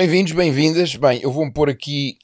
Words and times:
Bem-vindos, 0.00 0.32
bem-vindas. 0.32 0.96
Bem, 0.96 1.20
eu 1.20 1.30
vou-me 1.30 1.52
pôr 1.52 1.68
aqui 1.68 2.16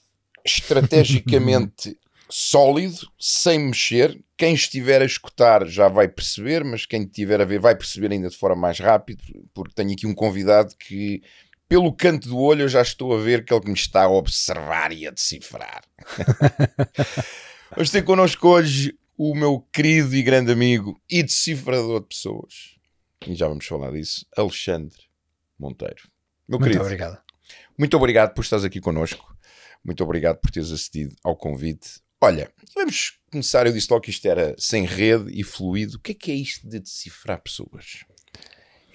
estrategicamente 0.42 1.94
sólido, 2.26 3.06
sem 3.20 3.58
mexer. 3.58 4.18
Quem 4.34 4.54
estiver 4.54 5.02
a 5.02 5.04
escutar 5.04 5.66
já 5.66 5.86
vai 5.86 6.08
perceber, 6.08 6.64
mas 6.64 6.86
quem 6.86 7.02
estiver 7.02 7.38
a 7.38 7.44
ver 7.44 7.60
vai 7.60 7.76
perceber 7.76 8.12
ainda 8.12 8.30
de 8.30 8.36
forma 8.38 8.56
mais 8.56 8.78
rápido, 8.78 9.22
porque 9.52 9.74
tenho 9.74 9.92
aqui 9.92 10.06
um 10.06 10.14
convidado 10.14 10.74
que, 10.78 11.20
pelo 11.68 11.92
canto 11.92 12.30
do 12.30 12.38
olho, 12.38 12.62
eu 12.62 12.68
já 12.70 12.80
estou 12.80 13.14
a 13.14 13.20
ver 13.20 13.44
que 13.44 13.52
ele 13.52 13.66
me 13.66 13.74
está 13.74 14.04
a 14.04 14.10
observar 14.10 14.90
e 14.90 15.06
a 15.06 15.10
decifrar. 15.10 15.84
Vamos 17.76 17.90
ter 17.90 18.00
connosco 18.04 18.48
hoje 18.48 18.98
o 19.18 19.34
meu 19.34 19.60
querido 19.70 20.16
e 20.16 20.22
grande 20.22 20.50
amigo 20.50 20.98
e 21.10 21.22
decifrador 21.22 22.00
de 22.00 22.06
pessoas. 22.06 22.74
E 23.26 23.34
já 23.34 23.46
vamos 23.46 23.66
falar 23.66 23.90
disso, 23.90 24.24
Alexandre 24.34 24.96
Monteiro. 25.58 26.08
Meu 26.48 26.58
Muito 26.58 26.70
querido, 26.70 26.82
obrigado. 26.82 27.25
Muito 27.78 27.96
obrigado 27.96 28.34
por 28.34 28.42
estares 28.42 28.64
aqui 28.64 28.80
connosco. 28.80 29.36
Muito 29.84 30.02
obrigado 30.02 30.38
por 30.38 30.50
teres 30.50 30.72
acedido 30.72 31.14
ao 31.22 31.36
convite. 31.36 32.00
Olha, 32.20 32.50
vamos 32.74 33.18
começar. 33.30 33.66
Eu 33.66 33.72
disse 33.72 33.88
logo 33.90 34.02
que 34.02 34.10
isto 34.10 34.26
era 34.26 34.54
sem 34.58 34.84
rede 34.84 35.30
e 35.38 35.44
fluido. 35.44 35.96
O 35.96 36.00
que 36.00 36.12
é 36.12 36.14
que 36.14 36.32
é 36.32 36.34
isto 36.34 36.66
de 36.66 36.80
decifrar 36.80 37.40
pessoas? 37.40 38.04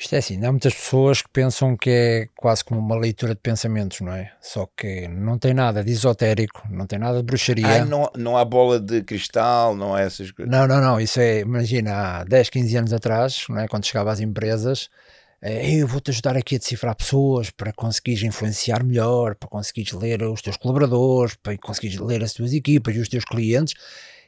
Isto 0.02 0.16
é 0.16 0.18
assim, 0.18 0.44
há 0.44 0.52
muitas 0.52 0.74
pessoas 0.74 1.22
que 1.22 1.30
pensam 1.30 1.78
que 1.78 1.90
é 1.92 2.28
quase 2.36 2.64
como 2.64 2.80
uma 2.80 2.98
leitura 2.98 3.36
de 3.36 3.40
pensamentos, 3.40 4.02
não 4.02 4.12
é? 4.12 4.34
Só 4.42 4.68
que 4.76 5.08
não 5.08 5.38
tem 5.38 5.54
nada 5.54 5.84
de 5.84 5.92
esotérico, 5.92 6.64
não 6.72 6.88
tem 6.88 6.98
nada 6.98 7.20
de 7.20 7.24
bruxaria. 7.24 7.84
Ah, 7.84 7.86
não, 7.86 8.10
não 8.18 8.36
há 8.36 8.44
bola 8.44 8.80
de 8.80 9.04
cristal, 9.04 9.76
não 9.76 9.94
há 9.94 10.02
essas 10.02 10.32
coisas? 10.32 10.52
Não, 10.52 10.66
não, 10.68 10.82
não. 10.82 11.00
Isso 11.00 11.20
é, 11.20 11.42
imagina, 11.42 11.94
há 11.94 12.24
10, 12.24 12.50
15 12.50 12.78
anos 12.78 12.94
atrás, 12.94 13.46
não 13.48 13.60
é? 13.60 13.68
quando 13.68 13.86
chegava 13.86 14.12
às 14.12 14.20
empresas, 14.20 14.90
eu 15.44 15.88
vou-te 15.88 16.12
ajudar 16.12 16.38
aqui 16.38 16.56
a 16.56 16.60
decifrar 16.60 16.96
pessoas 16.96 17.50
para 17.50 17.74
conseguires 17.74 18.22
influenciar 18.22 18.84
melhor, 18.84 19.34
para 19.36 19.50
conseguires 19.50 19.92
ler 19.92 20.22
os 20.24 20.42
teus 20.42 20.56
colaboradores, 20.56 21.36
para 21.42 21.58
conseguires 21.58 21.98
ler 22.00 22.24
as 22.24 22.34
tuas 22.34 22.54
equipas 22.54 22.96
e 22.96 23.00
os 23.00 23.10
teus 23.10 23.26
clientes. 23.26 23.74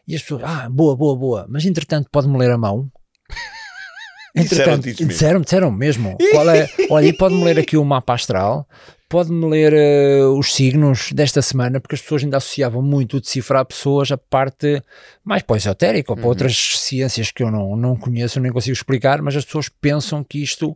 E 0.07 0.15
as 0.15 0.21
pessoas, 0.21 0.43
ah, 0.43 0.67
boa, 0.69 0.95
boa, 0.95 1.15
boa, 1.15 1.45
mas 1.47 1.65
entretanto 1.65 2.09
pode-me 2.11 2.37
ler 2.37 2.51
a 2.51 2.57
mão. 2.57 2.91
Entretanto, 4.35 4.91
disseram, 4.91 5.41
disseram 5.41 5.71
mesmo. 5.71 6.17
Qual 6.33 6.49
é, 6.49 6.67
olha, 6.89 7.05
e 7.05 7.13
pode-me 7.13 7.43
ler 7.43 7.59
aqui 7.59 7.77
o 7.77 7.85
mapa 7.85 8.15
astral, 8.15 8.67
pode-me 9.13 9.45
ler 9.47 9.73
uh, 9.73 10.35
os 10.35 10.55
signos 10.55 11.11
desta 11.11 11.39
semana, 11.39 11.79
porque 11.79 11.93
as 11.93 12.01
pessoas 12.01 12.23
ainda 12.23 12.37
associavam 12.37 12.81
muito 12.81 13.17
o 13.17 13.21
decifrar 13.21 13.63
pessoas 13.63 14.11
a 14.11 14.17
parte 14.17 14.81
mais 15.23 15.43
para 15.43 15.53
o 15.53 15.57
esotérico, 15.57 16.13
ou 16.13 16.15
para 16.15 16.23
uhum. 16.23 16.29
outras 16.29 16.79
ciências 16.79 17.31
que 17.31 17.43
eu 17.43 17.51
não, 17.51 17.75
não 17.75 17.95
conheço, 17.95 18.39
nem 18.39 18.51
consigo 18.51 18.73
explicar, 18.73 19.21
mas 19.21 19.35
as 19.35 19.45
pessoas 19.45 19.69
pensam 19.69 20.23
que 20.23 20.41
isto 20.41 20.75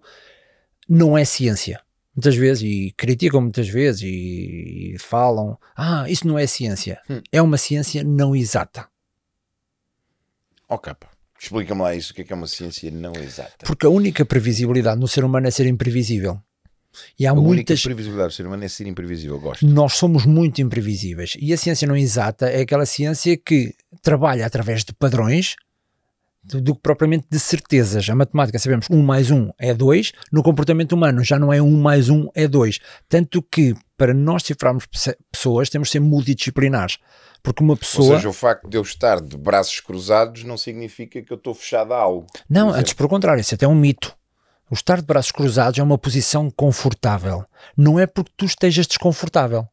não 0.87 1.17
é 1.17 1.25
ciência. 1.25 1.81
Muitas 2.15 2.35
vezes, 2.35 2.61
e 2.61 2.93
criticam 2.95 3.41
muitas 3.41 3.67
vezes, 3.67 4.03
e, 4.03 4.93
e 4.93 4.99
falam: 4.99 5.57
ah, 5.75 6.05
isso 6.07 6.27
não 6.27 6.37
é 6.37 6.45
ciência. 6.45 7.01
Hum. 7.09 7.21
É 7.31 7.41
uma 7.41 7.57
ciência 7.57 8.03
não 8.03 8.35
exata. 8.35 8.87
Ok, 10.69 10.93
pá. 10.93 11.07
Explica-me 11.39 11.81
lá 11.81 11.95
isso, 11.95 12.11
o 12.11 12.15
que 12.15 12.21
é, 12.21 12.23
que 12.23 12.33
é 12.33 12.35
uma 12.35 12.47
ciência 12.47 12.91
não 12.91 13.13
exata? 13.13 13.65
Porque 13.65 13.87
a 13.87 13.89
única 13.89 14.23
previsibilidade 14.23 14.99
no 14.99 15.07
ser 15.07 15.23
humano 15.23 15.47
é 15.47 15.51
ser 15.51 15.65
imprevisível. 15.65 16.39
E 17.17 17.25
há 17.25 17.31
a 17.31 17.35
muitas. 17.35 17.79
A 17.81 17.83
previsibilidade 17.83 18.29
do 18.29 18.35
ser 18.35 18.45
humano 18.45 18.63
é 18.63 18.67
ser 18.67 18.87
imprevisível, 18.87 19.39
gosto. 19.39 19.65
Nós 19.65 19.93
somos 19.93 20.25
muito 20.25 20.61
imprevisíveis. 20.61 21.35
E 21.39 21.53
a 21.53 21.57
ciência 21.57 21.87
não 21.87 21.95
exata 21.95 22.49
é 22.49 22.61
aquela 22.61 22.85
ciência 22.85 23.37
que 23.37 23.73
trabalha 24.01 24.45
através 24.45 24.83
de 24.83 24.93
padrões 24.93 25.55
do 26.55 26.75
que 26.75 26.81
propriamente 26.81 27.27
de 27.29 27.39
certezas. 27.39 28.09
A 28.09 28.15
matemática, 28.15 28.57
sabemos, 28.57 28.87
1 28.89 29.01
mais 29.01 29.31
1 29.31 29.51
é 29.59 29.73
2, 29.73 30.13
no 30.31 30.41
comportamento 30.41 30.93
humano 30.93 31.23
já 31.23 31.37
não 31.37 31.51
é 31.51 31.61
1 31.61 31.77
mais 31.77 32.09
1 32.09 32.29
é 32.33 32.47
2. 32.47 32.79
Tanto 33.09 33.41
que, 33.41 33.75
para 33.97 34.13
nós 34.13 34.43
cifrarmos 34.43 34.87
pessoas, 35.31 35.69
temos 35.69 35.89
de 35.89 35.93
ser 35.93 35.99
multidisciplinares. 35.99 36.97
Porque 37.43 37.63
uma 37.63 37.75
pessoa. 37.75 38.11
Ou 38.11 38.15
seja, 38.15 38.29
o 38.29 38.33
facto 38.33 38.67
de 38.69 38.77
eu 38.77 38.81
estar 38.81 39.21
de 39.21 39.37
braços 39.37 39.79
cruzados 39.79 40.43
não 40.43 40.57
significa 40.57 41.21
que 41.21 41.31
eu 41.31 41.37
estou 41.37 41.53
fechado 41.53 41.93
a 41.93 41.97
algo. 41.97 42.27
Não, 42.49 42.69
antes 42.69 42.93
pelo 42.93 43.09
contrário, 43.09 43.41
isso 43.41 43.53
é 43.53 43.55
até 43.55 43.67
um 43.67 43.75
mito. 43.75 44.15
O 44.69 44.73
estar 44.73 44.97
de 44.97 45.05
braços 45.05 45.31
cruzados 45.31 45.79
é 45.79 45.83
uma 45.83 45.97
posição 45.97 46.51
confortável. 46.51 47.45
Não 47.75 47.97
é 47.99 48.05
porque 48.05 48.31
tu 48.35 48.45
estejas 48.45 48.85
desconfortável. 48.85 49.67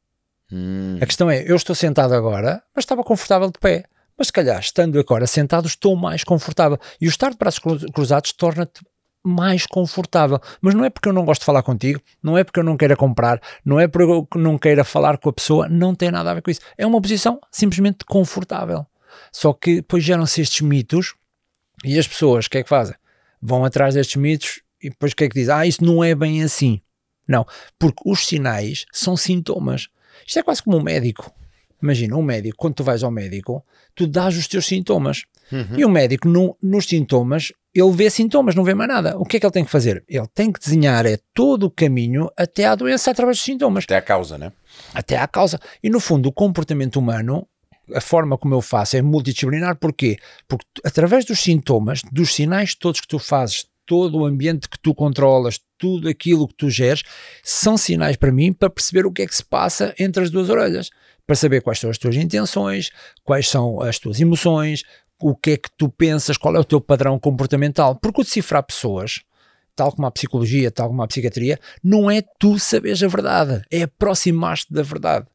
Hum. 0.53 0.99
A 1.01 1.07
questão 1.07 1.29
é, 1.29 1.43
eu 1.51 1.57
estou 1.57 1.75
sentado 1.75 2.15
agora, 2.15 2.63
mas 2.75 2.85
estava 2.85 3.03
confortável 3.03 3.51
de 3.51 3.59
pé. 3.59 3.85
Mas 4.17 4.29
se 4.29 4.33
calhar, 4.33 4.61
estando 4.61 4.99
agora 4.99 5.27
sentado, 5.27 5.67
estou 5.67 5.97
mais 5.97 6.23
confortável. 6.23 6.79
E 7.01 7.07
o 7.07 7.09
estar 7.09 7.31
de 7.31 7.37
braços 7.37 7.61
cruzados 7.93 8.33
torna-te 8.33 8.83
mais 9.25 9.67
confortável. 9.67 10.39
Mas 10.61 10.75
não 10.75 10.85
é 10.85 10.91
porque 10.91 11.09
eu 11.09 11.13
não 11.13 11.25
gosto 11.25 11.41
de 11.41 11.47
falar 11.47 11.63
contigo, 11.63 12.01
não 12.23 12.39
é 12.39 12.45
porque 12.45 12.61
eu 12.61 12.65
não 12.65 12.77
queira 12.77 12.95
comprar, 12.95 13.41
não 13.65 13.81
é 13.81 13.89
porque 13.89 14.05
eu 14.05 14.41
não 14.41 14.57
queira 14.57 14.85
falar 14.85 15.19
com 15.19 15.31
a 15.31 15.33
pessoa, 15.33 15.69
não 15.69 15.95
tem 15.95 16.11
nada 16.11 16.31
a 16.31 16.35
ver 16.35 16.43
com 16.43 16.51
isso. 16.51 16.61
É 16.79 16.87
uma 16.87 17.01
posição 17.01 17.41
simplesmente 17.51 18.05
confortável. 18.05 18.87
Só 19.33 19.53
que 19.53 19.77
depois 19.77 20.05
geram-se 20.05 20.41
estes 20.41 20.61
mitos 20.61 21.15
e 21.83 21.99
as 21.99 22.07
pessoas, 22.07 22.47
o 22.47 22.51
que 22.51 22.59
é 22.59 22.63
que 22.63 22.69
fazem? 22.69 22.95
Vão 23.43 23.65
atrás 23.65 23.95
destes 23.95 24.17
mitos 24.17 24.61
e 24.85 24.91
depois 24.91 25.13
o 25.13 25.17
que 25.17 25.25
é 25.25 25.29
que 25.29 25.35
dizem? 25.35 25.55
Ah, 25.55 25.67
isso 25.67 25.85
não 25.85 26.05
é 26.05 26.15
bem 26.15 26.43
assim. 26.43 26.81
Não, 27.27 27.47
porque 27.79 28.03
os 28.05 28.27
sinais 28.27 28.85
são 28.93 29.17
sintomas. 29.17 29.89
Isto 30.27 30.39
é 30.39 30.43
quase 30.43 30.63
como 30.63 30.77
um 30.77 30.83
médico. 30.83 31.33
Imagina, 31.83 32.17
um 32.17 32.23
médico, 32.23 32.57
quando 32.57 32.75
tu 32.75 32.85
vais 32.85 33.03
ao 33.03 33.11
médico, 33.11 33.65
tu 33.95 34.07
dás 34.07 34.37
os 34.37 34.47
teus 34.47 34.67
sintomas. 34.67 35.25
Uhum. 35.53 35.79
E 35.79 35.85
o 35.85 35.89
médico, 35.89 36.29
no, 36.29 36.57
nos 36.63 36.87
sintomas, 36.87 37.53
ele 37.75 37.91
vê 37.91 38.09
sintomas, 38.09 38.55
não 38.55 38.65
vê 38.65 38.73
mais 38.73 38.89
nada. 38.89 39.19
O 39.19 39.25
que 39.25 39.37
é 39.37 39.41
que 39.41 39.47
ele 39.47 39.53
tem 39.53 39.65
que 39.65 39.71
fazer? 39.71 40.05
Ele 40.09 40.27
tem 40.35 40.51
que 40.53 40.61
desenhar 40.61 41.05
é 41.05 41.19
todo 41.35 41.65
o 41.65 41.71
caminho 41.71 42.31
até 42.37 42.67
à 42.67 42.75
doença 42.75 43.11
através 43.11 43.39
dos 43.39 43.45
sintomas. 43.45 43.85
Até 43.85 43.97
à 43.97 44.03
causa, 44.03 44.39
né? 44.39 44.53
Até 44.95 45.17
à 45.17 45.27
causa. 45.27 45.59
E 45.83 45.91
no 45.91 46.01
fundo, 46.01 46.29
o 46.29 46.33
comportamento 46.33 46.97
humano, 46.97 47.47
a 47.93 48.01
forma 48.01 48.39
como 48.39 48.55
eu 48.55 48.63
faço 48.63 48.97
é 48.97 49.03
multidisciplinar. 49.03 49.77
Porquê? 49.77 50.17
Porque 50.49 50.67
através 50.85 51.25
dos 51.25 51.41
sintomas, 51.41 52.01
dos 52.11 52.35
sinais 52.35 52.75
todos 52.75 53.01
que 53.01 53.09
tu 53.09 53.19
fazes, 53.19 53.67
todo 53.87 54.19
o 54.19 54.27
ambiente 54.27 54.69
que 54.69 54.79
tu 54.79 54.95
controlas, 54.95 55.61
tudo 55.79 56.09
aquilo 56.09 56.49
que 56.49 56.55
tu 56.55 56.71
geres, 56.71 57.03
são 57.43 57.77
sinais 57.77 58.17
para 58.17 58.33
mim 58.33 58.53
para 58.53 58.71
perceber 58.71 59.07
o 59.07 59.13
que 59.13 59.23
é 59.23 59.27
que 59.27 59.37
se 59.37 59.45
passa 59.45 59.95
entre 59.99 60.23
as 60.23 60.31
duas 60.31 60.49
orelhas 60.49 60.91
para 61.27 61.37
saber 61.37 61.63
quais 61.63 61.79
são 61.79 61.91
as 61.91 61.99
tuas 61.99 62.17
intenções, 62.17 62.91
quais 63.23 63.49
são 63.49 63.81
as 63.81 63.99
tuas 63.99 64.21
emoções, 64.21 64.85
o 65.21 65.35
que 65.35 65.53
é 65.53 65.57
que 65.57 65.71
tu 65.77 65.89
pensas, 65.89 66.37
qual 66.37 66.55
é 66.57 66.59
o 66.59 66.65
teu 66.65 66.81
padrão 66.81 67.19
comportamental. 67.19 67.97
Porque 67.97 68.21
o 68.21 68.25
decifrar 68.25 68.63
pessoas, 68.63 69.23
tal 69.75 69.93
como 69.93 70.07
a 70.07 70.11
psicologia, 70.11 70.71
tal 70.71 70.89
como 70.89 71.03
a 71.03 71.09
psiquiatria, 71.09 71.59
não 71.83 72.11
é 72.11 72.23
tu 72.39 72.59
saberes 72.59 73.03
a 73.03 73.09
verdade, 73.09 73.63
é 73.71 73.83
aproximar-te 73.83 74.73
da 74.73 74.83
verdade. 74.83 75.27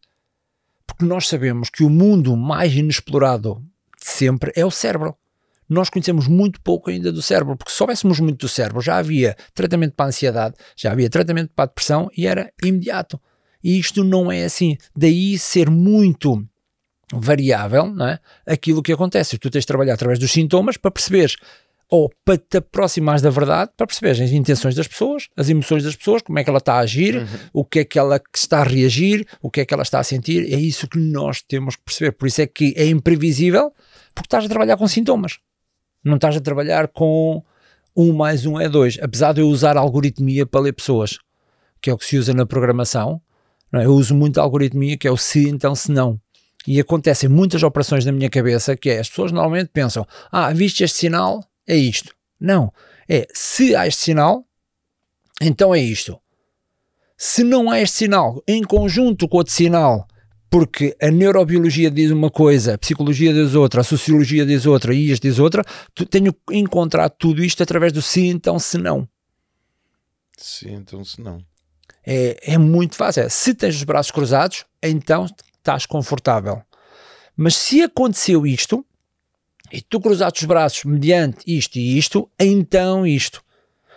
Porque 0.85 1.05
nós 1.05 1.27
sabemos 1.27 1.69
que 1.69 1.83
o 1.83 1.89
mundo 1.89 2.35
mais 2.35 2.73
inexplorado 2.73 3.63
de 3.99 4.07
sempre 4.07 4.51
é 4.55 4.65
o 4.65 4.71
cérebro. 4.71 5.15
Nós 5.69 5.89
conhecemos 5.89 6.27
muito 6.27 6.59
pouco 6.61 6.89
ainda 6.89 7.11
do 7.11 7.21
cérebro, 7.21 7.55
porque 7.55 7.71
se 7.71 7.77
soubéssemos 7.77 8.19
muito 8.19 8.39
do 8.39 8.49
cérebro, 8.49 8.81
já 8.81 8.97
havia 8.97 9.35
tratamento 9.53 9.93
para 9.93 10.07
a 10.07 10.09
ansiedade, 10.09 10.55
já 10.75 10.91
havia 10.91 11.09
tratamento 11.09 11.51
para 11.55 11.65
a 11.65 11.67
depressão 11.67 12.09
e 12.17 12.25
era 12.25 12.51
imediato. 12.63 13.19
E 13.63 13.77
isto 13.77 14.03
não 14.03 14.31
é 14.31 14.45
assim. 14.45 14.77
Daí 14.95 15.37
ser 15.37 15.69
muito 15.69 16.43
variável 17.13 17.87
não 17.87 18.07
é? 18.07 18.19
aquilo 18.45 18.81
que 18.81 18.93
acontece. 18.93 19.37
Tu 19.37 19.49
tens 19.49 19.61
de 19.61 19.67
trabalhar 19.67 19.93
através 19.93 20.19
dos 20.19 20.31
sintomas 20.31 20.77
para 20.77 20.91
perceberes 20.91 21.35
ou 21.89 22.11
para 22.23 22.37
te 22.37 22.57
aproximares 22.57 23.21
da 23.21 23.31
verdade, 23.31 23.71
para 23.75 23.87
perceber 23.87 24.11
as 24.11 24.31
intenções 24.31 24.75
das 24.75 24.87
pessoas, 24.87 25.27
as 25.35 25.49
emoções 25.49 25.83
das 25.83 25.95
pessoas, 25.95 26.21
como 26.21 26.37
é 26.37 26.43
que 26.43 26.49
ela 26.49 26.59
está 26.59 26.75
a 26.75 26.79
agir, 26.79 27.15
uhum. 27.15 27.27
o 27.51 27.65
que 27.65 27.79
é 27.79 27.85
que 27.85 27.97
ela 27.97 28.21
está 28.33 28.59
a 28.59 28.63
reagir, 28.63 29.25
o 29.41 29.49
que 29.49 29.61
é 29.61 29.65
que 29.65 29.73
ela 29.73 29.81
está 29.81 29.99
a 29.99 30.03
sentir. 30.03 30.53
É 30.53 30.57
isso 30.57 30.87
que 30.87 30.99
nós 30.99 31.41
temos 31.41 31.75
que 31.75 31.81
perceber. 31.83 32.11
Por 32.11 32.27
isso 32.27 32.41
é 32.41 32.47
que 32.47 32.75
é 32.77 32.85
imprevisível, 32.85 33.73
porque 34.13 34.27
estás 34.27 34.45
a 34.45 34.47
trabalhar 34.47 34.77
com 34.77 34.87
sintomas. 34.87 35.39
Não 36.03 36.15
estás 36.15 36.35
a 36.35 36.41
trabalhar 36.41 36.87
com 36.87 37.43
um 37.95 38.13
mais 38.13 38.45
um 38.45 38.59
é 38.59 38.69
dois. 38.69 38.97
Apesar 39.01 39.33
de 39.33 39.41
eu 39.41 39.47
usar 39.47 39.77
algoritmia 39.77 40.45
para 40.45 40.61
ler 40.61 40.73
pessoas, 40.73 41.19
que 41.81 41.89
é 41.89 41.93
o 41.93 41.97
que 41.97 42.05
se 42.05 42.17
usa 42.17 42.33
na 42.33 42.45
programação, 42.45 43.21
é? 43.73 43.85
Eu 43.85 43.93
uso 43.93 44.15
muito 44.15 44.39
algoritmia 44.39 44.97
que 44.97 45.07
é 45.07 45.11
o 45.11 45.17
se, 45.17 45.47
então, 45.47 45.75
se 45.75 45.91
não. 45.91 46.19
E 46.67 46.79
acontecem 46.79 47.29
muitas 47.29 47.63
operações 47.63 48.05
na 48.05 48.11
minha 48.11 48.29
cabeça 48.29 48.75
que 48.75 48.89
é, 48.89 48.99
as 48.99 49.09
pessoas 49.09 49.31
normalmente 49.31 49.69
pensam, 49.71 50.05
ah, 50.31 50.51
viste 50.51 50.83
este 50.83 50.97
sinal, 50.97 51.43
é 51.67 51.75
isto. 51.75 52.13
Não, 52.39 52.73
é, 53.07 53.27
se 53.33 53.75
há 53.75 53.87
este 53.87 54.03
sinal, 54.03 54.45
então 55.41 55.73
é 55.73 55.79
isto. 55.79 56.19
Se 57.17 57.43
não 57.43 57.69
há 57.69 57.79
este 57.79 57.97
sinal, 57.97 58.41
em 58.47 58.63
conjunto 58.63 59.27
com 59.27 59.37
outro 59.37 59.53
sinal, 59.53 60.07
porque 60.49 60.95
a 61.01 61.11
neurobiologia 61.11 61.91
diz 61.91 62.11
uma 62.11 62.31
coisa, 62.31 62.73
a 62.73 62.77
psicologia 62.77 63.33
diz 63.33 63.53
outra, 63.53 63.81
a 63.81 63.83
sociologia 63.83 64.45
diz 64.45 64.65
outra 64.65 64.93
e 64.93 65.11
isto 65.11 65.23
diz 65.27 65.37
outra, 65.37 65.63
tenho 66.09 66.33
que 66.33 66.55
encontrar 66.55 67.09
tudo 67.09 67.43
isto 67.43 67.61
através 67.61 67.93
do 67.93 68.01
se, 68.01 68.25
então, 68.25 68.57
se 68.57 68.77
não. 68.77 69.07
Se, 70.37 70.69
então, 70.69 71.03
se 71.03 71.21
não. 71.21 71.43
É, 72.05 72.53
é 72.53 72.57
muito 72.57 72.95
fácil. 72.95 73.23
É, 73.23 73.29
se 73.29 73.53
tens 73.53 73.75
os 73.75 73.83
braços 73.83 74.11
cruzados, 74.11 74.65
então 74.81 75.27
estás 75.57 75.85
confortável. 75.85 76.61
Mas 77.35 77.55
se 77.55 77.83
aconteceu 77.83 78.47
isto, 78.47 78.83
e 79.71 79.81
tu 79.81 79.99
cruzaste 79.99 80.41
os 80.41 80.47
braços 80.47 80.83
mediante 80.83 81.39
isto 81.45 81.77
e 81.77 81.97
isto, 81.97 82.29
então 82.39 83.05
isto. 83.05 83.43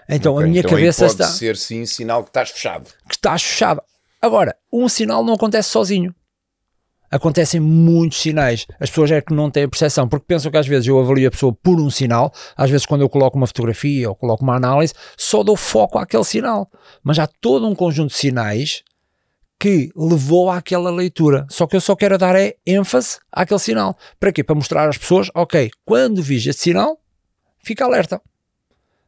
Então 0.09 0.35
okay, 0.35 0.45
a 0.45 0.49
minha 0.49 0.61
então 0.61 0.71
cabeça 0.71 1.07
pode 1.07 1.13
está. 1.13 1.27
ser 1.29 1.57
sim 1.57 1.87
sinal 1.87 2.23
que 2.23 2.31
estás 2.31 2.51
fechado. 2.51 2.91
Que 3.09 3.15
estás 3.15 3.43
fechado. 3.43 3.83
Agora, 4.21 4.55
um 4.71 4.89
sinal 4.89 5.25
não 5.25 5.35
acontece 5.35 5.71
sozinho. 5.71 6.15
Acontecem 7.13 7.61
muitos 7.61 8.23
sinais. 8.23 8.67
As 8.81 8.89
pessoas 8.89 9.11
é 9.11 9.21
que 9.21 9.35
não 9.35 9.51
têm 9.51 9.65
a 9.65 9.69
percepção, 9.69 10.09
porque 10.09 10.25
pensam 10.27 10.51
que 10.51 10.57
às 10.57 10.67
vezes 10.67 10.89
eu 10.89 10.99
avalio 10.99 11.29
a 11.29 11.31
pessoa 11.31 11.53
por 11.53 11.79
um 11.79 11.91
sinal, 11.91 12.33
às 12.57 12.71
vezes 12.71 12.87
quando 12.87 13.03
eu 13.03 13.09
coloco 13.09 13.37
uma 13.37 13.47
fotografia 13.47 14.09
ou 14.09 14.17
coloco 14.17 14.43
uma 14.43 14.57
análise, 14.57 14.95
só 15.15 15.43
dou 15.43 15.55
foco 15.55 15.99
àquele 15.99 16.25
sinal. 16.25 16.71
Mas 17.05 17.19
há 17.19 17.27
todo 17.27 17.69
um 17.69 17.75
conjunto 17.75 18.13
de 18.13 18.17
sinais 18.17 18.83
que 19.61 19.91
levou 19.95 20.51
àquela 20.51 20.91
leitura. 20.91 21.47
Só 21.51 21.67
que 21.67 21.77
eu 21.77 21.81
só 21.83 21.95
quero 21.95 22.17
dar 22.17 22.35
é 22.35 22.57
ênfase 22.67 23.19
àquele 23.31 23.61
sinal. 23.61 23.95
Para 24.19 24.33
quê? 24.33 24.43
Para 24.43 24.55
mostrar 24.55 24.89
às 24.89 24.97
pessoas, 24.97 25.29
ok, 25.35 25.71
quando 25.85 26.23
vis 26.23 26.47
este 26.47 26.63
sinal, 26.63 26.99
fica 27.63 27.85
alerta. 27.85 28.21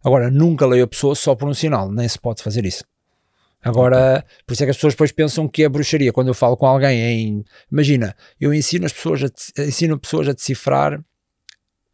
Agora, 0.05 0.31
nunca 0.31 0.67
leio 0.67 0.85
a 0.85 0.87
pessoa 0.87 1.15
só 1.15 1.35
por 1.35 1.49
um 1.49 1.55
sinal, 1.55 1.91
nem 1.91 2.07
se 2.07 2.21
pode 2.21 2.43
fazer 2.43 2.67
isso. 2.67 2.85
Agora, 3.65 4.25
por 4.47 4.53
isso 4.53 4.63
é 4.63 4.67
que 4.67 4.71
as 4.71 4.77
pessoas 4.77 4.93
depois 4.93 5.11
pensam 5.11 5.49
que 5.49 5.63
é 5.65 5.69
bruxaria. 5.69 6.13
Quando 6.13 6.29
eu 6.29 6.35
falo 6.35 6.57
com 6.57 6.67
alguém 6.67 7.01
em. 7.01 7.45
Imagina, 7.73 8.15
eu 8.39 8.53
ensino 8.53 8.85
as 8.85 8.93
pessoas 8.93 9.23
a, 9.25 9.63
ensino 9.63 9.99
pessoas 9.99 10.29
a 10.29 10.33
decifrar, 10.33 11.03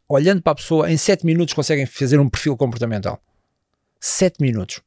olhando 0.08 0.43
para 0.43 0.52
a 0.52 0.56
pessoa, 0.56 0.90
em 0.90 0.96
7 0.96 1.25
minutos 1.25 1.55
conseguem 1.55 1.87
fazer 1.87 2.19
um 2.19 2.28
perfil 2.28 2.56
comportamental. 2.56 3.22
7 4.00 4.40
minutos. 4.43 4.81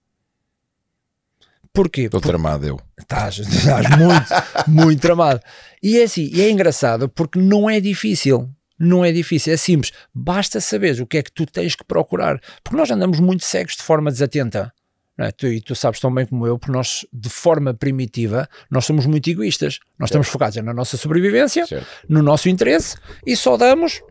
Porquê? 1.72 2.02
Estou 2.02 2.22
Por- 2.22 2.28
tramado 2.30 2.68
eu. 2.68 2.80
Estás, 3.00 3.40
estás 3.40 3.90
muito, 3.98 4.28
muito 4.68 5.02
tramado. 5.02 5.40
E 5.82 5.98
é 5.98 6.04
assim, 6.04 6.30
e 6.32 6.42
é 6.42 6.50
engraçado 6.52 7.08
porque 7.10 7.40
não 7.40 7.70
é 7.70 7.80
difícil. 7.80 8.50
Não 8.78 9.06
é 9.06 9.12
difícil, 9.12 9.54
é 9.54 9.58
simples. 9.58 9.92
Basta 10.14 10.60
saberes 10.60 11.00
o 11.00 11.06
que 11.08 11.18
é 11.18 11.24
que 11.24 11.32
tu 11.32 11.46
tens 11.46 11.76
que 11.76 11.84
procurar. 11.86 12.40
Porque 12.64 12.76
nós 12.76 12.92
andamos 12.92 13.20
muito 13.20 13.44
cegos 13.46 13.76
de 13.76 13.84
forma 13.84 14.12
desatenta. 14.12 14.74
É? 15.18 15.32
Tu, 15.32 15.48
e 15.48 15.62
tu 15.62 15.76
sabes 15.76 16.00
tão 16.00 16.14
bem 16.14 16.26
como 16.26 16.48
eu, 16.48 16.58
porque 16.58 16.72
nós, 16.72 17.06
de 17.14 17.30
forma 17.30 17.74
primitiva, 17.74 18.50
nós 18.70 18.86
somos 18.86 19.06
muito 19.06 19.30
egoístas. 19.30 19.80
Nós 20.00 20.10
estamos 20.10 20.28
focados 20.28 20.56
na 20.58 20.74
nossa 20.74 20.98
sobrevivência, 20.98 21.66
Certo. 21.68 21.88
no 22.10 22.24
nosso 22.24 22.50
interesse 22.50 22.98
e 23.26 23.36
só 23.36 23.56
damos 23.58 24.02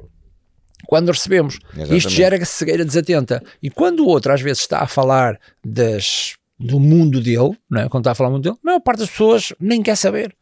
quando 0.86 1.10
recebemos. 1.10 1.58
Exatamente. 1.74 1.96
Isto 1.96 2.10
gera 2.10 2.44
cegueira 2.44 2.84
desatenta. 2.84 3.42
E 3.62 3.70
quando 3.70 4.00
o 4.00 4.08
outro 4.08 4.32
às 4.32 4.40
vezes 4.40 4.60
está 4.60 4.80
a 4.80 4.86
falar 4.86 5.40
das, 5.64 6.36
do 6.58 6.78
mundo 6.78 7.20
dele, 7.20 7.56
não 7.68 7.82
é? 7.82 7.88
quando 7.88 8.02
está 8.02 8.12
a 8.12 8.14
falar 8.14 8.30
do 8.30 8.34
mundo 8.34 8.44
dele, 8.44 8.56
a 8.62 8.66
maior 8.66 8.80
parte 8.80 9.00
das 9.00 9.10
pessoas 9.10 9.52
nem 9.58 9.82
quer 9.82 9.96
saber. 9.96 10.36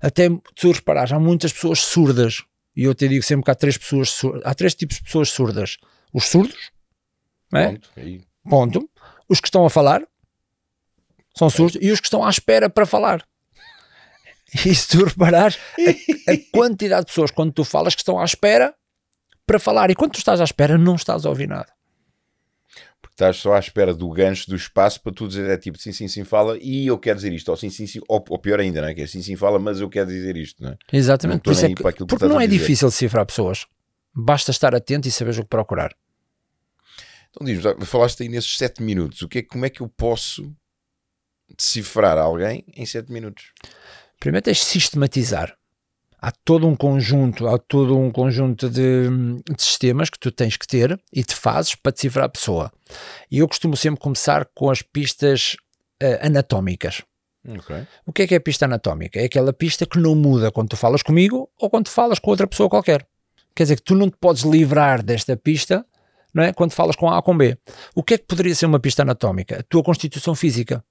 Até 0.00 0.28
tu 0.56 0.72
reparares, 0.72 1.12
há 1.12 1.18
muitas 1.18 1.52
pessoas 1.52 1.78
surdas. 1.80 2.42
E 2.74 2.84
eu 2.84 2.94
te 2.94 3.06
digo 3.08 3.22
sempre 3.22 3.44
que 3.44 3.50
há 3.50 3.54
três 3.54 3.76
pessoas 3.78 4.20
há 4.44 4.54
três 4.54 4.74
tipos 4.74 4.96
de 4.96 5.04
pessoas 5.04 5.30
surdas. 5.30 5.76
Os 6.12 6.24
surdos, 6.24 6.72
é? 7.54 7.68
Pronto, 7.68 7.90
aí. 7.96 8.20
ponto. 8.48 8.90
Os 9.32 9.40
que 9.40 9.46
estão 9.48 9.64
a 9.64 9.70
falar 9.70 10.02
são 11.34 11.48
surdos 11.48 11.78
e 11.80 11.90
os 11.90 12.00
que 12.00 12.06
estão 12.06 12.22
à 12.22 12.28
espera 12.28 12.68
para 12.68 12.84
falar. 12.84 13.24
E 14.66 14.74
se 14.74 14.88
tu 14.88 15.04
reparares, 15.06 15.58
a, 16.28 16.32
a 16.32 16.36
quantidade 16.52 17.02
de 17.02 17.06
pessoas 17.06 17.30
quando 17.30 17.50
tu 17.52 17.64
falas 17.64 17.94
que 17.94 18.02
estão 18.02 18.18
à 18.20 18.24
espera 18.24 18.74
para 19.46 19.58
falar 19.58 19.90
e 19.90 19.94
quando 19.94 20.12
tu 20.12 20.18
estás 20.18 20.38
à 20.40 20.44
espera 20.44 20.76
não 20.76 20.94
estás 20.96 21.24
a 21.24 21.30
ouvir 21.30 21.48
nada. 21.48 21.72
Porque 23.00 23.14
estás 23.14 23.38
só 23.38 23.54
à 23.54 23.58
espera 23.58 23.94
do 23.94 24.10
gancho, 24.10 24.50
do 24.50 24.54
espaço 24.54 25.00
para 25.00 25.12
tu 25.12 25.26
dizer, 25.26 25.48
é 25.48 25.56
tipo, 25.56 25.78
sim, 25.78 25.92
sim, 25.92 26.06
sim, 26.06 26.22
fala 26.24 26.58
e 26.60 26.86
eu 26.86 26.98
quero 26.98 27.16
dizer 27.16 27.32
isto. 27.32 27.48
Ou 27.48 27.56
sim, 27.56 27.70
sim, 27.70 27.86
sim, 27.86 28.00
ou, 28.06 28.22
ou 28.28 28.38
pior 28.38 28.60
ainda, 28.60 28.82
não 28.82 28.88
é? 28.88 28.94
Que 28.94 29.00
é 29.00 29.06
sim, 29.06 29.22
sim, 29.22 29.34
fala, 29.34 29.58
mas 29.58 29.80
eu 29.80 29.88
quero 29.88 30.08
dizer 30.08 30.36
isto, 30.36 30.62
não 30.62 30.70
é? 30.72 30.72
Não 30.92 30.98
Exatamente. 30.98 31.38
estou 31.38 31.52
Por 31.52 31.56
isso 31.56 31.64
é 31.64 31.68
que- 31.68 31.74
que 31.74 31.82
porque 32.04 32.14
estás 32.16 32.30
não 32.30 32.38
é 32.40 32.46
dizer. 32.46 32.58
difícil 32.58 32.88
decifrar 32.88 33.24
pessoas. 33.24 33.64
Basta 34.14 34.50
estar 34.50 34.74
atento 34.74 35.08
e 35.08 35.10
saberes 35.10 35.38
o 35.38 35.42
que 35.42 35.48
procurar. 35.48 35.94
Então 37.34 37.46
diz 37.46 37.62
falaste 37.88 38.22
aí 38.22 38.28
nesses 38.28 38.56
7 38.56 38.82
minutos. 38.82 39.22
O 39.22 39.28
que 39.28 39.38
é, 39.38 39.42
como 39.42 39.64
é 39.64 39.70
que 39.70 39.80
eu 39.80 39.88
posso 39.88 40.54
decifrar 41.56 42.18
alguém 42.18 42.64
em 42.74 42.84
7 42.84 43.10
minutos? 43.10 43.52
Primeiro 44.20 44.44
tens 44.44 44.58
de 44.58 44.64
sistematizar. 44.64 45.56
Há 46.20 46.30
todo 46.30 46.68
um 46.68 46.76
conjunto, 46.76 47.48
há 47.48 47.58
todo 47.58 47.98
um 47.98 48.10
conjunto 48.10 48.70
de, 48.70 49.08
de 49.52 49.60
sistemas 49.60 50.08
que 50.08 50.18
tu 50.18 50.30
tens 50.30 50.56
que 50.56 50.66
ter 50.66 51.00
e 51.12 51.24
te 51.24 51.34
fazes 51.34 51.74
para 51.74 51.90
decifrar 51.90 52.26
a 52.26 52.28
pessoa. 52.28 52.70
E 53.28 53.38
eu 53.38 53.48
costumo 53.48 53.76
sempre 53.76 53.98
começar 53.98 54.44
com 54.54 54.70
as 54.70 54.82
pistas 54.82 55.56
eh, 56.00 56.24
anatómicas. 56.24 57.02
Ok. 57.48 57.74
O 58.06 58.12
que 58.12 58.22
é 58.22 58.26
que 58.28 58.34
é 58.34 58.36
a 58.36 58.40
pista 58.40 58.66
anatómica? 58.66 59.18
É 59.18 59.24
aquela 59.24 59.52
pista 59.52 59.84
que 59.84 59.98
não 59.98 60.14
muda 60.14 60.52
quando 60.52 60.68
tu 60.68 60.76
falas 60.76 61.02
comigo 61.02 61.50
ou 61.58 61.68
quando 61.68 61.86
tu 61.86 61.90
falas 61.90 62.20
com 62.20 62.30
outra 62.30 62.46
pessoa 62.46 62.68
qualquer. 62.68 63.04
Quer 63.52 63.64
dizer 63.64 63.76
que 63.76 63.82
tu 63.82 63.96
não 63.96 64.08
te 64.08 64.16
podes 64.16 64.42
livrar 64.42 65.02
desta 65.02 65.36
pista 65.36 65.84
não 66.34 66.42
é? 66.42 66.52
quando 66.52 66.72
falas 66.72 66.96
com 66.96 67.08
A 67.08 67.16
ou 67.16 67.22
com 67.22 67.36
B. 67.36 67.56
O 67.94 68.02
que 68.02 68.14
é 68.14 68.18
que 68.18 68.24
poderia 68.24 68.54
ser 68.54 68.66
uma 68.66 68.80
pista 68.80 69.02
anatómica? 69.02 69.60
A 69.60 69.62
tua 69.62 69.82
constituição 69.82 70.34
física. 70.34 70.84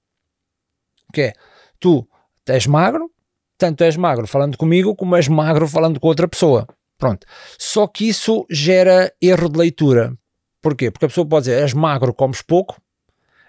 Que 1.12 1.22
é, 1.22 1.32
tu 1.78 2.08
és 2.48 2.66
magro, 2.66 3.10
tanto 3.58 3.84
és 3.84 3.96
magro 3.96 4.26
falando 4.26 4.56
comigo 4.56 4.94
como 4.96 5.16
és 5.16 5.28
magro 5.28 5.68
falando 5.68 6.00
com 6.00 6.08
outra 6.08 6.28
pessoa. 6.28 6.66
Pronto. 6.98 7.26
Só 7.58 7.86
que 7.86 8.08
isso 8.08 8.46
gera 8.48 9.12
erro 9.20 9.48
de 9.48 9.58
leitura. 9.58 10.16
Porquê? 10.60 10.90
Porque 10.90 11.06
a 11.06 11.08
pessoa 11.08 11.26
pode 11.26 11.46
dizer, 11.46 11.60
és 11.60 11.74
magro, 11.74 12.14
comes 12.14 12.40
pouco, 12.42 12.80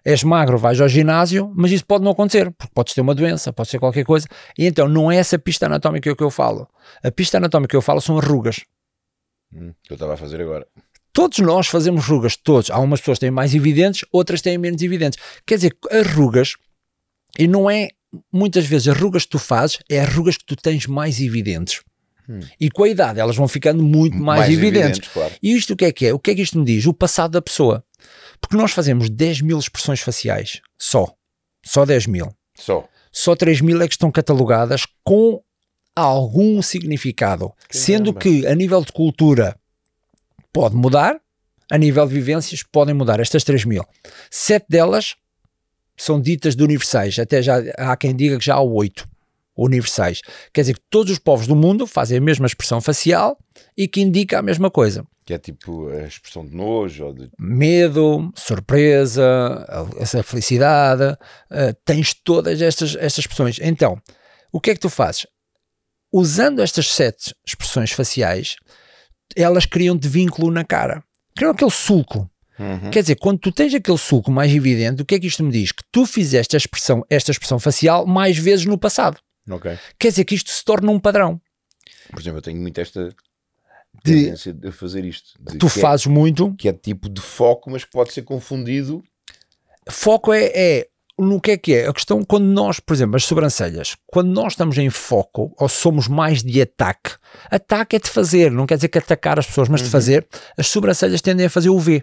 és 0.04 0.24
magro, 0.24 0.58
vais 0.58 0.82
ao 0.82 0.88
ginásio, 0.88 1.52
mas 1.56 1.72
isso 1.72 1.86
pode 1.86 2.04
não 2.04 2.12
acontecer, 2.12 2.52
porque 2.52 2.74
podes 2.74 2.94
ter 2.94 3.02
uma 3.02 3.14
doença, 3.14 3.54
pode 3.54 3.70
ser 3.70 3.80
qualquer 3.80 4.04
coisa. 4.04 4.28
E 4.58 4.66
então 4.66 4.88
não 4.88 5.12
é 5.12 5.18
essa 5.18 5.38
pista 5.38 5.68
anatómica 5.68 6.16
que 6.16 6.24
eu 6.24 6.32
falo. 6.32 6.68
A 7.04 7.12
pista 7.12 7.38
anatómica 7.38 7.70
que 7.70 7.76
eu 7.76 7.82
falo 7.82 8.02
são 8.02 8.18
as 8.18 8.26
rugas. 8.26 8.62
Hum, 9.54 9.74
que 9.84 9.94
eu 9.94 9.96
estava 9.96 10.16
a 10.16 10.18
fazer 10.18 10.42
agora. 10.42 10.68
Todos 11.14 11.38
nós 11.40 11.68
fazemos 11.68 12.06
rugas, 12.06 12.36
todos. 12.36 12.72
Há 12.72 12.80
umas 12.80 13.00
pessoas 13.00 13.18
que 13.18 13.26
têm 13.26 13.32
mais 13.32 13.54
evidentes, 13.54 14.04
outras 14.12 14.42
têm 14.42 14.58
menos 14.58 14.82
evidentes. 14.82 15.20
Quer 15.46 15.56
dizer, 15.56 15.78
as 15.92 16.08
rugas, 16.08 16.56
e 17.38 17.48
não 17.48 17.70
é 17.70 17.90
muitas 18.32 18.66
vezes 18.66 18.88
as 18.88 18.98
rugas 18.98 19.24
que 19.24 19.30
tu 19.30 19.40
fazes, 19.40 19.80
é 19.90 20.00
as 20.00 20.14
rugas 20.14 20.38
que 20.38 20.46
tu 20.46 20.56
tens 20.56 20.88
mais 20.88 21.22
evidentes. 21.22 21.82
Hum. 22.28 22.40
E 22.60 22.70
com 22.72 22.84
a 22.84 22.90
idade 22.90 23.20
elas 23.20 23.36
vão 23.36 23.48
ficando 23.48 23.84
muito 23.84 24.18
mais, 24.18 24.52
evidentes. 24.52 25.08
claro. 25.10 25.34
E 25.42 25.56
isto 25.56 25.74
o 25.74 25.76
que 25.76 25.86
é 25.86 25.92
que 25.92 26.08
é? 26.08 26.14
O 26.14 26.20
que 26.20 26.32
é 26.32 26.36
que 26.36 26.42
isto 26.42 26.58
me 26.58 26.66
diz? 26.66 26.86
O 26.88 26.94
passado 26.94 27.32
da 27.32 27.42
pessoa. 27.42 27.84
Porque 28.42 28.58
nós 28.58 28.72
fazemos 28.72 29.10
10 29.10 29.42
mil 29.42 29.60
expressões 29.60 30.00
faciais, 30.00 30.62
só. 30.80 31.14
Só 31.64 31.86
10 31.86 32.08
mil. 32.08 32.34
Só. 32.56 32.88
Só 33.12 33.36
3 33.36 33.62
mil 33.62 33.82
é 33.82 33.88
que 33.88 33.94
estão 33.94 34.12
catalogadas 34.12 34.86
com 35.04 35.42
algum 35.96 36.62
significado. 36.62 37.54
Sendo 37.70 38.14
que 38.14 38.48
a 38.48 38.56
nível 38.56 38.84
de 38.84 38.92
cultura 38.92 39.56
pode 40.54 40.76
mudar, 40.76 41.20
a 41.72 41.78
nível 41.78 42.08
de 42.08 42.14
vivências 42.14 42.64
podem 42.64 42.94
mudar. 42.94 43.20
Estas 43.20 43.44
3 43.44 43.66
mil. 43.66 43.84
Sete 44.30 44.68
delas 44.70 45.16
são 45.98 46.22
ditas 46.22 46.56
de 46.56 46.64
universais. 46.64 47.18
Até 47.18 47.42
já 47.42 47.58
há 47.78 47.98
quem 47.98 48.16
diga 48.16 48.38
que 48.38 48.46
já 48.46 48.56
há 48.56 48.62
oito 48.62 49.08
universais. 49.56 50.22
Quer 50.52 50.62
dizer 50.62 50.74
que 50.74 50.84
todos 50.90 51.12
os 51.12 51.20
povos 51.20 51.48
do 51.48 51.56
mundo 51.56 51.86
fazem 51.86 52.18
a 52.18 52.22
mesma 52.22 52.46
expressão 52.46 52.82
facial 52.82 53.38
e 53.78 53.88
que 53.88 54.02
indica 54.02 54.40
a 54.40 54.42
mesma 54.42 54.70
coisa. 54.70 55.06
Que 55.26 55.34
é 55.34 55.38
tipo 55.38 55.88
a 55.90 56.04
expressão 56.04 56.46
de 56.46 56.56
nojo 56.56 57.06
ou 57.06 57.14
de. 57.14 57.30
medo, 57.40 58.32
surpresa, 58.36 59.66
essa 59.98 60.22
felicidade, 60.22 61.18
eh, 61.50 61.74
tens 61.86 62.14
todas 62.14 62.62
estas, 62.62 62.96
estas 62.96 63.20
expressões. 63.20 63.58
Então, 63.62 64.02
o 64.52 64.60
que 64.60 64.72
é 64.72 64.74
que 64.74 64.82
tu 64.82 64.90
fazes? 64.90 65.26
Usando 66.12 66.62
estas 66.62 66.92
sete 66.92 67.34
expressões 67.46 67.92
faciais, 67.92 68.58
elas 69.36 69.66
criam-te 69.66 70.08
vínculo 70.08 70.52
na 70.52 70.64
cara. 70.64 71.04
Criam 71.36 71.52
aquele 71.52 71.72
sulco. 71.72 72.30
Uhum. 72.60 72.92
Quer 72.92 73.02
dizer, 73.02 73.16
quando 73.16 73.40
tu 73.40 73.52
tens 73.52 73.74
aquele 73.74 73.98
sulco 73.98 74.32
mais 74.32 74.54
evidente, 74.54 75.02
o 75.02 75.06
que 75.06 75.16
é 75.16 75.20
que 75.20 75.26
isto 75.28 75.44
me 75.44 75.52
diz? 75.52 75.72
Que 75.72 75.84
tu 75.92 76.06
fizeste 76.06 76.56
a 76.56 76.58
expressão, 76.58 77.04
esta 77.10 77.32
expressão 77.32 77.60
facial 77.60 78.06
mais 78.06 78.38
vezes 78.38 78.66
no 78.66 78.78
passado. 78.78 79.18
Ok. 79.50 79.78
Quer 80.00 80.10
dizer 80.10 80.24
que 80.26 80.36
isto 80.36 80.50
se 80.52 80.64
torna 80.64 80.92
um 80.92 81.00
padrão. 81.00 81.42
Por 82.12 82.20
exemplo, 82.22 82.38
eu 82.38 82.42
tenho 82.44 82.62
muito 82.62 82.80
esta 82.80 83.10
De, 83.10 83.16
tendência 84.04 84.54
de 84.54 84.72
fazer 84.72 85.04
isto. 85.04 85.32
de 85.40 85.58
tu 85.58 85.66
é- 85.66 85.70
fazes 85.70 86.06
muito, 86.06 86.54
que 86.56 86.70
é 86.70 86.74
tipo 86.74 87.10
de 87.10 87.20
foco, 87.22 87.72
mas 87.72 87.84
que 87.84 87.92
pode 87.92 88.14
ser 88.14 88.22
confundido. 88.22 89.04
foco 89.90 90.32
é, 90.32 90.46
é 90.54 90.88
no 91.20 91.40
que 91.40 91.52
é 91.52 91.58
que 91.58 91.74
é? 91.74 91.88
A 91.88 91.94
questão 91.94 92.24
quando 92.24 92.46
nós, 92.46 92.80
por 92.80 92.94
exemplo, 92.94 93.16
as 93.16 93.26
sobrancelhas, 93.26 93.96
quando 94.08 94.30
nós 94.30 94.54
estamos 94.54 94.78
em 94.78 94.90
foco 94.90 95.54
ou 95.60 95.70
somos 95.70 96.08
mais 96.08 96.44
de 96.44 96.62
ataque, 96.62 97.12
ataque 97.52 97.96
é 97.96 98.00
de 98.00 98.10
fazer, 98.10 98.52
não 98.52 98.66
quer 98.66 98.76
dizer 98.76 98.88
que 98.88 98.98
atacar 98.98 99.38
as 99.38 99.46
pessoas, 99.46 99.70
mas 99.70 99.82
de 99.82 99.90
fazer, 99.90 100.28
as 100.58 100.68
sobrancelhas 100.68 101.22
tendem 101.22 101.46
a 101.46 101.50
fazer 101.50 101.70
o 101.70 101.80
V. 101.80 102.02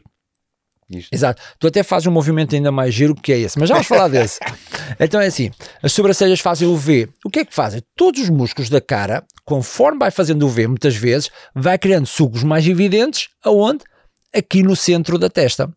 Isto. 0.91 1.15
Exato. 1.15 1.41
Tu 1.59 1.69
até 1.69 1.85
fazes 1.85 2.09
um 2.09 2.11
movimento 2.11 2.55
ainda 2.55 2.73
mais 2.73 2.93
giro 2.93 3.15
que 3.15 3.33
é 3.33 3.39
esse, 3.39 3.57
mas 3.59 3.69
já 3.69 3.77
vamos 3.77 3.89
falar 3.89 4.09
desse. 4.09 4.41
Então 4.99 5.21
é 5.21 5.27
assim: 5.27 5.53
as 5.83 5.93
sobrancelhas 5.93 6.41
fazem 6.41 6.67
o 6.67 6.77
V. 6.77 7.09
O 7.25 7.31
que 7.31 7.39
é 7.39 7.45
que 7.45 7.55
fazem? 7.55 7.81
Todos 7.95 8.23
os 8.23 8.29
músculos 8.29 8.69
da 8.69 8.81
cara, 8.81 9.25
conforme 9.45 10.01
vai 10.01 10.11
fazendo 10.11 10.45
o 10.45 10.49
V, 10.49 10.67
muitas 10.67 10.97
vezes, 10.97 11.31
vai 11.55 11.79
criando 11.79 12.07
sucos 12.07 12.43
mais 12.43 12.67
evidentes, 12.67 13.29
aonde? 13.45 13.85
Aqui 14.33 14.63
no 14.63 14.77
centro 14.77 15.19
da 15.19 15.29
testa. 15.29 15.69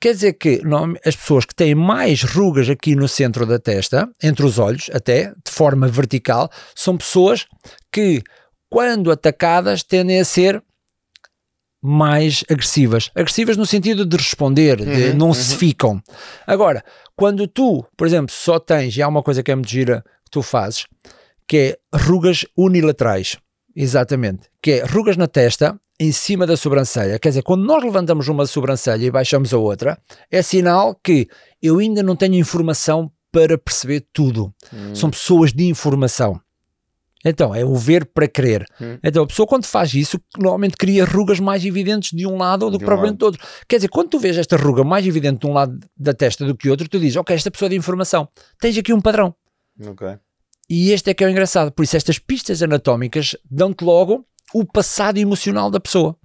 Quer 0.00 0.12
dizer 0.14 0.32
que 0.34 0.62
não- 0.64 0.94
as 1.04 1.14
pessoas 1.14 1.44
que 1.44 1.54
têm 1.54 1.74
mais 1.74 2.22
rugas 2.22 2.68
aqui 2.70 2.94
no 2.96 3.06
centro 3.06 3.44
da 3.44 3.58
testa, 3.58 4.08
entre 4.22 4.46
os 4.46 4.58
olhos, 4.58 4.88
até 4.94 5.26
de 5.44 5.50
forma 5.52 5.86
vertical, 5.88 6.50
são 6.74 6.96
pessoas 6.96 7.46
que, 7.92 8.22
quando 8.70 9.10
atacadas, 9.10 9.82
tendem 9.82 10.20
a 10.20 10.24
ser 10.24 10.62
mais 11.82 12.42
agressivas. 12.50 13.10
Agressivas 13.14 13.56
no 13.56 13.66
sentido 13.66 14.04
de 14.04 14.16
responder, 14.16 14.76
de 14.78 15.10
Uhum, 15.10 15.14
não 15.16 15.26
uhum. 15.28 15.34
se 15.34 15.56
ficam. 15.56 16.02
Agora, 16.46 16.82
quando 17.14 17.46
tu, 17.46 17.84
por 17.96 18.06
exemplo, 18.06 18.34
só 18.34 18.58
tens, 18.58 18.96
e 18.96 19.02
há 19.02 19.06
uma 19.08 19.22
coisa 19.22 19.42
que 19.42 19.50
é 19.50 19.54
muito 19.54 19.68
gira, 19.70 20.02
que 20.24 20.30
tu 20.30 20.42
fazes, 20.42 20.86
que 21.46 21.56
é 21.56 21.98
rugas 21.98 22.44
unilaterais. 22.56 23.36
Exatamente. 23.80 24.48
Que 24.60 24.72
é 24.72 24.84
rugas 24.84 25.16
na 25.16 25.28
testa, 25.28 25.78
em 26.00 26.10
cima 26.10 26.44
da 26.44 26.56
sobrancelha. 26.56 27.16
Quer 27.16 27.28
dizer, 27.28 27.42
quando 27.42 27.64
nós 27.64 27.82
levantamos 27.84 28.26
uma 28.26 28.44
sobrancelha 28.44 29.06
e 29.06 29.10
baixamos 29.10 29.54
a 29.54 29.58
outra, 29.58 29.96
é 30.28 30.42
sinal 30.42 30.96
que 30.96 31.28
eu 31.62 31.78
ainda 31.78 32.02
não 32.02 32.16
tenho 32.16 32.34
informação 32.34 33.08
para 33.30 33.56
perceber 33.56 34.04
tudo. 34.12 34.52
Hum. 34.72 34.96
São 34.96 35.08
pessoas 35.08 35.52
de 35.52 35.64
informação. 35.64 36.40
Então, 37.24 37.54
é 37.54 37.64
o 37.64 37.74
ver 37.76 38.04
para 38.06 38.26
crer. 38.26 38.66
Hum. 38.80 38.98
Então, 39.02 39.22
a 39.22 39.26
pessoa 39.26 39.46
quando 39.46 39.64
faz 39.64 39.94
isso, 39.94 40.20
normalmente 40.36 40.76
cria 40.76 41.04
rugas 41.04 41.38
mais 41.38 41.64
evidentes 41.64 42.10
de 42.16 42.26
um 42.26 42.36
lado 42.36 42.68
do 42.70 42.80
que 42.80 42.84
propriamente 42.84 43.18
do 43.18 43.26
outro. 43.26 43.46
Quer 43.68 43.76
dizer, 43.76 43.88
quando 43.88 44.08
tu 44.08 44.18
vês 44.18 44.36
esta 44.36 44.56
ruga 44.56 44.82
mais 44.82 45.06
evidente 45.06 45.40
de 45.40 45.46
um 45.46 45.52
lado 45.52 45.78
da 45.96 46.12
testa 46.12 46.44
do 46.44 46.56
que 46.56 46.68
outro, 46.68 46.88
tu 46.88 46.98
dizes, 46.98 47.16
ok, 47.16 47.34
esta 47.34 47.50
pessoa 47.50 47.68
é 47.68 47.70
de 47.70 47.76
informação. 47.76 48.28
Tens 48.60 48.76
aqui 48.76 48.92
um 48.92 49.00
padrão. 49.00 49.32
Ok. 49.86 50.18
E 50.68 50.92
este 50.92 51.10
é 51.10 51.14
que 51.14 51.24
é 51.24 51.26
o 51.26 51.30
engraçado. 51.30 51.72
Por 51.72 51.82
isso, 51.82 51.96
estas 51.96 52.18
pistas 52.18 52.62
anatómicas 52.62 53.34
dão-te 53.50 53.84
logo 53.84 54.26
o 54.52 54.64
passado 54.64 55.18
emocional 55.18 55.70
da 55.70 55.80
pessoa. 55.80 56.16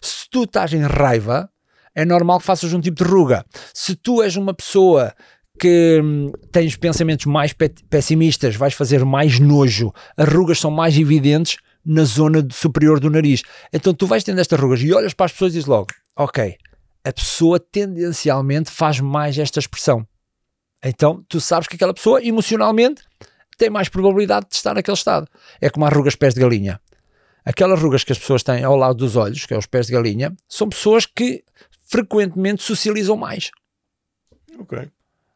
Se 0.00 0.28
tu 0.30 0.44
estás 0.44 0.72
em 0.72 0.82
raiva, 0.82 1.50
é 1.94 2.04
normal 2.04 2.38
que 2.38 2.46
faças 2.46 2.72
um 2.72 2.80
tipo 2.80 3.02
de 3.02 3.10
ruga. 3.10 3.44
Se 3.74 3.94
tu 3.94 4.22
és 4.22 4.36
uma 4.36 4.54
pessoa 4.54 5.14
que 5.58 6.00
hum, 6.02 6.30
tens 6.52 6.76
pensamentos 6.76 7.26
mais 7.26 7.52
pe 7.52 7.70
pessimistas, 7.88 8.56
vais 8.56 8.74
fazer 8.74 9.04
mais 9.04 9.40
nojo, 9.40 9.90
as 10.16 10.28
rugas 10.28 10.58
são 10.58 10.70
mais 10.70 10.98
evidentes 10.98 11.56
na 11.84 12.04
zona 12.04 12.46
superior 12.52 13.00
do 13.00 13.10
nariz. 13.10 13.42
Então 13.72 13.94
tu 13.94 14.06
vais 14.06 14.24
tendo 14.24 14.40
estas 14.40 14.58
rugas 14.60 14.80
e 14.80 14.92
olhas 14.92 15.14
para 15.14 15.26
as 15.26 15.32
pessoas 15.32 15.52
e 15.52 15.54
dizes 15.54 15.68
logo: 15.68 15.88
Ok, 16.16 16.56
a 17.04 17.12
pessoa 17.12 17.58
tendencialmente 17.58 18.70
faz 18.70 19.00
mais 19.00 19.38
esta 19.38 19.58
expressão. 19.58 20.06
Então 20.84 21.24
tu 21.28 21.40
sabes 21.40 21.66
que 21.68 21.76
aquela 21.76 21.94
pessoa 21.94 22.22
emocionalmente 22.22 23.02
tem 23.56 23.70
mais 23.70 23.88
probabilidade 23.88 24.46
de 24.48 24.54
estar 24.54 24.74
naquele 24.74 24.96
estado. 24.96 25.28
É 25.60 25.70
como 25.70 25.86
as 25.86 25.92
rugas 25.92 26.14
pés 26.16 26.34
de 26.34 26.40
galinha. 26.40 26.80
Aquelas 27.44 27.80
rugas 27.80 28.02
que 28.02 28.12
as 28.12 28.18
pessoas 28.18 28.42
têm 28.42 28.64
ao 28.64 28.76
lado 28.76 28.96
dos 28.96 29.14
olhos, 29.14 29.46
que 29.46 29.54
é 29.54 29.58
os 29.58 29.66
pés 29.66 29.86
de 29.86 29.92
galinha, 29.92 30.34
são 30.48 30.68
pessoas 30.68 31.06
que 31.06 31.44
frequentemente 31.86 32.62
socializam 32.62 33.16
mais. 33.16 33.50
Ok. 34.58 34.90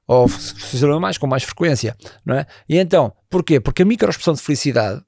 Ou 0.06 0.28
socializam 0.28 0.98
mais, 0.98 1.16
com 1.16 1.26
mais 1.26 1.44
frequência, 1.44 1.96
não 2.24 2.34
é? 2.34 2.46
E 2.68 2.78
então, 2.78 3.12
porquê? 3.28 3.60
Porque 3.60 3.82
a 3.82 3.86
microexpressão 3.86 4.34
de 4.34 4.40
felicidade, 4.40 5.00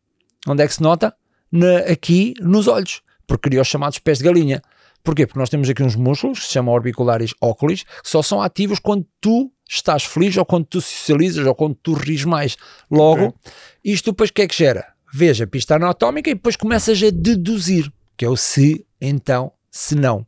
onde 0.47 0.63
é 0.63 0.69
que 0.69 0.75
se 0.75 0.83
nota? 0.83 1.13
Na, 1.51 1.79
aqui 1.79 2.35
nos 2.41 2.69
olhos, 2.69 3.03
porque 3.27 3.51
cria 3.51 3.61
os 3.61 3.69
chamados 3.69 3.99
pés 3.99 4.19
de 4.19 4.25
galinha. 4.25 4.63
Porquê? 5.03 5.27
Porque 5.27 5.41
nós 5.41 5.51
temos 5.51 5.69
aqui 5.69 5.83
uns 5.83 5.97
músculos 5.97 6.39
que 6.39 6.47
se 6.47 6.53
chamam 6.53 6.73
orbiculares 6.73 7.35
óculos, 7.41 7.83
que 7.83 8.09
só 8.09 8.23
são 8.23 8.41
ativos 8.41 8.79
quando 8.79 9.05
tu 9.21 9.53
estás 9.75 10.05
feliz 10.05 10.37
ou 10.37 10.45
quando 10.45 10.67
tu 10.67 10.81
socializas 10.81 11.47
ou 11.47 11.55
quando 11.55 11.75
tu 11.75 11.93
ris 11.93 12.25
mais. 12.25 12.57
Logo, 12.91 13.27
okay. 13.27 13.53
isto 13.85 14.11
depois 14.13 14.31
o 14.31 14.33
que 14.33 14.43
é 14.43 14.49
que 14.49 14.57
gera? 14.57 14.93
Veja 15.13 15.45
a 15.45 15.47
pista 15.47 15.77
anatómica 15.77 16.31
e 16.31 16.35
depois 16.35 16.57
começas 16.57 17.03
a 17.03 17.11
deduzir, 17.11 17.91
que 18.17 18.25
é 18.25 18.29
o 18.29 18.37
se, 18.37 18.87
então, 19.01 19.53
se 19.71 19.95
não. 19.95 20.27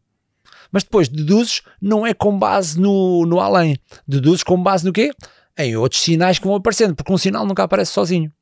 Mas 0.71 0.83
depois 0.83 1.09
deduzes 1.09 1.63
não 1.81 2.07
é 2.07 2.13
com 2.13 2.39
base 2.39 2.81
no, 2.81 3.25
no 3.27 3.41
além, 3.41 3.77
deduzes 4.07 4.43
com 4.43 4.61
base 4.61 4.85
no 4.85 4.93
quê? 4.93 5.13
Em 5.57 5.77
outros 5.77 6.03
sinais 6.03 6.39
que 6.39 6.47
vão 6.47 6.57
aparecendo, 6.57 6.95
porque 6.95 7.13
um 7.13 7.19
sinal 7.19 7.47
nunca 7.47 7.63
aparece 7.63 7.93
sozinho. 7.93 8.33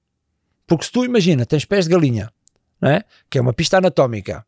Porque 0.66 0.84
se 0.84 0.92
tu 0.92 1.04
imagina, 1.04 1.44
tens 1.44 1.64
pés 1.64 1.84
de 1.84 1.90
galinha, 1.90 2.32
não 2.80 2.90
é? 2.90 3.02
que 3.28 3.38
é 3.38 3.40
uma 3.40 3.52
pista 3.52 3.78
anatómica, 3.78 4.46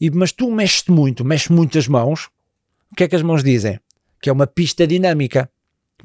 e, 0.00 0.10
mas 0.10 0.32
tu 0.32 0.50
mexes 0.50 0.84
muito, 0.88 1.24
mexes 1.24 1.48
muito 1.48 1.78
as 1.78 1.86
mãos, 1.86 2.28
o 2.90 2.96
que 2.96 3.04
é 3.04 3.08
que 3.08 3.14
as 3.14 3.22
mãos 3.22 3.44
dizem? 3.44 3.78
Que 4.20 4.28
é 4.28 4.32
uma 4.32 4.46
pista 4.46 4.86
dinâmica. 4.86 5.50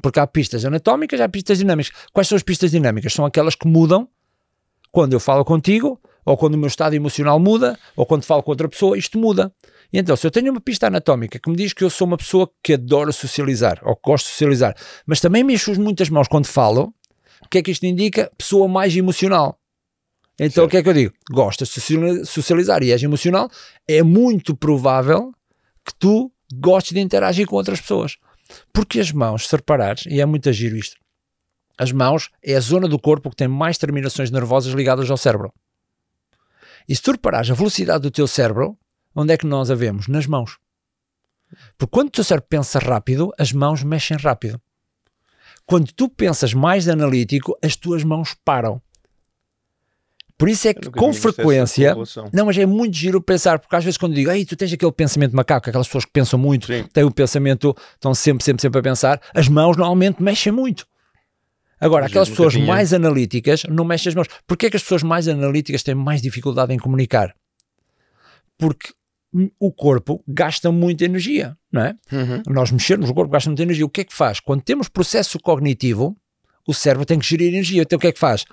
Porque 0.02 0.20
há 0.20 0.26
pistas 0.26 0.64
anatómicas, 0.64 1.20
há 1.20 1.28
pistas 1.28 1.58
dinâmicas. 1.58 1.92
Quais 2.12 2.28
são 2.28 2.36
as 2.36 2.42
pistas 2.42 2.70
dinâmicas? 2.70 3.12
São 3.12 3.24
aquelas 3.24 3.54
que 3.54 3.66
mudam 3.66 4.08
quando 4.92 5.12
eu 5.12 5.20
falo 5.20 5.44
contigo, 5.44 6.00
ou 6.24 6.36
quando 6.36 6.54
o 6.54 6.58
meu 6.58 6.66
estado 6.66 6.94
emocional 6.94 7.38
muda, 7.38 7.78
ou 7.94 8.04
quando 8.04 8.24
falo 8.24 8.42
com 8.42 8.50
outra 8.50 8.68
pessoa, 8.68 8.98
isto 8.98 9.18
muda. 9.18 9.52
E 9.92 9.98
então, 9.98 10.16
se 10.16 10.26
eu 10.26 10.30
tenho 10.30 10.50
uma 10.50 10.60
pista 10.60 10.88
anatómica 10.88 11.38
que 11.38 11.48
me 11.48 11.56
diz 11.56 11.72
que 11.72 11.84
eu 11.84 11.90
sou 11.90 12.06
uma 12.06 12.16
pessoa 12.16 12.50
que 12.62 12.74
adora 12.74 13.12
socializar, 13.12 13.80
ou 13.84 13.94
que 13.94 14.02
gosto 14.04 14.24
de 14.24 14.32
socializar, 14.32 14.74
mas 15.06 15.20
também 15.20 15.44
mexo 15.44 15.78
muitas 15.80 16.10
mãos 16.10 16.26
quando 16.26 16.46
falo, 16.46 16.92
o 17.42 17.48
que 17.48 17.58
é 17.58 17.62
que 17.62 17.70
isto 17.70 17.86
indica? 17.86 18.30
Pessoa 18.36 18.66
mais 18.66 18.96
emocional. 18.96 19.60
Então, 20.38 20.64
certo. 20.64 20.66
o 20.66 20.68
que 20.68 20.76
é 20.76 20.82
que 20.82 20.88
eu 20.88 20.94
digo? 20.94 21.14
Gostas 21.30 21.68
de 21.68 22.24
socializar 22.26 22.82
e 22.82 22.92
és 22.92 23.02
emocional, 23.02 23.48
é 23.86 24.02
muito 24.02 24.54
provável 24.56 25.32
que 25.84 25.94
tu 25.94 26.30
gostes 26.54 26.92
de 26.92 27.00
interagir 27.00 27.46
com 27.46 27.56
outras 27.56 27.80
pessoas. 27.80 28.16
Porque 28.72 29.00
as 29.00 29.12
mãos, 29.12 29.48
se 29.48 29.56
reparares, 29.56 30.06
e 30.06 30.20
é 30.20 30.26
muito 30.26 30.52
giro 30.52 30.76
isto, 30.76 30.96
as 31.78 31.92
mãos 31.92 32.30
é 32.42 32.54
a 32.54 32.60
zona 32.60 32.88
do 32.88 32.98
corpo 32.98 33.28
que 33.28 33.36
tem 33.36 33.48
mais 33.48 33.76
terminações 33.76 34.30
nervosas 34.30 34.72
ligadas 34.72 35.10
ao 35.10 35.16
cérebro. 35.16 35.52
E 36.88 36.94
se 36.94 37.02
tu 37.02 37.12
reparares 37.12 37.50
a 37.50 37.54
velocidade 37.54 38.02
do 38.02 38.10
teu 38.10 38.26
cérebro, 38.26 38.78
onde 39.14 39.34
é 39.34 39.36
que 39.36 39.46
nós 39.46 39.70
a 39.70 39.74
vemos? 39.74 40.08
Nas 40.08 40.26
mãos. 40.26 40.58
Porque 41.76 41.90
quando 41.90 42.08
o 42.08 42.12
teu 42.12 42.24
cérebro 42.24 42.48
pensa 42.48 42.78
rápido, 42.78 43.32
as 43.38 43.52
mãos 43.52 43.82
mexem 43.82 44.16
rápido. 44.16 44.60
Quando 45.66 45.92
tu 45.92 46.08
pensas 46.08 46.54
mais 46.54 46.88
analítico, 46.88 47.58
as 47.62 47.76
tuas 47.76 48.04
mãos 48.04 48.34
param. 48.44 48.80
Por 50.38 50.50
isso 50.50 50.68
é 50.68 50.74
que, 50.74 50.90
com 50.90 51.14
frequência, 51.14 51.96
não, 52.30 52.44
mas 52.46 52.58
é 52.58 52.66
muito 52.66 52.94
giro 52.94 53.22
pensar, 53.22 53.58
porque 53.58 53.74
às 53.74 53.82
vezes 53.82 53.96
quando 53.96 54.14
digo, 54.14 54.30
ei, 54.30 54.44
tu 54.44 54.54
tens 54.54 54.70
aquele 54.70 54.92
pensamento 54.92 55.34
macaco, 55.34 55.70
aquelas 55.70 55.86
pessoas 55.86 56.04
que 56.04 56.12
pensam 56.12 56.38
muito, 56.38 56.66
Sim. 56.66 56.84
têm 56.92 57.04
o 57.04 57.10
pensamento, 57.10 57.74
estão 57.94 58.14
sempre, 58.14 58.44
sempre, 58.44 58.60
sempre 58.60 58.78
a 58.78 58.82
pensar, 58.82 59.20
as 59.34 59.48
mãos 59.48 59.78
normalmente 59.78 60.22
mexem 60.22 60.52
muito. 60.52 60.86
Agora, 61.80 62.02
Mas 62.02 62.10
aquelas 62.10 62.28
pessoas 62.28 62.52
tinha. 62.54 62.66
mais 62.66 62.92
analíticas 62.92 63.64
não 63.64 63.84
mexem 63.84 64.10
as 64.10 64.14
mãos. 64.14 64.28
Porquê 64.46 64.66
é 64.66 64.70
que 64.70 64.76
as 64.76 64.82
pessoas 64.82 65.02
mais 65.02 65.28
analíticas 65.28 65.82
têm 65.82 65.94
mais 65.94 66.22
dificuldade 66.22 66.72
em 66.72 66.78
comunicar? 66.78 67.34
Porque 68.58 68.92
o 69.58 69.72
corpo 69.72 70.22
gasta 70.26 70.70
muita 70.70 71.04
energia, 71.04 71.56
não 71.70 71.82
é? 71.82 71.94
Uhum. 72.10 72.42
Nós 72.46 72.70
mexermos, 72.70 73.10
o 73.10 73.14
corpo 73.14 73.30
gasta 73.30 73.50
muita 73.50 73.62
energia. 73.62 73.84
O 73.84 73.90
que 73.90 74.02
é 74.02 74.04
que 74.04 74.14
faz? 74.14 74.40
Quando 74.40 74.62
temos 74.62 74.88
processo 74.88 75.38
cognitivo, 75.38 76.16
o 76.66 76.72
cérebro 76.72 77.04
tem 77.04 77.18
que 77.18 77.26
gerir 77.26 77.48
energia. 77.48 77.82
Então 77.82 77.96
o 77.96 78.00
que 78.00 78.06
é 78.06 78.12
que 78.12 78.18
faz? 78.18 78.44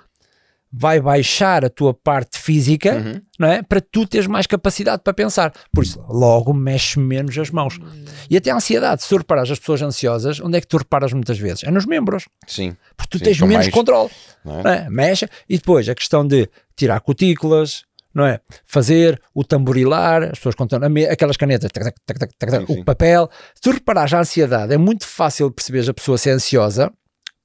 Vai 0.76 1.00
baixar 1.00 1.64
a 1.64 1.70
tua 1.70 1.94
parte 1.94 2.36
física, 2.36 2.96
uhum. 2.96 3.22
não 3.38 3.48
é? 3.48 3.62
Para 3.62 3.80
tu 3.80 4.04
teres 4.06 4.26
mais 4.26 4.44
capacidade 4.44 5.02
para 5.04 5.14
pensar. 5.14 5.52
Por 5.72 5.84
isso, 5.84 6.04
logo 6.08 6.52
mexe 6.52 6.98
menos 6.98 7.38
as 7.38 7.50
mãos. 7.50 7.78
Uhum. 7.78 8.04
E 8.28 8.36
até 8.36 8.50
a 8.50 8.56
ansiedade, 8.56 9.04
se 9.04 9.08
tu 9.08 9.16
reparas 9.16 9.48
as 9.48 9.58
pessoas 9.60 9.82
ansiosas, 9.82 10.40
onde 10.40 10.58
é 10.58 10.60
que 10.60 10.66
tu 10.66 10.76
reparas 10.76 11.12
muitas 11.12 11.38
vezes? 11.38 11.62
É 11.62 11.70
nos 11.70 11.86
membros. 11.86 12.24
Sim. 12.48 12.76
Porque 12.96 13.10
tu 13.10 13.18
Sim, 13.18 13.24
tens 13.24 13.40
menos 13.40 13.56
mais... 13.66 13.68
controle. 13.68 14.10
Não 14.44 14.58
é? 14.58 14.62
Não 14.62 14.70
é? 14.70 14.90
Mexe. 14.90 15.28
E 15.48 15.56
depois 15.56 15.88
a 15.88 15.94
questão 15.94 16.26
de 16.26 16.48
tirar 16.74 16.98
cutículas, 17.00 17.84
não 18.12 18.26
é? 18.26 18.40
Fazer 18.64 19.22
o 19.32 19.44
tamborilar, 19.44 20.24
as 20.24 20.38
pessoas 20.38 20.56
contam 20.56 20.80
aquelas 21.08 21.36
canetas, 21.36 21.70
tac, 21.70 21.94
tac, 22.04 22.30
tac, 22.36 22.70
o 22.70 22.84
papel. 22.84 23.30
Se 23.54 23.62
tu 23.62 23.70
reparares 23.70 24.12
a 24.12 24.18
ansiedade, 24.18 24.74
é 24.74 24.76
muito 24.76 25.06
fácil 25.06 25.52
perceber 25.52 25.88
a 25.88 25.94
pessoa 25.94 26.18
ser 26.18 26.30
ansiosa 26.30 26.92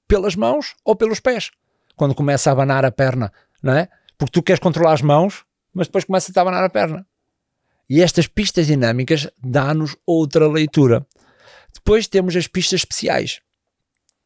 pelas 0.07 0.35
mãos 0.35 0.73
ou 0.83 0.95
pelos 0.95 1.19
pés 1.19 1.51
quando 1.99 2.15
começa 2.15 2.49
a 2.49 2.53
abanar 2.53 2.85
a 2.85 2.91
perna, 2.91 3.29
não 3.61 3.73
é? 3.73 3.89
Porque 4.17 4.31
tu 4.31 4.41
queres 4.41 4.61
controlar 4.61 4.93
as 4.93 5.01
mãos, 5.01 5.43
mas 5.73 5.87
depois 5.87 6.05
começa 6.05 6.31
a 6.33 6.41
abanar 6.41 6.63
a 6.63 6.69
perna. 6.69 7.05
E 7.89 8.01
estas 8.01 8.25
pistas 8.25 8.67
dinâmicas 8.67 9.29
dá-nos 9.43 9.97
outra 10.07 10.47
leitura. 10.47 11.05
Depois 11.73 12.07
temos 12.07 12.37
as 12.37 12.47
pistas 12.47 12.79
especiais. 12.79 13.41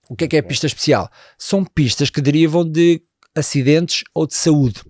O 0.08 0.16
que 0.16 0.26
é 0.26 0.28
que 0.28 0.38
é 0.38 0.42
pista 0.44 0.68
especial? 0.68 1.10
São 1.36 1.66
pistas 1.66 2.12
que 2.12 2.22
derivam 2.22 2.64
de 2.64 3.02
acidentes 3.36 4.04
ou 4.14 4.28
de 4.28 4.36
saúde. 4.36 4.82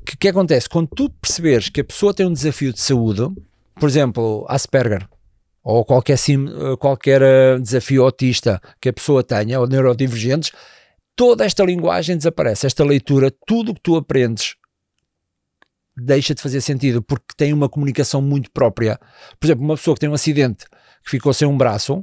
O 0.00 0.04
que, 0.04 0.16
que 0.16 0.28
acontece? 0.28 0.68
Quando 0.68 0.88
tu 0.88 1.08
perceberes 1.08 1.68
que 1.68 1.82
a 1.82 1.84
pessoa 1.84 2.12
tem 2.12 2.26
um 2.26 2.32
desafio 2.32 2.72
de 2.72 2.80
saúde, 2.80 3.28
por 3.76 3.88
exemplo, 3.88 4.44
Asperger, 4.48 5.08
ou 5.62 5.84
qualquer, 5.84 6.18
qualquer 6.80 7.22
eh, 7.22 7.58
desafio 7.60 8.02
autista 8.02 8.60
que 8.80 8.88
a 8.88 8.92
pessoa 8.92 9.22
tenha, 9.22 9.60
ou 9.60 9.68
neurodivergentes, 9.68 10.50
toda 11.20 11.44
esta 11.44 11.62
linguagem 11.62 12.16
desaparece, 12.16 12.66
esta 12.66 12.82
leitura, 12.82 13.30
tudo 13.46 13.72
o 13.72 13.74
que 13.74 13.80
tu 13.82 13.94
aprendes 13.94 14.54
deixa 15.94 16.34
de 16.34 16.40
fazer 16.40 16.62
sentido 16.62 17.02
porque 17.02 17.34
tem 17.36 17.52
uma 17.52 17.68
comunicação 17.68 18.22
muito 18.22 18.50
própria. 18.50 18.98
Por 19.38 19.46
exemplo, 19.46 19.62
uma 19.62 19.76
pessoa 19.76 19.94
que 19.94 20.00
tem 20.00 20.08
um 20.08 20.14
acidente 20.14 20.64
que 21.04 21.10
ficou 21.10 21.34
sem 21.34 21.46
um 21.46 21.58
braço, 21.58 22.02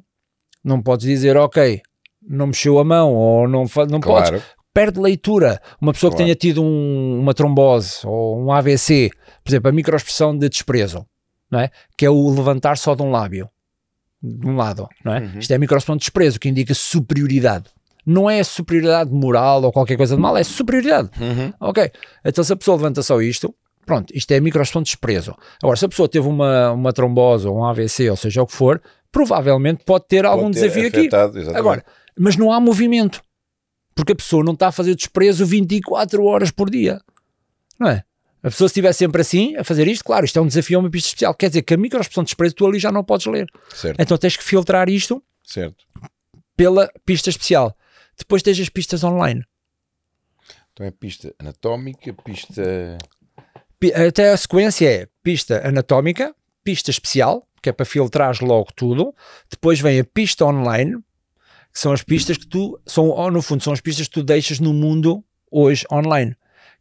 não 0.64 0.84
podes 0.84 1.08
dizer, 1.08 1.36
ok, 1.36 1.82
não 2.22 2.46
mexeu 2.46 2.78
a 2.78 2.84
mão 2.84 3.12
ou 3.12 3.48
não, 3.48 3.66
não 3.90 4.00
claro. 4.00 4.34
podes. 4.34 4.44
Perde 4.72 5.00
leitura. 5.00 5.60
Uma 5.82 5.94
pessoa 5.94 6.12
claro. 6.12 6.18
que 6.18 6.24
tenha 6.24 6.36
tido 6.36 6.62
um, 6.62 7.20
uma 7.20 7.34
trombose 7.34 8.06
ou 8.06 8.40
um 8.40 8.52
AVC, 8.52 9.10
por 9.44 9.50
exemplo, 9.50 9.70
a 9.70 9.74
microexpressão 9.74 10.38
de 10.38 10.48
desprezo, 10.48 11.08
não 11.50 11.60
é? 11.60 11.72
que 11.98 12.06
é 12.06 12.10
o 12.12 12.30
levantar 12.30 12.78
só 12.78 12.94
de 12.94 13.02
um 13.02 13.10
lábio, 13.10 13.50
de 14.22 14.46
um 14.46 14.56
lado. 14.56 14.88
Não 15.04 15.16
é? 15.16 15.22
Uhum. 15.22 15.40
Isto 15.40 15.54
é 15.54 15.56
a 15.56 15.60
microexpressão 15.60 15.98
de 15.98 16.02
desprezo, 16.02 16.40
que 16.40 16.48
indica 16.48 16.76
superioridade 16.76 17.76
não 18.08 18.30
é 18.30 18.42
superioridade 18.42 19.12
moral 19.12 19.62
ou 19.64 19.72
qualquer 19.72 19.98
coisa 19.98 20.16
de 20.16 20.22
mal, 20.22 20.38
é 20.38 20.44
superioridade. 20.44 21.10
Uhum. 21.20 21.54
Ok. 21.60 21.92
Então 22.24 22.42
se 22.42 22.54
a 22.54 22.56
pessoa 22.56 22.78
levanta 22.78 23.04
só 23.04 23.22
isto, 23.22 23.54
pronto, 23.86 24.12
isto 24.16 24.32
é 24.32 24.40
microexpressão 24.40 24.82
de 24.82 24.86
desprezo. 24.88 25.36
Agora, 25.62 25.76
se 25.78 25.84
a 25.86 25.90
pessoa 25.90 26.08
teve 26.08 26.26
uma, 26.26 26.72
uma 26.72 26.94
trombose 26.94 27.46
ou 27.46 27.58
um 27.58 27.66
AVC, 27.66 28.10
ou 28.10 28.16
seja 28.16 28.42
o 28.42 28.48
que 28.48 28.54
for, 28.54 28.82
provavelmente 29.12 29.84
pode 29.84 30.08
ter 30.08 30.24
pode 30.24 30.28
algum 30.28 30.50
ter 30.50 30.62
desafio 30.62 30.88
afetado, 30.88 31.32
aqui. 31.32 31.40
Exatamente. 31.40 31.60
Agora, 31.60 31.86
mas 32.18 32.38
não 32.38 32.52
há 32.52 32.60
movimento. 32.60 33.22
Porque 33.94 34.14
a 34.14 34.16
pessoa 34.16 34.44
não 34.44 34.54
está 34.54 34.68
a 34.68 34.72
fazer 34.72 34.96
desprezo 34.96 35.46
24 35.46 36.24
horas 36.24 36.50
por 36.52 36.70
dia. 36.70 37.02
Não 37.80 37.90
é? 37.90 38.04
A 38.44 38.50
pessoa 38.50 38.70
se 38.70 38.72
estiver 38.74 38.94
sempre 38.94 39.22
assim, 39.22 39.56
a 39.58 39.64
fazer 39.64 39.88
isto, 39.88 40.06
claro, 40.06 40.24
isto 40.24 40.38
é 40.38 40.42
um 40.42 40.48
desafio 40.48 40.78
a 40.78 40.82
uma 40.82 40.90
pista 40.90 41.08
especial. 41.08 41.34
Quer 41.34 41.50
dizer 41.50 41.64
que 41.64 41.74
a 41.74 41.78
microexpressão 41.78 42.24
de 42.24 42.28
desprezo 42.28 42.56
tu 42.56 42.66
ali 42.66 42.80
já 42.80 42.92
não 42.92 43.04
podes 43.04 43.26
ler. 43.26 43.48
Certo. 43.74 44.00
Então 44.00 44.18
tens 44.18 44.38
que 44.38 44.44
filtrar 44.44 44.88
isto 44.88 45.22
Certo. 45.44 45.84
pela 46.56 46.90
pista 47.06 47.30
especial. 47.30 47.76
Depois 48.18 48.42
tens 48.44 48.60
as 48.60 48.70
pistas 48.70 49.04
online. 49.04 49.44
Então 50.74 50.86
é 50.86 50.92
pista 50.92 51.34
anatómica, 51.40 52.14
pista. 52.14 52.98
Pi- 53.80 53.94
Até 53.94 54.32
a 54.32 54.38
sequência 54.38 54.90
é 54.90 55.08
pista 55.24 55.68
anatómica, 55.68 56.36
pista 56.64 56.92
especial, 56.92 57.48
que 57.62 57.70
é 57.70 57.72
para 57.74 57.86
filtrar 57.86 58.36
logo 58.44 58.70
tudo. 58.76 59.14
Depois 59.50 59.80
vem 59.80 60.00
a 60.00 60.04
pista 60.04 60.46
online, 60.46 60.98
que 61.74 61.80
são 61.80 61.92
as 61.92 62.04
pistas 62.04 62.38
que 62.38 62.48
tu, 62.48 62.80
são, 62.86 63.10
ou 63.10 63.32
no 63.32 63.42
fundo, 63.42 63.64
são 63.64 63.74
as 63.74 63.82
pistas 63.82 64.08
que 64.08 64.14
tu 64.14 64.24
deixas 64.24 64.60
no 64.60 64.74
mundo 64.74 65.24
hoje 65.52 65.86
online, 65.92 66.36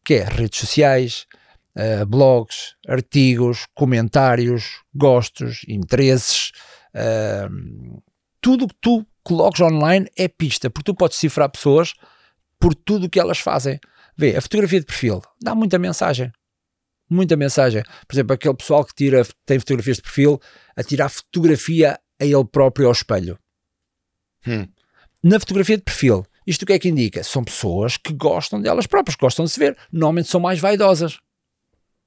que 0.05 0.14
é 0.14 0.25
redes 0.25 0.59
sociais, 0.61 1.26
eh, 1.75 2.05
blogs, 2.05 2.75
artigos, 2.87 3.66
comentários, 3.75 4.83
gostos, 4.95 5.62
interesses, 5.69 6.52
eh, 6.95 7.47
tudo 8.40 8.69
que 8.69 8.76
tu 8.81 9.07
coloques 9.26 9.61
online 9.61 10.09
é 10.16 10.28
pista, 10.28 10.71
porque 10.71 10.85
tu 10.85 10.95
podes 10.95 11.18
cifrar 11.18 11.50
pessoas 11.50 11.95
por 12.61 12.75
tudo 12.75 13.06
o 13.06 13.11
que 13.11 13.18
elas 13.18 13.38
fazem. 13.38 13.80
Vê, 14.16 14.37
a 14.37 14.40
fotografia 14.40 14.78
de 14.78 14.87
perfil 14.87 15.21
dá 15.42 15.52
muita 15.52 15.78
mensagem. 15.80 16.30
Muita 17.11 17.37
mensagem. 17.37 17.83
Por 18.06 18.14
exemplo, 18.14 18.35
aquele 18.35 18.54
pessoal 18.54 18.85
que 18.85 18.95
tira, 18.95 19.26
tem 19.45 19.59
fotografias 19.59 19.97
de 19.97 20.04
perfil 20.04 20.40
a 20.76 20.83
tirar 20.83 21.09
fotografia 21.09 21.99
a 22.21 22.25
ele 22.25 22.45
próprio 22.45 22.87
ao 22.87 22.92
espelho. 22.92 23.37
Hum. 24.47 24.68
Na 25.23 25.40
fotografia 25.40 25.76
de 25.76 25.83
perfil, 25.83 26.25
isto 26.47 26.62
o 26.62 26.66
que 26.66 26.73
é 26.73 26.78
que 26.78 26.88
indica? 26.88 27.25
São 27.25 27.42
pessoas 27.42 27.97
que 27.97 28.12
gostam 28.12 28.61
delas 28.61 28.87
próprias, 28.87 29.16
gostam 29.16 29.45
de 29.45 29.50
se 29.50 29.59
ver. 29.59 29.76
Normalmente 29.90 30.28
são 30.28 30.40
mais 30.40 30.61
vaidosas. 30.61 31.18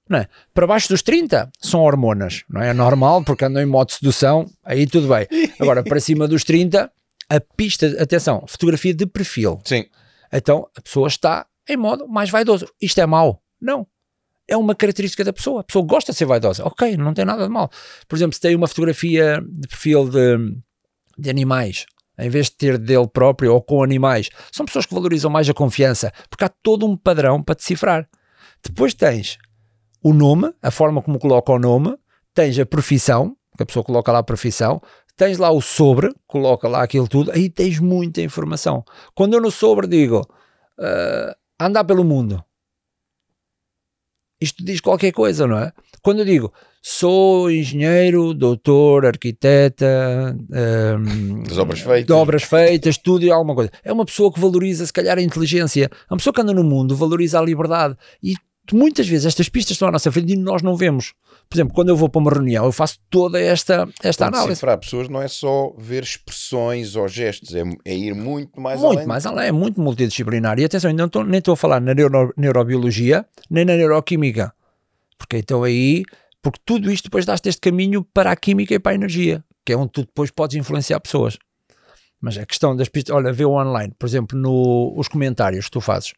Não 0.07 0.19
é? 0.19 0.27
Para 0.53 0.65
baixo 0.65 0.87
dos 0.87 1.03
30 1.03 1.51
são 1.59 1.81
hormonas, 1.81 2.43
não 2.49 2.61
é? 2.61 2.69
É 2.69 2.73
normal 2.73 3.23
porque 3.23 3.45
andam 3.45 3.61
em 3.61 3.65
modo 3.65 3.89
de 3.89 3.95
sedução, 3.95 4.49
aí 4.63 4.87
tudo 4.87 5.07
bem. 5.07 5.27
Agora, 5.59 5.83
para 5.83 5.99
cima 5.99 6.27
dos 6.27 6.43
30, 6.43 6.91
a 7.29 7.39
pista, 7.39 7.87
atenção, 8.01 8.43
fotografia 8.47 8.93
de 8.93 9.05
perfil. 9.05 9.61
Sim. 9.63 9.85
Então 10.33 10.67
a 10.75 10.81
pessoa 10.81 11.07
está 11.07 11.45
em 11.67 11.77
modo 11.77 12.07
mais 12.07 12.29
vaidoso. 12.29 12.67
Isto 12.81 13.01
é 13.01 13.05
mau? 13.05 13.41
Não. 13.61 13.87
É 14.47 14.57
uma 14.57 14.73
característica 14.73 15.23
da 15.23 15.31
pessoa. 15.31 15.61
A 15.61 15.63
pessoa 15.63 15.85
gosta 15.85 16.11
de 16.11 16.17
ser 16.17 16.25
vaidosa. 16.25 16.65
Ok, 16.65 16.97
não 16.97 17.13
tem 17.13 17.23
nada 17.23 17.43
de 17.43 17.49
mal. 17.49 17.69
Por 18.07 18.15
exemplo, 18.15 18.33
se 18.33 18.41
tem 18.41 18.55
uma 18.55 18.67
fotografia 18.67 19.39
de 19.47 19.67
perfil 19.67 20.09
de, 20.09 20.37
de 21.17 21.29
animais, 21.29 21.85
em 22.17 22.29
vez 22.29 22.47
de 22.47 22.53
ter 22.53 22.77
dele 22.79 23.07
próprio 23.07 23.53
ou 23.53 23.61
com 23.61 23.83
animais, 23.83 24.29
são 24.51 24.65
pessoas 24.65 24.87
que 24.87 24.93
valorizam 24.93 25.29
mais 25.29 25.47
a 25.47 25.53
confiança, 25.53 26.11
porque 26.29 26.43
há 26.43 26.49
todo 26.49 26.87
um 26.87 26.97
padrão 26.97 27.43
para 27.43 27.55
decifrar. 27.55 28.09
Depois 28.63 28.95
tens 28.95 29.37
o 30.01 30.13
nome, 30.13 30.51
a 30.61 30.71
forma 30.71 31.01
como 31.01 31.19
coloca 31.19 31.51
o 31.51 31.59
nome, 31.59 31.95
tens 32.33 32.57
a 32.57 32.65
profissão, 32.65 33.37
que 33.55 33.63
a 33.63 33.65
pessoa 33.65 33.83
coloca 33.83 34.11
lá 34.11 34.19
a 34.19 34.23
profissão, 34.23 34.81
tens 35.19 35.37
lá 35.37 35.51
o 35.51 35.59
sobre, 35.59 36.15
coloca 36.25 36.65
lá 36.69 36.81
aquilo 36.81 37.05
tudo, 37.05 37.29
aí 37.31 37.49
tens 37.49 37.77
muita 37.77 38.21
informação. 38.21 38.85
Quando 39.13 39.33
eu 39.33 39.41
no 39.41 39.51
sobre 39.51 39.85
digo 39.85 40.25
ah, 40.79 41.35
andar 41.59 41.83
pelo 41.83 42.05
mundo, 42.05 42.41
isto 44.39 44.63
diz 44.63 44.79
qualquer 44.79 45.11
coisa, 45.11 45.45
não 45.45 45.59
é? 45.59 45.73
Quando 46.01 46.19
eu 46.19 46.25
digo 46.25 46.53
sou 46.81 47.51
engenheiro, 47.51 48.33
doutor, 48.33 49.05
arquiteta, 49.05 50.33
Das 51.45 51.57
obras 51.57 51.81
feitas. 51.81 52.05
de 52.05 52.13
obras 52.13 52.43
feitas, 52.43 52.97
tudo 52.97 53.25
e 53.25 53.29
alguma 53.29 53.53
coisa. 53.53 53.69
É 53.83 53.91
uma 53.91 54.05
pessoa 54.05 54.31
que 54.31 54.39
valoriza, 54.39 54.85
se 54.85 54.93
calhar, 54.93 55.17
a 55.17 55.21
inteligência. 55.21 55.89
É 55.91 56.13
uma 56.13 56.17
pessoa 56.17 56.33
que 56.33 56.39
anda 56.39 56.53
no 56.53 56.63
mundo, 56.63 56.95
valoriza 56.95 57.37
a 57.37 57.41
liberdade. 57.41 57.97
E 58.23 58.35
muitas 58.75 59.07
vezes 59.07 59.25
estas 59.25 59.49
pistas 59.49 59.71
estão 59.75 59.87
à 59.87 59.91
nossa 59.91 60.11
frente 60.11 60.33
e 60.33 60.37
nós 60.37 60.61
não 60.61 60.75
vemos. 60.75 61.13
Por 61.49 61.55
exemplo, 61.55 61.73
quando 61.73 61.89
eu 61.89 61.95
vou 61.95 62.09
para 62.09 62.19
uma 62.21 62.31
reunião, 62.31 62.65
eu 62.65 62.71
faço 62.71 62.99
toda 63.09 63.39
esta, 63.39 63.87
esta 64.03 64.27
análise. 64.27 64.49
Decifrar 64.49 64.77
pessoas 64.77 65.09
não 65.09 65.21
é 65.21 65.27
só 65.27 65.73
ver 65.77 66.03
expressões 66.03 66.95
ou 66.95 67.07
gestos, 67.07 67.55
é, 67.55 67.63
é 67.85 67.95
ir 67.97 68.13
muito 68.13 68.59
mais 68.61 68.79
muito 68.79 68.95
além. 68.97 69.07
mais 69.07 69.25
além, 69.25 69.47
é 69.47 69.51
muito 69.51 69.81
multidisciplinar. 69.81 70.59
E 70.59 70.65
atenção, 70.65 70.89
ainda 70.89 71.01
não 71.03 71.07
estou- 71.07 71.23
nem 71.23 71.39
estou 71.39 71.53
a 71.53 71.57
falar 71.57 71.79
na 71.81 71.93
neuro- 71.93 72.33
neurobiologia, 72.37 73.25
nem 73.49 73.65
na 73.65 73.75
neuroquímica. 73.75 74.53
Porque 75.17 75.37
então 75.37 75.63
aí, 75.63 76.03
porque 76.41 76.59
tudo 76.65 76.91
isto 76.91 77.05
depois 77.05 77.25
dá-te 77.25 77.49
este 77.49 77.61
caminho 77.61 78.03
para 78.13 78.31
a 78.31 78.35
química 78.35 78.73
e 78.73 78.79
para 78.79 78.91
a 78.91 78.95
energia, 78.95 79.43
que 79.65 79.73
é 79.73 79.77
onde 79.77 79.91
tu 79.91 80.01
depois 80.01 80.31
podes 80.31 80.55
influenciar 80.55 80.99
pessoas. 80.99 81.37
Mas 82.21 82.37
a 82.37 82.45
questão 82.45 82.75
das 82.75 82.89
pistas, 82.89 83.15
olha, 83.15 83.31
vê 83.31 83.45
online, 83.45 83.93
por 83.97 84.05
exemplo, 84.05 84.37
no, 84.37 84.93
os 84.97 85.07
comentários 85.07 85.65
que 85.65 85.71
tu 85.71 85.81
fazes. 85.81 86.13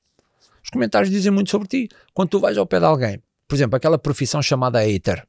Os 0.63 0.69
comentários 0.69 1.09
dizem 1.11 1.31
muito 1.31 1.49
sobre 1.49 1.67
ti. 1.67 1.89
Quando 2.13 2.29
tu 2.29 2.39
vais 2.39 2.57
ao 2.57 2.65
pé 2.65 2.79
de 2.79 2.85
alguém, 2.85 3.21
por 3.47 3.55
exemplo, 3.55 3.75
aquela 3.75 3.97
profissão 3.97 4.41
chamada 4.41 4.79
hater. 4.81 5.25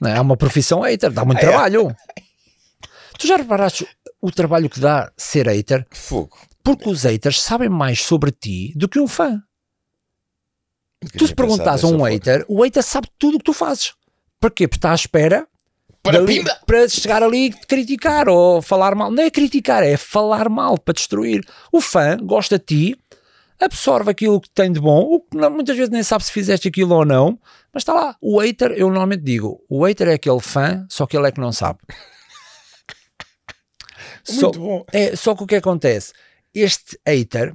Não 0.00 0.10
é? 0.10 0.16
É 0.16 0.20
uma 0.20 0.36
profissão 0.36 0.80
hater, 0.80 1.10
dá 1.12 1.24
muito 1.24 1.38
trabalho. 1.40 1.94
Tu 3.18 3.26
já 3.26 3.36
reparaste 3.36 3.86
o 4.20 4.30
trabalho 4.32 4.68
que 4.68 4.80
dá 4.80 5.12
ser 5.16 5.46
hater? 5.46 5.86
Fogo. 5.90 6.36
Porque 6.62 6.88
os 6.88 7.02
haters 7.04 7.40
sabem 7.40 7.68
mais 7.68 8.02
sobre 8.02 8.30
ti 8.32 8.72
do 8.74 8.88
que 8.88 8.98
um 8.98 9.06
fã. 9.06 9.42
Nunca 11.02 11.18
Tu 11.18 11.26
se 11.26 11.34
perguntas 11.34 11.84
a 11.84 11.86
um 11.86 12.02
hater, 12.02 12.44
o 12.48 12.62
hater 12.62 12.82
sabe 12.82 13.08
tudo 13.18 13.34
o 13.36 13.38
que 13.38 13.44
tu 13.44 13.52
fazes. 13.52 13.92
Porquê? 14.40 14.66
Porque 14.66 14.78
está 14.78 14.92
à 14.92 14.94
espera 14.94 15.46
Para 16.02 16.18
dali- 16.20 16.42
para 16.66 16.88
chegar 16.88 17.22
ali 17.22 17.46
e 17.46 17.50
criticar 17.50 18.28
ou 18.28 18.60
falar 18.62 18.94
mal. 18.94 19.10
Não 19.10 19.22
é 19.22 19.30
criticar, 19.30 19.82
é 19.82 19.96
falar 19.96 20.48
mal 20.48 20.78
para 20.78 20.94
destruir. 20.94 21.46
O 21.70 21.80
fã 21.80 22.16
gosta 22.16 22.58
de 22.58 22.64
ti, 22.64 22.96
absorve 23.60 24.10
aquilo 24.10 24.40
que 24.40 24.50
tem 24.50 24.70
de 24.72 24.80
bom, 24.80 25.00
o 25.02 25.20
que 25.20 25.36
muitas 25.48 25.76
vezes 25.76 25.90
nem 25.90 26.02
sabe 26.02 26.24
se 26.24 26.32
fizeste 26.32 26.68
aquilo 26.68 26.94
ou 26.94 27.04
não, 27.04 27.38
mas 27.72 27.82
está 27.82 27.92
lá. 27.94 28.16
O 28.20 28.38
hater, 28.40 28.72
eu 28.72 28.88
normalmente 28.88 29.22
digo, 29.22 29.64
o 29.68 29.84
hater 29.84 30.08
é 30.08 30.14
aquele 30.14 30.40
fã, 30.40 30.86
só 30.88 31.06
que 31.06 31.16
ele 31.16 31.28
é 31.28 31.32
que 31.32 31.40
não 31.40 31.52
sabe. 31.52 31.78
Só- 34.24 34.46
Muito 34.46 34.58
bom. 34.60 34.84
é, 34.92 35.14
só 35.16 35.34
que 35.34 35.42
o 35.42 35.46
que 35.46 35.56
acontece? 35.56 36.12
Este 36.54 36.98
hater 37.06 37.54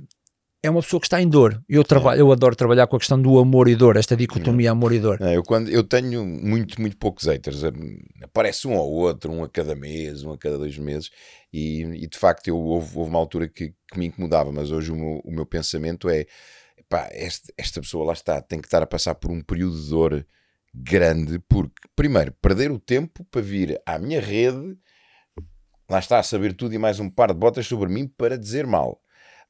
é 0.62 0.70
uma 0.70 0.82
pessoa 0.82 1.00
que 1.00 1.06
está 1.08 1.22
em 1.22 1.28
dor. 1.28 1.64
Eu, 1.70 1.84
trabalho, 1.84 2.20
eu 2.20 2.32
adoro 2.32 2.56
trabalhar 2.56 2.86
com 2.88 2.96
a 2.96 3.00
questão 3.00 3.22
do 3.22 3.40
amor 3.40 3.70
e 3.70 3.76
dor, 3.76 3.96
esta 3.96 4.16
dicotomia 4.16 4.72
amor 4.72 4.92
e 4.92 5.00
dor. 5.00 5.20
Não, 5.20 5.32
eu, 5.32 5.42
quando, 5.42 5.70
eu 5.70 5.84
tenho 5.84 6.26
muito, 6.26 6.80
muito 6.82 6.98
poucos 6.98 7.26
haters. 7.26 7.64
Hum, 7.64 8.00
Aparece 8.22 8.68
um 8.68 8.76
ou 8.76 8.92
outro, 8.92 9.32
um 9.32 9.44
a 9.44 9.50
cada 9.50 9.74
mês, 9.74 10.24
um 10.24 10.32
a 10.34 10.38
cada 10.38 10.58
dois 10.58 10.78
meses. 10.78 11.10
E, 11.52 11.82
e, 11.84 12.08
de 12.08 12.18
facto, 12.18 12.48
eu, 12.50 12.58
houve, 12.58 12.98
houve 12.98 13.10
uma 13.10 13.20
altura 13.20 13.48
que, 13.48 13.74
que 13.92 13.98
me 13.98 14.08
incomodava, 14.08 14.52
mas 14.52 14.70
hoje 14.72 14.92
o 14.92 14.96
meu, 14.96 15.22
o 15.24 15.32
meu 15.32 15.46
pensamento 15.46 16.10
é: 16.10 16.26
pá, 16.90 17.08
este- 17.14 17.54
esta 17.58 17.80
pessoa 17.80 18.06
lá 18.06 18.14
está, 18.14 18.42
tem 18.42 18.60
que 18.60 18.68
estar 18.68 18.84
a 18.84 18.88
passar 18.88 19.16
por 19.16 19.32
um 19.32 19.42
período 19.42 19.82
de 19.82 19.90
dor 19.90 20.26
grande, 20.74 21.40
porque, 21.48 21.88
primeiro, 21.96 22.34
perder 22.42 22.70
o 22.70 22.80
tempo 22.80 23.24
para 23.32 23.42
vir 23.42 23.82
à 23.86 23.98
minha 23.98 24.20
rede, 24.20 24.78
lá 25.90 26.00
está 26.00 26.20
a 26.20 26.24
saber 26.24 26.54
tudo 26.54 26.76
e 26.76 26.78
mais 26.78 27.00
um 27.00 27.10
par 27.10 27.30
de 27.30 27.40
botas 27.40 27.66
sobre 27.66 27.90
mim 27.90 28.08
para 28.08 28.38
dizer 28.38 28.68
mal. 28.68 29.02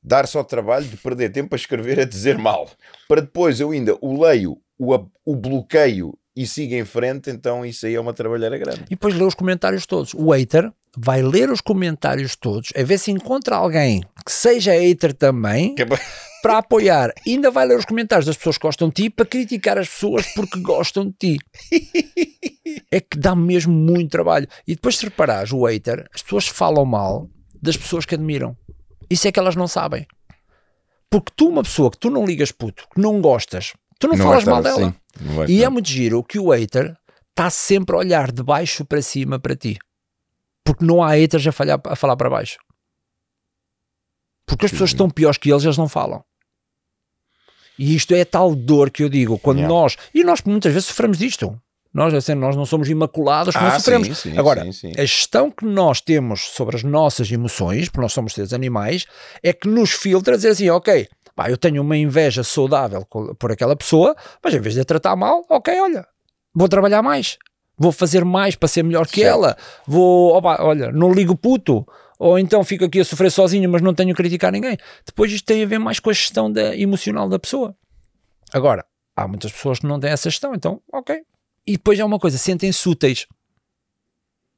Dar 0.02 0.28
só 0.28 0.44
trabalho 0.44 0.86
de 0.86 0.96
perder 0.98 1.30
tempo 1.32 1.54
a 1.54 1.58
escrever 1.58 2.00
a 2.00 2.06
dizer 2.06 2.38
mal, 2.38 2.70
para 3.08 3.22
depois 3.22 3.60
eu 3.60 3.72
ainda 3.72 3.98
o 4.02 4.22
leio, 4.22 4.58
o, 4.78 4.96
o 5.26 5.36
bloqueio 5.36 6.18
e 6.36 6.48
sigo 6.48 6.74
em 6.74 6.86
frente, 6.86 7.30
então 7.30 7.66
isso 7.66 7.86
aí 7.86 7.96
é 7.96 8.00
uma 8.00 8.14
trabalheira 8.14 8.58
grande. 8.58 8.84
E 8.86 8.90
depois 8.92 9.14
lê 9.14 9.24
os 9.24 9.36
comentários 9.36 9.86
todos. 9.86 10.14
O 10.14 10.32
hater 10.32 10.72
vai 10.98 11.22
ler 11.22 11.50
os 11.52 11.60
comentários 11.60 12.36
todos, 12.36 12.70
a 12.78 12.82
ver 12.84 12.98
se 12.98 13.12
encontra 13.12 13.58
alguém 13.58 14.02
que 14.26 14.32
seja 14.32 14.72
hater 14.72 15.14
também, 15.14 15.76
Que 15.76 15.82
é 15.82 15.86
pa- 15.86 16.00
para 16.42 16.60
apoiar. 16.60 17.12
E 17.26 17.32
ainda 17.32 17.52
vai 17.52 17.66
ler 17.66 17.78
os 17.78 17.84
comentários 17.86 18.26
das 18.26 18.38
pessoas 18.38 18.58
que 18.58 18.66
gostam 18.66 18.88
de 18.88 18.94
ti 18.96 19.10
para 19.10 19.26
criticar 19.26 19.78
as 19.78 19.90
pessoas 19.90 20.26
porque 20.34 20.60
gostam 20.62 21.06
de 21.08 21.14
ti. 21.14 21.38
É 22.92 23.00
que 23.00 23.18
dá 23.18 23.36
mesmo 23.36 23.74
muito 23.74 24.10
trabalho. 24.12 24.48
E 24.68 24.74
depois, 24.76 24.98
se 24.98 25.04
reparares, 25.06 25.52
o 25.52 25.66
hater, 25.66 26.08
as 26.14 26.22
pessoas 26.24 26.48
falam 26.48 26.86
mal 26.86 27.28
das 27.62 27.76
pessoas 27.78 28.06
que 28.06 28.16
admiram. 28.16 28.56
Isso 29.10 29.28
é 29.28 29.32
que 29.32 29.40
elas 29.40 29.56
não 29.56 29.68
sabem. 29.68 30.06
Porque 31.10 31.32
tu, 31.36 31.48
uma 31.50 31.64
pessoa 31.64 31.90
que 31.90 31.98
tu 31.98 32.10
não 32.10 32.26
ligas 32.26 32.52
puto, 32.52 32.88
que 32.94 33.02
não 33.02 33.20
gostas, 33.20 33.74
tu 34.00 34.08
não, 34.08 34.16
vai 34.16 34.26
falas 34.26 34.40
estar 34.40 34.52
mal 34.52 34.62
dela. 34.64 34.76
assim, 34.90 34.96
não 35.22 35.46
E 35.46 35.54
estar. 35.56 35.66
é 35.66 35.70
muito 35.70 35.90
giro 35.90 36.24
que 36.24 36.38
o 36.40 36.52
hater 36.52 36.96
está 37.30 37.50
sempre 37.50 37.96
a 37.96 38.00
olhar 38.00 38.32
de 38.32 38.44
baixo 38.44 38.86
para 38.86 39.02
cima 39.02 39.40
para 39.40 39.56
ti. 39.56 39.78
Porque 40.64 40.86
não 40.86 41.02
há 41.04 41.12
haters 41.16 41.48
a, 41.48 41.52
falhar, 41.52 41.80
a 41.86 41.96
falar 41.96 42.16
para 42.16 42.30
baixo. 42.30 42.60
Porque 44.46 44.66
as 44.66 44.72
pessoas 44.72 44.92
estão 44.92 45.10
piores 45.10 45.38
que 45.38 45.52
eles, 45.52 45.64
eles 45.64 45.78
não 45.78 45.88
falam. 45.88 46.24
E 47.78 47.96
isto 47.96 48.14
é 48.14 48.22
a 48.22 48.26
tal 48.26 48.54
dor 48.54 48.92
que 48.92 49.02
eu 49.04 49.10
digo, 49.10 49.40
quando 49.40 49.60
Yeah. 49.60 49.74
nós, 49.74 49.96
e 50.14 50.24
nós 50.24 50.42
muitas 50.44 50.74
vezes 50.74 50.88
sofremos 50.90 51.18
disto. 51.18 51.60
Nós, 51.94 52.14
assim, 52.14 52.36
nós 52.36 52.56
não 52.56 52.66
somos 52.66 52.88
imaculados, 52.90 53.56
não 53.56 53.66
Ah, 53.68 53.72
sofremos. 53.80 54.08
sim, 54.08 54.32
sim, 54.32 54.38
Agora, 54.38 54.72
sim, 54.72 54.92
a 54.96 55.02
gestão 55.02 55.50
que 55.50 55.66
nós 55.66 56.00
temos 56.02 56.42
sobre 56.50 56.76
as 56.76 56.84
nossas 56.84 57.32
emoções, 57.32 57.90
porque 57.90 58.02
nós 58.02 58.14
somos 58.14 58.34
seres 58.34 58.54
animais, 58.54 59.06
é 59.42 59.52
que 59.52 59.68
nos 59.68 59.92
filtra 59.92 60.36
dizer 60.36 60.50
assim, 60.50 60.70
ok, 60.70 61.08
pá, 61.36 61.50
eu 61.50 61.58
tenho 61.58 61.82
uma 61.82 61.98
inveja 61.98 62.44
saudável 62.44 63.06
por 63.40 63.52
aquela 63.52 63.76
pessoa, 63.76 64.16
mas 64.44 64.54
em 64.54 64.60
vez 64.60 64.76
de 64.76 64.82
a 64.82 64.86
tratar 64.86 65.16
mal, 65.16 65.44
ok, 65.50 65.80
olha, 65.82 66.06
vou 66.54 66.70
trabalhar 66.70 67.02
mais, 67.02 67.38
vou 67.76 67.92
fazer 67.92 68.24
mais 68.24 68.56
para 68.56 68.68
ser 68.68 68.84
melhor 68.84 69.08
que 69.08 69.22
Certo. 69.22 69.34
ela, 69.34 69.58
vou, 69.88 70.36
opa, 70.36 70.58
olha, 70.62 70.92
não 70.92 71.12
ligo 71.12 71.36
puto, 71.36 71.88
ou 72.20 72.38
então 72.38 72.64
fico 72.64 72.86
aqui 72.86 73.00
a 73.00 73.06
sofrer 73.06 73.32
sozinho, 73.32 73.68
mas 73.68 73.82
não 73.82 73.96
tenho 73.96 74.12
a 74.12 74.16
criticar 74.16 74.52
ninguém. 74.52 74.78
Depois 75.06 75.32
isto 75.32 75.46
tem 75.46 75.64
a 75.64 75.66
ver 75.66 75.80
mais 75.80 76.00
com 76.00 76.10
a 76.12 76.14
gestão 76.14 76.52
da, 76.52 76.76
emocional 76.78 77.28
da 77.28 77.40
pessoa. 77.40 77.74
Agora, 78.54 78.86
há 79.16 79.28
muitas 79.28 79.52
pessoas 79.52 79.80
que 79.80 79.88
não 79.88 80.00
têm 80.00 80.12
essa 80.12 80.30
gestão, 80.30 80.54
então, 80.54 80.82
ok. 80.94 81.20
E 81.70 81.74
depois 81.74 82.00
é 82.00 82.04
uma 82.04 82.18
coisa, 82.18 82.36
sentem-se 82.36 82.90
úteis. 82.90 83.28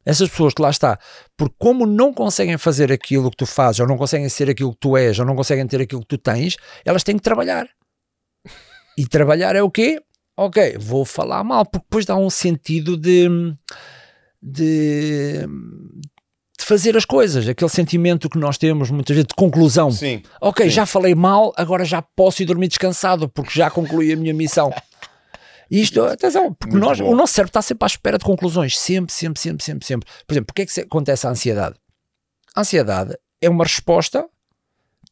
Essas 0.05 0.29
pessoas 0.29 0.53
que 0.53 0.61
lá 0.61 0.69
está, 0.69 0.97
porque 1.35 1.53
como 1.59 1.85
não 1.85 2.13
conseguem 2.13 2.57
fazer 2.57 2.89
aquilo 2.89 3.29
que 3.29 3.35
tu 3.35 3.45
fazes, 3.45 3.81
ou 3.81 3.87
não 3.87 3.97
conseguem 3.97 4.29
ser 4.29 4.49
aquilo 4.49 4.71
que 4.71 4.79
tu 4.79 4.95
és, 4.95 5.19
ou 5.19 5.25
não 5.25 5.35
conseguem 5.35 5.67
ter 5.67 5.81
aquilo 5.81 5.99
que 5.99 6.07
tu 6.07 6.17
tens, 6.17 6.55
elas 6.85 7.03
têm 7.03 7.17
que 7.17 7.21
trabalhar. 7.21 7.67
E 8.97 9.07
trabalhar 9.07 9.55
é 9.55 9.63
o 9.63 9.71
quê? 9.71 10.01
Ok, 10.37 10.77
vou 10.77 11.05
falar 11.05 11.45
mal, 11.45 11.65
porque 11.65 11.85
depois 11.85 12.05
dá 12.05 12.15
um 12.17 12.29
sentido 12.29 12.97
de, 12.97 13.25
de, 14.41 15.47
de 16.59 16.65
fazer 16.65 16.97
as 16.97 17.05
coisas, 17.05 17.47
aquele 17.47 17.69
sentimento 17.69 18.29
que 18.29 18.37
nós 18.37 18.57
temos 18.57 18.91
muitas 18.91 19.15
vezes 19.15 19.29
de 19.29 19.33
conclusão. 19.33 19.89
Sim. 19.91 20.21
Ok, 20.41 20.65
sim. 20.65 20.71
já 20.71 20.85
falei 20.85 21.15
mal, 21.15 21.53
agora 21.55 21.85
já 21.85 22.01
posso 22.01 22.43
ir 22.43 22.45
dormir 22.45 22.67
descansado, 22.67 23.29
porque 23.29 23.57
já 23.57 23.69
concluí 23.69 24.11
a 24.11 24.17
minha 24.17 24.33
missão. 24.33 24.73
Isto, 25.71 26.03
atenção, 26.03 26.53
porque 26.53 26.75
nós, 26.75 26.99
o 26.99 27.15
nosso 27.15 27.31
cérebro 27.31 27.51
está 27.51 27.61
sempre 27.61 27.85
à 27.85 27.87
espera 27.87 28.17
de 28.17 28.25
conclusões, 28.25 28.77
sempre, 28.77 29.13
sempre, 29.13 29.39
sempre, 29.39 29.63
sempre, 29.63 29.87
sempre. 29.87 30.09
Por 30.27 30.33
exemplo, 30.33 30.47
porquê 30.47 30.63
é 30.63 30.65
que 30.65 30.81
acontece 30.81 31.25
a 31.25 31.29
ansiedade? 31.29 31.79
A 32.53 32.59
ansiedade 32.59 33.17
é 33.39 33.49
uma 33.49 33.63
resposta 33.63 34.29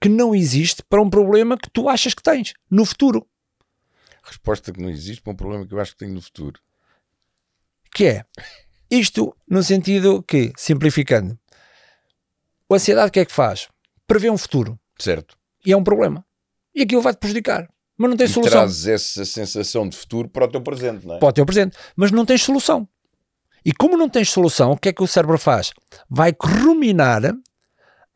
que 0.02 0.10
não 0.10 0.36
existe 0.36 0.84
para 0.84 1.02
um 1.02 1.10
problema 1.10 1.58
que 1.58 1.70
tu 1.70 1.88
achas 1.88 2.14
que 2.14 2.22
tens 2.22 2.54
no 2.70 2.84
futuro. 2.84 3.26
Resposta 4.22 4.74
que 4.74 4.82
não 4.82 4.90
existe 4.90 5.22
para 5.22 5.32
um 5.32 5.36
problema 5.38 5.66
que 5.66 5.74
eu 5.74 5.80
acho 5.80 5.94
que 5.94 6.00
tenho 6.00 6.14
no 6.14 6.22
futuro. 6.22 6.60
Que 7.96 8.06
é 8.08 8.26
isto 8.92 9.34
no 9.48 9.64
sentido 9.64 10.22
que, 10.24 10.52
simplificando, 10.58 11.40
a 12.70 12.76
ansiedade 12.76 13.08
o 13.08 13.12
que 13.14 13.22
é 13.22 13.26
que 13.26 13.32
faz? 13.32 13.70
Prevê 14.06 14.30
um 14.30 14.38
futuro. 14.38 14.78
Certo. 15.00 15.38
E 15.66 15.72
é 15.72 15.78
um 15.78 15.86
problema. 15.86 16.26
E 16.76 16.82
aquilo 16.82 17.02
vai-te 17.02 17.20
prejudicar 17.20 17.66
mas 18.00 18.10
não 18.10 18.16
tens 18.16 18.30
e 18.30 18.34
solução. 18.34 18.60
trazes 18.60 18.88
essa 18.88 19.26
sensação 19.26 19.90
de 19.90 19.98
futuro 19.98 20.30
para 20.30 20.46
o 20.46 20.48
teu 20.48 20.62
presente, 20.62 21.06
não 21.06 21.16
é? 21.16 21.20
Para 21.20 21.28
o 21.28 21.34
teu 21.34 21.46
presente, 21.46 21.76
mas 21.98 22.12
não 22.12 22.26
tens 22.26 22.42
solução. 22.42 22.88
E 23.66 23.74
como 23.74 23.98
não 23.98 24.08
tens 24.08 24.32
solução, 24.32 24.72
o 24.72 24.78
que 24.78 24.88
é 24.88 24.94
que 24.94 25.04
o 25.04 25.08
cérebro 25.08 25.38
faz? 25.38 25.74
Vai 26.10 26.34
ruminar 26.42 27.22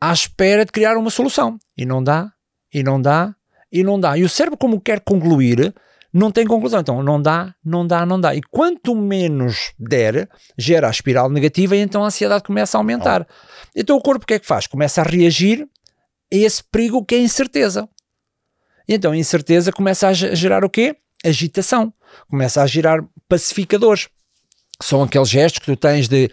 à 0.00 0.10
espera 0.10 0.64
de 0.64 0.72
criar 0.72 0.96
uma 0.96 1.10
solução. 1.10 1.58
E 1.76 1.84
não 1.84 2.02
dá, 2.02 2.32
e 2.72 2.82
não 2.82 3.00
dá, 3.00 3.36
e 3.70 3.84
não 3.84 4.00
dá. 4.00 4.16
E 4.16 4.24
o 4.24 4.28
cérebro, 4.28 4.56
como 4.56 4.80
quer 4.80 5.00
concluir, 5.00 5.74
não 6.10 6.30
tem 6.30 6.46
conclusão. 6.46 6.80
Então, 6.80 7.02
não 7.02 7.20
dá, 7.20 7.54
não 7.62 7.86
dá, 7.86 8.06
não 8.06 8.18
dá. 8.18 8.34
E 8.34 8.40
quanto 8.40 8.94
menos 8.94 9.74
der, 9.78 10.30
gera 10.56 10.88
a 10.88 10.90
espiral 10.90 11.28
negativa 11.28 11.76
e 11.76 11.80
então 11.80 12.02
a 12.02 12.06
ansiedade 12.06 12.44
começa 12.44 12.78
a 12.78 12.80
aumentar. 12.80 13.26
Oh. 13.28 13.70
Então 13.76 13.98
o 13.98 14.00
corpo 14.00 14.24
o 14.24 14.26
que 14.26 14.32
é 14.32 14.38
que 14.38 14.46
faz? 14.46 14.66
Começa 14.66 15.02
a 15.02 15.04
reagir 15.04 15.68
a 16.32 16.36
esse 16.36 16.64
perigo 16.64 17.04
que 17.04 17.14
é 17.14 17.18
a 17.18 17.22
incerteza. 17.22 17.86
E 18.88 18.94
então 18.94 19.12
a 19.12 19.16
incerteza 19.16 19.72
começa 19.72 20.08
a 20.08 20.12
gerar 20.12 20.64
o 20.64 20.70
quê? 20.70 20.96
Agitação. 21.24 21.92
Começa 22.28 22.62
a 22.62 22.66
gerar 22.66 23.02
pacificadores. 23.28 24.08
São 24.82 25.02
aqueles 25.02 25.28
gestos 25.28 25.60
que 25.60 25.66
tu 25.66 25.76
tens 25.76 26.08
de 26.08 26.30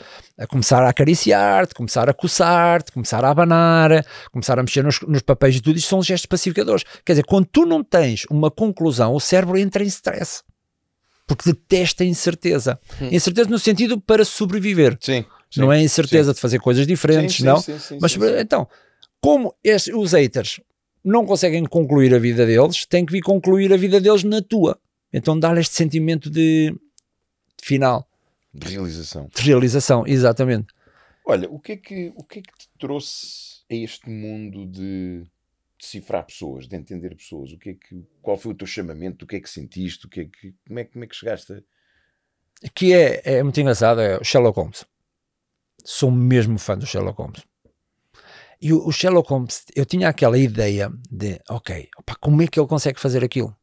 começar 0.50 0.84
a 0.84 0.90
acariciar, 0.90 1.68
de 1.68 1.74
começar 1.74 2.10
a 2.10 2.14
coçar, 2.14 2.84
de 2.84 2.92
começar 2.92 3.24
a 3.24 3.30
abanar, 3.30 4.06
começar 4.32 4.60
a 4.60 4.64
mexer 4.64 4.84
nos, 4.84 5.00
nos 5.02 5.22
papéis 5.22 5.56
e 5.56 5.62
tudo. 5.62 5.78
Isto 5.78 5.90
são 5.90 6.02
gestos 6.02 6.26
pacificadores. 6.26 6.84
Quer 7.06 7.14
dizer, 7.14 7.24
quando 7.24 7.46
tu 7.46 7.66
não 7.66 7.84
tens 7.84 8.26
uma 8.30 8.50
conclusão, 8.50 9.14
o 9.14 9.20
cérebro 9.20 9.58
entra 9.58 9.84
em 9.84 9.88
stress. 9.88 10.42
Porque 11.28 11.52
detesta 11.52 12.04
a 12.04 12.08
incerteza. 12.08 12.80
Hum. 13.02 13.10
Incerteza 13.12 13.50
no 13.50 13.60
sentido 13.60 14.02
para 14.02 14.26
sobreviver. 14.26 14.98
Sim. 15.00 15.24
sim 15.50 15.62
não 15.62 15.72
é 15.72 15.82
incerteza 15.82 16.32
sim. 16.32 16.36
de 16.36 16.42
fazer 16.42 16.60
coisas 16.60 16.86
diferentes, 16.86 17.38
sim, 17.38 17.44
não. 17.44 17.58
Sim, 17.58 17.80
sim, 17.80 17.98
Mas 18.02 18.18
então, 18.40 18.68
como 19.22 19.56
os 19.94 20.12
haters 20.12 20.60
não 21.04 21.26
conseguem 21.26 21.66
concluir 21.66 22.14
a 22.14 22.20
vida 22.20 22.46
deles, 22.46 22.86
têm 22.86 23.06
que 23.06 23.12
vir 23.12 23.22
concluir 23.22 23.74
a 23.74 23.78
vida 23.78 24.00
deles 24.00 24.24
na 24.24 24.42
tua. 24.42 24.80
Então 25.12 25.38
dá-lhe 25.38 25.60
este 25.60 25.76
sentimento 25.76 26.30
de, 26.30 26.72
de, 26.72 27.66
final. 27.66 28.08
De 28.54 28.68
realização. 28.68 29.30
De 29.34 29.42
realização, 29.42 30.06
exatamente. 30.08 30.74
Olha, 31.26 31.50
o 31.50 31.60
que 31.60 31.74
é 31.74 31.78
que, 31.78 32.14
o 32.16 32.24
que, 32.24 32.40
é 32.40 32.42
que 32.42 32.52
te 32.58 32.70
trouxe 32.80 33.62
a 33.70 33.76
este 33.76 34.10
mundo 34.10 34.66
de 34.66 35.24
decifrar 35.80 36.26
pessoas, 36.26 36.68
de 36.68 36.76
entender 36.76 37.16
pessoas? 37.16 37.52
O 37.52 37.58
que 37.58 37.72
é 37.72 37.74
que, 37.74 38.04
qual 38.22 38.38
foi 38.38 38.54
o 38.54 38.56
teu 38.56 38.68
chamamento? 38.68 39.26
O 39.26 39.28
que 39.28 39.36
é 39.36 39.40
que 39.40 39.50
sentiste? 39.50 40.06
O 40.06 40.10
que 40.10 40.22
é 40.22 40.26
que, 40.26 40.54
como, 40.68 40.80
é, 40.80 40.86
como 40.86 41.04
é 41.04 41.08
que 41.08 41.16
chegaste 41.16 41.54
a... 41.54 41.62
Que 42.76 42.94
é, 42.94 43.22
é 43.24 43.44
muito 43.44 43.60
engraçado, 43.60 44.02
é 44.02 44.18
o 44.18 44.24
Sherlock 44.24 44.60
Holmes. 44.60 44.86
Sou 45.84 46.12
mesmo 46.12 46.60
fã 46.60 46.78
do 46.78 46.86
Sherlock 46.86 47.20
Holmes. 47.20 47.44
E 48.62 48.72
o, 48.72 48.88
o 48.88 48.92
Sherlock 48.92 49.30
Holmes, 49.30 49.64
eu 49.76 49.86
tinha 49.86 50.08
aquela 50.08 50.38
ideia 50.38 50.92
de, 51.10 51.40
ok, 51.50 51.90
opa, 51.98 52.16
como 52.20 52.42
é 52.42 52.48
que 52.48 52.60
ele 52.60 52.68
consegue 52.68 53.00
fazer 53.00 53.24
aquilo? 53.24 53.56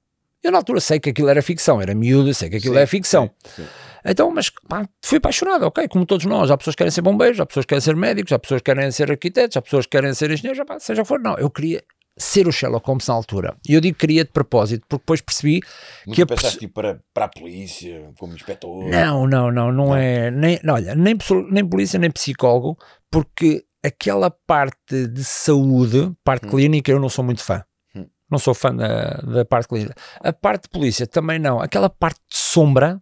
Eu 0.42 0.52
na 0.52 0.58
altura 0.58 0.80
sei 0.80 1.00
que 1.00 1.10
aquilo 1.10 1.28
era 1.28 1.42
ficção, 1.42 1.80
era 1.80 1.94
miúdo, 1.94 2.32
sei 2.32 2.48
que 2.48 2.56
aquilo 2.56 2.74
sim, 2.74 2.80
é 2.80 2.86
ficção. 2.86 3.30
Sim, 3.44 3.62
sim. 3.62 3.68
Então, 4.04 4.30
mas 4.30 4.50
pá, 4.68 4.88
fui 5.04 5.18
apaixonado, 5.18 5.66
ok, 5.66 5.88
como 5.88 6.06
todos 6.06 6.26
nós. 6.26 6.50
Há 6.50 6.56
pessoas 6.56 6.74
que 6.74 6.78
querem 6.78 6.90
ser 6.90 7.02
bombeiros, 7.02 7.40
há 7.40 7.46
pessoas 7.46 7.64
que 7.64 7.70
querem 7.70 7.82
ser 7.82 7.96
médicos, 7.96 8.32
há 8.32 8.38
pessoas 8.38 8.60
que 8.60 8.72
querem 8.72 8.90
ser 8.90 9.10
arquitetos, 9.10 9.56
há 9.56 9.62
pessoas 9.62 9.86
que 9.86 9.90
querem 9.90 10.14
ser 10.14 10.30
engenheiros, 10.30 10.64
pá, 10.64 10.78
seja 10.78 11.04
for. 11.04 11.20
Não, 11.20 11.36
eu 11.36 11.50
queria 11.50 11.82
ser 12.16 12.46
o 12.48 12.52
Sherlock 12.52 12.86
Holmes 12.86 13.06
na 13.06 13.14
altura. 13.14 13.56
E 13.68 13.74
eu 13.74 13.80
digo 13.80 13.94
que 13.94 14.00
queria 14.06 14.24
de 14.24 14.30
propósito, 14.30 14.84
porque 14.88 15.02
depois 15.02 15.20
percebi 15.20 15.60
Nunca 16.06 16.16
que... 16.16 16.22
a 16.22 16.26
pensaste 16.26 16.64
ir 16.64 16.68
para, 16.68 17.00
para 17.14 17.26
a 17.26 17.28
polícia, 17.28 18.10
como 18.18 18.34
inspetor? 18.34 18.88
Não, 18.88 19.26
não, 19.26 19.50
não, 19.50 19.72
não, 19.72 19.96
é... 19.96 20.30
Nem, 20.30 20.58
não, 20.62 20.74
olha, 20.74 20.94
nem, 20.94 21.16
nem 21.50 21.68
polícia, 21.68 21.98
nem 21.98 22.10
psicólogo, 22.10 22.76
porque 23.10 23.64
aquela 23.82 24.30
parte 24.30 25.06
de 25.08 25.24
saúde, 25.24 26.12
parte 26.24 26.46
hum. 26.46 26.50
clínica, 26.50 26.90
eu 26.90 27.00
não 27.00 27.08
sou 27.08 27.24
muito 27.24 27.42
fã. 27.42 27.64
Hum. 27.94 28.06
Não 28.30 28.38
sou 28.38 28.54
fã 28.54 28.74
da, 28.74 29.14
da, 29.18 29.44
parte 29.44 29.68
clínica. 29.68 29.94
A 30.20 30.32
parte 30.32 30.64
de 30.64 30.68
polícia 30.70 31.06
também 31.06 31.38
não. 31.38 31.60
Aquela 31.60 31.88
parte 31.88 32.20
de 32.30 32.36
sombra 32.36 33.00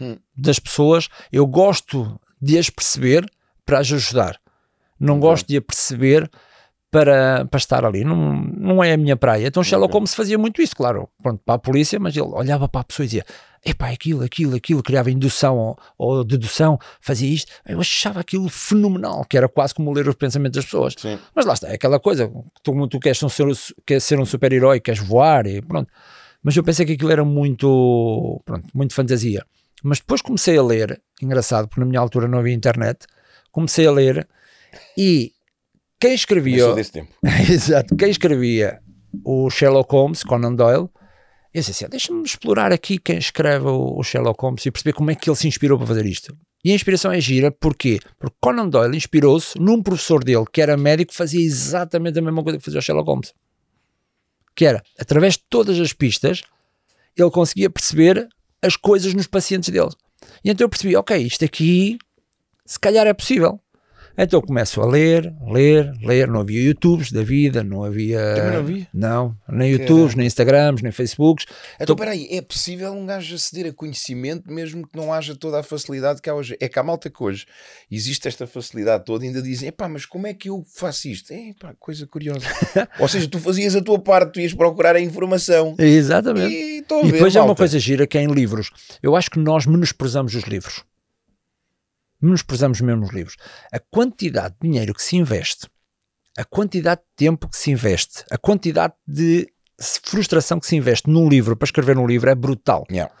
hum. 0.00 0.16
das 0.36 0.58
pessoas, 0.58 1.08
eu 1.30 1.46
gosto 1.46 2.20
de 2.40 2.58
as 2.58 2.70
perceber 2.70 3.26
para 3.64 3.78
as 3.78 3.92
ajudar. 3.92 4.38
Não 4.98 5.18
gosto 5.18 5.48
de 5.48 5.56
a 5.56 5.62
perceber 5.62 6.30
para, 6.92 7.46
para 7.46 7.58
estar 7.58 7.84
ali. 7.86 8.04
Não, 8.04 8.44
não 8.44 8.84
é 8.84 8.92
a 8.92 8.96
minha 8.98 9.16
praia. 9.16 9.46
Então 9.46 9.64
Sherlock. 9.64 9.94
Holmes 9.94 10.14
fazia 10.14 10.36
muito 10.36 10.60
isso, 10.60 10.76
claro, 10.76 11.08
pronto, 11.22 11.40
para 11.44 11.54
a 11.54 11.58
polícia, 11.58 11.98
mas 11.98 12.14
ele 12.14 12.28
olhava 12.28 12.68
para 12.68 12.82
a 12.82 12.84
pessoa 12.84 13.04
e 13.04 13.08
dizia 13.08 13.24
epá, 13.64 13.90
aquilo, 13.90 14.22
aquilo, 14.22 14.56
aquilo, 14.56 14.82
criava 14.82 15.10
indução 15.10 15.56
ou, 15.56 15.78
ou 15.96 16.24
dedução, 16.24 16.78
fazia 17.00 17.32
isto. 17.32 17.50
Eu 17.66 17.80
achava 17.80 18.20
aquilo 18.20 18.48
fenomenal, 18.48 19.24
que 19.24 19.36
era 19.36 19.48
quase 19.48 19.74
como 19.74 19.90
ler 19.92 20.06
os 20.06 20.16
pensamentos 20.16 20.56
das 20.56 20.64
pessoas. 20.66 20.94
Sim. 20.98 21.18
Mas 21.34 21.46
lá 21.46 21.54
está, 21.54 21.68
é 21.68 21.74
aquela 21.74 21.98
coisa, 21.98 22.30
tu, 22.62 22.88
tu 22.88 23.00
queres, 23.00 23.18
ser, 23.18 23.46
queres 23.86 24.04
ser 24.04 24.20
um 24.20 24.26
super-herói, 24.26 24.78
queres 24.78 25.00
voar 25.00 25.46
e 25.46 25.62
pronto. 25.62 25.90
Mas 26.42 26.56
eu 26.56 26.62
pensei 26.62 26.84
que 26.84 26.92
aquilo 26.92 27.12
era 27.12 27.24
muito, 27.24 28.42
pronto, 28.44 28.68
muito 28.74 28.94
fantasia. 28.94 29.46
Mas 29.82 29.98
depois 29.98 30.20
comecei 30.20 30.58
a 30.58 30.62
ler, 30.62 31.00
engraçado, 31.22 31.68
porque 31.68 31.80
na 31.80 31.86
minha 31.86 32.00
altura 32.00 32.28
não 32.28 32.38
havia 32.38 32.52
internet, 32.52 33.06
comecei 33.50 33.86
a 33.86 33.92
ler 33.92 34.28
e 34.98 35.32
quem 36.02 36.14
escrevia, 36.14 36.64
exato, 37.48 37.94
quem 37.94 38.10
escrevia 38.10 38.82
o 39.24 39.48
Sherlock 39.48 39.92
Holmes, 39.92 40.24
Conan 40.24 40.52
Doyle, 40.52 40.88
eu 41.54 41.60
disse 41.60 41.70
assim, 41.70 41.86
deixa-me 41.88 42.24
explorar 42.24 42.72
aqui 42.72 42.98
quem 42.98 43.18
escreve 43.18 43.66
o, 43.66 43.98
o 43.98 44.02
Sherlock 44.02 44.42
Holmes 44.42 44.66
e 44.66 44.70
perceber 44.72 44.94
como 44.94 45.12
é 45.12 45.14
que 45.14 45.30
ele 45.30 45.36
se 45.36 45.46
inspirou 45.46 45.78
para 45.78 45.86
fazer 45.86 46.04
isto. 46.04 46.36
E 46.64 46.72
a 46.72 46.74
inspiração 46.74 47.12
é 47.12 47.20
gira, 47.20 47.52
porquê? 47.52 48.00
Porque 48.18 48.34
Conan 48.40 48.68
Doyle 48.68 48.96
inspirou-se 48.96 49.56
num 49.60 49.80
professor 49.80 50.24
dele 50.24 50.44
que 50.52 50.60
era 50.60 50.76
médico 50.76 51.12
que 51.12 51.16
fazia 51.16 51.44
exatamente 51.44 52.18
a 52.18 52.22
mesma 52.22 52.42
coisa 52.42 52.58
que 52.58 52.64
fazia 52.64 52.80
o 52.80 52.82
Sherlock 52.82 53.08
Holmes. 53.08 53.32
Que 54.56 54.64
era, 54.64 54.82
através 54.98 55.34
de 55.34 55.44
todas 55.48 55.78
as 55.78 55.92
pistas, 55.92 56.42
ele 57.16 57.30
conseguia 57.30 57.70
perceber 57.70 58.28
as 58.60 58.76
coisas 58.76 59.14
nos 59.14 59.28
pacientes 59.28 59.68
dele. 59.68 59.90
E 60.44 60.50
então 60.50 60.64
eu 60.64 60.68
percebi, 60.68 60.96
ok, 60.96 61.16
isto 61.16 61.44
aqui 61.44 61.96
se 62.66 62.80
calhar 62.80 63.06
é 63.06 63.12
possível. 63.12 63.60
Então 64.16 64.38
eu 64.38 64.42
começo 64.46 64.80
a 64.80 64.86
ler, 64.86 65.32
ler, 65.50 65.92
ler. 66.02 66.28
Não 66.28 66.40
havia 66.40 66.62
YouTubes 66.62 67.10
da 67.10 67.22
vida, 67.22 67.62
não 67.64 67.82
havia. 67.84 68.18
Também 68.34 68.50
não 68.52 68.58
havia? 68.58 68.86
Não, 68.92 69.36
nem 69.48 69.70
YouTubes, 69.72 70.14
nem 70.14 70.26
Instagrams, 70.26 70.82
nem 70.82 70.92
Facebooks. 70.92 71.46
Então, 71.80 71.96
peraí, 71.96 72.28
é 72.30 72.42
possível 72.42 72.92
um 72.92 73.06
gajo 73.06 73.34
aceder 73.34 73.70
a 73.70 73.74
conhecimento 73.74 74.52
mesmo 74.52 74.86
que 74.86 74.96
não 74.96 75.12
haja 75.12 75.34
toda 75.34 75.60
a 75.60 75.62
facilidade 75.62 76.20
que 76.20 76.28
há 76.28 76.34
hoje? 76.34 76.56
É 76.60 76.68
que 76.68 76.78
há 76.78 76.82
malta 76.82 77.08
que 77.08 77.22
hoje 77.22 77.46
existe 77.90 78.28
esta 78.28 78.46
facilidade 78.46 79.04
toda 79.04 79.24
e 79.24 79.28
ainda 79.28 79.40
dizem, 79.42 79.68
epá, 79.68 79.88
mas 79.88 80.04
como 80.04 80.26
é 80.26 80.34
que 80.34 80.48
eu 80.48 80.64
faço 80.74 81.08
isto? 81.08 81.32
É 81.32 81.52
pá, 81.58 81.74
coisa 81.78 82.06
curiosa. 82.06 82.46
Ou 83.00 83.08
seja, 83.08 83.28
tu 83.28 83.38
fazias 83.38 83.74
a 83.74 83.80
tua 83.82 83.98
parte, 83.98 84.32
tu 84.34 84.40
ias 84.40 84.52
procurar 84.54 84.94
a 84.96 85.00
informação. 85.00 85.74
Exatamente. 85.78 86.54
E 86.54 86.82
E 86.82 87.06
ver, 87.06 87.12
depois 87.12 87.34
é 87.34 87.40
uma 87.40 87.46
malta. 87.46 87.60
coisa 87.60 87.78
gira 87.78 88.06
que 88.06 88.18
é 88.18 88.22
em 88.22 88.26
livros. 88.28 88.70
Eu 89.02 89.16
acho 89.16 89.30
que 89.30 89.38
nós 89.38 89.66
menosprezamos 89.66 90.34
os 90.34 90.44
livros. 90.44 90.82
Menosprezamos 92.22 92.80
mesmo 92.80 93.04
os 93.04 93.12
livros. 93.12 93.36
A 93.72 93.78
quantidade 93.78 94.54
de 94.60 94.68
dinheiro 94.68 94.94
que 94.94 95.02
se 95.02 95.16
investe, 95.16 95.66
a 96.38 96.44
quantidade 96.44 97.00
de 97.00 97.06
tempo 97.16 97.48
que 97.48 97.56
se 97.56 97.70
investe, 97.70 98.24
a 98.30 98.38
quantidade 98.38 98.94
de 99.06 99.52
frustração 100.04 100.60
que 100.60 100.66
se 100.66 100.76
investe 100.76 101.10
num 101.10 101.28
livro 101.28 101.56
para 101.56 101.66
escrever 101.66 101.98
um 101.98 102.06
livro 102.06 102.30
é 102.30 102.34
brutal. 102.34 102.86
Yeah. 102.90 103.12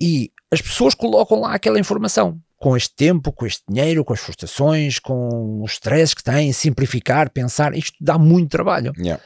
E 0.00 0.32
as 0.50 0.62
pessoas 0.62 0.94
colocam 0.94 1.40
lá 1.40 1.54
aquela 1.54 1.78
informação. 1.78 2.40
com 2.60 2.76
este 2.76 2.94
tempo, 2.94 3.32
com 3.32 3.46
este 3.46 3.62
dinheiro, 3.66 4.04
com 4.04 4.12
as 4.12 4.20
frustrações, 4.20 4.98
com 4.98 5.62
os 5.62 5.72
stress 5.72 6.14
que 6.14 6.22
têm, 6.22 6.52
simplificar, 6.52 7.30
pensar, 7.30 7.74
isto 7.74 7.96
dá 7.98 8.18
muito 8.18 8.50
trabalho. 8.50 8.92
Yeah. 8.98 9.22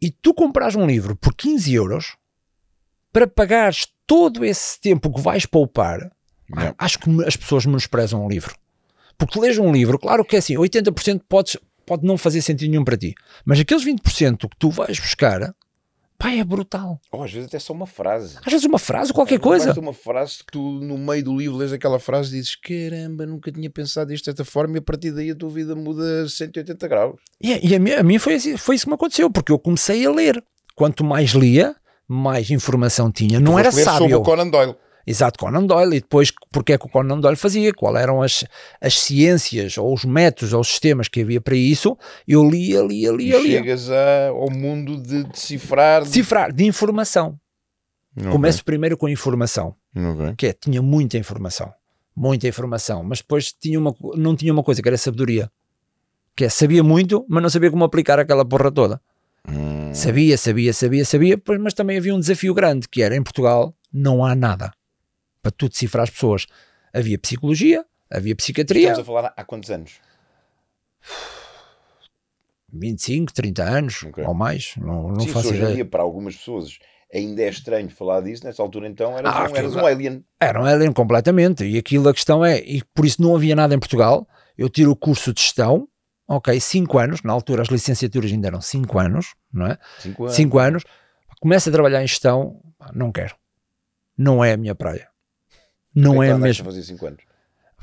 E 0.00 0.10
tu 0.10 0.32
compras 0.32 0.76
um 0.76 0.86
livro 0.86 1.16
por 1.16 1.34
15 1.34 1.74
euros 1.74 2.16
para 3.12 3.26
pagares 3.26 3.88
todo 4.06 4.44
esse 4.44 4.80
tempo 4.80 5.12
que 5.12 5.20
vais 5.20 5.44
poupar, 5.44 6.10
Yeah. 6.54 6.74
acho 6.78 6.98
que 6.98 7.24
as 7.24 7.36
pessoas 7.36 7.64
menosprezam 7.66 8.24
um 8.24 8.28
livro. 8.28 8.54
Porque 9.18 9.38
lês 9.38 9.58
um 9.58 9.72
livro, 9.72 9.98
claro 9.98 10.24
que 10.24 10.34
é 10.36 10.38
assim, 10.38 10.54
80% 10.56 11.20
podes, 11.28 11.56
pode 11.86 12.06
não 12.06 12.16
fazer 12.16 12.40
sentido 12.42 12.70
nenhum 12.70 12.84
para 12.84 12.96
ti, 12.96 13.14
mas 13.44 13.60
aqueles 13.60 13.84
20% 13.84 14.48
que 14.48 14.56
tu 14.58 14.70
vais 14.70 14.98
buscar, 14.98 15.54
pá, 16.18 16.30
é 16.32 16.42
brutal. 16.42 16.98
Ou 17.12 17.22
às 17.22 17.30
vezes 17.32 17.46
até 17.48 17.58
só 17.58 17.72
uma 17.74 17.86
frase. 17.86 18.36
Às 18.44 18.50
vezes 18.52 18.64
uma 18.64 18.78
frase, 18.78 19.12
qualquer 19.12 19.38
Basta 19.38 19.64
coisa. 19.66 19.80
uma 19.80 19.92
frase 19.92 20.38
que 20.38 20.46
tu 20.52 20.60
no 20.80 20.96
meio 20.96 21.22
do 21.22 21.36
livro 21.36 21.56
lês 21.58 21.72
aquela 21.72 21.98
frase 21.98 22.34
e 22.36 22.40
dizes 22.40 22.56
caramba, 22.56 23.26
nunca 23.26 23.52
tinha 23.52 23.68
pensado 23.68 24.12
isto 24.12 24.24
desta 24.26 24.44
forma 24.44 24.76
e 24.76 24.78
a 24.78 24.82
partir 24.82 25.10
daí 25.12 25.30
a 25.30 25.34
tua 25.34 25.50
vida 25.50 25.76
muda 25.76 26.26
180 26.28 26.88
graus. 26.88 27.16
E, 27.40 27.68
e 27.68 27.74
a, 27.74 27.78
mim, 27.78 27.92
a 27.92 28.02
mim 28.02 28.18
foi, 28.18 28.34
assim- 28.34 28.56
foi 28.56 28.74
isso 28.76 28.86
que 28.86 28.90
me 28.90 28.94
aconteceu, 28.94 29.30
porque 29.30 29.52
eu 29.52 29.58
comecei 29.58 30.04
a 30.06 30.10
ler. 30.10 30.42
Quanto 30.74 31.04
mais 31.04 31.32
lia, 31.32 31.76
mais 32.08 32.50
informação 32.50 33.12
tinha. 33.12 33.38
Não 33.38 33.58
era 33.58 33.68
ler 33.68 33.84
sobre 33.84 33.98
sábio. 34.00 34.20
o 34.20 34.22
Conan 34.22 34.48
Doyle. 34.48 34.74
Exato, 35.10 35.38
Conan 35.38 35.64
Doyle. 35.66 35.96
E 35.96 36.00
depois, 36.00 36.32
porque 36.52 36.72
é 36.74 36.78
que 36.78 36.86
o 36.86 36.88
Conan 36.88 37.18
Doyle 37.18 37.36
fazia? 37.36 37.72
Qual 37.74 37.96
eram 37.96 38.22
as, 38.22 38.44
as 38.80 38.98
ciências, 39.00 39.76
ou 39.76 39.92
os 39.92 40.04
métodos, 40.04 40.52
ou 40.52 40.60
os 40.60 40.68
sistemas 40.68 41.08
que 41.08 41.20
havia 41.22 41.40
para 41.40 41.56
isso? 41.56 41.96
Eu 42.28 42.48
lia, 42.48 42.80
lia, 42.82 43.08
E 43.10 43.16
lia, 43.16 43.38
lia. 43.38 43.58
chegas 43.58 43.90
a- 43.90 44.28
ao 44.28 44.50
mundo 44.50 44.96
de 45.00 45.24
decifrar. 45.24 46.02
de- 46.02 46.08
Decifrar, 46.08 46.52
de 46.52 46.64
informação. 46.64 47.38
Ok, 48.16 48.30
Começo 48.30 48.64
primeiro 48.64 48.96
com 48.96 49.08
informação, 49.08 49.74
que 50.36 50.46
é, 50.48 50.52
tinha 50.52 50.80
muita 50.82 51.16
informação. 51.18 51.72
Muita 52.14 52.46
informação. 52.48 53.02
Mas 53.02 53.18
depois 53.18 53.52
tinha 53.52 53.78
uma, 53.78 53.94
não 54.16 54.36
tinha 54.36 54.52
uma 54.52 54.62
coisa, 54.62 54.80
que 54.82 54.88
era 54.88 54.96
sabedoria. 54.98 55.50
Que 56.36 56.44
é, 56.44 56.48
sabia 56.48 56.82
muito, 56.82 57.24
mas 57.28 57.42
não 57.42 57.50
sabia 57.50 57.70
como 57.70 57.84
aplicar 57.84 58.18
aquela 58.18 58.44
porra 58.44 58.70
toda. 58.70 59.00
Hum, 59.48 59.92
Sabia, 59.94 60.36
sabia, 60.38 60.72
sabia, 60.72 61.04
sabia, 61.04 61.40
mas 61.60 61.74
também 61.74 61.96
havia 61.98 62.14
um 62.14 62.20
desafio 62.20 62.52
grande, 62.54 62.88
que 62.88 63.02
era, 63.02 63.16
em 63.16 63.22
Portugal, 63.22 63.74
não 63.92 64.24
há 64.24 64.34
nada 64.36 64.70
para 65.42 65.50
tu 65.50 65.68
decifrar 65.68 66.04
as 66.04 66.10
pessoas. 66.10 66.46
Havia 66.92 67.18
psicologia, 67.18 67.84
havia 68.10 68.34
psiquiatria, 68.34 68.88
Estamos 68.88 68.98
a 69.00 69.04
falar 69.04 69.34
há 69.36 69.44
quantos 69.44 69.70
anos? 69.70 70.00
25, 72.72 73.32
30 73.32 73.62
anos 73.64 74.02
Ok. 74.04 74.24
ou 74.24 74.34
mais, 74.34 74.74
não, 74.76 75.08
não 75.08 75.20
Sim, 75.20 75.28
faço 75.32 75.48
hoje 75.48 75.58
ideia. 75.58 75.74
dia 75.74 75.84
para 75.84 76.02
algumas 76.02 76.36
pessoas 76.36 76.78
ainda 77.12 77.42
é 77.42 77.48
estranho 77.48 77.90
falar 77.90 78.20
disso, 78.20 78.44
nessa 78.44 78.62
altura 78.62 78.86
então 78.86 79.18
eras, 79.18 79.34
Ah, 79.34 79.48
um, 79.50 79.56
eras 79.56 79.74
um 79.74 79.84
alien. 79.84 80.24
Era 80.38 80.62
um 80.62 80.64
alien 80.64 80.92
completamente, 80.92 81.64
e 81.64 81.76
aquilo 81.76 82.08
a 82.08 82.14
questão 82.14 82.44
é, 82.44 82.60
e 82.60 82.84
por 82.94 83.04
isso 83.04 83.20
não 83.20 83.34
havia 83.34 83.56
nada 83.56 83.74
em 83.74 83.78
Portugal, 83.80 84.28
eu 84.56 84.68
tiro 84.68 84.92
o 84.92 84.96
curso 84.96 85.32
de 85.32 85.40
gestão, 85.40 85.88
ok, 86.28 86.60
5 86.60 86.96
anos, 86.98 87.22
na 87.24 87.32
altura 87.32 87.62
as 87.62 87.68
licenciaturas 87.68 88.30
ainda 88.30 88.46
eram 88.46 88.60
5 88.60 88.98
anos, 89.00 89.34
não 89.52 89.66
é? 89.66 89.76
Cinco 89.98 90.22
anos. 90.24 90.36
5 90.36 90.58
anos, 90.60 90.84
começo 91.40 91.68
a 91.68 91.72
trabalhar 91.72 92.04
em 92.04 92.06
gestão, 92.06 92.62
não 92.94 93.10
quero, 93.10 93.34
não 94.16 94.44
é 94.44 94.52
a 94.52 94.56
minha 94.56 94.76
praia, 94.76 95.08
não 95.94 96.22
é 96.22 96.28
andaste 96.30 96.62
mesmo. 96.62 96.64
fazer 96.66 96.82
5 96.82 97.06
anos. 97.06 97.20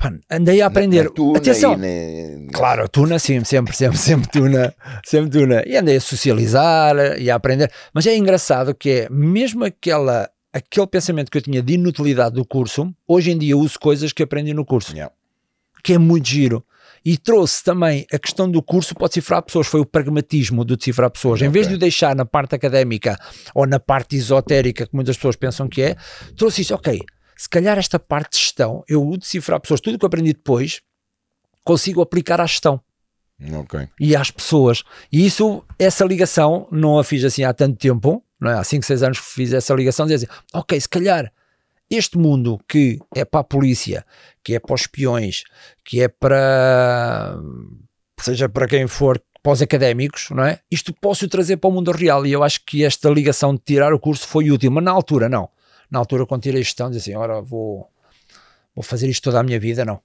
Pá, 0.00 0.12
andei 0.30 0.60
a 0.62 0.66
aprender. 0.66 0.98
Na, 1.04 1.08
na 1.08 1.10
tuna 1.10 1.38
Atenção, 1.38 1.76
na- 1.76 2.52
claro, 2.52 2.88
tuna 2.88 3.18
sim, 3.18 3.42
sempre, 3.44 3.74
sempre, 3.76 3.98
sempre 3.98 4.30
tuna, 4.30 4.72
sempre 5.04 5.30
tuna. 5.30 5.62
E 5.66 5.76
andei 5.76 5.96
a 5.96 6.00
socializar 6.00 6.96
e 7.18 7.28
a 7.30 7.34
aprender. 7.34 7.70
Mas 7.92 8.06
é 8.06 8.16
engraçado 8.16 8.74
que 8.74 8.90
é, 8.90 9.08
mesmo 9.10 9.64
aquela, 9.64 10.30
aquele 10.52 10.86
pensamento 10.86 11.30
que 11.32 11.38
eu 11.38 11.42
tinha 11.42 11.60
de 11.60 11.74
inutilidade 11.74 12.36
do 12.36 12.44
curso, 12.44 12.94
hoje 13.08 13.32
em 13.32 13.38
dia 13.38 13.56
uso 13.56 13.78
coisas 13.80 14.12
que 14.12 14.22
aprendi 14.22 14.54
no 14.54 14.64
curso, 14.64 14.92
Yeah. 14.92 15.12
que 15.82 15.94
é 15.94 15.98
muito 15.98 16.28
giro. 16.28 16.64
E 17.04 17.16
trouxe 17.16 17.64
também 17.64 18.06
a 18.12 18.18
questão 18.18 18.48
do 18.50 18.62
curso 18.62 18.94
para 18.94 19.06
decifrar 19.08 19.42
pessoas, 19.42 19.66
foi 19.66 19.80
o 19.80 19.86
pragmatismo 19.86 20.64
do 20.64 20.76
decifrar 20.76 21.10
pessoas. 21.10 21.40
Em 21.42 21.48
vez 21.48 21.66
de 21.66 21.74
o 21.74 21.78
deixar 21.78 22.14
na 22.14 22.24
parte 22.24 22.54
académica 22.54 23.16
ou 23.54 23.66
na 23.66 23.80
parte 23.80 24.14
esotérica, 24.16 24.84
que 24.86 24.94
muitas 24.94 25.16
pessoas 25.16 25.34
pensam 25.36 25.68
que 25.68 25.80
é, 25.82 25.96
trouxe 26.36 26.62
isso, 26.62 26.74
ok, 26.74 27.00
se 27.38 27.48
calhar 27.48 27.78
esta 27.78 28.00
parte 28.00 28.32
de 28.32 28.38
gestão, 28.38 28.82
eu 28.88 29.08
o 29.08 29.16
decifrar 29.16 29.60
pessoas, 29.60 29.80
tudo 29.80 29.94
o 29.94 29.98
que 29.98 30.04
eu 30.04 30.08
aprendi 30.08 30.32
depois, 30.32 30.80
consigo 31.64 32.02
aplicar 32.02 32.40
à 32.40 32.46
gestão 32.46 32.80
Ok. 33.54 33.88
e 34.00 34.16
às 34.16 34.28
pessoas. 34.32 34.82
E 35.12 35.24
isso, 35.24 35.64
essa 35.78 36.04
ligação, 36.04 36.66
não 36.72 36.98
a 36.98 37.04
fiz 37.04 37.22
assim 37.24 37.44
há 37.44 37.54
tanto 37.54 37.78
tempo, 37.78 38.24
não 38.40 38.50
é? 38.50 38.54
há 38.54 38.64
5, 38.64 38.84
6 38.84 39.02
anos 39.04 39.20
que 39.20 39.26
fiz 39.26 39.52
essa 39.52 39.72
ligação, 39.72 40.04
de 40.04 40.14
dizer, 40.14 40.28
ok, 40.52 40.80
se 40.80 40.88
calhar 40.88 41.32
este 41.88 42.18
mundo 42.18 42.58
que 42.68 42.98
é 43.14 43.24
para 43.24 43.40
a 43.40 43.44
polícia, 43.44 44.04
que 44.42 44.56
é 44.56 44.58
para 44.58 44.74
os 44.74 44.80
espiões, 44.80 45.44
que 45.84 46.02
é 46.02 46.08
para 46.08 47.36
seja 48.20 48.48
para 48.48 48.66
quem 48.66 48.88
for, 48.88 49.22
para 49.40 49.52
os 49.52 49.62
académicos, 49.62 50.28
não 50.30 50.42
é? 50.44 50.58
Isto 50.68 50.92
posso 50.92 51.28
trazer 51.28 51.56
para 51.58 51.70
o 51.70 51.72
mundo 51.72 51.92
real 51.92 52.26
e 52.26 52.32
eu 52.32 52.42
acho 52.42 52.64
que 52.66 52.84
esta 52.84 53.08
ligação 53.08 53.54
de 53.54 53.60
tirar 53.64 53.92
o 53.92 54.00
curso 54.00 54.26
foi 54.26 54.50
útil, 54.50 54.72
mas 54.72 54.82
na 54.82 54.90
altura 54.90 55.28
não. 55.28 55.48
Na 55.90 55.98
altura, 55.98 56.26
quando 56.26 56.42
tirei 56.42 56.60
a 56.60 56.64
gestão, 56.64 56.90
dizia 56.90 57.14
assim: 57.14 57.20
ora, 57.20 57.40
vou, 57.40 57.88
vou 58.74 58.82
fazer 58.82 59.08
isto 59.08 59.22
toda 59.24 59.40
a 59.40 59.42
minha 59.42 59.58
vida, 59.58 59.84
não, 59.84 60.00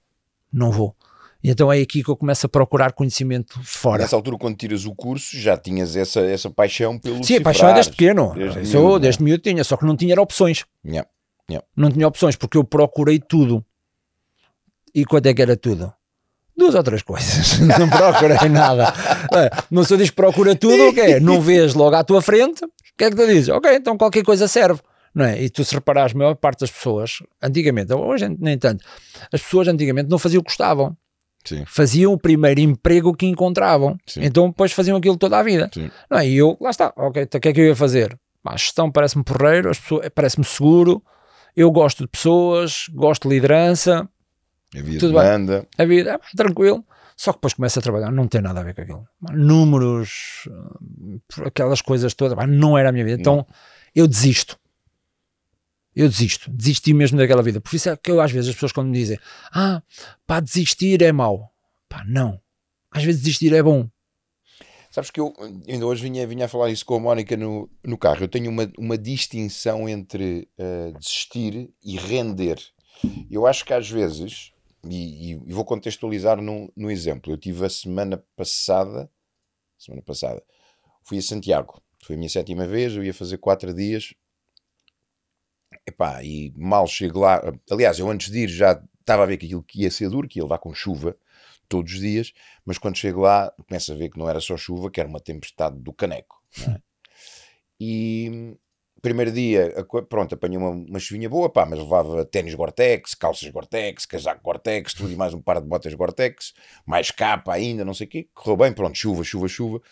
não 0.52 0.70
vou. 0.70 0.94
E 1.42 1.50
então 1.50 1.70
é 1.70 1.78
aqui 1.78 2.02
que 2.02 2.08
eu 2.08 2.16
começo 2.16 2.46
a 2.46 2.48
procurar 2.48 2.92
conhecimento 2.92 3.60
fora. 3.62 4.00
Nessa 4.02 4.16
altura, 4.16 4.38
quando 4.38 4.56
tiras 4.56 4.86
o 4.86 4.94
curso, 4.94 5.36
já 5.38 5.58
tinhas 5.58 5.94
essa, 5.94 6.20
essa 6.20 6.48
paixão 6.48 6.98
pelo 6.98 7.16
Sim, 7.16 7.20
a 7.20 7.26
cifrar. 7.36 7.42
paixão 7.44 7.68
é 7.68 7.74
desde 7.74 7.92
pequeno. 7.92 8.32
Desde 8.34 8.62
Isso 8.62 8.78
miúdo, 8.78 9.00
desde 9.00 9.22
miúdo 9.22 9.42
tinha, 9.42 9.62
só 9.62 9.76
que 9.76 9.84
não 9.84 9.94
tinha 9.94 10.18
opções. 10.18 10.64
Yeah. 10.82 11.06
Não 11.76 11.90
tinha 11.90 12.08
opções, 12.08 12.34
porque 12.34 12.56
eu 12.56 12.64
procurei 12.64 13.18
tudo. 13.18 13.62
E 14.94 15.04
quanto 15.04 15.26
é 15.26 15.34
que 15.34 15.42
era 15.42 15.54
tudo? 15.54 15.92
Duas 16.56 16.74
ou 16.74 16.82
três 16.82 17.02
coisas. 17.02 17.58
não 17.78 17.90
procurei 17.90 18.48
nada. 18.48 18.94
É, 19.34 19.50
Não 19.70 19.84
se 19.84 19.96
diz 19.98 20.10
procura 20.10 20.54
tudo, 20.54 20.88
o 20.88 20.94
que 20.94 21.00
é? 21.00 21.20
Não 21.20 21.42
vês 21.42 21.74
logo 21.74 21.94
à 21.94 22.02
tua 22.02 22.22
frente, 22.22 22.64
o 22.64 22.70
que 22.96 23.04
é 23.04 23.10
que 23.10 23.16
tu 23.16 23.26
dizes? 23.26 23.48
Ok, 23.50 23.70
então 23.74 23.98
qualquer 23.98 24.22
coisa 24.22 24.48
serve. 24.48 24.80
Não 25.14 25.24
é? 25.24 25.42
E 25.42 25.48
tu 25.48 25.64
se 25.64 25.74
reparares, 25.74 26.14
a 26.14 26.18
maior 26.18 26.34
parte 26.34 26.60
das 26.60 26.70
pessoas, 26.70 27.22
antigamente, 27.42 27.92
hoje 27.92 28.28
nem 28.38 28.58
tanto, 28.58 28.84
as 29.32 29.40
pessoas 29.42 29.68
antigamente 29.68 30.10
não 30.10 30.18
faziam 30.18 30.40
o 30.40 30.42
que 30.44 30.50
gostavam. 30.50 30.96
Sim. 31.44 31.62
Faziam 31.66 32.12
o 32.12 32.18
primeiro 32.18 32.60
emprego 32.60 33.14
que 33.14 33.26
encontravam. 33.26 33.96
Sim. 34.06 34.24
Então 34.24 34.48
depois 34.48 34.72
faziam 34.72 34.96
aquilo 34.96 35.16
toda 35.16 35.38
a 35.38 35.42
vida. 35.42 35.70
Sim. 35.72 35.90
Não 36.10 36.18
é? 36.18 36.26
E 36.26 36.36
eu, 36.36 36.56
lá 36.60 36.70
está, 36.70 36.92
ok, 36.96 37.22
então 37.22 37.38
o 37.38 37.42
que 37.42 37.48
é 37.48 37.52
que 37.52 37.60
eu 37.60 37.66
ia 37.66 37.76
fazer? 37.76 38.18
A 38.44 38.56
gestão 38.56 38.90
parece-me 38.90 39.22
porreiro, 39.24 39.70
parece-me 40.14 40.44
seguro, 40.44 41.02
eu 41.56 41.70
gosto 41.70 42.02
de 42.02 42.08
pessoas, 42.08 42.86
gosto 42.92 43.28
de 43.28 43.34
liderança, 43.34 44.08
Havia 44.76 44.98
Tudo 44.98 45.12
bem. 45.14 45.22
demanda. 45.22 45.66
a 45.78 45.84
vida 45.84 46.10
é 46.10 46.18
pá, 46.18 46.26
tranquilo. 46.36 46.84
Só 47.16 47.30
que 47.32 47.36
depois 47.38 47.54
começa 47.54 47.78
a 47.78 47.82
trabalhar, 47.82 48.10
não 48.10 48.26
tem 48.26 48.40
nada 48.40 48.58
a 48.58 48.64
ver 48.64 48.74
com 48.74 48.80
aquilo. 48.80 49.06
Números, 49.32 50.48
hum, 50.48 51.20
aquelas 51.46 51.80
coisas 51.80 52.12
todas, 52.12 52.36
não 52.48 52.76
era 52.76 52.88
a 52.88 52.92
minha 52.92 53.04
vida. 53.04 53.20
Então 53.20 53.46
eu 53.94 54.08
desisto. 54.08 54.58
Eu 55.94 56.08
desisto, 56.08 56.50
desisti 56.50 56.92
mesmo 56.92 57.16
daquela 57.18 57.42
vida. 57.42 57.60
Por 57.60 57.74
isso 57.74 57.88
é 57.88 57.96
que 57.96 58.10
eu, 58.10 58.20
às 58.20 58.30
vezes, 58.32 58.48
as 58.48 58.54
pessoas 58.54 58.72
quando 58.72 58.88
me 58.88 58.98
dizem, 58.98 59.18
ah, 59.52 59.82
pá, 60.26 60.40
desistir 60.40 61.00
é 61.02 61.12
mau. 61.12 61.50
Pá, 61.88 62.04
não. 62.06 62.40
Às 62.90 63.04
vezes 63.04 63.22
desistir 63.22 63.52
é 63.52 63.62
bom. 63.62 63.88
Sabes 64.90 65.10
que 65.10 65.18
eu 65.18 65.34
ainda 65.68 65.84
hoje 65.86 66.02
vinha, 66.02 66.24
vinha 66.24 66.44
a 66.44 66.48
falar 66.48 66.70
isso 66.70 66.86
com 66.86 66.94
a 66.94 67.00
Mónica 67.00 67.36
no, 67.36 67.68
no 67.82 67.98
carro. 67.98 68.22
Eu 68.22 68.28
tenho 68.28 68.48
uma, 68.48 68.70
uma 68.78 68.96
distinção 68.96 69.88
entre 69.88 70.48
eh, 70.56 70.92
desistir 70.96 71.68
e 71.82 71.96
render. 71.96 72.60
Eu 73.28 73.44
acho 73.44 73.64
que 73.64 73.72
às 73.72 73.90
vezes, 73.90 74.52
e, 74.88 75.32
e- 75.32 75.52
vou 75.52 75.64
contextualizar 75.64 76.40
num, 76.40 76.68
num 76.76 76.90
exemplo. 76.90 77.32
Eu 77.32 77.36
tive 77.36 77.66
a 77.66 77.68
semana 77.68 78.22
passada, 78.36 79.10
semana 79.76 80.00
passada, 80.02 80.40
fui 81.04 81.18
a 81.18 81.22
Santiago. 81.22 81.82
Foi 82.04 82.14
a 82.14 82.18
minha 82.18 82.30
sétima 82.30 82.64
vez, 82.66 82.94
eu 82.94 83.02
ia 83.02 83.14
fazer 83.14 83.38
quatro 83.38 83.74
dias. 83.74 84.14
Epá, 85.86 86.22
e 86.22 86.52
mal 86.56 86.86
chego 86.86 87.20
lá. 87.20 87.42
Aliás, 87.70 87.98
eu 87.98 88.10
antes 88.10 88.30
de 88.30 88.40
ir 88.40 88.48
já 88.48 88.82
estava 89.00 89.22
a 89.22 89.26
ver 89.26 89.36
que 89.36 89.46
aquilo 89.46 89.62
que 89.62 89.82
ia 89.82 89.90
ser 89.90 90.08
duro, 90.08 90.28
que 90.28 90.38
ia 90.38 90.42
levar 90.42 90.58
com 90.58 90.74
chuva 90.74 91.16
todos 91.68 91.92
os 91.92 92.00
dias, 92.00 92.32
mas 92.64 92.78
quando 92.78 92.96
chego 92.96 93.20
lá 93.20 93.52
começo 93.68 93.92
a 93.92 93.96
ver 93.96 94.10
que 94.10 94.18
não 94.18 94.28
era 94.28 94.40
só 94.40 94.56
chuva, 94.56 94.90
que 94.90 95.00
era 95.00 95.08
uma 95.08 95.20
tempestade 95.20 95.78
do 95.78 95.92
caneco. 95.92 96.42
é? 96.68 96.80
E 97.80 98.56
primeiro 99.02 99.30
dia, 99.30 99.74
pronto, 100.08 100.34
apanhei 100.34 100.56
uma, 100.56 100.70
uma 100.70 100.98
chuvinha 100.98 101.28
boa, 101.28 101.50
pá, 101.50 101.66
mas 101.66 101.78
levava 101.78 102.24
ténis 102.24 102.54
Gore-Tex, 102.54 103.14
calças 103.14 103.50
Gore-Tex, 103.50 104.06
casaco 104.06 104.42
Gore-Tex, 104.42 104.94
tudo 104.94 105.12
e 105.12 105.16
mais 105.16 105.34
um 105.34 105.42
par 105.42 105.60
de 105.60 105.66
botas 105.66 105.92
Gore-Tex, 105.92 106.54
mais 106.86 107.10
capa 107.10 107.52
ainda, 107.52 107.84
não 107.84 107.92
sei 107.92 108.06
o 108.06 108.10
quê. 108.10 108.28
Correu 108.32 108.56
bem, 108.56 108.72
pronto, 108.72 108.96
chuva, 108.96 109.22
chuva, 109.22 109.46
chuva. 109.46 109.82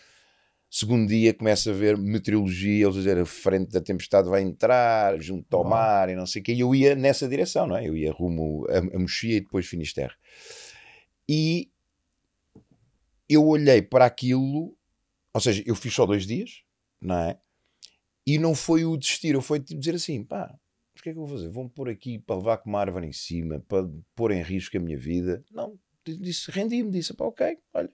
Segundo 0.75 1.07
dia 1.07 1.35
começa 1.35 1.69
a 1.69 1.73
ver 1.73 1.95
meteorologia, 1.95 2.85
eles 2.85 2.95
dizer 2.95 3.15
a 3.19 3.27
frente 3.27 3.69
da 3.69 3.79
tempestade 3.79 4.27
vai 4.27 4.41
entrar, 4.41 5.21
junto 5.21 5.55
ao 5.55 5.63
mar 5.63 6.09
e 6.09 6.15
não 6.15 6.25
sei 6.25 6.41
o 6.41 6.43
quê. 6.45 6.51
E 6.51 6.61
eu 6.61 6.73
ia 6.73 6.95
nessa 6.95 7.29
direção, 7.29 7.67
não 7.67 7.77
é? 7.77 7.87
Eu 7.87 7.95
ia 7.95 8.11
rumo 8.11 8.65
a, 8.67 8.79
a 8.79 8.99
Mochia 8.99 9.37
e 9.37 9.41
depois 9.41 9.67
Finisterre. 9.67 10.15
E 11.29 11.69
eu 13.29 13.45
olhei 13.45 13.83
para 13.83 14.07
aquilo, 14.07 14.75
ou 15.31 15.39
seja, 15.39 15.61
eu 15.63 15.75
fiz 15.75 15.93
só 15.93 16.07
dois 16.07 16.25
dias, 16.25 16.63
não 16.99 17.19
é? 17.19 17.39
E 18.25 18.39
não 18.39 18.55
foi 18.55 18.83
o 18.83 18.97
desistir, 18.97 19.35
eu 19.35 19.43
foi 19.43 19.59
tipo 19.59 19.79
dizer 19.79 19.93
assim, 19.93 20.23
pá, 20.23 20.51
o 20.97 21.03
que 21.03 21.09
é 21.09 21.13
que 21.13 21.19
eu 21.19 21.27
vou 21.27 21.37
fazer? 21.37 21.49
Vão 21.49 21.69
pôr 21.69 21.87
aqui 21.87 22.17
para 22.17 22.37
levar 22.37 22.57
com 22.57 22.71
uma 22.71 22.79
árvore 22.79 23.05
em 23.05 23.13
cima, 23.13 23.63
para 23.67 23.87
pôr 24.15 24.31
em 24.31 24.41
risco 24.41 24.75
a 24.75 24.79
minha 24.79 24.97
vida? 24.97 25.45
Não, 25.51 25.77
disse, 26.03 26.49
rendi-me, 26.49 26.89
disse, 26.89 27.13
pá, 27.13 27.25
ok, 27.25 27.59
olha, 27.75 27.93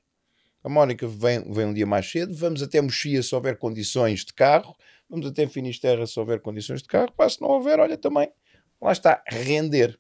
a 0.64 0.70
Mónica 0.70 1.08
vem, 1.08 1.42
vem 1.52 1.66
um 1.66 1.74
dia 1.74 1.86
mais 1.86 2.10
cedo, 2.10 2.34
vamos 2.36 2.62
até 2.62 2.82
Mochia 2.82 3.24
se 3.24 3.34
houver 3.34 3.58
condições 3.58 4.26
de 4.26 4.34
carro, 4.34 4.76
vamos 5.10 5.26
até 5.26 5.48
Finisterra 5.48 6.06
se 6.06 6.20
houver 6.20 6.42
condições 6.42 6.82
de 6.82 6.88
carro, 6.88 7.12
pá, 7.14 7.30
se 7.30 7.42
não 7.42 7.50
houver, 7.50 7.80
olha 7.80 7.98
também, 7.98 8.30
lá 8.82 8.92
está, 8.92 9.24
render. 9.28 10.00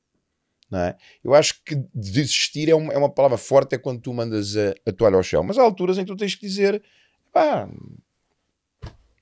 Não 0.69 0.79
é? 0.79 0.95
Eu 1.23 1.33
acho 1.33 1.63
que 1.63 1.75
desistir 1.95 2.69
é 2.69 2.75
uma, 2.75 2.93
é 2.93 2.97
uma 2.97 3.09
palavra 3.09 3.37
forte, 3.37 3.73
é 3.73 3.77
quando 3.77 4.01
tu 4.01 4.13
mandas 4.13 4.55
a, 4.55 4.75
a 4.87 4.91
toalha 4.91 5.15
ao 5.15 5.23
chão, 5.23 5.43
mas 5.43 5.57
há 5.57 5.63
alturas 5.63 5.97
em 5.97 6.01
que 6.01 6.11
tu 6.11 6.17
tens 6.17 6.35
que 6.35 6.45
dizer, 6.45 6.83
pá, 7.33 7.67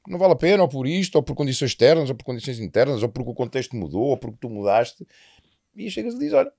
não 0.07 0.17
vale 0.17 0.33
a 0.33 0.37
pena, 0.37 0.63
ou 0.63 0.69
por 0.69 0.87
isto, 0.87 1.15
ou 1.15 1.23
por 1.23 1.35
condições 1.35 1.71
externas, 1.71 2.09
ou 2.09 2.15
por 2.15 2.25
condições 2.25 2.59
internas, 2.59 3.03
ou 3.03 3.09
porque 3.09 3.29
o 3.29 3.33
contexto 3.33 3.75
mudou, 3.75 4.05
ou 4.05 4.17
porque 4.17 4.37
tu 4.41 4.49
mudaste, 4.49 5.07
e 5.75 5.89
chegas 5.89 6.15
e 6.15 6.19
dizes, 6.19 6.33
olha, 6.33 6.51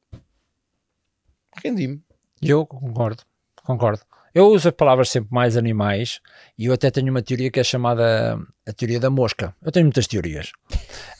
rendi-me. 1.62 2.02
Eu 2.40 2.64
concordo, 2.64 3.24
concordo. 3.64 4.02
Eu 4.34 4.46
uso 4.46 4.68
as 4.68 4.74
palavras 4.74 5.08
sempre 5.10 5.28
mais 5.32 5.56
animais 5.56 6.20
e 6.58 6.66
eu 6.66 6.72
até 6.72 6.90
tenho 6.90 7.10
uma 7.10 7.22
teoria 7.22 7.50
que 7.50 7.60
é 7.60 7.64
chamada 7.64 8.38
a 8.66 8.72
teoria 8.72 9.00
da 9.00 9.10
mosca. 9.10 9.54
Eu 9.62 9.72
tenho 9.72 9.86
muitas 9.86 10.06
teorias. 10.06 10.52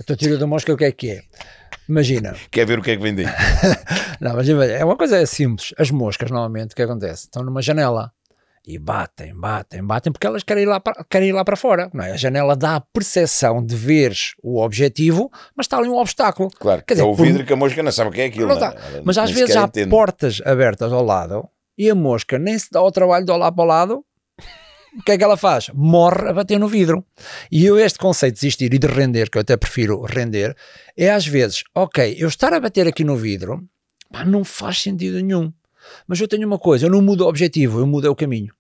A 0.01 0.05
tua 0.05 0.17
teoria 0.17 0.39
da 0.39 0.47
mosca 0.47 0.73
o 0.73 0.77
que 0.77 0.85
é 0.85 0.93
que 0.93 1.11
é? 1.11 1.23
Imagina. 1.89 2.37
Quer 2.51 2.67
ver 2.67 2.79
o 2.79 2.83
que 2.83 2.91
é 2.91 2.97
que 2.97 3.03
vem 3.03 3.15
daí? 3.15 3.27
não, 4.21 4.35
mas 4.35 4.49
é 4.49 4.85
uma 4.85 4.97
coisa 4.97 5.25
simples. 5.27 5.73
As 5.79 5.91
moscas, 5.91 6.31
normalmente, 6.31 6.73
o 6.73 6.77
que 6.77 6.83
acontece? 6.83 7.25
Estão 7.25 7.43
numa 7.43 7.63
janela 7.63 8.13
e 8.67 8.79
batem, 8.79 9.35
batem, 9.35 9.83
batem, 9.83 10.13
porque 10.13 10.27
elas 10.27 10.43
querem 10.43 10.65
ir 10.65 10.67
lá 10.67 10.79
para, 10.79 11.03
querem 11.09 11.31
ir 11.31 11.33
lá 11.33 11.43
para 11.43 11.57
fora. 11.57 11.91
Não 11.95 12.05
é? 12.05 12.13
A 12.13 12.17
janela 12.19 12.55
dá 12.55 12.77
a 12.77 12.81
percepção 12.81 13.65
de 13.65 13.75
veres 13.75 14.35
o 14.43 14.63
objetivo, 14.63 15.31
mas 15.57 15.65
está 15.65 15.79
ali 15.79 15.89
um 15.89 15.97
obstáculo. 15.97 16.51
Claro, 16.51 16.83
Quer 16.87 16.95
dizer, 16.95 17.07
é 17.07 17.09
o 17.09 17.15
vidro 17.15 17.39
por... 17.39 17.47
que 17.47 17.53
a 17.55 17.57
mosca 17.57 17.83
não 17.83 17.91
sabe 17.91 18.11
o 18.11 18.13
que 18.13 18.21
é 18.21 18.27
aquilo. 18.27 18.49
Não 18.49 18.61
não, 18.61 18.75
mas 19.05 19.17
às 19.17 19.31
vezes 19.31 19.57
há 19.57 19.65
entende. 19.65 19.89
portas 19.89 20.43
abertas 20.45 20.93
ao 20.93 21.03
lado 21.03 21.49
e 21.79 21.89
a 21.89 21.95
mosca 21.95 22.39
nem 22.39 22.59
se 22.59 22.69
dá 22.71 22.83
o 22.83 22.91
trabalho 22.91 23.25
de 23.25 23.31
olhar 23.31 23.53
para 23.53 23.65
o 23.65 23.67
lado. 23.67 24.05
O 24.99 25.03
que 25.03 25.13
é 25.13 25.19
que 25.19 25.23
ela 25.23 25.37
faz? 25.37 25.71
Morre 25.73 26.29
a 26.29 26.33
bater 26.33 26.59
no 26.59 26.67
vidro. 26.67 27.07
E 27.53 27.65
eu, 27.65 27.79
este 27.79 27.99
conceito 27.99 28.35
de 28.35 28.41
desistir 28.41 28.75
e 28.75 28.79
de 28.79 28.87
render, 28.87 29.31
que 29.31 29.39
eu 29.39 29.43
até 29.43 29.57
prefiro 29.57 30.03
render, 30.03 30.57
é 30.97 31.11
às 31.11 31.25
vezes, 31.25 31.63
ok, 31.75 32.17
eu 32.19 32.27
estar 32.27 32.53
a 32.53 32.59
bater 32.59 32.89
aqui 32.89 33.05
no 33.05 33.17
vidro, 33.17 33.65
pá, 34.11 34.25
não 34.25 34.45
faz 34.45 34.83
sentido 34.83 35.23
nenhum. 35.23 35.53
Mas 36.07 36.21
eu 36.21 36.27
tenho 36.27 36.47
uma 36.47 36.59
coisa, 36.59 36.87
eu 36.87 36.91
não 36.91 37.01
mudo 37.01 37.25
o 37.25 37.29
objetivo, 37.29 37.79
eu 37.79 37.87
mudo 37.87 38.11
o 38.11 38.17
caminho. 38.17 38.53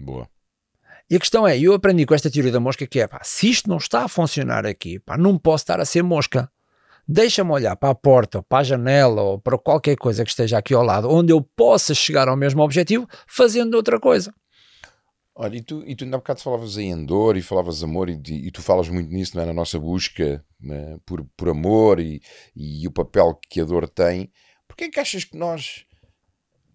Boa. 0.00 0.28
E 1.08 1.16
a 1.16 1.18
questão 1.18 1.46
é, 1.46 1.58
eu 1.58 1.72
aprendi 1.72 2.04
com 2.04 2.14
esta 2.14 2.30
teoria 2.30 2.52
da 2.52 2.60
mosca 2.60 2.86
que 2.86 3.00
é, 3.00 3.06
pá, 3.06 3.20
se 3.22 3.48
isto 3.48 3.68
não 3.68 3.76
está 3.76 4.04
a 4.04 4.08
funcionar 4.08 4.66
aqui, 4.66 4.98
pá, 4.98 5.16
não 5.16 5.38
posso 5.38 5.62
estar 5.62 5.80
a 5.80 5.84
ser 5.84 6.02
mosca. 6.02 6.50
Deixa-me 7.08 7.50
olhar 7.50 7.74
para 7.74 7.88
a 7.88 7.94
porta, 7.94 8.38
ou 8.38 8.44
para 8.44 8.58
a 8.58 8.64
janela, 8.64 9.22
ou 9.22 9.38
para 9.38 9.56
qualquer 9.56 9.96
coisa 9.96 10.22
que 10.24 10.30
esteja 10.30 10.58
aqui 10.58 10.74
ao 10.74 10.82
lado, 10.82 11.08
onde 11.10 11.32
eu 11.32 11.40
possa 11.40 11.94
chegar 11.94 12.28
ao 12.28 12.36
mesmo 12.36 12.62
objetivo, 12.62 13.08
fazendo 13.26 13.74
outra 13.74 13.98
coisa. 13.98 14.30
Olha, 15.34 15.56
e 15.56 15.62
tu, 15.62 15.82
e 15.86 15.96
tu 15.96 16.04
ainda 16.04 16.16
há 16.16 16.18
bocado 16.18 16.42
falavas 16.42 16.76
em 16.76 17.06
dor 17.06 17.36
e 17.36 17.42
falavas 17.42 17.82
amor, 17.82 18.10
e, 18.10 18.20
e 18.28 18.50
tu 18.50 18.60
falas 18.60 18.88
muito 18.90 19.10
nisso, 19.10 19.36
não 19.36 19.42
é? 19.42 19.46
na 19.46 19.54
nossa 19.54 19.78
busca 19.78 20.44
né? 20.60 20.98
por, 21.06 21.24
por 21.36 21.48
amor 21.48 21.98
e, 21.98 22.20
e 22.54 22.86
o 22.86 22.90
papel 22.90 23.38
que 23.48 23.60
a 23.60 23.64
dor 23.64 23.88
tem. 23.88 24.30
Porquê 24.66 24.84
é 24.84 24.90
que 24.90 25.00
achas 25.00 25.24
que 25.24 25.38
nós 25.38 25.86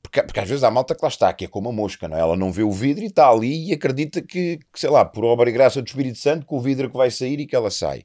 porque, 0.01 0.21
porque, 0.21 0.39
às 0.39 0.47
vezes 0.47 0.63
há 0.63 0.69
malta 0.69 0.93
que 0.93 1.01
lá 1.01 1.07
está, 1.09 1.33
que 1.33 1.45
é 1.45 1.47
como 1.47 1.69
a 1.69 1.71
mosca, 1.71 2.07
não 2.07 2.17
é? 2.17 2.19
Ela 2.19 2.35
não 2.35 2.51
vê 2.51 2.61
o 2.61 2.71
vidro 2.71 3.03
e 3.03 3.07
está 3.07 3.29
ali 3.29 3.69
e 3.69 3.73
acredita 3.73 4.21
que, 4.21 4.59
que, 4.71 4.79
sei 4.79 4.89
lá, 4.89 5.03
por 5.03 5.23
obra 5.23 5.49
e 5.49 5.53
graça 5.53 5.81
do 5.81 5.87
Espírito 5.87 6.19
Santo, 6.19 6.45
que 6.45 6.53
o 6.53 6.59
vidro 6.59 6.85
é 6.85 6.89
que 6.89 6.97
vai 6.97 7.09
sair 7.09 7.39
e 7.39 7.47
que 7.47 7.55
ela 7.55 7.71
sai. 7.71 8.03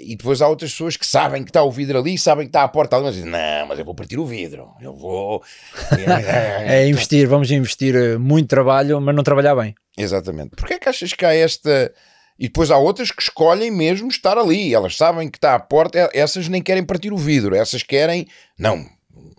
E 0.00 0.16
depois 0.16 0.40
há 0.40 0.48
outras 0.48 0.70
pessoas 0.70 0.96
que 0.96 1.06
sabem 1.06 1.42
que 1.42 1.50
está 1.50 1.62
o 1.62 1.70
vidro 1.70 1.98
ali, 1.98 2.16
sabem 2.16 2.46
que 2.46 2.50
está 2.50 2.62
a 2.62 2.68
porta 2.68 2.96
ali, 2.96 3.06
mas 3.06 3.14
dizem, 3.14 3.30
não, 3.30 3.66
mas 3.66 3.78
eu 3.78 3.84
vou 3.84 3.94
partir 3.94 4.18
o 4.18 4.26
vidro, 4.26 4.70
eu 4.80 4.94
vou... 4.94 5.42
é 6.66 6.86
investir, 6.88 7.26
vamos 7.26 7.50
investir 7.50 7.94
eh, 7.94 8.18
muito 8.18 8.48
trabalho, 8.48 9.00
mas 9.00 9.14
não 9.14 9.22
trabalhar 9.22 9.54
bem. 9.56 9.74
Exatamente. 9.96 10.50
Porquê 10.50 10.74
é 10.74 10.78
que 10.78 10.88
achas 10.88 11.12
que 11.12 11.24
há 11.24 11.34
esta... 11.34 11.92
E 12.38 12.46
depois 12.46 12.70
há 12.70 12.78
outras 12.78 13.10
que 13.10 13.20
escolhem 13.20 13.70
mesmo 13.70 14.08
estar 14.08 14.38
ali. 14.38 14.72
Elas 14.72 14.96
sabem 14.96 15.28
que 15.28 15.38
está 15.38 15.56
à 15.56 15.58
porta, 15.58 16.08
essas 16.14 16.48
nem 16.48 16.62
querem 16.62 16.84
partir 16.84 17.12
o 17.12 17.16
vidro, 17.16 17.56
essas 17.56 17.82
querem, 17.82 18.28
não, 18.56 18.86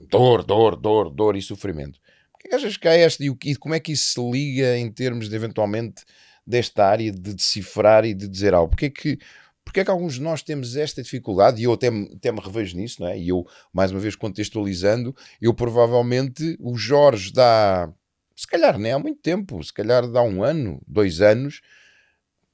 dor, 0.09 0.43
dor, 0.43 0.75
dor, 0.75 1.09
dor 1.09 1.35
e 1.37 1.41
sofrimento. 1.41 1.99
O 2.33 2.37
que 2.37 2.55
achas 2.55 2.77
que 2.77 2.87
há 2.87 2.95
esta 2.95 3.23
e, 3.23 3.55
como 3.55 3.75
é 3.75 3.79
que 3.79 3.91
isso 3.91 4.13
se 4.13 4.31
liga 4.31 4.77
em 4.77 4.91
termos 4.91 5.29
de 5.29 5.35
eventualmente 5.35 6.03
desta 6.45 6.85
área 6.85 7.11
de 7.11 7.33
decifrar 7.33 8.05
e 8.05 8.13
de 8.13 8.27
dizer 8.27 8.53
algo? 8.53 8.69
Porque 8.69 8.87
é 8.87 8.89
que, 8.89 9.19
porque 9.69 9.81
é 9.81 9.85
que 9.85 9.91
alguns 9.91 10.15
de 10.15 10.21
nós 10.21 10.41
temos 10.41 10.75
esta 10.75 11.03
dificuldade, 11.03 11.61
e 11.61 11.65
eu 11.65 11.73
até, 11.73 11.89
até 11.89 12.31
me 12.31 12.39
revejo 12.39 12.75
nisso, 12.75 13.03
não 13.03 13.07
é? 13.07 13.19
E 13.19 13.29
eu, 13.29 13.45
mais 13.71 13.91
uma 13.91 13.99
vez 13.99 14.15
contextualizando, 14.15 15.15
eu 15.39 15.53
provavelmente, 15.53 16.57
o 16.59 16.75
Jorge 16.75 17.31
dá, 17.31 17.93
se 18.35 18.47
calhar 18.47 18.79
nem 18.79 18.93
há 18.93 18.97
muito 18.97 19.21
tempo, 19.21 19.63
se 19.63 19.71
calhar 19.71 20.07
dá 20.07 20.23
um 20.23 20.43
ano, 20.43 20.81
dois 20.87 21.21
anos, 21.21 21.61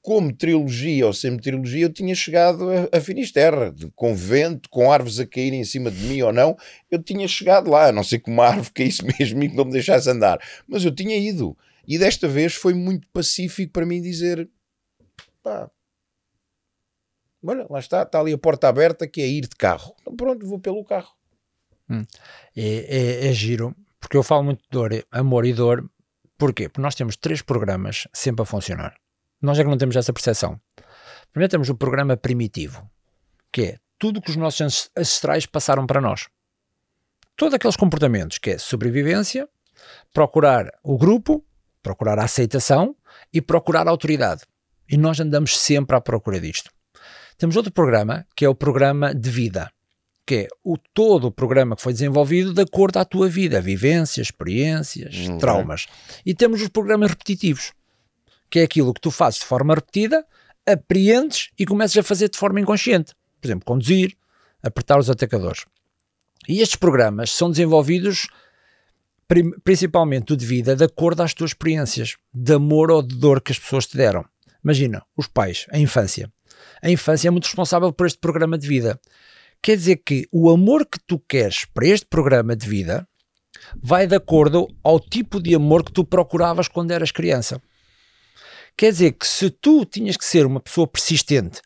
como 0.02 0.30
trilogia 0.30 1.06
ou 1.06 1.14
semi-trilogia, 1.14 1.86
eu 1.86 1.92
tinha 1.92 2.14
chegado 2.14 2.68
a, 2.68 2.98
a 2.98 3.00
Finisterra, 3.00 3.72
de, 3.72 3.90
com 3.92 4.14
vento, 4.14 4.68
com 4.68 4.92
árvores 4.92 5.18
a 5.18 5.26
caírem 5.26 5.62
em 5.62 5.64
cima 5.64 5.90
de 5.90 5.98
mim 6.00 6.20
ou 6.20 6.34
não, 6.34 6.54
eu 6.90 7.02
tinha 7.02 7.26
chegado 7.26 7.70
lá, 7.70 7.86
a 7.86 7.92
não 7.92 8.04
ser 8.04 8.18
que 8.18 8.30
uma 8.30 8.44
árvore 8.48 8.72
caísse 8.74 9.02
mesmo 9.02 9.42
e 9.42 9.48
que 9.48 9.56
não 9.56 9.64
me 9.64 9.72
deixasse 9.72 10.10
andar, 10.10 10.38
mas 10.68 10.84
eu 10.84 10.94
tinha 10.94 11.16
ido. 11.16 11.56
E 11.88 11.96
desta 11.96 12.28
vez 12.28 12.52
foi 12.52 12.74
muito 12.74 13.08
pacífico 13.08 13.72
para 13.72 13.86
mim 13.86 14.02
dizer: 14.02 14.46
pá, 15.42 15.70
olha, 17.46 17.66
lá 17.68 17.78
está, 17.78 18.02
está 18.02 18.20
ali 18.20 18.32
a 18.32 18.38
porta 18.38 18.68
aberta 18.68 19.06
que 19.06 19.20
é 19.20 19.26
ir 19.26 19.42
de 19.42 19.56
carro. 19.56 19.94
Então 20.00 20.14
pronto, 20.16 20.46
vou 20.46 20.58
pelo 20.58 20.84
carro. 20.84 21.12
Hum. 21.88 22.04
É, 22.56 23.24
é, 23.24 23.28
é 23.28 23.32
giro, 23.32 23.74
porque 24.00 24.16
eu 24.16 24.22
falo 24.22 24.44
muito 24.44 24.62
de 24.62 24.68
dor, 24.70 24.90
amor 25.10 25.44
e 25.44 25.52
dor, 25.52 25.88
porquê? 26.36 26.68
Porque 26.68 26.82
nós 26.82 26.94
temos 26.94 27.16
três 27.16 27.42
programas 27.42 28.08
sempre 28.12 28.42
a 28.42 28.44
funcionar 28.46 28.94
nós 29.40 29.58
é 29.58 29.62
que 29.62 29.70
não 29.70 29.78
temos 29.78 29.96
essa 29.96 30.12
percepção. 30.12 30.60
Primeiro 31.32 31.50
temos 31.50 31.68
o 31.68 31.74
programa 31.74 32.16
primitivo, 32.16 32.88
que 33.52 33.62
é 33.62 33.78
tudo 33.98 34.20
que 34.20 34.30
os 34.30 34.36
nossos 34.36 34.60
ancestrais 34.60 35.46
passaram 35.46 35.86
para 35.86 36.00
nós. 36.00 36.28
Todos 37.36 37.54
aqueles 37.54 37.76
comportamentos 37.76 38.38
que 38.38 38.50
é 38.50 38.58
sobrevivência, 38.58 39.48
procurar 40.12 40.70
o 40.82 40.96
grupo, 40.96 41.44
procurar 41.82 42.18
a 42.18 42.24
aceitação 42.24 42.96
e 43.32 43.42
procurar 43.42 43.86
a 43.86 43.90
autoridade. 43.90 44.42
E 44.88 44.96
nós 44.96 45.20
andamos 45.20 45.58
sempre 45.58 45.96
à 45.96 46.00
procura 46.00 46.40
disto. 46.40 46.70
Temos 47.38 47.56
outro 47.56 47.72
programa, 47.72 48.26
que 48.34 48.44
é 48.44 48.48
o 48.48 48.54
programa 48.54 49.14
de 49.14 49.30
vida, 49.30 49.70
que 50.26 50.34
é 50.34 50.48
o 50.64 50.76
todo 50.76 51.26
o 51.26 51.30
programa 51.30 51.76
que 51.76 51.82
foi 51.82 51.92
desenvolvido 51.92 52.52
de 52.52 52.62
acordo 52.62 52.98
à 52.98 53.04
tua 53.04 53.28
vida, 53.28 53.60
vivências, 53.60 54.28
experiências, 54.28 55.14
uhum. 55.28 55.38
traumas. 55.38 55.86
E 56.24 56.34
temos 56.34 56.62
os 56.62 56.68
programas 56.68 57.10
repetitivos, 57.10 57.72
que 58.50 58.60
é 58.60 58.62
aquilo 58.62 58.92
que 58.94 59.00
tu 59.00 59.10
fazes 59.10 59.40
de 59.40 59.46
forma 59.46 59.74
repetida, 59.74 60.24
apreendes 60.66 61.50
e 61.58 61.64
começas 61.64 61.96
a 61.96 62.02
fazer 62.02 62.28
de 62.28 62.38
forma 62.38 62.60
inconsciente. 62.60 63.12
Por 63.40 63.46
exemplo, 63.46 63.64
conduzir, 63.64 64.16
apertar 64.62 64.98
os 64.98 65.10
atacadores. 65.10 65.64
E 66.48 66.60
estes 66.60 66.76
programas 66.76 67.32
são 67.32 67.50
desenvolvidos 67.50 68.28
principalmente 69.64 70.36
de 70.36 70.46
vida 70.46 70.76
de 70.76 70.84
acordo 70.84 71.22
às 71.22 71.34
tuas 71.34 71.50
experiências, 71.50 72.16
de 72.32 72.54
amor 72.54 72.90
ou 72.90 73.02
de 73.02 73.16
dor 73.16 73.40
que 73.40 73.52
as 73.52 73.58
pessoas 73.58 73.86
te 73.86 73.96
deram. 73.96 74.24
Imagina, 74.62 75.02
os 75.16 75.26
pais, 75.26 75.66
a 75.70 75.78
infância. 75.78 76.32
A 76.82 76.90
infância 76.90 77.28
é 77.28 77.30
muito 77.30 77.44
responsável 77.44 77.92
por 77.92 78.06
este 78.06 78.18
programa 78.18 78.58
de 78.58 78.66
vida. 78.66 79.00
Quer 79.62 79.76
dizer 79.76 79.96
que 80.04 80.28
o 80.30 80.50
amor 80.50 80.86
que 80.86 80.98
tu 81.06 81.18
queres 81.18 81.64
para 81.64 81.86
este 81.86 82.06
programa 82.06 82.54
de 82.54 82.68
vida 82.68 83.06
vai 83.82 84.06
de 84.06 84.14
acordo 84.14 84.68
ao 84.82 85.00
tipo 85.00 85.40
de 85.40 85.54
amor 85.54 85.84
que 85.84 85.92
tu 85.92 86.04
procuravas 86.04 86.68
quando 86.68 86.90
eras 86.90 87.10
criança. 87.10 87.60
Quer 88.76 88.92
dizer 88.92 89.12
que 89.12 89.26
se 89.26 89.50
tu 89.50 89.84
tinhas 89.84 90.16
que 90.16 90.24
ser 90.24 90.44
uma 90.44 90.60
pessoa 90.60 90.86
persistente, 90.86 91.60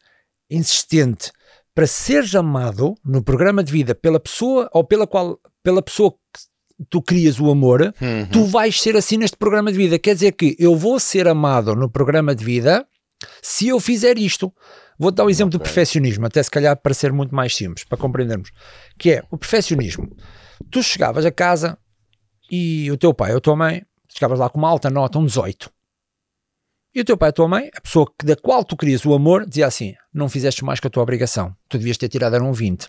insistente, 0.48 1.32
para 1.74 1.86
seres 1.86 2.34
amado 2.34 2.94
no 3.04 3.22
programa 3.22 3.62
de 3.62 3.72
vida 3.72 3.94
pela 3.94 4.20
pessoa 4.20 4.68
ou 4.72 4.84
pela 4.84 5.06
qual 5.06 5.38
pela 5.62 5.82
pessoa 5.82 6.12
que 6.12 6.86
tu 6.88 7.02
crias 7.02 7.38
o 7.38 7.50
amor, 7.50 7.94
uhum. 8.00 8.26
tu 8.32 8.44
vais 8.44 8.80
ser 8.80 8.96
assim 8.96 9.18
neste 9.18 9.36
programa 9.36 9.70
de 9.70 9.76
vida. 9.76 9.98
Quer 9.98 10.14
dizer 10.14 10.32
que 10.32 10.56
eu 10.58 10.74
vou 10.76 10.98
ser 10.98 11.28
amado 11.28 11.74
no 11.76 11.90
programa 11.90 12.34
de 12.34 12.44
vida 12.44 12.86
se 13.42 13.68
eu 13.68 13.80
fizer 13.80 14.18
isto. 14.18 14.52
Vou 14.98 15.10
dar 15.10 15.24
um 15.24 15.30
exemplo 15.30 15.48
okay. 15.48 15.58
do 15.58 15.62
perfeccionismo, 15.62 16.26
até 16.26 16.42
se 16.42 16.50
calhar 16.50 16.76
para 16.76 16.92
ser 16.92 17.12
muito 17.12 17.34
mais 17.34 17.56
simples, 17.56 17.84
para 17.84 17.96
compreendermos. 17.96 18.50
Que 18.98 19.12
é 19.12 19.24
o 19.30 19.38
perfeccionismo. 19.38 20.14
Tu 20.70 20.82
chegavas 20.82 21.24
a 21.24 21.30
casa 21.30 21.78
e 22.50 22.90
o 22.90 22.98
teu 22.98 23.14
pai 23.14 23.30
ou 23.32 23.38
a 23.38 23.40
tua 23.40 23.56
mãe, 23.56 23.82
chegavas 24.08 24.38
lá 24.38 24.50
com 24.50 24.58
uma 24.58 24.68
alta 24.68 24.90
nota, 24.90 25.18
um 25.18 25.24
18. 25.24 25.70
E 26.94 27.00
o 27.00 27.04
teu 27.04 27.16
pai 27.16 27.28
e 27.28 27.30
a 27.30 27.32
tua 27.32 27.48
mãe, 27.48 27.70
a 27.74 27.80
pessoa 27.80 28.12
da 28.24 28.36
qual 28.36 28.64
tu 28.64 28.76
querias 28.76 29.06
o 29.06 29.14
amor, 29.14 29.46
dizia 29.46 29.66
assim: 29.66 29.94
não 30.12 30.28
fizeste 30.28 30.64
mais 30.64 30.80
que 30.80 30.86
a 30.86 30.90
tua 30.90 31.02
obrigação, 31.02 31.56
tu 31.68 31.78
devias 31.78 31.96
ter 31.96 32.08
tirado 32.08 32.34
era 32.34 32.44
um 32.44 32.52
20. 32.52 32.88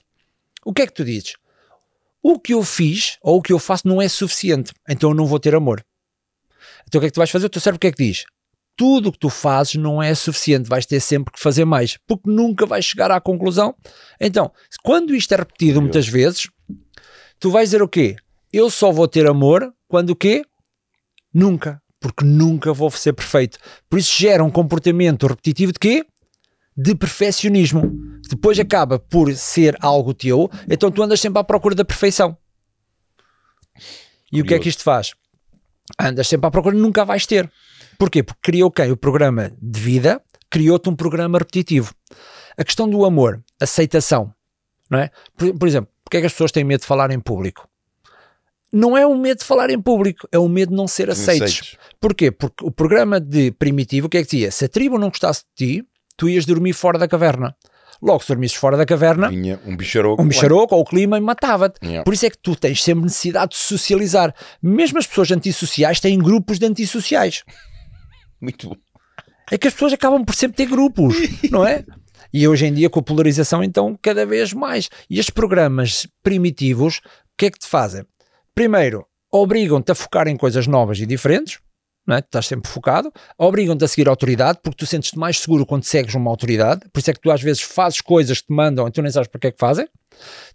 O 0.66 0.74
que 0.74 0.82
é 0.82 0.88
que 0.88 0.94
tu 0.94 1.06
dizes? 1.06 1.36
O 2.22 2.40
que 2.40 2.54
eu 2.54 2.64
fiz 2.64 3.18
ou 3.22 3.38
o 3.38 3.42
que 3.42 3.54
eu 3.54 3.60
faço 3.60 3.88
não 3.88 4.02
é 4.02 4.08
suficiente, 4.08 4.74
então 4.90 5.12
eu 5.12 5.16
não 5.16 5.26
vou 5.26 5.40
ter 5.40 5.56
amor. 5.56 5.86
Então 6.88 7.00
o 7.00 7.02
que 7.02 7.08
é 7.08 7.10
que 7.10 7.14
tu 7.14 7.20
vais 7.20 7.30
fazer? 7.30 7.46
O 7.46 7.50
teu 7.50 7.62
cérebro 7.62 7.78
o 7.78 7.80
que 7.80 7.88
é 7.88 7.92
que 7.92 8.04
diz? 8.04 8.26
Tudo 8.76 9.10
o 9.10 9.12
que 9.12 9.20
tu 9.20 9.30
fazes 9.30 9.76
não 9.76 10.02
é 10.02 10.14
suficiente, 10.16 10.70
vais 10.70 10.86
ter 10.86 11.00
sempre 11.00 11.34
que 11.34 11.40
fazer 11.40 11.66
mais, 11.66 11.98
porque 12.08 12.30
nunca 12.30 12.66
vais 12.66 12.84
chegar 12.84 13.12
à 13.12 13.20
conclusão. 13.22 13.76
Então, 14.20 14.52
quando 14.84 15.14
isto 15.14 15.32
é 15.34 15.38
repetido 15.38 15.82
muitas 15.82 16.08
vezes, 16.08 16.50
tu 17.40 17.52
vais 17.52 17.70
dizer 17.70 17.82
o 17.82 17.88
quê? 17.88 18.16
Eu 18.52 18.70
só 18.70 18.92
vou 18.92 19.08
ter 19.08 19.28
amor 19.28 19.74
quando 19.88 20.12
o 20.12 20.16
quê? 20.16 20.44
Nunca, 21.34 21.82
porque 22.00 22.26
nunca 22.26 22.74
vou 22.74 22.90
ser 22.92 23.14
perfeito. 23.14 23.58
Por 23.90 24.00
isso 24.00 24.20
gera 24.20 24.44
um 24.44 24.52
comportamento 24.52 25.28
repetitivo 25.28 25.72
de 25.72 25.80
quê? 25.80 26.06
De 26.76 26.96
perfeccionismo. 26.96 27.92
Depois 28.30 28.60
acaba 28.60 28.98
por 28.98 29.34
ser 29.36 29.78
algo 29.82 30.14
teu, 30.14 30.50
então 30.70 30.90
tu 30.90 31.04
andas 31.04 31.20
sempre 31.20 31.40
à 31.40 31.44
procura 31.44 31.76
da 31.76 31.86
perfeição. 31.86 32.38
E 34.32 34.42
o 34.42 34.46
que 34.46 34.54
é 34.54 34.60
que 34.60 34.70
isto 34.70 34.84
faz? 34.84 35.14
Andas 36.00 36.28
sempre 36.28 36.48
à 36.48 36.52
procura 36.52 36.76
e 36.76 36.80
nunca 36.80 37.04
vais 37.04 37.26
ter. 37.26 37.52
Porquê? 38.02 38.24
Porque 38.24 38.40
criou 38.42 38.72
quem? 38.72 38.92
O 38.92 38.98
programa 38.98 39.52
de 39.62 39.80
vida 39.80 40.20
criou-te 40.50 40.90
um 40.90 40.96
programa 40.96 41.38
repetitivo. 41.38 41.94
A 42.58 42.64
questão 42.64 42.90
do 42.90 43.06
amor, 43.06 43.40
aceitação, 43.62 44.34
não 44.90 44.98
é? 44.98 45.12
Por, 45.38 45.56
por 45.56 45.68
exemplo, 45.68 45.92
porque 46.04 46.18
é 46.18 46.20
que 46.20 46.26
as 46.26 46.32
pessoas 46.32 46.52
têm 46.52 46.64
medo 46.64 46.82
de 46.82 46.88
falar 46.88 47.12
em 47.12 47.20
público? 47.20 47.70
Não 48.74 48.98
é 48.98 49.06
o 49.06 49.16
medo 49.16 49.38
de 49.38 49.46
falar 49.46 49.70
em 49.70 49.80
público, 49.80 50.28
é 50.32 50.40
o 50.40 50.50
medo 50.50 50.72
de 50.72 50.78
não 50.78 50.88
ser 50.88 51.12
aceitos. 51.12 51.60
aceitos. 51.60 51.78
Porquê? 52.00 52.32
Porque 52.32 52.66
o 52.66 52.72
programa 52.72 53.20
de 53.20 53.52
primitivo, 53.52 54.08
o 54.08 54.10
que 54.10 54.18
é 54.18 54.24
que 54.24 54.32
dizia? 54.32 54.50
Se 54.50 54.66
a 54.66 54.68
tribo 54.68 54.98
não 54.98 55.10
gostasse 55.10 55.44
de 55.56 55.68
ti, 55.68 55.88
tu 56.18 56.28
ias 56.28 56.44
dormir 56.44 56.74
fora 56.74 56.98
da 56.98 57.08
caverna. 57.08 57.56
Logo, 58.02 58.24
se 58.24 58.30
dormisses 58.30 58.58
fora 58.58 58.78
da 58.78 58.86
caverna, 58.86 59.30
vinha 59.30 59.60
um 59.64 59.78
bicharoco, 59.78 60.24
um 60.24 60.28
bicharoco 60.28 60.74
ou 60.74 60.82
o 60.82 60.86
clima 60.86 61.20
e 61.20 61.22
matava-te. 61.22 61.78
Yeah. 61.86 62.04
Por 62.04 62.16
isso 62.16 62.26
é 62.26 62.32
que 62.32 62.38
tu 62.40 62.56
tens 62.56 62.84
sempre 62.84 63.04
necessidade 63.04 63.52
de 63.52 63.58
socializar. 63.58 64.34
Mesmo 64.60 64.98
as 64.98 65.06
pessoas 65.06 65.30
antissociais 65.30 66.00
têm 66.00 66.18
grupos 66.18 66.58
de 66.58 66.66
antissociais. 66.66 67.44
Muito 68.42 68.70
bom. 68.70 68.76
É 69.52 69.58
que 69.58 69.68
as 69.68 69.74
pessoas 69.74 69.94
acabam 69.94 70.24
por 70.24 70.34
sempre 70.34 70.58
ter 70.58 70.66
grupos, 70.66 71.16
não 71.52 71.66
é? 71.66 71.84
E 72.34 72.48
hoje 72.48 72.66
em 72.66 72.74
dia, 72.74 72.90
com 72.90 73.00
a 73.00 73.04
polarização, 73.04 73.64
então, 73.64 73.98
cada 74.02 74.26
vez 74.26 74.54
mais. 74.54 74.90
E 75.10 75.20
estes 75.20 75.34
programas 75.34 76.08
primitivos, 76.24 76.98
o 76.98 77.02
que 77.38 77.48
é 77.48 77.52
que 77.52 77.60
te 77.60 77.68
fazem? 77.68 78.06
Primeiro, 78.56 79.06
obrigam-te 79.32 79.92
a 79.92 79.96
focar 79.96 80.28
em 80.28 80.38
coisas 80.38 80.68
novas 80.68 81.00
e 81.00 81.06
diferentes, 81.06 81.60
não 82.08 82.16
é? 82.16 82.22
Tu 82.22 82.26
estás 82.26 82.48
sempre 82.48 82.70
focado, 82.72 83.12
obrigam-te 83.38 83.84
a 83.84 83.88
seguir 83.88 84.08
a 84.08 84.12
autoridade, 84.12 84.60
porque 84.64 84.78
tu 84.78 84.86
sentes-te 84.86 85.18
mais 85.18 85.40
seguro 85.40 85.66
quando 85.66 85.84
segues 85.84 86.16
uma 86.16 86.30
autoridade, 86.30 86.82
por 86.92 87.00
isso 87.00 87.12
é 87.12 87.14
que 87.14 87.22
tu 87.22 87.30
às 87.30 87.42
vezes 87.42 87.62
fazes 87.62 88.02
coisas 88.02 88.40
que 88.40 88.48
te 88.48 88.54
mandam 88.54 88.88
e 88.88 88.92
tu 88.92 89.02
nem 89.02 89.12
sabes 89.12 89.28
para 89.28 89.40
que 89.40 89.48
é 89.48 89.52
que 89.52 89.60
fazem. 89.60 89.88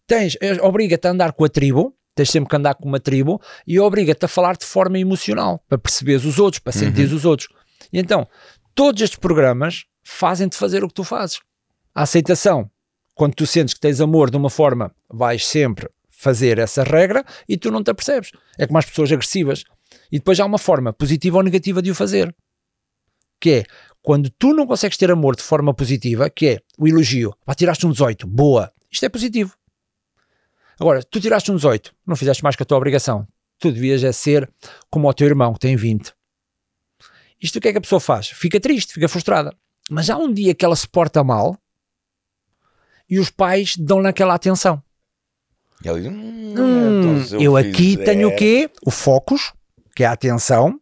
Tens, 0.06 0.36
obriga-te 0.62 1.06
a 1.06 1.10
andar 1.10 1.32
com 1.32 1.44
a 1.44 1.48
tribo, 1.48 1.94
tens 2.14 2.30
sempre 2.30 2.48
que 2.48 2.56
andar 2.56 2.74
com 2.74 2.88
uma 2.88 3.00
tribo, 3.00 3.40
e 3.66 3.78
obriga-te 3.78 4.24
a 4.24 4.28
falar 4.28 4.56
de 4.56 4.64
forma 4.64 4.98
emocional, 4.98 5.62
para 5.68 5.78
perceberes 5.78 6.24
os 6.24 6.38
outros, 6.38 6.60
para 6.60 6.74
uhum. 6.74 7.14
os 7.14 7.24
outros. 7.24 7.48
E 7.92 7.98
então, 7.98 8.26
todos 8.74 9.02
estes 9.02 9.18
programas 9.18 9.84
fazem-te 10.02 10.56
fazer 10.56 10.84
o 10.84 10.88
que 10.88 10.94
tu 10.94 11.04
fazes. 11.04 11.40
A 11.94 12.02
aceitação, 12.02 12.70
quando 13.14 13.34
tu 13.34 13.46
sentes 13.46 13.74
que 13.74 13.80
tens 13.80 14.00
amor 14.00 14.30
de 14.30 14.36
uma 14.36 14.50
forma, 14.50 14.94
vais 15.08 15.46
sempre 15.46 15.88
fazer 16.10 16.58
essa 16.58 16.82
regra 16.82 17.24
e 17.48 17.56
tu 17.56 17.70
não 17.70 17.82
te 17.82 17.90
apercebes. 17.90 18.30
É 18.58 18.66
como 18.66 18.78
as 18.78 18.86
pessoas 18.86 19.12
agressivas. 19.12 19.64
E 20.10 20.18
depois 20.18 20.38
há 20.40 20.44
uma 20.44 20.58
forma 20.58 20.92
positiva 20.92 21.36
ou 21.36 21.42
negativa 21.42 21.82
de 21.82 21.90
o 21.90 21.94
fazer. 21.94 22.34
Que 23.40 23.50
é, 23.50 23.64
quando 24.02 24.30
tu 24.30 24.54
não 24.54 24.66
consegues 24.66 24.96
ter 24.96 25.10
amor 25.10 25.36
de 25.36 25.42
forma 25.42 25.74
positiva, 25.74 26.30
que 26.30 26.46
é 26.46 26.60
o 26.78 26.86
elogio, 26.86 27.34
pá, 27.44 27.54
tiraste 27.54 27.86
um 27.86 27.90
18, 27.90 28.26
boa, 28.26 28.72
isto 28.90 29.04
é 29.04 29.08
positivo. 29.08 29.54
Agora, 30.78 31.02
tu 31.02 31.20
tiraste 31.20 31.50
um 31.50 31.56
18, 31.56 31.94
não 32.06 32.16
fizeste 32.16 32.42
mais 32.42 32.54
que 32.54 32.62
a 32.62 32.66
tua 32.66 32.76
obrigação. 32.76 33.26
Tu 33.58 33.72
devias 33.72 34.04
é 34.04 34.12
ser 34.12 34.50
como 34.90 35.08
o 35.08 35.14
teu 35.14 35.26
irmão, 35.26 35.52
que 35.54 35.60
tem 35.60 35.76
20. 35.76 36.12
Isto 37.40 37.56
o 37.56 37.60
que 37.60 37.68
é 37.68 37.72
que 37.72 37.78
a 37.78 37.80
pessoa 37.80 38.00
faz? 38.00 38.28
Fica 38.28 38.58
triste, 38.58 38.92
fica 38.92 39.08
frustrada. 39.08 39.54
Mas 39.90 40.10
há 40.10 40.16
um 40.16 40.32
dia 40.32 40.54
que 40.54 40.64
ela 40.64 40.76
se 40.76 40.88
porta 40.88 41.22
mal 41.22 41.56
e 43.08 43.18
os 43.18 43.30
pais 43.30 43.76
dão 43.76 44.00
naquela 44.00 44.34
atenção. 44.34 44.82
E 45.84 45.88
ela 45.88 46.00
diz, 46.00 46.10
hum, 46.10 46.54
hum, 46.58 47.20
então 47.26 47.40
eu 47.40 47.56
aqui 47.56 47.96
tenho 47.98 48.28
o 48.28 48.36
quê? 48.36 48.70
O 48.84 48.90
focus, 48.90 49.52
que 49.94 50.02
é 50.02 50.06
a 50.06 50.12
atenção, 50.12 50.80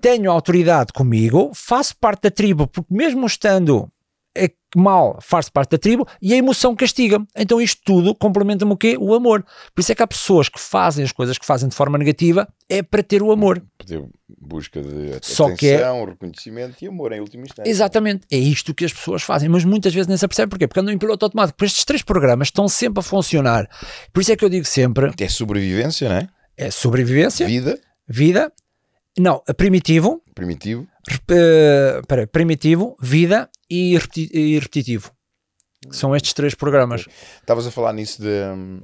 tenho 0.00 0.30
autoridade 0.30 0.92
comigo, 0.92 1.50
faço 1.54 1.96
parte 1.96 2.24
da 2.24 2.30
tribo, 2.30 2.66
porque 2.66 2.92
mesmo 2.94 3.26
estando 3.26 3.90
é 4.36 4.50
mal 4.76 5.18
faz 5.20 5.48
parte 5.48 5.70
da 5.70 5.78
tribo 5.78 6.06
e 6.20 6.34
a 6.34 6.36
emoção 6.36 6.74
castiga. 6.74 7.24
Então 7.36 7.60
isto 7.60 7.80
tudo 7.84 8.14
complementa-me 8.14 8.72
o 8.72 8.76
quê? 8.76 8.96
O 8.98 9.14
amor. 9.14 9.44
Por 9.74 9.80
isso 9.80 9.92
é 9.92 9.94
que 9.94 10.02
há 10.02 10.06
pessoas 10.06 10.48
que 10.48 10.60
fazem 10.60 11.04
as 11.04 11.12
coisas 11.12 11.38
que 11.38 11.46
fazem 11.46 11.68
de 11.68 11.74
forma 11.74 11.96
negativa 11.96 12.48
é 12.68 12.82
para 12.82 13.02
ter 13.02 13.22
o 13.22 13.30
amor. 13.30 13.62
Ter 13.86 14.02
busca 14.36 14.80
de 14.82 15.18
Só 15.22 15.46
atenção, 15.46 15.56
que 15.56 15.68
é... 15.68 16.04
reconhecimento 16.04 16.76
e 16.82 16.88
amor 16.88 17.12
em 17.12 17.20
última 17.20 17.44
instância. 17.44 17.70
Exatamente. 17.70 18.26
É 18.30 18.36
isto 18.36 18.74
que 18.74 18.84
as 18.84 18.92
pessoas 18.92 19.22
fazem, 19.22 19.48
mas 19.48 19.64
muitas 19.64 19.94
vezes 19.94 20.08
nem 20.08 20.16
se 20.16 20.24
apercebem. 20.24 20.48
Porquê? 20.48 20.66
Porque 20.66 20.80
andam 20.80 20.92
em 20.92 20.98
piloto 20.98 21.24
automático. 21.24 21.56
Por 21.56 21.64
estes 21.64 21.84
três 21.84 22.02
programas 22.02 22.48
estão 22.48 22.68
sempre 22.68 23.00
a 23.00 23.02
funcionar. 23.02 23.68
Por 24.12 24.20
isso 24.20 24.32
é 24.32 24.36
que 24.36 24.44
eu 24.44 24.48
digo 24.48 24.64
sempre... 24.64 25.12
É 25.18 25.28
sobrevivência, 25.28 26.08
não 26.08 26.16
é? 26.16 26.28
É 26.56 26.70
sobrevivência. 26.70 27.46
Vida. 27.46 27.80
Vida. 28.08 28.52
Não, 29.18 29.42
primitivo. 29.56 30.22
Primitivo. 30.34 30.86
Uh, 31.30 32.04
pera, 32.06 32.26
primitivo, 32.26 32.96
vida 33.00 33.50
e, 33.74 33.98
repeti 33.98 34.30
e 34.32 34.54
repetitivo. 34.54 35.10
São 35.90 36.16
estes 36.16 36.32
três 36.32 36.54
programas. 36.54 37.06
Estavas 37.40 37.66
a 37.66 37.70
falar 37.70 37.92
nisso 37.92 38.22
de. 38.22 38.28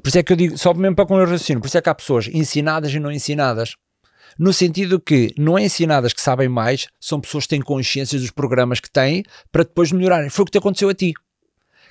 Por 0.03 0.09
isso 0.09 0.18
é 0.18 0.22
que 0.22 0.32
eu 0.32 0.36
digo, 0.36 0.59
só 0.59 0.74
mesmo 0.74 0.95
para 0.95 1.07
com 1.07 1.14
o 1.14 1.18
raciocínio, 1.18 1.61
por 1.61 1.66
isso 1.66 1.78
é 1.78 1.80
que 1.80 1.88
há 1.88 1.95
pessoas 1.95 2.28
ensinadas 2.28 2.93
e 2.93 2.99
não 2.99 3.11
ensinadas. 3.11 3.74
No 4.38 4.53
sentido 4.53 5.01
que 5.01 5.34
não 5.36 5.59
é 5.59 5.64
ensinadas 5.64 6.12
que 6.12 6.20
sabem 6.20 6.49
mais, 6.49 6.86
são 7.01 7.20
pessoas 7.20 7.45
que 7.45 7.51
têm 7.51 7.61
consciência 7.61 8.18
dos 8.18 8.30
programas 8.30 8.80
que 8.80 8.91
têm 8.91 9.24
para 9.51 9.64
depois 9.64 9.91
melhorarem. 9.93 10.30
Foi 10.30 10.43
o 10.43 10.47
que 10.47 10.53
te 10.53 10.59
aconteceu 10.59 10.88
a 10.88 10.95
ti. 10.95 11.12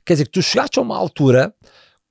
Quer 0.06 0.14
dizer, 0.14 0.26
que 0.26 0.32
tu 0.32 0.42
chegaste 0.42 0.80
a 0.80 0.82
uma 0.82 0.98
altura 0.98 1.54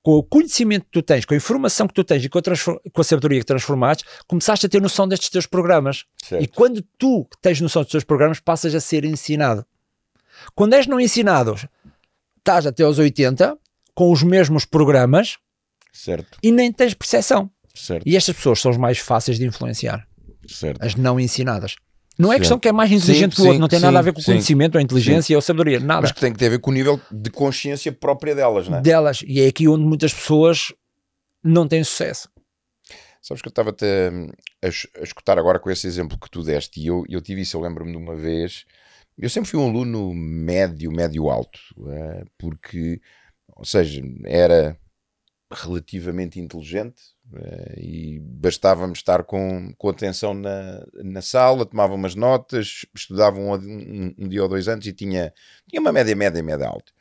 com 0.01 0.11
o 0.13 0.23
conhecimento 0.23 0.85
que 0.85 0.91
tu 0.91 1.01
tens, 1.01 1.25
com 1.25 1.33
a 1.33 1.37
informação 1.37 1.87
que 1.87 1.93
tu 1.93 2.03
tens 2.03 2.23
e 2.23 2.29
com 2.29 2.39
a, 2.39 2.41
com 2.41 3.01
a 3.01 3.03
sabedoria 3.03 3.39
que 3.39 3.45
transformaste, 3.45 4.05
começaste 4.27 4.65
a 4.65 4.69
ter 4.69 4.81
noção 4.81 5.07
destes 5.07 5.29
teus 5.29 5.45
programas. 5.45 6.05
Certo. 6.23 6.43
E 6.43 6.47
quando 6.47 6.81
tu 6.97 7.27
tens 7.41 7.59
noção 7.59 7.81
dos 7.81 7.91
teus 7.91 8.03
programas, 8.03 8.39
passas 8.39 8.73
a 8.75 8.79
ser 8.79 9.03
ensinado. 9.03 9.65
Quando 10.55 10.73
és 10.73 10.87
não 10.87 10.99
ensinado, 10.99 11.55
estás 12.37 12.65
até 12.65 12.83
aos 12.83 12.99
80 12.99 13.57
com 13.93 14.11
os 14.11 14.23
mesmos 14.23 14.65
programas 14.65 15.37
certo. 15.91 16.37
e 16.41 16.51
nem 16.51 16.71
tens 16.71 16.93
percepção. 16.93 17.49
Certo. 17.73 18.07
E 18.07 18.15
estas 18.15 18.35
pessoas 18.35 18.59
são 18.59 18.71
as 18.71 18.77
mais 18.77 18.97
fáceis 18.97 19.37
de 19.37 19.45
influenciar. 19.45 20.07
Certo. 20.47 20.83
As 20.83 20.95
não 20.95 21.19
ensinadas. 21.19 21.75
Não 22.17 22.29
é 22.29 22.33
certo. 22.33 22.39
questão 22.39 22.59
que 22.59 22.67
é 22.67 22.71
mais 22.73 22.91
inteligente 22.91 23.35
sim, 23.35 23.35
que 23.37 23.41
o 23.43 23.45
outro, 23.45 23.61
não 23.61 23.67
tem 23.69 23.79
sim, 23.79 23.85
nada 23.85 23.99
a 23.99 24.01
ver 24.01 24.11
com 24.11 24.19
o 24.19 24.23
conhecimento, 24.23 24.75
ou 24.75 24.79
a 24.79 24.81
inteligência 24.81 25.35
ou 25.37 25.39
a 25.39 25.41
sabedoria, 25.41 25.79
nada. 25.79 26.01
Mas 26.01 26.11
que 26.11 26.19
tem 26.19 26.33
que 26.33 26.39
ter 26.39 26.47
a 26.47 26.49
ver 26.49 26.59
com 26.59 26.69
o 26.69 26.73
nível 26.73 26.99
de 27.09 27.29
consciência 27.29 27.93
própria 27.93 28.35
delas, 28.35 28.67
não 28.67 28.79
é? 28.79 28.81
Delas, 28.81 29.23
e 29.25 29.39
é 29.39 29.47
aqui 29.47 29.69
onde 29.69 29.85
muitas 29.85 30.13
pessoas 30.13 30.73
não 31.41 31.65
têm 31.65 31.81
sucesso. 31.81 32.27
Sabes 33.21 33.41
que 33.41 33.47
eu 33.47 33.51
estava-te 33.51 33.85
a, 33.85 34.67
a, 34.67 35.03
escutar 35.03 35.39
agora 35.39 35.59
com 35.59 35.69
esse 35.69 35.87
exemplo 35.87 36.19
que 36.19 36.29
tu 36.29 36.43
deste, 36.43 36.81
e 36.81 36.87
eu, 36.87 37.05
eu 37.07 37.21
tive 37.21 37.41
isso, 37.41 37.55
eu 37.55 37.61
lembro-me 37.61 37.91
de 37.91 37.97
uma 37.97 38.15
vez. 38.15 38.65
Eu 39.19 39.29
sempre 39.29 39.49
fui 39.49 39.59
um 39.59 39.67
aluno 39.67 40.13
médio, 40.13 40.91
médio-alto, 40.91 41.59
é? 41.91 42.23
porque, 42.37 43.01
ou 43.55 43.65
seja, 43.65 44.01
era 44.25 44.77
relativamente 45.51 46.39
inteligente, 46.39 47.01
Uh, 47.31 47.79
e 47.79 48.19
bastava-me 48.19 48.93
estar 48.93 49.23
com, 49.23 49.71
com 49.77 49.89
atenção 49.89 50.33
na, 50.33 50.83
na 50.95 51.21
sala, 51.21 51.63
tomava 51.63 51.93
umas 51.93 52.15
notas, 52.15 52.87
estudava 52.95 53.39
um, 53.39 53.53
um, 53.53 54.15
um, 54.17 54.27
dia 54.27 54.41
ou 54.41 54.49
dois 54.49 54.67
antes 54.67 54.87
e 54.87 54.93
tinha, 54.93 55.31
tinha 55.67 55.79
uma 55.79 55.91
média, 55.91 56.15
média, 56.15 56.41
média 56.41 56.67
alta. 56.67 56.91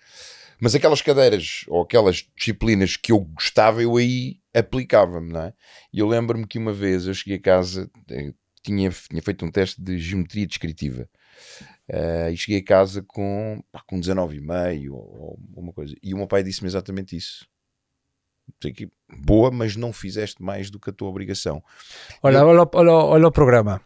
Mas 0.61 0.75
aquelas 0.75 1.01
cadeiras 1.01 1.64
ou 1.66 1.81
aquelas 1.81 2.29
disciplinas 2.37 2.95
que 2.95 3.11
eu 3.11 3.21
gostava, 3.21 3.83
eu 3.83 3.97
aí 3.97 4.39
aplicava-me, 4.53 5.33
não 5.33 5.45
é? 5.45 5.55
E 5.91 6.01
eu 6.01 6.07
lembro-me 6.07 6.47
que 6.47 6.59
uma 6.59 6.75
vez 6.75 7.07
eu 7.07 7.14
cheguei 7.14 7.39
a 7.39 7.43
casa, 7.43 7.91
eh, 8.11 8.35
tinha, 8.62 8.91
tinha 8.91 9.23
feito 9.23 9.47
um 9.47 9.51
teste 9.51 9.81
de 9.81 9.97
geometria 9.97 10.47
descritiva. 10.47 11.09
Uh, 11.89 12.30
e 12.30 12.36
cheguei 12.36 12.61
a 12.61 12.64
casa 12.64 13.03
com, 13.03 13.62
pá, 13.72 13.82
com 13.86 13.99
19,5 13.99 14.91
ou, 14.93 14.99
ou 14.99 15.39
uma 15.57 15.72
coisa. 15.72 15.95
E 16.03 16.12
o 16.12 16.18
meu 16.18 16.26
pai 16.26 16.43
disse-me 16.43 16.68
exatamente 16.68 17.16
isso 17.16 17.47
que 18.61 18.91
boa, 19.24 19.51
mas 19.51 19.76
não 19.76 19.93
fizeste 19.93 20.43
mais 20.43 20.70
do 20.70 20.78
que 20.78 20.91
a 20.91 20.93
tua 20.93 21.09
obrigação. 21.09 21.62
Olha, 22.22 22.39
eu... 22.39 22.47
olha, 22.47 22.68
olha, 22.74 22.93
olha 22.93 23.26
o 23.26 23.32
programa. 23.32 23.80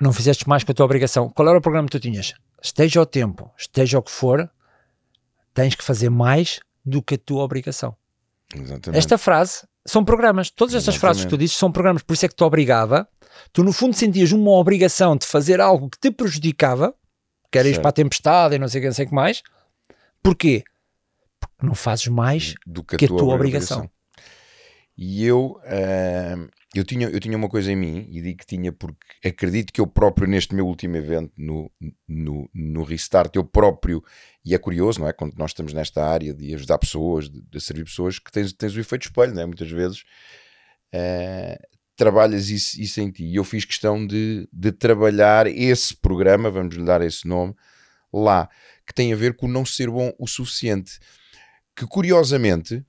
Não 0.00 0.12
fizeste 0.12 0.48
mais 0.48 0.64
que 0.64 0.70
a 0.70 0.74
tua 0.74 0.84
obrigação. 0.84 1.28
Qual 1.30 1.48
era 1.48 1.58
o 1.58 1.62
programa 1.62 1.86
que 1.86 1.98
tu 1.98 2.00
tinhas? 2.00 2.34
Esteja 2.62 3.00
o 3.00 3.06
tempo, 3.06 3.50
esteja 3.56 3.98
o 3.98 4.02
que 4.02 4.10
for, 4.10 4.50
tens 5.52 5.74
que 5.74 5.84
fazer 5.84 6.10
mais 6.10 6.60
do 6.84 7.02
que 7.02 7.14
a 7.14 7.18
tua 7.18 7.42
obrigação. 7.42 7.96
Exatamente. 8.54 8.98
Esta 8.98 9.18
frase 9.18 9.66
são 9.86 10.04
programas. 10.04 10.50
Todas 10.50 10.74
estas 10.74 10.94
Exatamente. 10.94 11.00
frases 11.00 11.24
que 11.24 11.30
tu 11.30 11.38
dizes 11.38 11.56
são 11.56 11.70
programas, 11.72 12.02
por 12.02 12.14
isso 12.14 12.26
é 12.26 12.28
que 12.28 12.34
te 12.34 12.44
obrigava. 12.44 13.08
Tu, 13.52 13.62
no 13.62 13.72
fundo, 13.72 13.94
sentias 13.94 14.32
uma 14.32 14.50
obrigação 14.52 15.16
de 15.16 15.26
fazer 15.26 15.60
algo 15.60 15.88
que 15.88 15.98
te 15.98 16.10
prejudicava, 16.10 16.94
que 17.50 17.58
era 17.58 17.68
ir 17.68 17.80
para 17.80 17.90
a 17.90 17.92
tempestade 17.92 18.54
e 18.54 18.58
não 18.58 18.68
sei 18.68 18.80
o 18.80 18.82
que, 18.82 18.88
não 18.88 18.94
sei 18.94 19.04
o 19.06 19.08
que 19.08 19.14
mais. 19.14 19.42
Porquê? 20.22 20.62
Porque 21.40 21.66
não 21.66 21.74
fazes 21.74 22.06
mais 22.06 22.54
do 22.66 22.84
que 22.84 22.94
a, 22.94 22.98
que 22.98 23.04
a 23.06 23.08
tua, 23.08 23.18
tua, 23.18 23.34
obrigação. 23.34 23.78
obrigação. 23.78 24.00
E 24.96 25.24
eu, 25.24 25.58
uh, 25.64 26.50
eu 26.74 26.84
tinha, 26.84 27.08
eu 27.08 27.18
tinha 27.18 27.36
uma 27.36 27.48
coisa 27.48 27.72
em 27.72 27.76
mim, 27.76 28.06
e 28.10 28.20
digo 28.20 28.38
que 28.38 28.46
tinha 28.46 28.70
porque 28.70 28.98
acredito 29.24 29.72
que 29.72 29.80
eu 29.80 29.86
próprio, 29.86 30.28
neste 30.28 30.54
meu 30.54 30.66
último 30.66 30.96
evento, 30.96 31.32
no, 31.38 31.70
no, 32.06 32.50
no 32.54 32.82
Restart, 32.82 33.34
eu 33.34 33.42
próprio, 33.42 34.04
e 34.44 34.54
é 34.54 34.58
curioso, 34.58 35.00
não 35.00 35.08
é? 35.08 35.12
Quando 35.14 35.34
nós 35.36 35.52
estamos 35.52 35.72
nesta 35.72 36.04
área 36.04 36.34
de 36.34 36.54
ajudar 36.54 36.76
pessoas, 36.76 37.30
de, 37.30 37.40
de 37.40 37.60
servir 37.60 37.84
pessoas, 37.84 38.18
que 38.18 38.30
tens, 38.30 38.52
tens 38.52 38.76
o 38.76 38.80
efeito 38.80 39.04
espelho, 39.04 39.34
não 39.34 39.42
é? 39.42 39.46
Muitas 39.46 39.70
vezes 39.70 40.02
uh, 40.94 41.79
trabalhas 42.00 42.48
isso, 42.48 42.80
isso 42.80 42.98
em 42.98 43.10
ti. 43.10 43.24
E 43.24 43.36
eu 43.36 43.44
fiz 43.44 43.66
questão 43.66 44.06
de, 44.06 44.48
de 44.50 44.72
trabalhar 44.72 45.46
esse 45.46 45.94
programa, 45.94 46.50
vamos 46.50 46.74
lhe 46.74 46.82
dar 46.82 47.02
esse 47.02 47.28
nome, 47.28 47.54
lá, 48.10 48.48
que 48.86 48.94
tem 48.94 49.12
a 49.12 49.16
ver 49.16 49.36
com 49.36 49.46
não 49.46 49.66
ser 49.66 49.90
bom 49.90 50.10
o 50.18 50.26
suficiente. 50.26 50.98
Que 51.76 51.86
curiosamente 51.86 52.82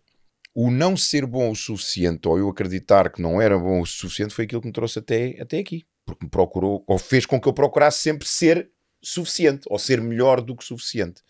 o 0.55 0.71
não 0.71 0.95
ser 0.95 1.25
bom 1.25 1.51
o 1.51 1.55
suficiente, 1.55 2.25
ou 2.25 2.37
eu 2.37 2.47
acreditar 2.47 3.11
que 3.11 3.21
não 3.21 3.41
era 3.41 3.59
bom 3.59 3.81
o 3.81 3.85
suficiente, 3.85 4.33
foi 4.33 4.45
aquilo 4.45 4.61
que 4.61 4.67
me 4.67 4.73
trouxe 4.73 4.99
até, 4.99 5.37
até 5.41 5.59
aqui. 5.59 5.85
Porque 6.05 6.25
me 6.25 6.31
procurou, 6.31 6.81
ou 6.87 6.97
fez 6.97 7.25
com 7.25 7.39
que 7.39 7.49
eu 7.49 7.53
procurasse 7.53 7.99
sempre 7.99 8.27
ser 8.27 8.71
suficiente, 9.01 9.63
ou 9.67 9.77
ser 9.77 9.99
melhor 9.99 10.39
do 10.39 10.55
que 10.55 10.63
suficiente. 10.63 11.21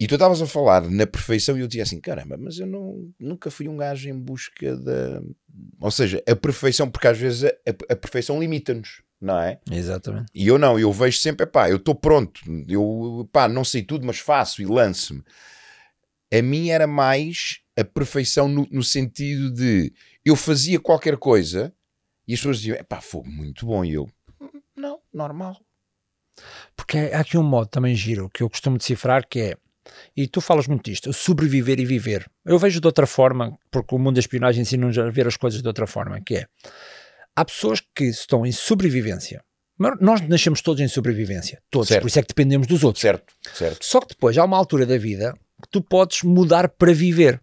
E 0.00 0.06
tu 0.06 0.14
estavas 0.14 0.40
a 0.40 0.46
falar 0.46 0.88
na 0.88 1.06
perfeição 1.06 1.58
e 1.58 1.60
eu 1.60 1.68
dizia 1.68 1.82
assim: 1.82 2.00
caramba, 2.00 2.38
mas 2.38 2.58
eu 2.58 2.66
não, 2.66 3.12
nunca 3.20 3.50
fui 3.50 3.68
um 3.68 3.76
gajo 3.76 4.08
em 4.08 4.18
busca 4.18 4.74
da. 4.74 5.20
Ou 5.78 5.90
seja, 5.90 6.22
a 6.26 6.34
perfeição, 6.34 6.90
porque 6.90 7.06
às 7.06 7.18
vezes 7.18 7.44
a, 7.44 7.92
a 7.92 7.96
perfeição 7.96 8.40
limita-nos, 8.40 9.02
não 9.20 9.38
é? 9.38 9.60
Exatamente. 9.70 10.30
E 10.34 10.46
eu 10.46 10.58
não, 10.58 10.78
eu 10.78 10.90
vejo 10.90 11.18
sempre: 11.18 11.44
pá, 11.44 11.68
eu 11.68 11.76
estou 11.76 11.94
pronto, 11.94 12.40
eu 12.66 13.28
pá, 13.30 13.46
não 13.46 13.62
sei 13.62 13.82
tudo, 13.82 14.06
mas 14.06 14.18
faço 14.18 14.62
e 14.62 14.64
lance-me. 14.64 15.22
A 16.32 16.40
mim 16.40 16.70
era 16.70 16.86
mais 16.86 17.60
a 17.76 17.84
perfeição 17.84 18.48
no, 18.48 18.66
no, 18.70 18.82
sentido 18.82 19.52
de 19.52 19.92
eu 20.24 20.34
fazia 20.34 20.80
qualquer 20.80 21.18
coisa 21.18 21.74
e 22.26 22.32
as 22.32 22.38
pessoas 22.38 22.58
diziam, 22.58 22.76
é 22.76 22.82
pá, 22.82 23.02
fogo 23.02 23.28
muito 23.28 23.66
bom. 23.66 23.84
E 23.84 23.92
eu, 23.92 24.08
não, 24.74 24.98
normal. 25.12 25.60
Porque 26.74 26.96
há 26.96 27.20
aqui 27.20 27.36
um 27.36 27.42
modo 27.42 27.68
também 27.68 27.94
giro 27.94 28.30
que 28.30 28.42
eu 28.42 28.48
costumo 28.48 28.78
decifrar 28.78 29.28
que 29.28 29.40
é, 29.40 29.56
e 30.16 30.26
tu 30.26 30.40
falas 30.40 30.66
muito 30.66 30.84
disto, 30.90 31.12
sobreviver 31.12 31.80
e 31.80 31.84
viver. 31.84 32.30
Eu 32.44 32.58
vejo 32.58 32.80
de 32.80 32.86
outra 32.86 33.06
forma, 33.06 33.58
porque 33.70 33.94
o 33.94 33.98
mundo 33.98 34.14
da 34.14 34.20
espionagem 34.20 34.62
ensina-nos 34.62 34.98
a 34.98 35.10
ver 35.10 35.26
as 35.26 35.36
coisas 35.36 35.62
de 35.62 35.68
outra 35.68 35.86
forma, 35.86 36.20
que 36.20 36.36
é, 36.36 36.46
há 37.34 37.44
pessoas 37.44 37.82
que 37.94 38.04
estão 38.04 38.44
em 38.44 38.52
sobrevivência. 38.52 39.42
Nós 39.98 40.20
nascemos 40.28 40.60
todos 40.60 40.82
em 40.82 40.88
sobrevivência, 40.88 41.62
todos, 41.70 41.88
certo. 41.88 42.02
por 42.02 42.08
isso 42.08 42.18
é 42.18 42.22
que 42.22 42.28
dependemos 42.28 42.66
dos 42.66 42.84
outros. 42.84 43.00
Certo, 43.00 43.32
certo. 43.54 43.82
Só 43.82 44.00
que 44.00 44.08
depois 44.08 44.36
há 44.36 44.44
uma 44.44 44.56
altura 44.56 44.84
da 44.84 44.98
vida 44.98 45.32
que 45.62 45.68
tu 45.70 45.80
podes 45.80 46.22
mudar 46.22 46.68
para 46.68 46.92
viver. 46.92 47.40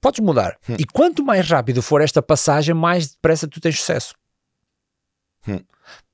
Podes 0.00 0.20
mudar. 0.20 0.56
Hum. 0.66 0.76
E 0.78 0.86
quanto 0.86 1.22
mais 1.22 1.46
rápido 1.46 1.82
for 1.82 2.00
esta 2.00 2.22
passagem, 2.22 2.74
mais 2.74 3.10
depressa 3.10 3.46
tu 3.46 3.60
tens 3.60 3.78
sucesso. 3.78 4.14
Hum. 5.46 5.60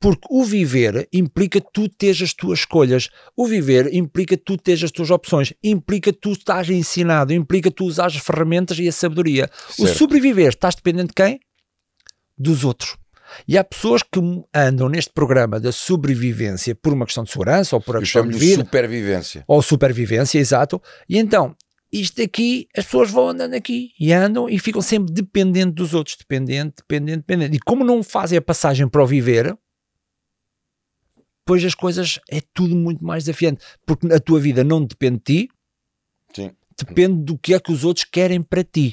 Porque 0.01 0.27
o 0.31 0.45
viver 0.45 1.09
implica 1.13 1.61
tu 1.61 1.89
teres 1.89 2.23
as 2.23 2.35
tuas 2.35 2.61
escolhas. 2.61 3.09
O 3.37 3.47
viver 3.47 3.93
implica 3.95 4.37
tu 4.37 4.57
teres 4.57 4.85
as 4.85 4.91
tuas 4.91 5.11
opções. 5.11 5.53
Implica 5.63 6.13
tu 6.13 6.33
estás 6.33 6.69
ensinado. 6.69 7.33
Implica 7.33 7.71
tu 7.71 7.85
usar 7.85 8.07
as 8.07 8.17
ferramentas 8.17 8.79
e 8.79 8.89
a 8.89 8.93
sabedoria. 8.93 9.49
Certo. 9.69 9.83
O 9.83 9.95
sobreviver, 9.95 10.49
estás 10.49 10.75
dependente 10.75 11.09
de 11.09 11.15
quem? 11.15 11.41
Dos 12.37 12.65
outros. 12.65 12.97
E 13.47 13.57
há 13.57 13.65
pessoas 13.65 14.03
que 14.03 14.21
andam 14.55 14.89
neste 14.89 15.13
programa 15.13 15.59
da 15.59 15.73
sobrevivência 15.73 16.75
por 16.75 16.93
uma 16.93 17.07
questão 17.07 17.25
de 17.25 17.31
segurança 17.31 17.77
ou 17.77 17.81
por 17.81 17.97
uma 17.97 18.03
questão 18.03 18.29
de 18.29 18.37
vida. 18.37 18.65
supervivência. 18.65 19.45
Ou 19.47 19.63
supervivência, 19.63 20.39
exato. 20.39 20.81
E 21.09 21.19
então 21.19 21.57
isto 21.93 22.23
aqui, 22.23 22.69
as 22.75 22.87
pessoas 22.87 23.11
vão 23.11 23.29
andando 23.29 23.53
aqui 23.53 23.91
e 24.01 24.13
andam 24.15 24.49
e 24.49 24.59
ficam 24.59 24.81
sempre 24.81 25.13
dependentes 25.13 25.75
dos 25.75 25.93
outros, 25.93 26.17
dependente, 26.17 26.77
dependente, 26.79 27.19
dependente. 27.19 27.57
E 27.57 27.61
como 27.61 27.85
não 27.85 28.03
fazem 28.03 28.39
a 28.39 28.43
passagem 28.43 28.89
para 28.89 29.03
o 29.03 29.07
viver, 29.07 29.55
pois 31.45 31.65
as 31.65 31.75
coisas 31.75 32.19
é 32.31 32.41
tudo 32.53 32.75
muito 32.75 33.05
mais 33.05 33.25
desafiante, 33.25 33.65
porque 33.87 34.07
a 34.13 34.21
tua 34.21 34.41
vida 34.41 34.63
não 34.63 34.85
depende 34.85 35.19
de 35.19 35.23
ti, 35.23 35.49
Sim. 36.35 36.51
depende 36.79 37.25
do 37.25 37.39
que 37.39 37.55
é 37.55 37.61
que 37.61 37.73
os 37.73 37.85
outros 37.85 38.05
querem 38.05 38.43
para 38.43 38.65
ti. 38.65 38.93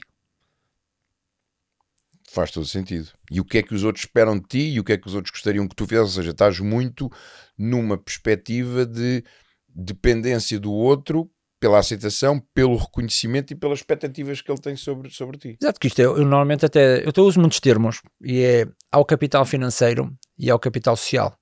Faz 2.32 2.52
todo 2.52 2.66
sentido. 2.66 3.10
E 3.32 3.42
o 3.42 3.46
que 3.46 3.58
é 3.58 3.64
que 3.64 3.74
os 3.74 3.84
outros 3.84 4.06
esperam 4.06 4.38
de 4.38 4.46
ti 4.48 4.60
e 4.60 4.80
o 4.80 4.84
que 4.84 4.94
é 4.94 4.98
que 4.98 5.08
os 5.08 5.16
outros 5.16 5.32
gostariam 5.32 5.68
que 5.68 5.76
tu 5.76 5.88
fizesse? 5.88 6.10
Ou 6.10 6.10
seja, 6.10 6.30
estás 6.30 6.60
muito 6.60 7.10
numa 7.58 7.98
perspectiva 7.98 8.86
de 8.86 9.24
dependência 9.68 10.60
do 10.60 10.72
outro 10.72 11.30
pela 11.60 11.80
aceitação, 11.80 12.40
pelo 12.54 12.78
reconhecimento 12.78 13.52
e 13.52 13.56
pelas 13.56 13.80
expectativas 13.80 14.42
que 14.42 14.50
ele 14.50 14.62
tem 14.62 14.76
sobre, 14.76 15.10
sobre 15.10 15.38
ti. 15.38 15.58
Exato, 15.62 15.80
que 15.80 15.88
isto 15.88 16.00
é, 16.00 16.06
eu 16.06 16.18
normalmente 16.20 16.66
até, 16.66 17.04
eu 17.04 17.24
uso 17.24 17.40
muitos 17.40 17.60
termos, 17.60 18.02
e 18.22 18.42
é 18.42 18.68
ao 18.92 19.04
capital 19.04 19.46
financeiro 19.46 20.16
e 20.38 20.50
ao 20.50 20.58
capital 20.58 20.96
social. 20.96 21.38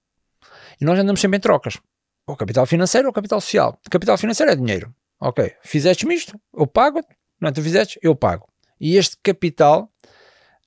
E 0.79 0.85
nós 0.85 0.99
andamos 0.99 1.21
sempre 1.21 1.37
em 1.37 1.41
trocas. 1.41 1.77
O 2.25 2.35
capital 2.35 2.65
financeiro 2.65 3.07
ou 3.07 3.13
capital 3.13 3.41
social. 3.41 3.79
Capital 3.89 4.17
financeiro 4.17 4.51
é 4.51 4.55
dinheiro. 4.55 4.93
Ok, 5.19 5.53
fizeste-me 5.63 6.13
isto, 6.13 6.39
eu 6.55 6.67
pago, 6.67 7.01
não 7.41 7.49
é? 7.49 7.51
Tu 7.51 7.61
fizeste, 7.61 7.99
eu 8.03 8.15
pago. 8.15 8.47
E 8.79 8.95
este 8.97 9.17
capital 9.23 9.91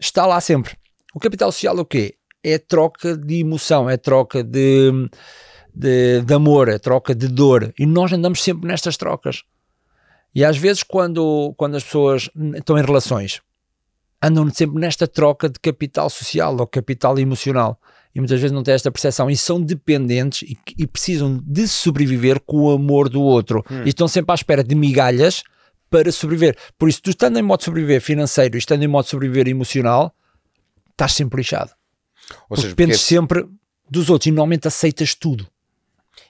está 0.00 0.26
lá 0.26 0.40
sempre. 0.40 0.76
O 1.14 1.20
capital 1.20 1.52
social 1.52 1.78
é 1.78 1.80
o 1.80 1.84
quê? 1.84 2.16
É 2.42 2.58
troca 2.58 3.16
de 3.16 3.40
emoção, 3.40 3.88
é 3.88 3.96
troca 3.96 4.42
de 4.42 5.08
de, 5.74 6.22
de 6.22 6.34
amor, 6.34 6.68
a 6.68 6.78
troca 6.78 7.14
de 7.14 7.28
dor. 7.28 7.72
E 7.78 7.86
nós 7.86 8.12
andamos 8.12 8.42
sempre 8.42 8.66
nestas 8.66 8.96
trocas. 8.96 9.44
E 10.34 10.44
às 10.44 10.56
vezes, 10.56 10.82
quando, 10.82 11.54
quando 11.56 11.76
as 11.76 11.84
pessoas 11.84 12.30
estão 12.54 12.78
em 12.78 12.84
relações, 12.84 13.40
andam 14.22 14.48
sempre 14.50 14.80
nesta 14.80 15.08
troca 15.08 15.48
de 15.48 15.58
capital 15.58 16.08
social 16.10 16.56
ou 16.58 16.66
capital 16.66 17.18
emocional. 17.18 17.80
E 18.14 18.20
muitas 18.20 18.40
vezes 18.40 18.52
não 18.52 18.62
têm 18.62 18.74
esta 18.74 18.90
percepção 18.90 19.30
e 19.30 19.36
são 19.36 19.60
dependentes 19.60 20.42
e, 20.42 20.58
e 20.76 20.86
precisam 20.86 21.40
de 21.44 21.68
sobreviver 21.68 22.40
com 22.40 22.62
o 22.62 22.70
amor 22.70 23.08
do 23.08 23.22
outro. 23.22 23.64
Hum. 23.70 23.82
E 23.84 23.90
estão 23.90 24.08
sempre 24.08 24.32
à 24.32 24.34
espera 24.34 24.64
de 24.64 24.74
migalhas 24.74 25.42
para 25.88 26.10
sobreviver. 26.10 26.56
Por 26.78 26.88
isso, 26.88 27.00
tu 27.02 27.10
estando 27.10 27.38
em 27.38 27.42
modo 27.42 27.58
de 27.60 27.64
sobreviver 27.66 28.00
financeiro 28.00 28.56
e 28.56 28.58
estando 28.58 28.82
em 28.82 28.88
modo 28.88 29.04
de 29.04 29.10
sobreviver 29.10 29.48
emocional, 29.48 30.14
estás 30.90 31.12
sempre 31.12 31.38
lixado. 31.38 31.70
Ou 32.48 32.56
seja, 32.56 32.68
dependes 32.68 32.98
porque... 32.98 33.14
sempre 33.14 33.48
dos 33.88 34.10
outros 34.10 34.26
e 34.26 34.30
normalmente 34.30 34.68
aceitas 34.68 35.14
tudo 35.14 35.46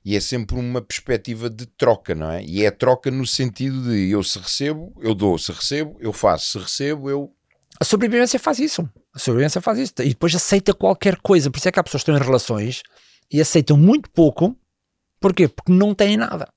e 0.04 0.16
é 0.16 0.20
sempre 0.20 0.56
uma 0.56 0.80
perspectiva 0.80 1.50
de 1.50 1.66
troca, 1.66 2.14
não 2.14 2.30
é? 2.30 2.42
E 2.42 2.64
é 2.64 2.70
troca 2.70 3.10
no 3.10 3.26
sentido 3.26 3.82
de 3.82 4.10
eu 4.10 4.22
se 4.22 4.38
recebo, 4.38 4.94
eu 5.00 5.14
dou, 5.14 5.36
se 5.38 5.52
recebo, 5.52 5.96
eu 6.00 6.12
faço, 6.12 6.52
se 6.52 6.58
recebo, 6.58 7.10
eu. 7.10 7.32
A 7.78 7.84
sobrevivência 7.84 8.38
faz 8.38 8.58
isso. 8.58 8.88
A 9.14 9.18
sobrevivência 9.18 9.60
faz 9.60 9.78
isso. 9.78 9.94
E 10.00 10.10
depois 10.10 10.34
aceita 10.34 10.72
qualquer 10.72 11.16
coisa. 11.16 11.50
Por 11.50 11.58
isso 11.58 11.68
é 11.68 11.72
que 11.72 11.80
há 11.80 11.82
pessoas 11.82 12.02
que 12.02 12.10
estão 12.10 12.22
em 12.22 12.26
relações 12.26 12.82
e 13.30 13.40
aceitam 13.40 13.76
muito 13.76 14.10
pouco. 14.10 14.56
Porquê? 15.20 15.48
Porque 15.48 15.72
não 15.72 15.94
têm 15.94 16.16
nada. 16.16 16.48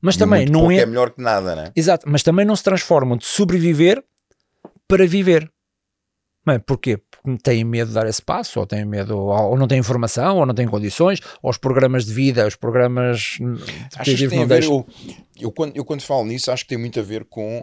Mas 0.00 0.14
e 0.14 0.18
também 0.18 0.46
não 0.46 0.70
é. 0.70 0.78
é 0.78 0.86
melhor 0.86 1.10
que 1.10 1.20
nada, 1.20 1.54
não 1.54 1.62
é? 1.64 1.72
Exato. 1.74 2.08
Mas 2.08 2.22
também 2.22 2.46
não 2.46 2.56
se 2.56 2.62
transformam 2.62 3.16
de 3.16 3.26
sobreviver 3.26 4.02
para 4.86 5.06
viver. 5.06 5.50
Mas 6.44 6.62
porquê? 6.64 6.96
Porque 6.96 7.42
têm 7.42 7.62
medo 7.62 7.88
de 7.88 7.94
dar 7.94 8.06
esse 8.06 8.22
passo, 8.22 8.58
ou 8.58 8.66
têm 8.66 8.84
medo, 8.84 9.18
ou 9.18 9.56
não 9.58 9.68
têm 9.68 9.78
informação, 9.78 10.38
ou 10.38 10.46
não 10.46 10.54
têm 10.54 10.66
condições, 10.66 11.20
ou 11.42 11.50
os 11.50 11.58
programas 11.58 12.06
de 12.06 12.14
vida, 12.14 12.46
os 12.46 12.56
programas. 12.56 13.36
Acho 13.96 14.16
que 14.16 14.28
tem 14.28 14.42
a 14.42 14.46
ver, 14.46 14.64
eu, 14.64 14.86
eu, 15.38 15.52
quando, 15.52 15.76
eu 15.76 15.84
quando 15.84 16.00
falo 16.00 16.24
nisso, 16.24 16.50
acho 16.50 16.64
que 16.64 16.70
tem 16.70 16.78
muito 16.78 16.98
a 16.98 17.02
ver 17.02 17.26
com, 17.26 17.62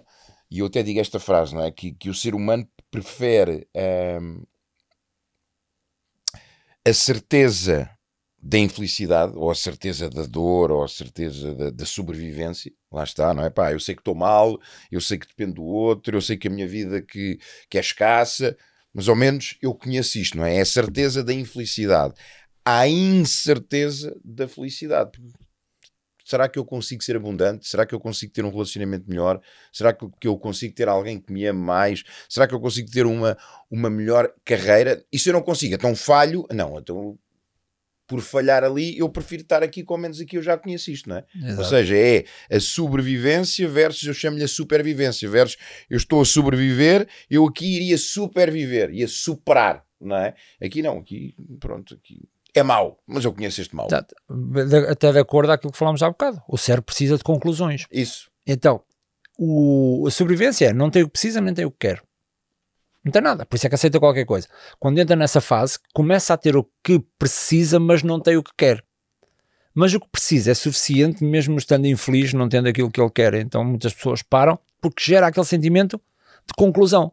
e 0.50 0.60
eu 0.60 0.68
até 0.68 0.84
digo 0.84 1.00
esta 1.00 1.20
frase, 1.20 1.54
não 1.54 1.64
é? 1.64 1.72
Que, 1.72 1.92
que 1.94 2.10
o 2.10 2.14
ser 2.14 2.36
humano 2.36 2.68
prefere 2.92 3.68
hum, 4.22 4.44
a 6.88 6.94
certeza 6.94 7.90
da 8.42 8.60
infelicidade, 8.60 9.34
ou 9.36 9.50
a 9.50 9.56
certeza 9.56 10.08
da 10.08 10.24
dor, 10.24 10.72
ou 10.72 10.84
a 10.84 10.88
certeza 10.88 11.56
da, 11.56 11.72
da, 11.72 11.86
sobrevivência, 11.86 12.72
lá 12.92 13.04
está, 13.04 13.34
não 13.34 13.44
é? 13.44 13.50
Pá, 13.50 13.72
eu 13.72 13.80
sei 13.80 13.96
que 13.96 14.02
estou 14.02 14.14
mal, 14.14 14.60
eu 14.92 15.02
sei 15.02 15.18
que 15.18 15.28
dependo 15.28 15.56
do 15.56 15.64
outro, 15.64 16.16
eu 16.16 16.22
sei 16.22 16.38
que 16.38 16.48
a 16.48 16.52
minha 16.52 16.68
vida 16.68 17.02
que, 17.02 17.40
que 17.68 17.78
é 17.78 17.82
escassa, 17.82 18.56
mas 18.94 19.10
ao 19.10 19.16
menos 19.16 19.58
eu 19.64 19.74
conheço 19.74 20.20
isto, 20.20 20.38
não 20.38 20.46
é? 20.46 20.58
É 20.58 20.62
a 20.62 20.66
certeza 20.66 21.24
da 21.24 21.34
infelicidade. 21.34 22.14
Há 22.64 22.82
a 22.82 22.88
incerteza 22.88 24.16
da 24.24 24.48
felicidade. 24.48 25.20
Será 26.26 26.50
que 26.50 26.58
eu 26.58 26.66
consigo 26.66 27.04
ser 27.04 27.16
abundante? 27.16 27.68
Será 27.68 27.86
que 27.86 27.94
eu 27.94 28.00
consigo 28.00 28.34
ter 28.34 28.44
um 28.44 28.50
relacionamento 28.50 29.08
melhor? 29.08 29.40
Será 29.72 29.94
que 29.94 30.28
eu 30.28 30.38
consigo 30.40 30.74
ter 30.74 30.88
alguém 30.88 31.20
que 31.20 31.32
me 31.32 31.46
ame 31.46 31.62
mais? 31.62 32.04
Será 32.28 32.48
que 32.48 32.56
eu 32.56 32.60
consigo 32.60 32.90
ter 32.90 33.06
uma, 33.06 33.38
uma 33.70 33.92
melhor 33.92 34.34
carreira? 34.44 35.06
E 35.14 35.20
se 35.20 35.30
eu 35.30 35.34
não 35.34 35.42
consigo, 35.44 35.76
então 35.76 35.96
falho? 35.96 36.48
Não, 36.52 36.80
então 36.80 37.16
por 38.08 38.22
falhar 38.22 38.64
ali, 38.64 38.98
eu 38.98 39.10
prefiro 39.10 39.42
estar 39.42 39.64
aqui, 39.64 39.84
com 39.84 39.98
menos 39.98 40.20
aqui 40.20 40.38
eu 40.38 40.42
já 40.42 40.58
conheço 40.58 40.92
isto, 40.92 41.10
não 41.10 41.18
é? 41.18 41.26
Exato. 41.36 41.60
Ou 41.60 41.66
seja, 41.66 41.98
é 41.98 42.26
a 42.52 42.60
sobrevivência 42.60 43.68
versus, 43.68 44.04
eu 44.04 44.14
chamo-lhe 44.14 44.44
a 44.44 44.48
supervivência, 44.48 45.28
versus 45.28 45.58
eu 45.90 45.98
estou 45.98 46.22
a 46.22 46.26
sobreviver, 46.26 47.08
eu 47.30 47.46
aqui 47.46 47.78
iria 47.78 47.98
superviver, 47.98 48.92
ia 48.92 49.08
superar, 49.08 49.84
não 50.00 50.18
é? 50.18 50.36
Aqui 50.62 50.82
não, 50.84 51.00
aqui, 51.00 51.36
pronto, 51.60 51.96
aqui 51.96 52.28
é 52.60 52.64
mau, 52.64 53.00
mas 53.06 53.26
eu 53.26 53.34
conheço 53.34 53.62
este 53.62 53.76
mau. 53.76 53.88
Até 54.90 55.12
de 55.12 55.20
acordo 55.20 55.48
com 55.48 55.54
aquilo 55.54 55.72
que 55.72 55.78
falámos 55.78 56.02
há 56.02 56.10
bocado, 56.10 56.42
o 56.48 56.58
cérebro 56.58 56.86
precisa 56.86 57.18
de 57.18 57.24
conclusões. 57.24 57.86
Isso. 57.92 58.30
Então, 58.46 58.82
o, 59.38 60.06
a 60.08 60.12
sobrevivência 60.12 60.68
é, 60.68 60.74
não 60.74 60.90
tem 60.90 61.04
o 61.04 61.08
que 61.08 61.14
precisa, 61.14 61.42
nem 61.42 61.54
tem 61.54 61.66
o 61.66 61.72
que 61.72 61.80
quer. 61.80 62.02
Não 63.04 63.12
tem 63.12 63.22
nada, 63.22 63.46
por 63.46 63.56
isso 63.56 63.68
é 63.68 63.70
que 63.70 63.76
aceita 63.76 64.00
qualquer 64.00 64.26
coisa. 64.26 64.48
Quando 64.80 64.98
entra 64.98 65.16
nessa 65.16 65.40
fase, 65.40 65.78
começa 65.94 66.34
a 66.34 66.38
ter 66.38 66.56
o 66.56 66.68
que 66.84 67.00
precisa, 67.20 67.80
mas 67.80 68.02
não 68.02 68.20
tem 68.20 68.36
o 68.36 68.44
que 68.44 68.52
quer. 68.58 68.84
Mas 69.76 69.94
o 69.94 70.00
que 70.00 70.08
precisa 70.10 70.52
é 70.52 70.54
suficiente, 70.54 71.24
mesmo 71.24 71.58
estando 71.58 71.86
infeliz, 71.86 72.34
não 72.34 72.48
tendo 72.48 72.70
aquilo 72.70 72.90
que 72.90 73.00
ele 73.00 73.12
quer. 73.12 73.34
Então 73.36 73.64
muitas 73.64 73.94
pessoas 73.94 74.24
param 74.24 74.58
porque 74.82 75.04
gera 75.04 75.28
aquele 75.28 75.46
sentimento 75.46 76.02
de 76.48 76.54
conclusão. 76.58 77.12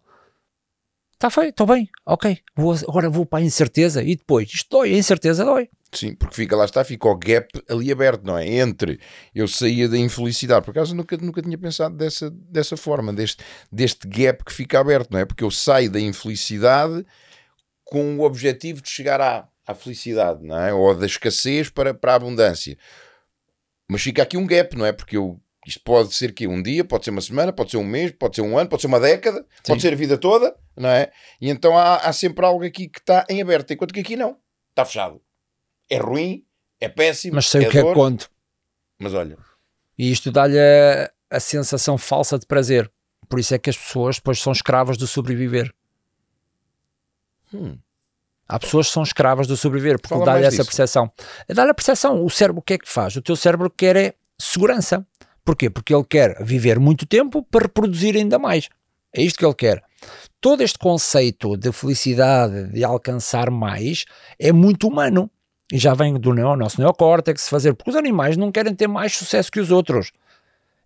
Está 1.23 1.31
feito, 1.31 1.51
estou 1.51 1.69
bem, 1.69 1.89
ok. 2.05 2.37
Vou, 2.57 2.75
agora 2.89 3.09
vou 3.09 3.25
para 3.25 3.39
a 3.39 3.43
incerteza 3.43 4.03
e 4.03 4.17
depois, 4.17 4.51
isto 4.53 4.69
dói, 4.69 4.93
a 4.93 4.99
incerteza 4.99 5.45
dói. 5.45 5.69
Sim, 5.93 6.17
porque 6.17 6.35
fica 6.35 6.57
lá 6.57 6.65
está, 6.65 6.83
fica 6.83 7.07
o 7.07 7.17
gap 7.17 7.49
ali 7.71 7.93
aberto, 7.93 8.25
não 8.27 8.37
é? 8.37 8.45
Entre 8.45 8.99
eu 9.33 9.47
saía 9.47 9.89
da 9.89 9.97
infelicidade, 9.97 10.65
por 10.65 10.73
acaso 10.73 10.97
nunca, 10.97 11.17
nunca 11.19 11.41
tinha 11.41 11.57
pensado 11.57 11.97
dessa, 11.97 12.29
dessa 12.29 12.77
forma, 12.77 13.13
deste, 13.13 13.45
deste 13.71 14.09
gap 14.09 14.45
que 14.45 14.53
fica 14.53 14.81
aberto, 14.81 15.13
não 15.13 15.21
é? 15.21 15.25
Porque 15.25 15.45
eu 15.45 15.51
saio 15.53 15.89
da 15.89 16.01
infelicidade 16.01 17.07
com 17.85 18.19
o 18.19 18.23
objetivo 18.23 18.83
de 18.83 18.91
chegar 18.91 19.21
à, 19.21 19.47
à 19.65 19.77
felicidade, 19.77 20.45
não 20.45 20.59
é? 20.59 20.75
Ou 20.75 20.93
da 20.93 21.07
escassez 21.07 21.71
para, 21.71 21.95
para 21.95 22.15
a 22.15 22.17
abundância. 22.17 22.77
Mas 23.89 24.03
fica 24.03 24.25
aqui 24.25 24.37
um 24.37 24.45
gap, 24.45 24.77
não 24.77 24.85
é? 24.85 24.91
Porque 24.91 25.17
eu, 25.17 25.41
isto 25.67 25.81
pode 25.85 26.15
ser 26.15 26.33
que 26.33 26.47
um 26.47 26.63
dia, 26.63 26.85
pode 26.85 27.05
ser 27.05 27.11
uma 27.11 27.21
semana, 27.21 27.53
pode 27.53 27.71
ser 27.71 27.77
um 27.77 27.85
mês, 27.85 28.13
pode 28.13 28.37
ser 28.37 28.43
um 28.43 28.59
ano, 28.59 28.69
pode 28.69 28.83
ser 28.83 28.89
uma 28.89 29.01
década, 29.01 29.39
Sim. 29.39 29.47
pode 29.73 29.83
ser 29.83 29.93
a 29.93 29.97
vida 29.97 30.19
toda, 30.19 30.55
não 30.77 30.89
é? 30.89 31.11
E 31.41 31.49
então 31.51 31.77
há, 31.79 31.97
há 31.97 32.13
sempre 32.13 32.45
algo 32.45 32.65
aqui 32.65 32.89
que 32.89 32.99
está 32.99 33.25
em 33.29 33.41
aberto, 33.41 33.73
enquanto 33.73 33.95
que 33.95 34.01
aqui 34.01 34.17
não, 34.17 34.37
está 34.71 34.85
fechado 34.85 35.21
é 35.93 35.99
ruim, 35.99 36.45
é 36.81 36.89
péssimo. 36.89 37.35
Mas 37.35 37.49
sei 37.49 37.65
é 37.65 37.69
o 37.69 37.71
que 37.71 37.81
dor, 37.81 37.91
é 37.91 37.95
quanto. 37.95 38.31
Mas 38.99 39.13
olha. 39.13 39.37
E 39.99 40.11
isto 40.11 40.33
dá-lhe 40.33 40.59
a, 40.59 41.13
a, 41.31 41.39
sensação 41.39 41.99
falsa 41.99 42.39
de 42.39 42.47
prazer. 42.47 42.91
Por 43.29 43.39
isso 43.39 43.55
é 43.55 43.59
que 43.59 43.69
as 43.69 43.77
pessoas 43.77 44.17
depois 44.17 44.41
são 44.41 44.53
escravas 44.53 44.97
do 44.97 45.07
sobreviver. 45.07 45.73
Hum. 47.53 47.79
Há 48.49 48.59
pessoas 48.59 48.87
que 48.87 48.95
são 48.95 49.03
escravas 49.03 49.47
do 49.47 49.57
sobreviver 49.57 50.01
porque 50.01 50.25
dá-lhe 50.25 50.47
essa 50.47 50.65
percepção. 50.65 51.13
Dá-lhe 51.49 51.71
a 51.71 51.75
percepção. 51.75 52.25
O 52.25 52.31
cérebro 52.31 52.61
o 52.61 52.63
que 52.63 52.75
é 52.75 52.79
que 52.79 52.89
faz? 52.89 53.17
O 53.17 53.23
teu 53.23 53.37
cérebro 53.37 53.71
quer 53.71 53.97
é 53.97 54.15
segurança. 54.39 55.07
Porquê? 55.45 55.69
Porque 55.69 55.95
ele 55.95 56.05
quer 56.05 56.43
viver 56.43 56.79
muito 56.79 57.07
tempo 57.07 57.43
para 57.43 57.63
reproduzir 57.63 58.17
ainda 58.17 58.39
mais. 58.39 58.69
É 59.15 59.23
isto 59.23 59.39
que 59.39 59.45
ele 59.45 59.55
quer. 59.55 59.83
Todo 60.41 60.63
este 60.63 60.79
conceito 60.79 61.57
de 61.57 61.71
felicidade, 61.73 62.73
de 62.73 62.83
alcançar 62.83 63.51
mais, 63.51 64.05
é 64.39 64.53
muito 64.53 64.89
humano. 64.89 65.31
E 65.73 65.79
já 65.79 65.95
vem 65.95 66.15
do 66.15 66.33
neo, 66.33 66.57
nosso 66.57 66.81
neocórtex 66.81 67.49
fazer, 67.49 67.75
porque 67.75 67.91
os 67.91 67.97
animais 67.97 68.37
não 68.37 68.53
querem 68.53 68.75
ter 68.75 68.87
mais 68.87 69.17
sucesso 69.17 69.51
que 69.51 69.61
os 69.61 69.71
outros. 69.71 70.13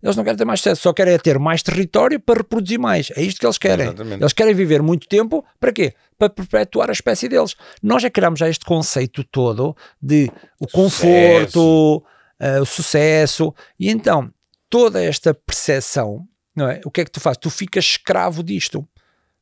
Eles 0.01 0.15
não 0.15 0.23
querem 0.23 0.37
ter 0.37 0.45
mais 0.45 0.59
sucesso, 0.59 0.81
só 0.81 0.93
querem 0.93 1.13
é 1.13 1.17
ter 1.17 1.39
mais 1.39 1.63
território 1.63 2.19
para 2.19 2.37
reproduzir 2.37 2.79
mais. 2.79 3.11
É 3.15 3.21
isto 3.21 3.39
que 3.39 3.45
eles 3.45 3.57
querem. 3.57 3.87
Exatamente. 3.87 4.21
Eles 4.21 4.33
querem 4.33 4.53
viver 4.53 4.81
muito 4.81 5.07
tempo, 5.07 5.43
para 5.59 5.71
quê? 5.71 5.93
Para 6.17 6.29
perpetuar 6.29 6.89
a 6.89 6.93
espécie 6.93 7.27
deles. 7.27 7.55
Nós 7.81 8.03
já 8.03 8.09
criamos 8.09 8.39
já 8.39 8.47
este 8.47 8.63
conceito 8.63 9.23
todo 9.23 9.75
de 10.01 10.31
o 10.59 10.67
conforto, 10.67 11.49
sucesso. 11.51 12.03
Uh, 12.39 12.61
o 12.61 12.65
sucesso, 12.65 13.55
e 13.79 13.89
então 13.89 14.31
toda 14.69 15.03
esta 15.03 15.33
percepção, 15.33 16.27
não 16.55 16.69
é? 16.69 16.81
o 16.85 16.91
que 16.91 17.01
é 17.01 17.05
que 17.05 17.11
tu 17.11 17.19
fazes? 17.19 17.39
Tu 17.41 17.49
ficas 17.49 17.85
escravo 17.85 18.43
disto 18.43 18.87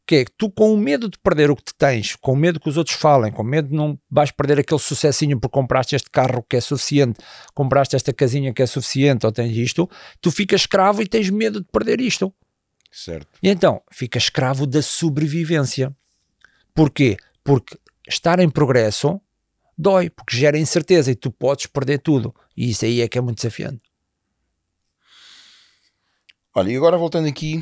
que 0.06 0.16
é 0.16 0.26
que 0.26 0.32
tu 0.38 0.52
com 0.52 0.74
o 0.74 0.78
medo 0.78 1.10
de 1.10 1.18
perder 1.18 1.50
o 1.50 1.56
que 1.56 1.64
te 1.64 1.74
tens, 1.74 2.16
com 2.16 2.36
medo 2.36 2.60
que 2.60 2.70
os 2.70 2.78
outros 2.78 2.96
falem, 2.96 3.32
com 3.32 3.44
medo 3.44 3.70
de 3.70 3.74
não 3.74 4.00
vais 4.10 4.30
perder 4.30 4.60
aquele 4.60 4.80
sucessinho 4.80 5.40
porque 5.40 5.54
compraste 5.54 5.96
este 5.96 6.10
carro 6.12 6.46
que 6.48 6.56
é 6.56 6.62
suficiente, 6.62 7.20
compraste 7.54 7.96
esta 7.96 8.14
casinha 8.14 8.54
que 8.54 8.62
é 8.62 8.68
suficiente 8.68 9.26
ou 9.26 9.32
tens 9.32 9.58
isto, 9.58 9.90
tu 10.22 10.30
ficas 10.32 10.62
escravo 10.62 11.02
e 11.02 11.08
tens 11.08 11.30
medo 11.30 11.60
de 11.60 11.68
perder 11.72 12.00
isto. 12.00 12.32
Certo. 12.92 13.28
E 13.42 13.50
então, 13.50 13.82
ficas 13.92 14.24
escravo 14.24 14.68
da 14.68 14.82
sobrevivência. 14.82 15.94
Porquê? 16.74 17.18
Porque 17.44 17.78
estar 18.08 18.40
em 18.40 18.50
progresso 18.50 19.20
dói, 19.78 20.10
porque 20.10 20.38
gera 20.38 20.58
incerteza 20.58 21.12
e 21.12 21.16
tu 21.16 21.32
podes 21.32 21.66
perder 21.66 22.00
tudo. 22.00 22.34
E 22.56 22.70
isso 22.70 22.86
aí 22.86 23.02
é 23.02 23.08
que 23.08 23.18
é 23.18 23.22
muito 23.22 23.38
desafiante. 23.38 23.82
Olha, 26.58 26.72
e 26.72 26.78
agora 26.78 26.98
voltando 26.98 27.28
aqui 27.28 27.62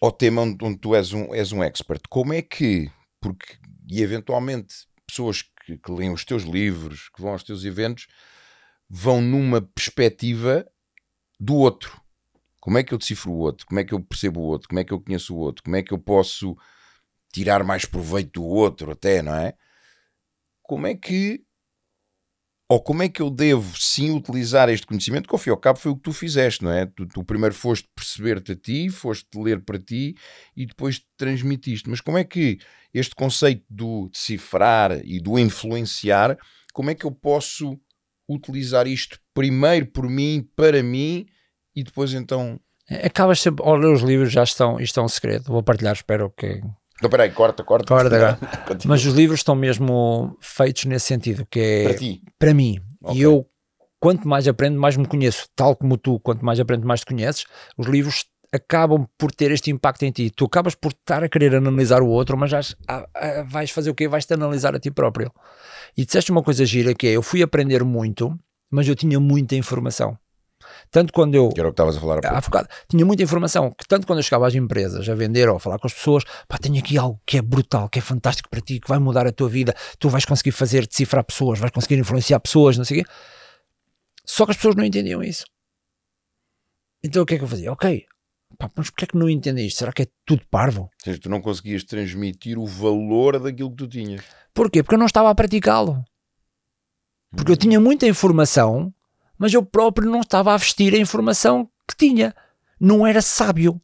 ao 0.00 0.12
tema 0.12 0.42
onde, 0.42 0.64
onde 0.64 0.78
tu 0.78 0.94
és 0.94 1.12
um, 1.12 1.34
és 1.34 1.50
um 1.50 1.64
expert. 1.64 2.00
Como 2.08 2.32
é 2.32 2.40
que, 2.40 2.88
porque, 3.20 3.58
e 3.90 4.00
eventualmente, 4.00 4.86
pessoas 5.04 5.42
que, 5.42 5.76
que 5.76 5.90
leem 5.90 6.12
os 6.12 6.24
teus 6.24 6.44
livros, 6.44 7.08
que 7.08 7.20
vão 7.20 7.32
aos 7.32 7.42
teus 7.42 7.64
eventos, 7.64 8.06
vão 8.88 9.20
numa 9.20 9.60
perspectiva 9.60 10.64
do 11.40 11.56
outro. 11.56 12.00
Como 12.60 12.78
é 12.78 12.84
que 12.84 12.94
eu 12.94 12.98
decifro 12.98 13.32
o 13.32 13.38
outro? 13.38 13.66
Como 13.66 13.80
é 13.80 13.84
que 13.84 13.94
eu 13.94 14.00
percebo 14.00 14.38
o 14.38 14.44
outro? 14.44 14.68
Como 14.68 14.78
é 14.78 14.84
que 14.84 14.92
eu 14.92 15.00
conheço 15.00 15.34
o 15.34 15.38
outro? 15.38 15.64
Como 15.64 15.74
é 15.74 15.82
que 15.82 15.92
eu 15.92 15.98
posso 15.98 16.56
tirar 17.32 17.64
mais 17.64 17.84
proveito 17.84 18.40
do 18.40 18.46
outro, 18.46 18.92
até, 18.92 19.22
não 19.22 19.34
é? 19.34 19.54
Como 20.62 20.86
é 20.86 20.94
que 20.94 21.44
ou 22.70 22.80
como 22.80 23.02
é 23.02 23.08
que 23.08 23.20
eu 23.20 23.28
devo 23.28 23.76
sim 23.76 24.12
utilizar 24.12 24.68
este 24.68 24.86
conhecimento, 24.86 25.28
que 25.28 25.34
ao 25.34 25.38
fim 25.40 25.50
e 25.50 25.52
ao 25.52 25.56
cabo 25.56 25.80
foi 25.80 25.90
o 25.90 25.96
que 25.96 26.02
tu 26.02 26.12
fizeste, 26.12 26.62
não 26.62 26.70
é? 26.70 26.86
Tu, 26.86 27.04
tu 27.04 27.24
primeiro 27.24 27.52
foste 27.52 27.88
perceber-te 27.96 28.52
a 28.52 28.54
ti, 28.54 28.88
foste 28.88 29.26
ler 29.34 29.60
para 29.64 29.76
ti 29.76 30.14
e 30.56 30.64
depois 30.64 31.02
transmitiste. 31.16 31.90
Mas 31.90 32.00
como 32.00 32.16
é 32.16 32.22
que 32.22 32.60
este 32.94 33.12
conceito 33.16 33.64
do 33.68 34.08
decifrar 34.08 35.04
e 35.04 35.18
do 35.18 35.36
influenciar, 35.36 36.38
como 36.72 36.90
é 36.90 36.94
que 36.94 37.04
eu 37.04 37.10
posso 37.10 37.76
utilizar 38.28 38.86
isto 38.86 39.18
primeiro 39.34 39.86
por 39.86 40.08
mim, 40.08 40.48
para 40.54 40.80
mim 40.80 41.26
e 41.74 41.82
depois 41.82 42.14
então. 42.14 42.60
Acabas 43.02 43.40
sempre, 43.40 43.64
olha, 43.66 43.90
os 43.90 44.00
livros 44.00 44.30
já 44.30 44.44
estão, 44.44 44.78
isto 44.78 45.00
é 45.00 45.02
um 45.02 45.08
segredo, 45.08 45.46
vou 45.46 45.62
partilhar, 45.64 45.94
espero 45.96 46.30
que 46.30 46.60
então, 47.00 47.08
peraí, 47.08 47.30
corta, 47.30 47.64
corta. 47.64 47.86
Corta, 47.86 48.14
agora. 48.14 48.38
Mas 48.84 49.04
os 49.06 49.14
livros 49.14 49.40
estão 49.40 49.54
mesmo 49.54 50.36
feitos 50.38 50.84
nesse 50.84 51.06
sentido, 51.06 51.46
que 51.50 51.58
é 51.58 51.84
para, 51.84 51.94
ti. 51.94 52.22
para 52.38 52.52
mim. 52.52 52.78
Okay. 53.02 53.18
E 53.18 53.22
eu, 53.22 53.46
quanto 53.98 54.28
mais 54.28 54.46
aprendo, 54.46 54.78
mais 54.78 54.98
me 54.98 55.06
conheço. 55.06 55.48
Tal 55.56 55.74
como 55.74 55.96
tu, 55.96 56.20
quanto 56.20 56.44
mais 56.44 56.60
aprendo, 56.60 56.86
mais 56.86 57.00
te 57.00 57.06
conheces. 57.06 57.46
Os 57.78 57.86
livros 57.86 58.26
acabam 58.52 59.06
por 59.16 59.32
ter 59.32 59.50
este 59.50 59.70
impacto 59.70 60.02
em 60.04 60.10
ti. 60.10 60.28
Tu 60.28 60.44
acabas 60.44 60.74
por 60.74 60.92
estar 60.92 61.24
a 61.24 61.28
querer 61.28 61.54
analisar 61.54 62.02
o 62.02 62.08
outro, 62.08 62.36
mas 62.36 62.50
já, 62.50 62.60
vais 63.46 63.70
fazer 63.70 63.88
o 63.88 63.94
quê? 63.94 64.06
Vais-te 64.06 64.34
analisar 64.34 64.74
a 64.74 64.78
ti 64.78 64.90
próprio. 64.90 65.32
E 65.96 66.04
disseste 66.04 66.30
uma 66.30 66.42
coisa 66.42 66.66
gira 66.66 66.94
que 66.94 67.06
é, 67.06 67.12
eu 67.12 67.22
fui 67.22 67.42
aprender 67.42 67.82
muito, 67.82 68.38
mas 68.70 68.86
eu 68.86 68.94
tinha 68.94 69.18
muita 69.18 69.56
informação. 69.56 70.18
Tanto 70.90 71.12
quando 71.12 71.36
eu. 71.36 71.50
Que 71.50 71.60
era 71.60 71.68
o 71.68 71.72
que 71.72 71.74
estavas 71.74 71.96
a 71.96 72.00
falar 72.00 72.18
a 72.18 72.42
pouco. 72.42 72.66
tinha 72.88 73.06
muita 73.06 73.22
informação, 73.22 73.70
que 73.70 73.86
tanto 73.86 74.06
quando 74.06 74.18
eu 74.18 74.22
chegava 74.24 74.48
às 74.48 74.54
empresas 74.54 75.08
a 75.08 75.14
vender 75.14 75.48
ou 75.48 75.56
a 75.56 75.60
falar 75.60 75.78
com 75.78 75.86
as 75.86 75.94
pessoas, 75.94 76.24
pá, 76.48 76.58
tenho 76.58 76.78
aqui 76.78 76.98
algo 76.98 77.20
que 77.24 77.38
é 77.38 77.42
brutal, 77.42 77.88
que 77.88 78.00
é 78.00 78.02
fantástico 78.02 78.48
para 78.48 78.60
ti, 78.60 78.80
que 78.80 78.88
vai 78.88 78.98
mudar 78.98 79.26
a 79.26 79.32
tua 79.32 79.48
vida, 79.48 79.74
tu 79.98 80.08
vais 80.08 80.24
conseguir 80.24 80.50
fazer 80.50 80.86
decifrar 80.86 81.24
pessoas, 81.24 81.60
vais 81.60 81.72
conseguir 81.72 81.96
influenciar 81.96 82.40
pessoas, 82.40 82.76
não 82.76 82.84
sei 82.84 83.00
o 83.00 83.04
quê. 83.04 83.10
Só 84.26 84.44
que 84.44 84.50
as 84.50 84.56
pessoas 84.56 84.74
não 84.74 84.84
entendiam 84.84 85.22
isso. 85.22 85.44
Então 87.04 87.22
o 87.22 87.26
que 87.26 87.34
é 87.34 87.38
que 87.38 87.44
eu 87.44 87.48
fazia? 87.48 87.72
Ok, 87.72 88.04
pá, 88.58 88.68
mas 88.74 88.90
porquê 88.90 89.04
é 89.04 89.08
que 89.08 89.16
não 89.16 89.30
entendem 89.30 89.66
isto? 89.66 89.78
Será 89.78 89.92
que 89.92 90.02
é 90.02 90.06
tudo 90.26 90.42
parvo? 90.50 90.82
Ou 90.82 90.90
seja, 91.04 91.20
tu 91.20 91.30
não 91.30 91.40
conseguias 91.40 91.84
transmitir 91.84 92.58
o 92.58 92.66
valor 92.66 93.38
daquilo 93.38 93.70
que 93.70 93.76
tu 93.76 93.86
tinhas. 93.86 94.22
Porquê? 94.52 94.82
Porque 94.82 94.96
eu 94.96 94.98
não 94.98 95.06
estava 95.06 95.30
a 95.30 95.34
praticá-lo. 95.36 96.04
Porque 97.30 97.52
eu 97.52 97.56
tinha 97.56 97.78
muita 97.78 98.08
informação 98.08 98.92
mas 99.40 99.54
eu 99.54 99.64
próprio 99.64 100.10
não 100.10 100.20
estava 100.20 100.52
a 100.52 100.56
vestir 100.58 100.92
a 100.94 100.98
informação 100.98 101.66
que 101.88 101.96
tinha. 101.96 102.34
Não 102.78 103.06
era 103.06 103.22
sábio, 103.22 103.80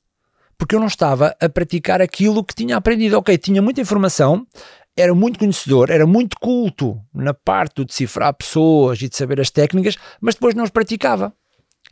porque 0.58 0.74
eu 0.74 0.78
não 0.78 0.86
estava 0.86 1.34
a 1.40 1.48
praticar 1.48 2.02
aquilo 2.02 2.44
que 2.44 2.54
tinha 2.54 2.76
aprendido. 2.76 3.16
Ok, 3.16 3.38
tinha 3.38 3.62
muita 3.62 3.80
informação, 3.80 4.46
era 4.94 5.14
muito 5.14 5.38
conhecedor, 5.38 5.90
era 5.90 6.06
muito 6.06 6.38
culto 6.38 7.00
na 7.12 7.32
parte 7.32 7.76
de 7.76 7.86
decifrar 7.86 8.34
pessoas 8.34 9.00
e 9.00 9.08
de 9.08 9.16
saber 9.16 9.40
as 9.40 9.50
técnicas, 9.50 9.96
mas 10.20 10.34
depois 10.34 10.54
não 10.54 10.62
os 10.62 10.70
praticava. 10.70 11.32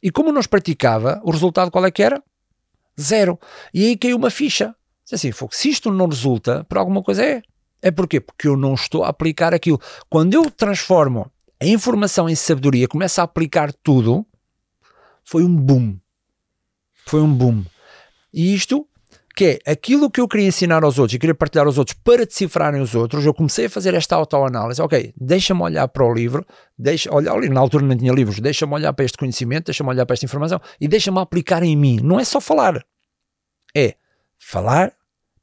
E 0.02 0.10
como 0.10 0.30
não 0.30 0.40
os 0.40 0.46
praticava, 0.46 1.22
o 1.24 1.30
resultado 1.30 1.70
qual 1.70 1.86
é 1.86 1.90
que 1.90 2.02
era? 2.02 2.22
Zero. 3.00 3.40
E 3.72 3.86
aí 3.86 3.96
caiu 3.96 4.18
uma 4.18 4.28
ficha. 4.28 4.74
Assim, 5.10 5.30
se 5.50 5.70
isto 5.70 5.90
não 5.90 6.06
resulta, 6.06 6.64
por 6.64 6.76
alguma 6.76 7.02
coisa 7.02 7.24
é. 7.24 7.40
É 7.80 7.90
porquê? 7.90 8.20
Porque 8.20 8.46
eu 8.46 8.58
não 8.58 8.74
estou 8.74 9.04
a 9.04 9.08
aplicar 9.08 9.54
aquilo. 9.54 9.80
Quando 10.10 10.34
eu 10.34 10.50
transformo 10.50 11.30
a 11.60 11.66
informação 11.66 12.28
em 12.28 12.34
sabedoria, 12.34 12.88
começa 12.88 13.20
a 13.20 13.24
aplicar 13.24 13.72
tudo, 13.72 14.26
foi 15.24 15.42
um 15.42 15.54
boom. 15.54 15.96
Foi 17.06 17.20
um 17.20 17.32
boom. 17.32 17.64
E 18.32 18.54
isto, 18.54 18.86
que 19.34 19.60
é 19.64 19.72
aquilo 19.72 20.10
que 20.10 20.20
eu 20.20 20.28
queria 20.28 20.46
ensinar 20.46 20.84
aos 20.84 20.98
outros 20.98 21.14
e 21.14 21.18
queria 21.18 21.34
partilhar 21.34 21.66
aos 21.66 21.78
outros 21.78 21.96
para 22.02 22.26
decifrarem 22.26 22.80
os 22.80 22.94
outros, 22.94 23.24
eu 23.24 23.32
comecei 23.32 23.66
a 23.66 23.70
fazer 23.70 23.94
esta 23.94 24.16
autoanálise. 24.16 24.82
Ok, 24.82 25.14
deixa-me 25.16 25.62
olhar 25.62 25.86
para 25.88 26.04
o 26.04 26.12
livro, 26.12 26.46
deixa, 26.78 27.08
olha, 27.12 27.48
na 27.48 27.60
altura 27.60 27.84
não 27.84 27.96
tinha 27.96 28.12
livros, 28.12 28.40
deixa-me 28.40 28.74
olhar 28.74 28.92
para 28.92 29.04
este 29.04 29.18
conhecimento, 29.18 29.66
deixa-me 29.66 29.90
olhar 29.90 30.04
para 30.06 30.14
esta 30.14 30.26
informação 30.26 30.60
e 30.80 30.88
deixa-me 30.88 31.18
aplicar 31.18 31.62
em 31.62 31.76
mim. 31.76 32.00
Não 32.02 32.18
é 32.18 32.24
só 32.24 32.40
falar, 32.40 32.84
é 33.74 33.94
falar, 34.38 34.92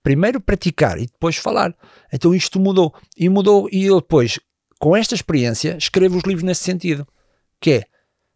primeiro 0.03 0.39
praticar 0.41 0.97
e 0.97 1.05
depois 1.05 1.37
falar. 1.37 1.75
Então 2.11 2.33
isto 2.33 2.59
mudou. 2.59 2.93
E 3.15 3.29
mudou, 3.29 3.67
e 3.71 3.85
eu 3.85 4.01
depois 4.01 4.39
com 4.81 4.95
esta 4.95 5.13
experiência, 5.13 5.77
escrevo 5.77 6.17
os 6.17 6.23
livros 6.23 6.43
nesse 6.43 6.63
sentido, 6.63 7.07
que 7.59 7.71
é, 7.71 7.83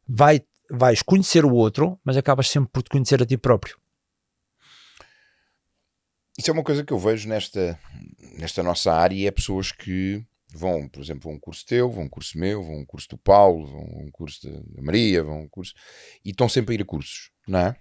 vai, 0.07 0.45
vais 0.69 1.01
conhecer 1.01 1.43
o 1.43 1.51
outro, 1.51 1.99
mas 2.05 2.15
acabas 2.15 2.47
sempre 2.47 2.69
por 2.71 2.83
te 2.83 2.89
conhecer 2.91 3.19
a 3.19 3.25
ti 3.25 3.35
próprio. 3.35 3.75
isso 6.37 6.51
é 6.51 6.53
uma 6.53 6.63
coisa 6.63 6.83
que 6.83 6.93
eu 6.93 6.99
vejo 6.99 7.27
nesta, 7.27 7.79
nesta 8.37 8.61
nossa 8.61 8.93
área, 8.93 9.27
é 9.27 9.31
pessoas 9.31 9.71
que 9.71 10.23
vão, 10.53 10.87
por 10.87 11.01
exemplo, 11.01 11.31
a 11.31 11.33
um 11.33 11.39
curso 11.39 11.65
teu, 11.65 11.89
vão 11.89 12.03
um 12.03 12.09
curso 12.09 12.37
meu, 12.37 12.61
vão 12.61 12.75
um 12.75 12.85
curso 12.85 13.09
do 13.09 13.17
Paulo, 13.17 13.65
vão 13.65 14.05
um 14.05 14.11
curso 14.11 14.47
da 14.47 14.83
Maria, 14.83 15.23
vão 15.23 15.41
um 15.41 15.49
curso, 15.49 15.73
e 16.23 16.29
estão 16.29 16.47
sempre 16.47 16.75
a 16.75 16.75
ir 16.75 16.83
a 16.83 16.85
cursos, 16.85 17.31
não 17.47 17.57
é? 17.57 17.75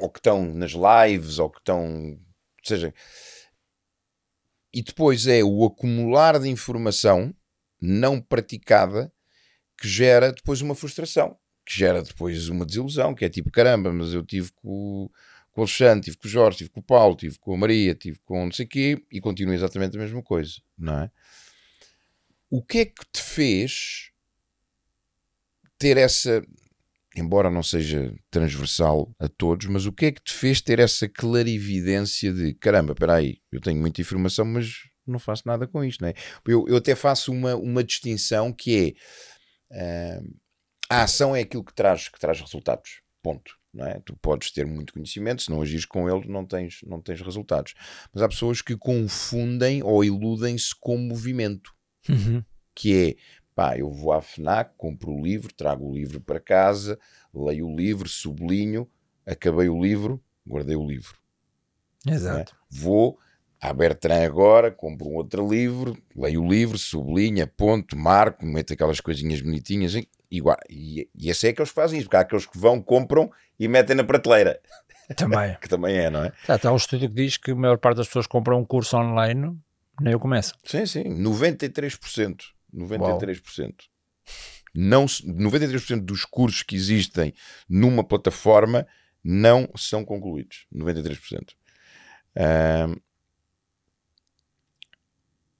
Ou 0.00 0.10
que 0.10 0.18
estão 0.18 0.44
nas 0.44 0.72
lives, 0.72 1.38
ou 1.38 1.48
que 1.48 1.60
estão, 1.60 2.18
seja, 2.64 2.92
e 4.74 4.82
depois 4.82 5.28
é 5.28 5.44
o 5.44 5.64
acumular 5.64 6.40
de 6.40 6.48
informação 6.48 7.32
não 7.80 8.20
praticada 8.20 9.12
que 9.78 9.86
gera 9.86 10.32
depois 10.32 10.60
uma 10.60 10.74
frustração, 10.74 11.38
que 11.64 11.78
gera 11.78 12.02
depois 12.02 12.48
uma 12.48 12.66
desilusão, 12.66 13.14
que 13.14 13.24
é 13.24 13.28
tipo, 13.28 13.52
caramba, 13.52 13.92
mas 13.92 14.12
eu 14.12 14.24
tive 14.24 14.50
com, 14.52 15.08
com 15.52 15.60
o 15.60 15.64
Alexandre, 15.64 16.06
tive 16.06 16.16
com 16.16 16.26
o 16.26 16.30
Jorge, 16.30 16.58
tive 16.58 16.70
com 16.70 16.80
o 16.80 16.82
Paulo, 16.82 17.16
tive 17.16 17.38
com 17.38 17.54
a 17.54 17.56
Maria, 17.56 17.94
tive 17.94 18.18
com 18.24 18.44
não 18.44 18.52
sei 18.52 18.66
o 18.66 18.68
quê, 18.68 19.04
e 19.12 19.20
continua 19.20 19.54
exatamente 19.54 19.96
a 19.96 20.00
mesma 20.00 20.22
coisa, 20.22 20.54
não 20.76 20.98
é? 20.98 21.10
O 22.50 22.60
que 22.60 22.78
é 22.78 22.84
que 22.86 23.04
te 23.12 23.22
fez 23.22 24.10
ter 25.78 25.96
essa, 25.96 26.44
embora 27.16 27.50
não 27.50 27.62
seja 27.62 28.14
transversal 28.30 29.14
a 29.18 29.28
todos, 29.28 29.66
mas 29.66 29.86
o 29.86 29.92
que 29.92 30.06
é 30.06 30.12
que 30.12 30.22
te 30.22 30.32
fez 30.32 30.60
ter 30.60 30.78
essa 30.78 31.08
clarividência 31.08 32.32
de, 32.32 32.54
caramba, 32.54 32.92
espera 32.92 33.14
aí, 33.14 33.38
eu 33.52 33.60
tenho 33.60 33.80
muita 33.80 34.00
informação, 34.00 34.44
mas 34.44 34.74
não 35.06 35.18
faço 35.18 35.42
nada 35.46 35.66
com 35.66 35.84
isto, 35.84 36.00
não 36.00 36.08
é? 36.08 36.14
Eu, 36.46 36.64
eu 36.66 36.76
até 36.76 36.94
faço 36.94 37.32
uma, 37.32 37.54
uma 37.54 37.84
distinção 37.84 38.52
que 38.52 38.96
é... 39.70 40.18
Uh, 40.20 40.34
a 40.88 41.02
ação 41.02 41.34
é 41.34 41.40
aquilo 41.40 41.64
que 41.64 41.74
traz, 41.74 42.08
que 42.08 42.18
traz 42.18 42.40
resultados. 42.40 43.00
Ponto. 43.22 43.54
Não 43.72 43.86
é? 43.86 44.00
Tu 44.04 44.16
podes 44.22 44.52
ter 44.52 44.64
muito 44.64 44.92
conhecimento, 44.92 45.42
se 45.42 45.50
não 45.50 45.60
agires 45.60 45.84
com 45.84 46.08
ele, 46.08 46.28
não 46.28 46.46
tens, 46.46 46.78
não 46.86 47.00
tens 47.00 47.20
resultados. 47.20 47.74
Mas 48.12 48.22
há 48.22 48.28
pessoas 48.28 48.62
que 48.62 48.76
confundem 48.76 49.82
ou 49.82 50.04
iludem-se 50.04 50.74
com 50.78 50.96
movimento, 50.96 51.72
Uhum. 52.08 52.44
que 52.74 52.94
é 52.94 53.16
pá, 53.54 53.78
eu 53.78 53.90
vou 53.90 54.12
à 54.12 54.20
FNAC, 54.20 54.72
compro 54.76 55.12
o 55.12 55.22
livro, 55.22 55.52
trago 55.54 55.88
o 55.88 55.94
livro 55.94 56.20
para 56.20 56.40
casa, 56.40 56.98
leio 57.32 57.66
o 57.66 57.76
livro, 57.76 58.08
sublinho, 58.08 58.88
acabei 59.26 59.68
o 59.68 59.80
livro, 59.80 60.22
guardei 60.46 60.76
o 60.76 60.86
livro. 60.86 61.16
Exato. 62.06 62.54
Vou 62.68 63.18
à 63.60 63.72
Bertrand 63.72 64.24
agora, 64.24 64.70
compro 64.70 65.08
um 65.08 65.14
outro 65.14 65.48
livro, 65.48 65.96
leio 66.14 66.42
o 66.42 66.48
livro, 66.48 66.76
sublinho, 66.76 67.44
aponto, 67.44 67.96
marco, 67.96 68.44
meto 68.44 68.74
aquelas 68.74 69.00
coisinhas 69.00 69.40
bonitinhas 69.40 69.94
e, 69.94 70.08
e, 70.30 71.08
e, 71.14 71.30
esse 71.30 71.48
é 71.48 71.52
que 71.52 71.64
fazem 71.64 71.98
isso, 71.98 72.08
porque 72.08 72.16
há 72.16 72.20
aqueles 72.20 72.44
que 72.44 72.58
vão, 72.58 72.82
compram 72.82 73.30
e 73.58 73.66
metem 73.66 73.96
na 73.96 74.04
prateleira, 74.04 74.60
Também. 75.16 75.56
que 75.62 75.68
também 75.68 75.96
é, 75.96 76.10
não 76.10 76.24
é? 76.24 76.32
Está 76.46 76.72
um 76.72 76.76
estudo 76.76 77.08
que 77.08 77.14
diz 77.14 77.36
que 77.38 77.52
a 77.52 77.54
maior 77.54 77.78
parte 77.78 77.96
das 77.98 78.06
pessoas 78.06 78.26
compram 78.26 78.58
um 78.58 78.64
curso 78.64 78.96
online, 78.98 79.56
nem 79.98 80.12
eu 80.12 80.20
começo. 80.20 80.54
Sim, 80.64 80.84
sim, 80.84 81.04
93%. 81.04 82.54
93%. 82.74 83.74
Não, 84.74 85.06
se- 85.06 85.24
93% 85.26 86.00
dos 86.04 86.24
cursos 86.24 86.62
que 86.62 86.74
existem 86.74 87.32
numa 87.68 88.02
plataforma 88.02 88.86
não 89.22 89.68
são 89.76 90.04
concluídos. 90.04 90.66
93%. 90.74 91.54
Ahm, 92.36 92.96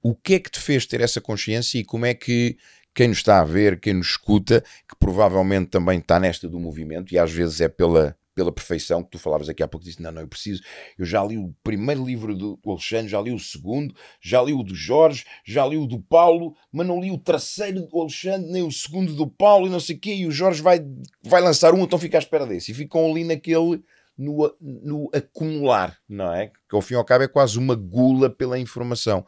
o 0.01 0.13
que 0.13 0.35
é 0.35 0.39
que 0.39 0.51
te 0.51 0.59
fez 0.59 0.85
ter 0.85 1.01
essa 1.01 1.19
consciência 1.19 1.79
e 1.79 1.85
como 1.85 2.05
é 2.05 2.13
que 2.13 2.57
quem 2.93 3.07
nos 3.07 3.17
está 3.17 3.39
a 3.41 3.43
ver, 3.43 3.79
quem 3.79 3.93
nos 3.93 4.07
escuta, 4.11 4.61
que 4.87 4.95
provavelmente 4.99 5.69
também 5.69 5.99
está 5.99 6.19
nesta 6.19 6.47
do 6.47 6.59
movimento 6.59 7.13
e 7.13 7.17
às 7.17 7.31
vezes 7.31 7.59
é 7.59 7.67
pela, 7.67 8.17
pela 8.35 8.51
perfeição 8.51 9.01
que 9.01 9.09
tu 9.09 9.17
falavas 9.17 9.47
aqui 9.47 9.63
há 9.63 9.67
pouco, 9.67 9.85
disse, 9.85 10.01
não, 10.01 10.11
não, 10.11 10.21
eu 10.21 10.27
preciso, 10.27 10.61
eu 10.99 11.05
já 11.05 11.23
li 11.23 11.37
o 11.37 11.55
primeiro 11.63 12.05
livro 12.05 12.35
do 12.35 12.59
Alexandre, 12.65 13.07
já 13.07 13.21
li 13.21 13.31
o 13.31 13.39
segundo, 13.39 13.95
já 14.21 14.43
li 14.43 14.53
o 14.53 14.61
do 14.61 14.75
Jorge, 14.75 15.23
já 15.45 15.65
li 15.65 15.77
o 15.77 15.87
do 15.87 16.01
Paulo, 16.01 16.53
mas 16.71 16.85
não 16.85 16.99
li 16.99 17.11
o 17.11 17.17
terceiro 17.17 17.87
do 17.87 18.01
Alexandre, 18.01 18.51
nem 18.51 18.61
o 18.61 18.71
segundo 18.71 19.15
do 19.15 19.25
Paulo 19.25 19.67
e 19.67 19.69
não 19.69 19.79
sei 19.79 19.95
o 19.95 19.99
quê, 19.99 20.13
e 20.13 20.27
o 20.27 20.31
Jorge 20.31 20.61
vai, 20.61 20.85
vai 21.23 21.41
lançar 21.41 21.73
um, 21.73 21.83
então 21.83 21.97
fica 21.97 22.17
à 22.17 22.19
espera 22.19 22.45
desse. 22.45 22.71
E 22.71 22.75
ficam 22.75 23.09
ali 23.09 23.23
naquele, 23.23 23.81
no, 24.17 24.53
no 24.59 25.09
acumular, 25.13 25.97
não 26.07 26.33
é? 26.33 26.51
Que 26.69 26.75
ao 26.75 26.81
fim 26.81 26.95
e 26.95 26.97
ao 26.97 27.05
cabo 27.05 27.23
é 27.23 27.29
quase 27.29 27.57
uma 27.57 27.75
gula 27.75 28.29
pela 28.29 28.59
informação. 28.59 29.25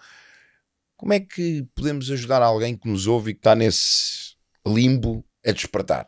Como 0.98 1.14
é 1.14 1.20
que 1.22 1.66
podemos 1.74 2.12
ajudar 2.12 2.42
alguém 2.42 2.76
que 2.76 2.90
nos 2.90 3.08
ouve 3.08 3.32
e 3.32 3.34
que 3.34 3.40
está 3.40 3.56
nesse 3.56 4.36
limbo 4.66 5.24
a 5.46 5.52
despertar? 5.52 6.08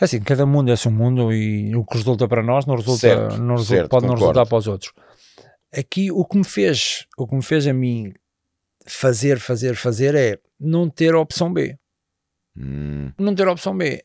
É 0.00 0.04
assim, 0.04 0.20
cada 0.20 0.46
mundo 0.46 0.70
é 0.70 0.76
seu 0.76 0.90
mundo 0.90 1.32
e 1.32 1.74
o 1.74 1.84
que 1.84 1.96
resulta 1.96 2.28
para 2.28 2.42
nós 2.42 2.66
não 2.66 2.76
resulta, 2.76 3.00
Certo, 3.00 3.36
não 3.38 3.56
resulta- 3.56 3.64
certo, 3.74 3.88
pode 3.90 4.06
não 4.06 4.14
concordo. 4.14 4.38
resultar 4.38 4.46
para 4.48 4.58
os 4.58 4.66
outros. 4.68 4.92
Aqui 5.76 6.10
o 6.12 6.24
que 6.24 6.38
me 6.38 6.44
fez, 6.44 7.06
o 7.18 7.26
que 7.26 7.34
me 7.34 7.42
fez 7.42 7.66
a 7.66 7.72
mim 7.72 8.12
fazer, 8.86 9.38
fazer, 9.40 9.74
fazer 9.74 10.14
é 10.14 10.38
não 10.58 10.88
ter 10.88 11.14
a 11.14 11.18
opção 11.20 11.52
B. 11.52 11.76
Hum, 12.56 13.12
Não 13.18 13.34
ter 13.34 13.46
a 13.46 13.52
opção 13.52 13.76
B. 13.76 14.02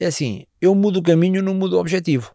É 0.00 0.06
assim, 0.06 0.44
eu 0.60 0.74
mudo 0.74 0.98
o 0.98 1.02
caminho, 1.02 1.42
não 1.42 1.54
mudo 1.54 1.76
o 1.76 1.80
objetivo. 1.80 2.34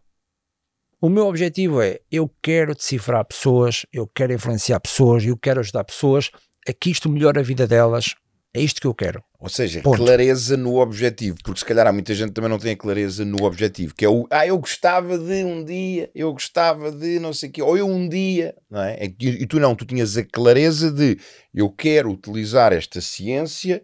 O 1.00 1.08
meu 1.08 1.26
objetivo 1.26 1.80
é 1.82 2.00
eu 2.10 2.32
quero 2.42 2.74
decifrar 2.74 3.24
pessoas, 3.24 3.84
eu 3.92 4.06
quero 4.06 4.32
influenciar 4.32 4.78
pessoas, 4.80 5.24
eu 5.24 5.36
quero 5.36 5.60
ajudar 5.60 5.84
pessoas 5.84 6.30
a 6.68 6.72
que 6.72 6.90
isto 6.90 7.08
melhore 7.08 7.40
a 7.40 7.42
vida 7.42 7.66
delas. 7.66 8.14
É 8.54 8.60
isto 8.60 8.80
que 8.80 8.86
eu 8.86 8.94
quero. 8.94 9.22
ou 9.40 9.48
seja, 9.48 9.80
Ponto. 9.80 9.96
clareza 9.96 10.56
no 10.58 10.76
objetivo, 10.78 11.38
porque 11.42 11.60
se 11.60 11.64
calhar 11.64 11.86
há 11.86 11.92
muita 11.92 12.14
gente 12.14 12.28
que 12.28 12.34
também 12.34 12.50
não 12.50 12.58
tem 12.58 12.72
a 12.72 12.76
clareza 12.76 13.24
no 13.24 13.44
objetivo, 13.44 13.94
que 13.94 14.04
é 14.04 14.08
o 14.08 14.26
ah, 14.30 14.46
eu 14.46 14.58
gostava 14.58 15.18
de 15.18 15.42
um 15.44 15.64
dia, 15.64 16.10
eu 16.14 16.30
gostava 16.32 16.92
de 16.92 17.18
não 17.18 17.32
sei 17.32 17.48
o 17.48 17.52
quê, 17.52 17.62
ou 17.62 17.76
eu 17.78 17.88
um 17.88 18.06
dia, 18.08 18.54
não 18.70 18.82
é? 18.82 19.04
É 19.04 19.08
que- 19.08 19.26
E 19.28 19.46
tu 19.46 19.58
não, 19.58 19.74
tu 19.74 19.84
tinhas 19.86 20.16
a 20.16 20.22
clareza 20.24 20.90
de 20.92 21.18
eu 21.54 21.70
quero 21.70 22.10
utilizar 22.10 22.72
esta 22.72 23.00
ciência 23.00 23.82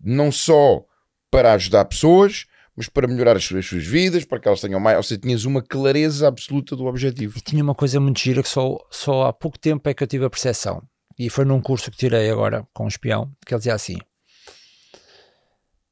não 0.00 0.30
só 0.30 0.84
para 1.30 1.52
ajudar 1.54 1.84
pessoas, 1.86 2.46
mas 2.76 2.88
para 2.88 3.06
melhorar 3.08 3.36
as 3.36 3.44
suas, 3.44 3.60
as 3.64 3.66
suas 3.66 3.84
vidas, 3.86 4.24
para 4.24 4.38
que 4.40 4.46
elas 4.48 4.60
tenham 4.60 4.78
mais. 4.80 4.96
Ou 4.96 5.02
seja, 5.02 5.20
tinhas 5.20 5.44
uma 5.44 5.60
clareza 5.62 6.26
absoluta 6.28 6.74
do 6.76 6.86
objetivo. 6.86 7.36
E 7.36 7.40
tinha 7.40 7.62
uma 7.62 7.74
coisa 7.74 7.98
muito 8.00 8.18
gira 8.20 8.42
que 8.42 8.48
só, 8.48 8.78
só 8.90 9.26
há 9.26 9.32
pouco 9.32 9.58
tempo 9.58 9.88
é 9.88 9.94
que 9.94 10.02
eu 10.02 10.06
tive 10.06 10.24
a 10.24 10.30
percepção. 10.30 10.82
E 11.18 11.30
foi 11.30 11.44
num 11.44 11.60
curso 11.60 11.90
que 11.90 11.96
tirei 11.96 12.30
agora 12.30 12.66
com 12.72 12.84
um 12.84 12.88
espião, 12.88 13.34
que 13.46 13.54
ele 13.54 13.60
dizia 13.60 13.74
assim: 13.74 13.96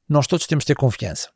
Nós 0.09 0.27
todos 0.27 0.47
temos 0.47 0.65
de 0.65 0.69
ter 0.69 0.77
confiança. 0.77 1.31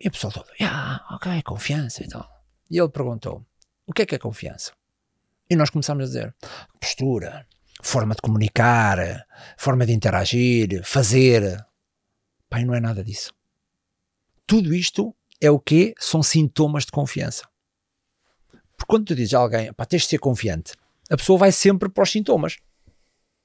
E 0.00 0.08
o 0.08 0.10
pessoal 0.10 0.32
todo, 0.32 0.46
ah, 0.62 1.06
ok, 1.10 1.42
confiança 1.42 2.02
e 2.02 2.08
tal. 2.08 2.28
E 2.70 2.78
ele 2.78 2.88
perguntou: 2.88 3.46
O 3.86 3.92
que 3.92 4.02
é 4.02 4.06
que 4.06 4.14
é 4.14 4.18
confiança? 4.18 4.72
E 5.48 5.56
nós 5.56 5.70
começámos 5.70 6.04
a 6.04 6.06
dizer: 6.06 6.34
postura, 6.80 7.46
forma 7.82 8.14
de 8.14 8.22
comunicar, 8.22 9.26
forma 9.58 9.84
de 9.84 9.92
interagir, 9.92 10.82
fazer. 10.84 11.64
Pai, 12.48 12.64
não 12.64 12.74
é 12.74 12.80
nada 12.80 13.04
disso. 13.04 13.32
Tudo 14.46 14.74
isto 14.74 15.14
é 15.40 15.50
o 15.50 15.60
quê? 15.60 15.94
São 15.98 16.22
sintomas 16.22 16.84
de 16.84 16.92
confiança. 16.92 17.48
Porque 18.76 18.88
quando 18.88 19.06
tu 19.06 19.14
dizes 19.14 19.34
a 19.34 19.38
alguém, 19.38 19.72
pá, 19.72 19.84
tens 19.84 20.02
de 20.02 20.08
ser 20.08 20.18
confiante, 20.18 20.72
a 21.10 21.16
pessoa 21.16 21.38
vai 21.38 21.52
sempre 21.52 21.88
para 21.88 22.02
os 22.02 22.10
sintomas. 22.10 22.56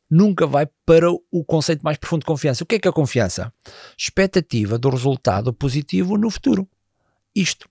Nunca 0.10 0.46
vai 0.46 0.68
para 0.86 1.10
o 1.12 1.44
conceito 1.44 1.82
mais 1.82 1.98
profundo 1.98 2.22
de 2.22 2.28
confiança. 2.28 2.64
O 2.64 2.68
que 2.68 2.76
é 2.76 2.80
que 2.80 2.88
é 2.88 2.92
confiança? 2.92 3.52
Expectativa 3.98 4.78
do 4.78 4.90
resultado 4.90 5.52
positivo 5.54 6.18
no 6.18 6.30
futuro. 6.30 6.68
Isto. 7.36 7.68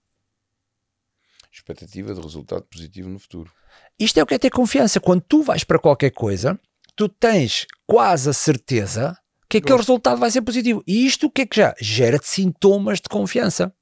Expectativa 1.53 2.13
de 2.13 2.21
resultado 2.21 2.63
positivo 2.63 3.09
no 3.09 3.19
futuro. 3.19 3.51
Isto 3.99 4.19
é 4.19 4.23
o 4.23 4.27
que 4.27 4.35
é 4.35 4.39
ter 4.39 4.51
confiança. 4.51 4.99
Quando 4.99 5.23
tu 5.23 5.43
vais 5.43 5.63
para 5.63 5.79
qualquer 5.79 6.11
coisa, 6.11 6.59
tu 6.97 7.09
tens 7.09 7.67
quase 7.87 8.29
a 8.29 8.33
certeza 8.33 9.17
que 9.49 9.59
aquele 9.59 9.79
resultado 9.79 10.19
vai 10.19 10.31
ser 10.31 10.43
positivo. 10.43 10.83
E 10.87 11.07
isto 11.07 11.27
o 11.27 11.31
que 11.31 11.43
é 11.43 11.47
que 11.47 11.57
já? 11.57 11.75
Gera-te 11.81 12.27
sintomas 12.29 13.01
de 13.01 13.09
confiança. 13.09 13.73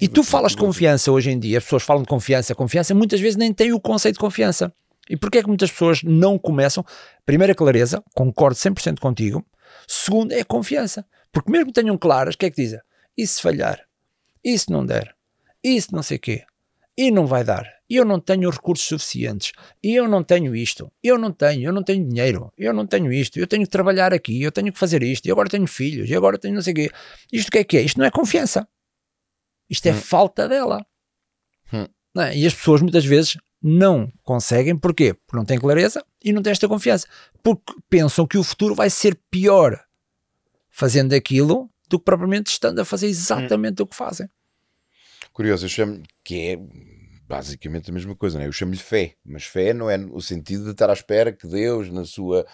E 0.00 0.08
tu 0.08 0.22
falas 0.22 0.52
de 0.52 0.58
confiança 0.58 1.10
hoje 1.10 1.30
em 1.30 1.38
dia, 1.38 1.58
as 1.58 1.64
pessoas 1.64 1.82
falam 1.82 2.02
de 2.02 2.08
confiança, 2.08 2.54
confiança, 2.54 2.94
muitas 2.94 3.20
vezes 3.20 3.36
nem 3.36 3.54
têm 3.54 3.72
o 3.72 3.80
conceito 3.80 4.16
de 4.16 4.20
confiança. 4.20 4.74
E 5.12 5.16
porquê 5.18 5.38
é 5.38 5.42
que 5.42 5.48
muitas 5.48 5.70
pessoas 5.70 6.02
não 6.02 6.38
começam? 6.38 6.82
Primeiro, 7.26 7.52
a 7.52 7.54
clareza, 7.54 8.02
concordo 8.14 8.56
100% 8.56 8.98
contigo. 8.98 9.44
Segundo, 9.86 10.32
é 10.32 10.40
a 10.40 10.44
confiança. 10.44 11.06
Porque 11.30 11.50
mesmo 11.52 11.66
que 11.66 11.74
tenham 11.74 11.98
claras, 11.98 12.34
o 12.34 12.38
que 12.38 12.46
é 12.46 12.50
que 12.50 12.62
dizem? 12.62 12.80
E 13.14 13.26
se 13.26 13.42
falhar? 13.42 13.84
E 14.42 14.58
se 14.58 14.70
não 14.70 14.86
der? 14.86 15.14
E 15.62 15.78
se 15.80 15.92
não 15.92 16.02
sei 16.02 16.16
o 16.16 16.20
quê? 16.20 16.44
E 16.96 17.10
não 17.10 17.26
vai 17.26 17.44
dar? 17.44 17.66
E 17.90 17.96
eu 17.96 18.06
não 18.06 18.18
tenho 18.18 18.48
recursos 18.48 18.86
suficientes? 18.88 19.52
E 19.82 19.94
eu 19.94 20.08
não 20.08 20.22
tenho 20.24 20.56
isto? 20.56 20.90
Eu 21.02 21.18
não 21.18 21.30
tenho, 21.30 21.62
eu 21.68 21.72
não 21.74 21.82
tenho 21.82 22.08
dinheiro? 22.08 22.50
Eu 22.56 22.72
não 22.72 22.86
tenho 22.86 23.12
isto? 23.12 23.38
Eu 23.38 23.46
tenho 23.46 23.64
que 23.64 23.70
trabalhar 23.70 24.14
aqui? 24.14 24.42
Eu 24.42 24.50
tenho 24.50 24.72
que 24.72 24.78
fazer 24.78 25.02
isto? 25.02 25.26
E 25.26 25.30
agora 25.30 25.46
tenho 25.50 25.66
filhos? 25.66 26.08
E 26.08 26.14
agora 26.16 26.38
tenho 26.38 26.54
não 26.54 26.62
sei 26.62 26.72
o 26.72 26.76
quê? 26.76 26.90
Isto 27.30 27.48
o 27.48 27.50
que 27.52 27.58
é 27.58 27.64
que 27.64 27.76
é? 27.76 27.82
Isto 27.82 27.98
não 27.98 28.06
é 28.06 28.10
confiança. 28.10 28.66
Isto 29.68 29.86
é 29.88 29.92
Hum. 29.92 29.96
falta 29.96 30.48
dela. 30.48 30.84
Hum. 31.70 31.86
É? 32.18 32.34
E 32.36 32.46
as 32.46 32.54
pessoas 32.54 32.80
muitas 32.80 33.04
vezes 33.04 33.36
não 33.62 34.12
conseguem, 34.22 34.76
porquê? 34.76 35.14
Porque 35.14 35.36
não 35.36 35.44
têm 35.44 35.58
clareza 35.58 36.04
e 36.24 36.32
não 36.32 36.42
têm 36.42 36.50
esta 36.50 36.68
confiança. 36.68 37.06
Porque 37.42 37.72
pensam 37.88 38.26
que 38.26 38.36
o 38.36 38.42
futuro 38.42 38.74
vai 38.74 38.90
ser 38.90 39.18
pior 39.30 39.80
fazendo 40.68 41.14
aquilo 41.14 41.70
do 41.88 41.98
que 41.98 42.04
propriamente 42.04 42.50
estando 42.50 42.80
a 42.80 42.84
fazer 42.84 43.06
exatamente 43.06 43.82
o 43.82 43.86
que 43.86 43.94
fazem. 43.94 44.28
Curioso, 45.32 45.66
eu 45.66 45.68
chamo 45.68 46.02
que 46.24 46.48
é 46.48 46.58
basicamente 47.28 47.90
a 47.90 47.94
mesma 47.94 48.16
coisa, 48.16 48.36
não 48.36 48.44
é? 48.44 48.48
Eu 48.48 48.52
chamo-lhe 48.52 48.78
fé, 48.78 49.14
mas 49.24 49.44
fé 49.44 49.72
não 49.72 49.88
é 49.88 49.96
no 49.96 50.20
sentido 50.20 50.64
de 50.64 50.70
estar 50.70 50.90
à 50.90 50.92
espera 50.92 51.32
que 51.32 51.46
Deus, 51.46 51.90
na 51.90 52.04
sua 52.04 52.46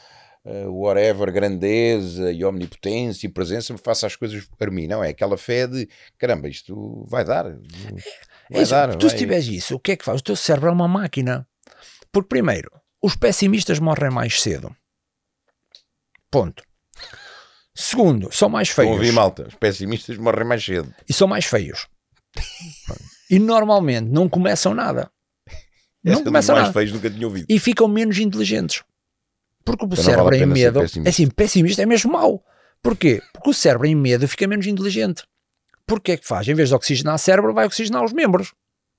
uh, 0.45 0.71
whatever 0.71 1.33
grandeza 1.33 2.31
e 2.31 2.45
omnipotência 2.45 3.27
e 3.27 3.31
presença, 3.31 3.73
me 3.73 3.79
faça 3.79 4.07
as 4.07 4.15
coisas 4.15 4.49
para 4.57 4.71
mim. 4.71 4.87
Não, 4.87 5.03
é 5.03 5.11
aquela 5.11 5.37
fé 5.37 5.67
de 5.67 5.89
caramba, 6.17 6.49
isto 6.49 7.05
vai 7.09 7.25
dar. 7.25 7.47
Vai 8.51 8.61
é 8.61 8.63
isso, 8.63 8.71
dar. 8.71 8.97
Tu, 8.97 9.07
vai... 9.07 9.11
se 9.11 9.17
tiveres 9.17 9.47
isso, 9.47 9.77
o 9.77 9.81
que 9.81 9.93
é 9.93 9.97
que 9.97 10.05
faz? 10.05 10.21
O 10.21 10.25
teu 10.25 10.37
cérebro 10.37 10.69
é 10.69 10.73
uma 10.73 10.89
máquina. 10.89 11.47
Porque, 12.13 12.29
primeiro, 12.29 12.71
os 13.03 13.15
pessimistas 13.17 13.79
morrem 13.79 14.11
mais 14.11 14.41
cedo. 14.41 14.75
Ponto. 16.31 16.63
Segundo, 17.75 18.29
são 18.33 18.49
mais 18.49 18.71
feios. 18.71 18.91
Ouvi 18.93 19.13
malta, 19.13 19.47
os 19.47 19.55
pessimistas 19.55 20.17
morrem 20.17 20.47
mais 20.47 20.65
cedo. 20.65 20.93
E 21.09 21.13
são 21.13 21.29
mais 21.29 21.45
feios. 21.45 21.87
e 23.31 23.39
normalmente 23.39 24.09
não 24.09 24.29
começam 24.29 24.75
nada. 24.75 25.11
Não 26.03 26.25
começam 26.25 26.55
mais 26.55 26.67
nada. 26.67 26.73
feios 26.73 26.93
nunca 26.93 27.11
tinha 27.11 27.27
ouvido. 27.27 27.47
E 27.49 27.59
ficam 27.59 27.87
menos 27.87 28.19
inteligentes. 28.19 28.83
Porque 29.65 29.85
o 29.85 29.87
então 29.87 30.05
cérebro 30.05 30.25
vale 30.25 30.43
em 30.43 30.47
medo. 30.47 30.81
É 30.81 31.09
assim, 31.09 31.29
pessimista 31.29 31.83
é 31.83 31.87
mesmo 31.87 32.13
mau. 32.13 32.43
Porquê? 32.83 33.23
Porque 33.33 33.51
o 33.51 33.55
cérebro 33.55 33.87
em 33.87 33.95
medo 33.95 34.27
fica 34.27 34.47
menos 34.47 34.67
inteligente. 34.67 35.23
Porque 35.89 36.13
é 36.13 36.17
que 36.19 36.27
faz? 36.27 36.47
Em 36.47 36.55
vez 36.55 36.69
de 36.69 36.75
oxigenar 36.75 37.15
o 37.15 37.19
cérebro, 37.19 37.55
vai 37.55 37.67
oxigenar 37.67 38.05
os 38.05 38.13
membros. 38.13 38.53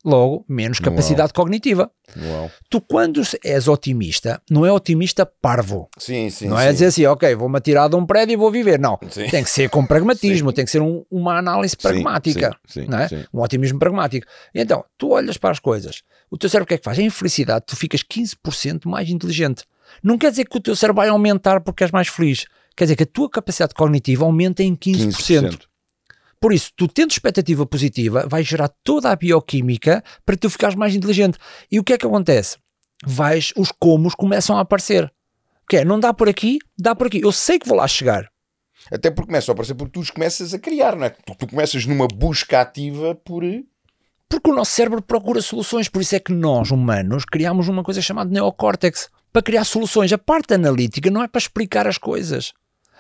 Logo, 0.03 0.45
menos 0.47 0.79
capacidade 0.79 1.31
Uau. 1.35 1.43
cognitiva. 1.43 1.91
Uau. 2.17 2.49
Tu, 2.69 2.81
quando 2.81 3.21
és 3.43 3.67
otimista, 3.67 4.41
não 4.49 4.65
é 4.65 4.71
otimista 4.71 5.25
parvo. 5.25 5.89
Sim, 5.97 6.29
sim. 6.29 6.47
Não 6.47 6.57
é 6.57 6.67
sim. 6.67 6.73
dizer 6.73 6.85
assim, 6.85 7.05
ok, 7.05 7.35
vou-me 7.35 7.57
atirar 7.57 7.89
de 7.89 7.97
um 7.97 8.05
prédio 8.05 8.33
e 8.33 8.37
vou 8.37 8.49
viver. 8.49 8.79
Não. 8.79 8.97
Sim. 9.09 9.27
Tem 9.27 9.43
que 9.43 9.49
ser 9.49 9.69
com 9.69 9.85
pragmatismo, 9.85 10.51
tem 10.53 10.63
que 10.63 10.71
ser 10.71 10.81
um, 10.81 11.03
uma 11.11 11.37
análise 11.37 11.75
pragmática. 11.75 12.55
Sim, 12.65 12.85
não 12.87 12.97
é? 12.97 13.09
Um 13.33 13.41
otimismo 13.41 13.77
pragmático. 13.77 14.25
Então, 14.55 14.85
tu 14.97 15.09
olhas 15.09 15.37
para 15.37 15.51
as 15.51 15.59
coisas, 15.59 16.01
o 16.31 16.37
teu 16.37 16.49
cérebro 16.49 16.63
o 16.63 16.67
que 16.67 16.75
é 16.75 16.77
que 16.77 16.83
faz? 16.85 16.97
Em 16.97 17.09
felicidade, 17.09 17.65
tu 17.67 17.75
ficas 17.75 18.01
15% 18.01 18.87
mais 18.87 19.09
inteligente. 19.09 19.65
Não 20.01 20.17
quer 20.17 20.31
dizer 20.31 20.45
que 20.45 20.57
o 20.57 20.61
teu 20.61 20.77
cérebro 20.77 21.01
vai 21.01 21.09
aumentar 21.09 21.59
porque 21.59 21.83
és 21.83 21.91
mais 21.91 22.07
feliz. 22.07 22.45
Quer 22.75 22.85
dizer 22.85 22.95
que 22.95 23.03
a 23.03 23.07
tua 23.07 23.29
capacidade 23.29 23.73
cognitiva 23.73 24.23
aumenta 24.23 24.63
em 24.63 24.73
15%. 24.73 25.09
15%. 25.09 25.68
Por 26.39 26.53
isso, 26.53 26.71
tu 26.75 26.87
tendo 26.87 27.11
expectativa 27.11 27.65
positiva, 27.65 28.25
vai 28.27 28.43
gerar 28.43 28.69
toda 28.83 29.11
a 29.11 29.15
bioquímica 29.15 30.03
para 30.25 30.37
tu 30.37 30.49
ficares 30.49 30.75
mais 30.75 30.95
inteligente. 30.95 31.37
E 31.69 31.79
o 31.79 31.83
que 31.83 31.93
é 31.93 31.97
que 31.97 32.05
acontece? 32.05 32.57
Vais, 33.05 33.51
os 33.57 33.71
comos 33.71 34.15
começam 34.15 34.57
a 34.57 34.61
aparecer. 34.61 35.11
Que 35.67 35.77
é, 35.77 35.85
não 35.85 35.99
dá 35.99 36.13
por 36.13 36.29
aqui, 36.29 36.59
dá 36.77 36.95
por 36.95 37.07
aqui. 37.07 37.21
Eu 37.21 37.31
sei 37.31 37.59
que 37.59 37.67
vou 37.67 37.77
lá 37.77 37.87
chegar. 37.87 38.29
Até 38.91 39.11
porque 39.11 39.27
começam 39.27 39.51
a 39.51 39.53
aparecer 39.53 39.75
porque 39.75 39.91
tu 39.91 39.99
os 39.99 40.09
começas 40.09 40.53
a 40.53 40.59
criar, 40.59 40.95
não 40.95 41.05
é? 41.05 41.09
Tu, 41.09 41.35
tu 41.35 41.47
começas 41.47 41.85
numa 41.85 42.07
busca 42.07 42.61
ativa 42.61 43.13
por. 43.13 43.43
Porque 44.29 44.49
o 44.49 44.55
nosso 44.55 44.71
cérebro 44.71 45.01
procura 45.01 45.41
soluções. 45.41 45.89
Por 45.89 46.01
isso 46.01 46.15
é 46.15 46.19
que 46.19 46.31
nós, 46.31 46.71
humanos, 46.71 47.25
criamos 47.25 47.67
uma 47.67 47.83
coisa 47.83 48.01
chamada 48.01 48.31
neocórtex 48.31 49.09
para 49.33 49.41
criar 49.41 49.65
soluções. 49.65 50.13
A 50.13 50.17
parte 50.17 50.53
analítica 50.53 51.11
não 51.11 51.21
é 51.21 51.27
para 51.27 51.39
explicar 51.39 51.87
as 51.87 51.97
coisas. 51.97 52.53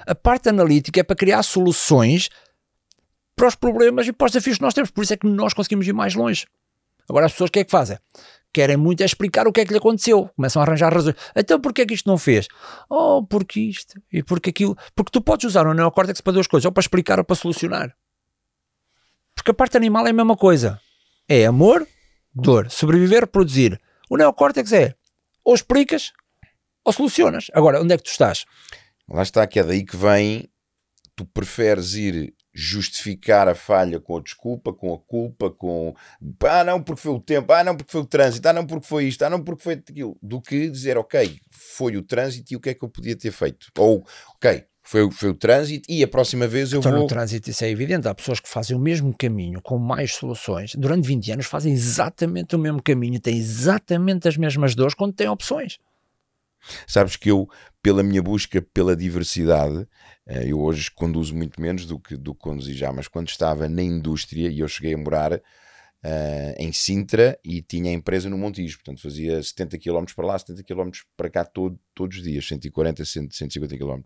A 0.05 0.15
parte 0.15 0.49
analítica 0.49 0.99
é 0.99 1.03
para 1.03 1.15
criar 1.15 1.43
soluções 1.43 2.29
para 3.39 3.47
os 3.47 3.55
problemas 3.55 4.05
e 4.05 4.11
para 4.11 4.25
os 4.25 4.33
desafios 4.33 4.57
que 4.57 4.63
nós 4.63 4.73
temos. 4.73 4.91
Por 4.91 5.01
isso 5.01 5.13
é 5.13 5.17
que 5.17 5.25
nós 5.25 5.53
conseguimos 5.53 5.87
ir 5.87 5.93
mais 5.93 6.13
longe. 6.13 6.45
Agora, 7.09 7.25
as 7.25 7.31
pessoas 7.31 7.47
o 7.47 7.53
que 7.53 7.59
é 7.59 7.63
que 7.63 7.71
fazem? 7.71 7.97
Querem 8.51 8.75
muito 8.75 9.01
é 9.01 9.05
explicar 9.05 9.47
o 9.47 9.53
que 9.53 9.61
é 9.61 9.65
que 9.65 9.71
lhe 9.71 9.77
aconteceu. 9.77 10.29
Começam 10.35 10.61
a 10.61 10.65
arranjar 10.65 10.93
razões. 10.93 11.15
Então, 11.33 11.57
porquê 11.61 11.83
é 11.83 11.85
que 11.85 11.93
isto 11.93 12.09
não 12.09 12.17
fez? 12.17 12.49
Oh, 12.89 13.23
porque 13.25 13.61
isto 13.61 13.97
e 14.11 14.21
porque 14.21 14.49
aquilo. 14.49 14.77
Porque 14.93 15.11
tu 15.11 15.21
podes 15.21 15.45
usar 15.45 15.65
o 15.65 15.73
neocórtex 15.73 16.19
para 16.19 16.33
duas 16.33 16.47
coisas, 16.47 16.65
ou 16.65 16.71
para 16.73 16.81
explicar 16.81 17.17
ou 17.17 17.23
para 17.23 17.35
solucionar. 17.37 17.95
Porque 19.33 19.51
a 19.51 19.53
parte 19.53 19.77
animal 19.77 20.05
é 20.05 20.09
a 20.09 20.13
mesma 20.13 20.35
coisa. 20.35 20.77
É 21.25 21.45
amor, 21.45 21.87
dor, 22.35 22.69
sobreviver, 22.69 23.25
produzir. 23.25 23.79
O 24.09 24.17
neocórtex 24.17 24.73
é 24.73 24.95
ou 25.45 25.55
explicas 25.55 26.11
ou 26.83 26.91
solucionas. 26.91 27.47
Agora, 27.53 27.81
onde 27.81 27.93
é 27.93 27.97
que 27.97 28.03
tu 28.03 28.11
estás? 28.11 28.45
Lá 29.07 29.23
está, 29.23 29.47
que 29.47 29.59
é 29.59 29.63
daí 29.63 29.85
que 29.85 29.95
vem. 29.95 30.49
Tu 31.15 31.25
preferes 31.25 31.93
ir 31.93 32.33
justificar 32.59 33.47
a 33.47 33.55
falha 33.55 33.99
com 33.99 34.17
a 34.17 34.21
desculpa, 34.21 34.73
com 34.73 34.93
a 34.93 34.99
culpa, 34.99 35.49
com 35.49 35.95
ah 36.43 36.63
não 36.63 36.83
porque 36.83 37.01
foi 37.01 37.11
o 37.13 37.19
tempo, 37.19 37.53
ah 37.53 37.63
não 37.63 37.75
porque 37.75 37.91
foi 37.91 38.01
o 38.01 38.05
trânsito, 38.05 38.47
ah 38.49 38.53
não 38.53 38.65
porque 38.65 38.85
foi 38.85 39.05
isto, 39.05 39.23
ah 39.23 39.29
não 39.29 39.41
porque 39.41 39.63
foi 39.63 39.73
aquilo, 39.75 40.17
do 40.21 40.41
que 40.41 40.69
dizer 40.69 40.97
ok, 40.97 41.39
foi 41.49 41.95
o 41.95 42.03
trânsito 42.03 42.53
e 42.53 42.57
o 42.57 42.59
que 42.59 42.69
é 42.69 42.73
que 42.73 42.83
eu 42.83 42.89
podia 42.89 43.15
ter 43.15 43.31
feito? 43.31 43.67
Ou 43.77 44.05
ok, 44.35 44.65
foi, 44.83 45.09
foi 45.09 45.29
o 45.29 45.33
trânsito 45.33 45.89
e 45.89 46.03
a 46.03 46.07
próxima 46.07 46.47
vez 46.47 46.73
eu 46.73 46.79
então, 46.79 46.91
vou... 46.91 47.01
no 47.01 47.07
trânsito 47.07 47.49
isso 47.49 47.63
é 47.63 47.69
evidente, 47.69 48.07
há 48.09 48.13
pessoas 48.13 48.41
que 48.41 48.49
fazem 48.49 48.75
o 48.75 48.79
mesmo 48.79 49.15
caminho 49.17 49.61
com 49.61 49.77
mais 49.77 50.15
soluções, 50.15 50.75
durante 50.75 51.07
20 51.07 51.31
anos 51.31 51.45
fazem 51.45 51.71
exatamente 51.71 52.55
o 52.57 52.59
mesmo 52.59 52.83
caminho, 52.83 53.21
têm 53.21 53.37
exatamente 53.37 54.27
as 54.27 54.35
mesmas 54.35 54.75
dores 54.75 54.93
quando 54.93 55.13
têm 55.13 55.29
opções. 55.29 55.79
Sabes 56.85 57.15
que 57.15 57.31
eu, 57.31 57.47
pela 57.81 58.03
minha 58.03 58.21
busca 58.21 58.61
pela 58.61 58.95
diversidade, 58.95 59.87
eu 60.47 60.59
hoje 60.59 60.91
conduzo 60.91 61.35
muito 61.35 61.59
menos 61.61 61.85
do 61.85 61.99
que, 61.99 62.15
do 62.15 62.33
que 62.33 62.41
conduzi 62.41 62.73
já, 62.73 62.91
mas 62.91 63.07
quando 63.07 63.29
estava 63.29 63.67
na 63.67 63.81
indústria 63.81 64.49
e 64.49 64.59
eu 64.59 64.67
cheguei 64.67 64.93
a 64.93 64.97
morar 64.97 65.33
uh, 65.33 65.39
em 66.57 66.71
Sintra 66.71 67.37
e 67.43 67.61
tinha 67.61 67.89
a 67.89 67.93
empresa 67.93 68.29
no 68.29 68.37
Montijo, 68.37 68.77
portanto 68.77 69.01
fazia 69.01 69.41
70 69.41 69.77
km 69.79 70.05
para 70.15 70.25
lá, 70.25 70.37
70 70.37 70.63
km 70.63 70.89
para 71.17 71.29
cá 71.29 71.43
todo, 71.43 71.79
todos 71.93 72.17
os 72.17 72.23
dias, 72.23 72.47
140, 72.47 73.03
150 73.05 73.77
km. 73.77 74.01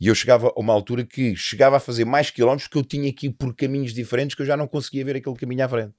E 0.00 0.06
eu 0.06 0.14
chegava 0.14 0.52
a 0.54 0.60
uma 0.60 0.72
altura 0.72 1.04
que 1.04 1.34
chegava 1.34 1.78
a 1.78 1.80
fazer 1.80 2.04
mais 2.04 2.30
quilómetros 2.30 2.68
que 2.68 2.76
eu 2.76 2.84
tinha 2.84 3.08
aqui 3.10 3.28
por 3.28 3.54
caminhos 3.54 3.92
diferentes 3.92 4.36
que 4.36 4.42
eu 4.42 4.46
já 4.46 4.56
não 4.56 4.68
conseguia 4.68 5.04
ver 5.04 5.16
aquele 5.16 5.34
caminho 5.36 5.64
à 5.64 5.68
frente. 5.68 5.94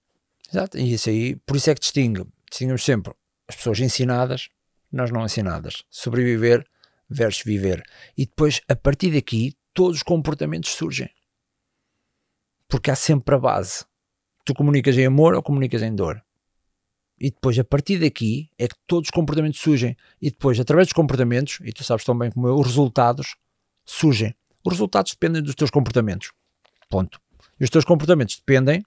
Exato, 0.51 0.77
e 0.77 0.93
isso 0.93 1.09
aí, 1.09 1.35
por 1.45 1.57
isso 1.57 1.69
é 1.69 1.75
que 1.75 1.81
distingue, 1.81 2.25
distinguimos 2.49 2.83
sempre 2.83 3.13
as 3.47 3.55
pessoas 3.55 3.79
ensinadas 3.79 4.49
nós 4.91 5.11
não 5.11 5.25
ensinadas. 5.25 5.83
Sobreviver 5.89 6.65
versus 7.09 7.43
viver. 7.43 7.83
E 8.17 8.25
depois, 8.25 8.61
a 8.67 8.75
partir 8.75 9.11
daqui, 9.11 9.55
todos 9.73 9.97
os 9.97 10.03
comportamentos 10.03 10.71
surgem. 10.71 11.09
Porque 12.67 12.91
há 12.91 12.95
sempre 12.95 13.35
a 13.35 13.39
base. 13.39 13.85
Tu 14.45 14.53
comunicas 14.53 14.97
em 14.97 15.05
amor 15.05 15.33
ou 15.33 15.41
comunicas 15.41 15.81
em 15.81 15.93
dor. 15.93 16.23
E 17.19 17.31
depois, 17.31 17.57
a 17.59 17.63
partir 17.63 17.99
daqui, 17.99 18.49
é 18.57 18.67
que 18.67 18.75
todos 18.87 19.07
os 19.07 19.11
comportamentos 19.11 19.59
surgem. 19.59 19.97
E 20.21 20.29
depois, 20.29 20.59
através 20.59 20.87
dos 20.87 20.93
comportamentos, 20.93 21.59
e 21.63 21.73
tu 21.73 21.83
sabes 21.83 22.05
tão 22.05 22.17
bem 22.17 22.31
como 22.31 22.47
eu, 22.47 22.55
os 22.55 22.67
resultados 22.67 23.35
surgem. 23.85 24.33
Os 24.63 24.73
resultados 24.73 25.11
dependem 25.11 25.41
dos 25.41 25.55
teus 25.55 25.69
comportamentos. 25.69 26.31
Ponto. 26.89 27.19
E 27.59 27.63
os 27.63 27.69
teus 27.69 27.83
comportamentos 27.83 28.37
dependem 28.37 28.83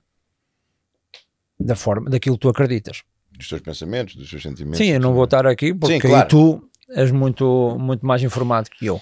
da 1.58 1.76
forma, 1.76 2.08
daquilo 2.08 2.36
que 2.36 2.42
tu 2.42 2.48
acreditas 2.48 3.02
dos 3.36 3.48
teus 3.48 3.60
pensamentos, 3.60 4.14
dos 4.14 4.30
teus 4.30 4.42
sentimentos. 4.42 4.78
Sim, 4.78 4.88
eu 4.90 5.00
não 5.00 5.14
vou 5.14 5.24
estar 5.24 5.46
aqui 5.46 5.74
porque 5.74 5.94
Sim, 5.94 6.00
claro. 6.00 6.28
tu 6.28 6.70
és 6.94 7.10
muito, 7.10 7.76
muito 7.78 8.04
mais 8.04 8.22
informado 8.22 8.70
que 8.70 8.86
eu. 8.86 9.00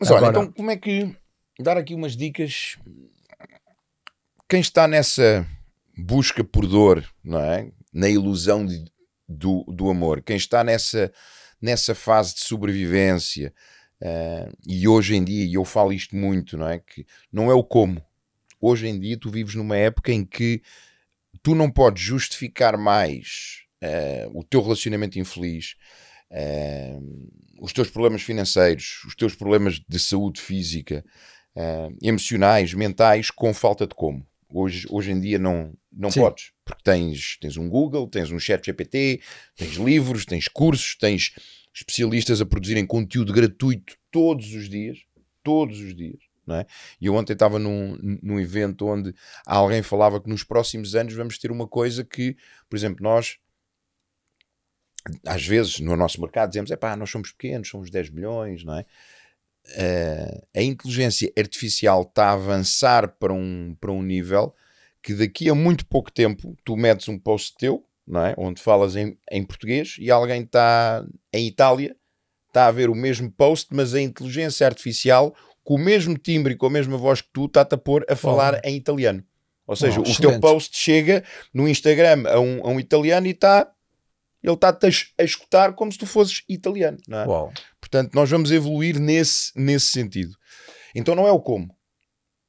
Mas 0.00 0.10
Agora, 0.10 0.26
olha, 0.26 0.30
então 0.30 0.52
como 0.52 0.70
é 0.70 0.76
que 0.76 1.14
dar 1.60 1.76
aqui 1.76 1.94
umas 1.94 2.16
dicas? 2.16 2.76
Quem 4.48 4.60
está 4.60 4.86
nessa 4.86 5.46
busca 5.96 6.42
por 6.42 6.66
dor, 6.66 7.04
não 7.22 7.40
é? 7.40 7.70
Na 7.92 8.08
ilusão 8.08 8.64
de, 8.64 8.84
do, 9.28 9.64
do 9.64 9.90
amor, 9.90 10.22
quem 10.22 10.36
está 10.36 10.64
nessa, 10.64 11.12
nessa 11.60 11.94
fase 11.94 12.34
de 12.34 12.40
sobrevivência, 12.40 13.52
uh, 14.00 14.52
e 14.66 14.86
hoje 14.88 15.14
em 15.14 15.24
dia, 15.24 15.44
e 15.44 15.54
eu 15.54 15.64
falo 15.64 15.92
isto 15.92 16.16
muito, 16.16 16.56
não 16.56 16.68
é? 16.68 16.78
Que 16.78 17.06
não 17.32 17.50
é 17.50 17.54
o 17.54 17.64
como. 17.64 18.04
Hoje 18.60 18.86
em 18.86 18.98
dia 18.98 19.18
tu 19.18 19.30
vives 19.30 19.54
numa 19.54 19.76
época 19.76 20.12
em 20.12 20.24
que 20.24 20.62
tu 21.42 21.54
não 21.54 21.70
podes 21.70 22.02
justificar 22.02 22.76
mais 22.76 23.64
uh, 23.82 24.38
o 24.38 24.44
teu 24.44 24.62
relacionamento 24.62 25.18
infeliz, 25.18 25.76
os 27.60 27.72
teus 27.72 27.90
problemas 27.90 28.22
financeiros, 28.22 29.02
os 29.06 29.14
teus 29.14 29.34
problemas 29.34 29.80
de 29.88 29.98
saúde 29.98 30.40
física, 30.40 31.04
emocionais, 32.02 32.74
mentais, 32.74 33.30
com 33.30 33.52
falta 33.52 33.86
de 33.86 33.94
como. 33.94 34.26
Hoje, 34.48 34.86
hoje 34.90 35.12
em 35.12 35.20
dia 35.20 35.38
não, 35.38 35.72
não 35.90 36.10
podes, 36.10 36.52
porque 36.64 36.82
tens, 36.82 37.38
tens 37.40 37.56
um 37.56 37.68
Google, 37.68 38.06
tens 38.06 38.30
um 38.30 38.38
chat 38.38 38.64
GPT, 38.64 39.20
tens 39.56 39.76
livros, 39.76 40.26
tens 40.26 40.46
cursos, 40.46 40.94
tens 40.96 41.34
especialistas 41.74 42.40
a 42.40 42.46
produzirem 42.46 42.86
conteúdo 42.86 43.32
gratuito 43.32 43.96
todos 44.10 44.52
os 44.52 44.68
dias, 44.68 44.98
todos 45.42 45.80
os 45.80 45.94
dias. 45.96 46.18
Não 46.46 46.56
é? 46.56 46.66
E 47.00 47.06
eu 47.06 47.14
ontem 47.14 47.32
estava 47.34 47.58
num, 47.58 47.96
num 48.22 48.40
evento 48.40 48.86
onde 48.86 49.14
alguém 49.46 49.80
falava 49.80 50.20
que 50.20 50.28
nos 50.28 50.42
próximos 50.42 50.94
anos 50.94 51.14
vamos 51.14 51.38
ter 51.38 51.52
uma 51.52 51.68
coisa 51.68 52.04
que, 52.04 52.36
por 52.68 52.76
exemplo, 52.76 53.02
nós 53.02 53.38
às 55.26 55.46
vezes 55.46 55.80
no 55.80 55.96
nosso 55.96 56.20
mercado 56.20 56.50
dizemos, 56.50 56.70
é 56.70 56.76
pá, 56.76 56.96
nós 56.96 57.10
somos 57.10 57.32
pequenos, 57.32 57.68
somos 57.68 57.90
10 57.90 58.10
milhões, 58.10 58.64
não 58.64 58.78
é? 58.78 58.84
Uh, 59.64 60.46
a 60.56 60.62
inteligência 60.62 61.32
artificial 61.38 62.02
está 62.02 62.30
a 62.30 62.32
avançar 62.32 63.08
para 63.18 63.32
um, 63.32 63.76
para 63.80 63.92
um 63.92 64.02
nível 64.02 64.52
que 65.02 65.14
daqui 65.14 65.48
a 65.48 65.54
muito 65.54 65.86
pouco 65.86 66.10
tempo 66.10 66.56
tu 66.64 66.76
metes 66.76 67.08
um 67.08 67.18
post 67.18 67.56
teu, 67.56 67.84
não 68.06 68.24
é? 68.24 68.34
onde 68.36 68.60
falas 68.60 68.96
em, 68.96 69.16
em 69.30 69.44
português 69.44 69.96
e 69.98 70.10
alguém 70.10 70.42
está 70.42 71.04
em 71.32 71.46
Itália, 71.46 71.96
está 72.48 72.66
a 72.66 72.72
ver 72.72 72.90
o 72.90 72.94
mesmo 72.94 73.30
post, 73.30 73.68
mas 73.72 73.94
a 73.94 74.00
inteligência 74.00 74.66
artificial, 74.66 75.34
com 75.64 75.74
o 75.74 75.78
mesmo 75.78 76.16
timbre 76.16 76.54
e 76.54 76.56
com 76.56 76.66
a 76.66 76.70
mesma 76.70 76.96
voz 76.96 77.20
que 77.20 77.28
tu, 77.32 77.46
está-te 77.46 77.74
a 77.74 77.78
pôr 77.78 78.04
a 78.08 78.14
falar 78.14 78.60
oh. 78.62 78.68
em 78.68 78.76
italiano. 78.76 79.24
Ou 79.66 79.76
seja, 79.76 79.98
Oh, 79.98 80.02
o 80.02 80.04
teu 80.04 80.12
excelente. 80.12 80.40
post 80.40 80.76
chega 80.76 81.24
no 81.54 81.68
Instagram 81.68 82.28
a 82.28 82.38
um, 82.38 82.60
a 82.66 82.68
um 82.68 82.80
italiano 82.80 83.26
e 83.26 83.30
está. 83.30 83.72
Ele 84.42 84.54
está-te 84.54 84.86
a, 84.86 84.88
es- 84.88 85.12
a 85.18 85.22
escutar 85.22 85.72
como 85.74 85.92
se 85.92 85.98
tu 85.98 86.06
fosses 86.06 86.42
italiano. 86.48 86.98
Não 87.06 87.18
é? 87.20 87.26
Uau. 87.26 87.52
Portanto, 87.80 88.14
nós 88.14 88.28
vamos 88.28 88.50
evoluir 88.50 88.98
nesse, 88.98 89.52
nesse 89.54 89.86
sentido. 89.86 90.34
Então 90.94 91.14
não 91.14 91.26
é 91.26 91.32
o 91.32 91.40
como. 91.40 91.68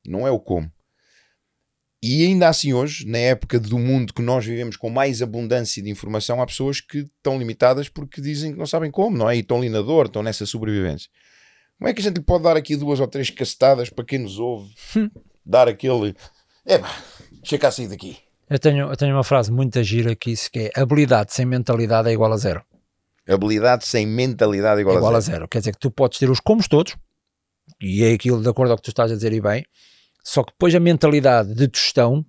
Não 0.05 0.27
é 0.27 0.31
o 0.31 0.39
como. 0.39 0.71
E 2.05 2.25
ainda 2.25 2.49
assim 2.49 2.73
hoje, 2.73 3.05
na 3.07 3.17
época 3.17 3.57
do 3.59 3.79
mundo 3.79 4.13
que 4.13 4.21
nós 4.21 4.45
vivemos 4.45 4.75
com 4.75 4.89
mais 4.89 5.21
abundância 5.21 5.81
de 5.81 5.89
informação, 5.89 6.41
há 6.41 6.45
pessoas 6.45 6.81
que 6.81 6.97
estão 7.17 7.37
limitadas 7.39 7.87
porque 7.87 8.19
dizem 8.21 8.51
que 8.51 8.57
não 8.59 8.65
sabem 8.65 8.91
como, 8.91 9.17
não 9.17 9.29
é? 9.29 9.37
E 9.37 9.39
estão 9.39 9.57
ali 9.59 9.69
na 9.69 9.81
dor, 9.81 10.07
estão 10.07 10.21
nessa 10.21 10.45
sobrevivência. 10.45 11.09
Como 11.77 11.89
é 11.89 11.93
que 11.93 12.01
a 12.01 12.03
gente 12.03 12.17
lhe 12.17 12.23
pode 12.23 12.43
dar 12.43 12.57
aqui 12.57 12.75
duas 12.75 12.99
ou 12.99 13.07
três 13.07 13.29
cacetadas 13.29 13.89
para 13.89 14.03
quem 14.03 14.19
nos 14.19 14.37
ouve? 14.37 14.73
dar 15.45 15.67
aquele... 15.69 16.13
É 16.65 16.77
pá, 16.77 16.93
deixa 17.41 17.57
cá 17.57 17.71
sair 17.71 17.87
daqui. 17.87 18.17
Eu 18.53 18.59
tenho, 18.59 18.87
eu 18.91 18.95
tenho 18.95 19.15
uma 19.15 19.23
frase 19.23 19.51
muito 19.51 19.81
gira 19.81 20.15
que 20.15 20.29
isso 20.29 20.47
que 20.51 20.71
é 20.75 20.79
habilidade 20.79 21.33
sem 21.33 21.43
mentalidade 21.43 22.07
é 22.07 22.13
igual 22.13 22.31
a 22.31 22.37
zero. 22.37 22.63
Habilidade 23.27 23.83
sem 23.83 24.05
mentalidade 24.05 24.79
igual, 24.81 24.93
É 24.95 24.99
igual 24.99 25.15
a 25.15 25.17
a 25.17 25.21
zero. 25.21 25.37
zero. 25.37 25.47
Quer 25.47 25.57
dizer 25.57 25.71
que 25.71 25.79
tu 25.79 25.89
podes 25.89 26.19
ter 26.19 26.29
os 26.29 26.39
comos 26.39 26.67
todos, 26.67 26.95
e 27.81 28.03
é 28.03 28.13
aquilo 28.13 28.43
de 28.43 28.47
acordo 28.47 28.69
ao 28.69 28.77
que 28.77 28.83
tu 28.83 28.89
estás 28.91 29.11
a 29.11 29.15
dizer 29.15 29.33
e 29.33 29.41
bem, 29.41 29.65
só 30.23 30.43
que 30.43 30.51
depois 30.51 30.75
a 30.75 30.79
mentalidade 30.79 31.55
de 31.55 31.67
tostão, 31.67 32.23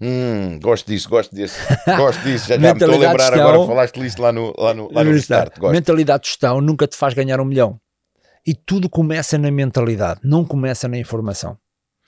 Hum, 0.00 0.58
gosto 0.58 0.88
disso, 0.88 1.08
gosto 1.08 1.32
disso. 1.32 1.56
gosto 1.96 2.20
disso. 2.24 2.48
Já, 2.48 2.56
já 2.56 2.60
me 2.60 2.72
estou 2.72 2.92
a 2.92 2.98
lembrar 2.98 3.32
de 3.32 3.40
agora, 3.40 3.64
falaste 3.64 4.04
isto 4.04 4.20
lá 4.20 4.32
no, 4.32 4.52
lá 4.58 4.74
no, 4.74 4.92
lá 4.92 5.04
no 5.04 5.12
Restart. 5.12 5.56
Gosto. 5.60 5.72
mentalidade 5.72 6.24
de 6.24 6.28
tostão 6.30 6.60
nunca 6.60 6.88
te 6.88 6.96
faz 6.96 7.14
ganhar 7.14 7.38
um 7.40 7.44
milhão. 7.44 7.80
E 8.44 8.52
tudo 8.52 8.90
começa 8.90 9.38
na 9.38 9.48
mentalidade, 9.52 10.18
não 10.24 10.44
começa 10.44 10.88
na 10.88 10.98
informação. 10.98 11.56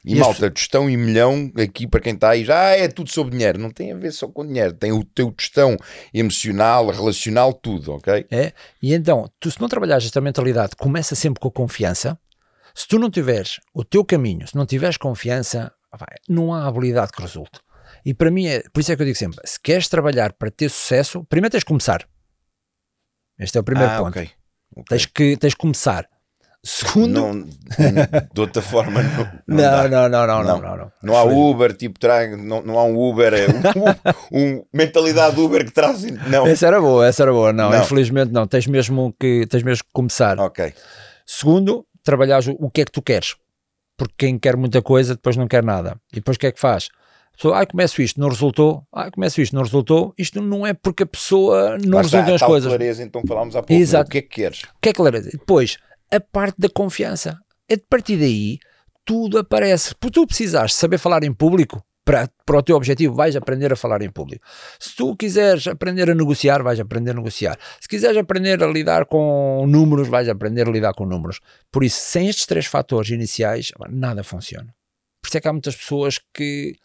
E 0.05 0.13
E 0.13 0.15
as 0.15 0.21
malta, 0.21 0.51
tostão 0.51 0.91
e 0.91 0.97
milhão, 0.97 1.51
aqui 1.57 1.87
para 1.87 2.01
quem 2.01 2.15
está 2.15 2.31
aí, 2.31 2.45
já 2.45 2.71
é 2.71 2.89
tudo 2.89 3.11
sobre 3.11 3.37
dinheiro. 3.37 3.59
Não 3.59 3.71
tem 3.71 3.93
a 3.93 3.97
ver 3.97 4.13
só 4.13 4.29
com 4.29 4.47
dinheiro. 4.47 4.75
Tem 4.75 4.93
o 4.93 5.03
teu 5.03 5.33
tostão 5.33 5.77
emocional, 6.13 6.89
relacional, 6.91 7.53
tudo, 7.55 7.93
ok? 7.93 8.27
É? 8.31 8.53
E 8.83 8.93
então, 8.93 9.31
tu 9.41 9.51
se 9.51 9.61
não 9.61 9.69
trabalhares 9.69 10.05
esta 10.05 10.21
mentalidade, 10.21 10.77
começa 10.77 11.15
sempre 11.15 11.41
com 11.41 11.49
a 11.49 11.53
confiança. 11.53 12.19
Se 12.75 12.87
tu 12.87 12.99
não 12.99 13.11
tiveres 13.11 13.61
o 13.73 13.85
teu 13.85 14.05
caminho, 14.05 14.47
se 14.47 14.57
não 14.57 14.67
tiveres 14.67 14.97
confiança, 14.97 15.73
não 16.29 16.53
há 16.53 16.67
habilidade 16.67 17.13
que 17.13 17.23
resulte. 17.23 17.61
E 18.05 18.13
para 18.13 18.31
mim, 18.31 18.47
é, 18.47 18.63
por 18.73 18.81
isso 18.81 18.93
é 18.93 18.97
que 18.97 19.03
eu 19.03 19.07
digo 19.07 19.19
sempre: 19.19 19.39
se 19.45 19.59
queres 19.59 19.89
trabalhar 19.89 20.33
para 20.35 20.51
ter 20.51 20.69
sucesso, 20.69 21.25
primeiro 21.25 21.53
tens 21.53 21.61
de 21.61 21.67
começar. 21.67 22.07
Este 23.39 23.57
é 23.57 23.61
o 23.61 23.65
primeiro 23.65 23.91
ah, 23.91 23.99
ponto. 23.99 24.09
ok. 24.09 24.31
ok. 24.77 24.85
Tens, 24.89 25.07
que, 25.07 25.37
tens 25.37 25.51
de 25.51 25.57
começar. 25.57 26.09
Segundo, 26.67 27.13
Não, 27.21 27.41
de 28.33 28.41
outra 28.41 28.63
forma, 28.63 29.03
não, 29.47 29.89
não, 29.89 30.09
não, 30.09 30.09
não, 30.09 30.27
não, 30.27 30.45
não, 30.45 30.61
não, 30.63 30.77
Não. 30.79 30.93
não, 31.03 31.15
há 31.17 31.23
Uber, 31.25 31.75
tipo, 31.77 31.99
tra... 31.99 32.27
não, 32.39 32.63
não 32.63 32.79
há 32.79 32.85
um 32.85 32.97
Uber, 32.99 33.35
é 33.35 33.47
um, 34.33 34.57
um- 34.57 34.65
mentalidade 34.73 35.39
Uber 35.39 35.63
que 35.67 35.71
traz. 35.73 36.03
Não, 36.27 36.47
Essa 36.47 36.67
era 36.67 36.81
boa, 36.81 37.07
essa 37.07 37.23
era 37.23 37.33
boa. 37.33 37.53
Não, 37.53 37.69
Não. 37.71 37.79
infelizmente 37.83 38.33
não. 38.33 38.47
Tens 38.47 38.67
mesmo 38.67 39.15
que, 39.21 39.47
tens 39.47 39.63
mesmo 39.63 39.85
que 39.85 39.91
começar. 39.93 40.39
ok. 40.41 40.73
Segundo, 41.27 41.87
trabalhares 42.03 42.47
o, 42.47 42.53
o 42.59 42.71
que 42.71 42.81
é 42.81 42.85
que 42.87 42.93
tu 42.93 43.03
queres. 43.03 43.35
Porque 43.97 44.15
quem 44.17 44.39
quer 44.39 44.57
muita 44.57 44.81
coisa 44.81 45.15
depois 45.15 45.37
não 45.37 45.47
quer 45.47 45.63
nada. 45.63 45.97
E 46.13 46.17
depois 46.17 46.37
o 46.37 46.41
que 46.41 46.47
é 46.47 46.53
que 46.53 46.61
faz? 46.61 46.89
A 47.33 47.37
pessoa, 47.37 47.61
ah, 47.61 47.67
começo 47.67 48.01
isto, 48.01 48.19
não 48.21 48.29
resultou. 48.29 48.85
Ah, 48.93 49.11
começo 49.11 49.41
isto, 49.41 49.55
não 49.55 49.63
resultou. 49.63 50.15
Isto 50.17 50.41
não 50.41 50.67
é 50.67 50.73
porque 50.73 51.03
a 51.03 51.07
pessoa 51.07 51.77
não 51.79 51.99
resultam 51.99 52.33
a 52.33 52.37
as 52.37 52.43
coisas. 52.43 52.69
clareza, 52.71 53.03
então 53.03 53.23
falámos 53.29 53.55
há 53.55 53.61
pouco. 53.63 53.73
Exato. 53.75 54.09
O 54.09 54.11
que 54.11 54.19
é 54.19 54.23
que 54.23 54.29
queres? 54.29 54.63
O 54.63 54.81
que 54.81 54.89
é 54.89 54.93
que 54.93 54.97
clareza? 54.97 55.31
Depois, 55.31 55.77
a 56.17 56.21
parte 56.21 56.57
da 56.59 56.69
confiança. 56.69 57.39
É 57.69 57.77
de 57.77 57.85
partir 57.89 58.17
daí, 58.17 58.59
tudo 59.05 59.39
aparece. 59.39 59.95
Porque 59.95 60.21
tu 60.21 60.27
precisares 60.27 60.75
saber 60.75 60.99
falar 60.99 61.25
em 61.25 61.33
público 61.33 61.85
para, 62.05 62.29
para 62.45 62.59
o 62.59 62.63
teu 62.63 62.77
objetivo, 62.77 63.15
vais 63.15 63.35
aprender 63.35 63.73
a 63.73 63.77
falar 63.77 64.03
em 64.03 64.11
público. 64.11 64.45
Se 64.79 64.95
tu 64.95 65.17
quiseres 65.17 65.67
aprender 65.67 66.11
a 66.11 66.15
negociar, 66.15 66.63
vais 66.63 66.79
aprender 66.79 67.13
a 67.13 67.15
negociar. 67.15 67.59
Se 67.81 67.89
quiseres 67.89 68.17
aprender 68.17 68.63
a 68.63 68.67
lidar 68.67 69.07
com 69.07 69.65
números, 69.67 70.09
vais 70.09 70.29
aprender 70.29 70.69
a 70.69 70.71
lidar 70.71 70.93
com 70.93 71.07
números. 71.07 71.41
Por 71.73 71.83
isso, 71.83 71.99
sem 72.01 72.29
estes 72.29 72.47
três 72.47 72.67
fatores 72.67 73.11
iniciais, 73.11 73.73
nada 73.89 74.23
funciona. 74.23 74.75
Por 75.23 75.29
isso 75.29 75.39
é 75.39 75.41
que 75.41 75.49
há 75.49 75.53
muitas 75.53 75.75
pessoas 75.75 76.21
que 76.33 76.77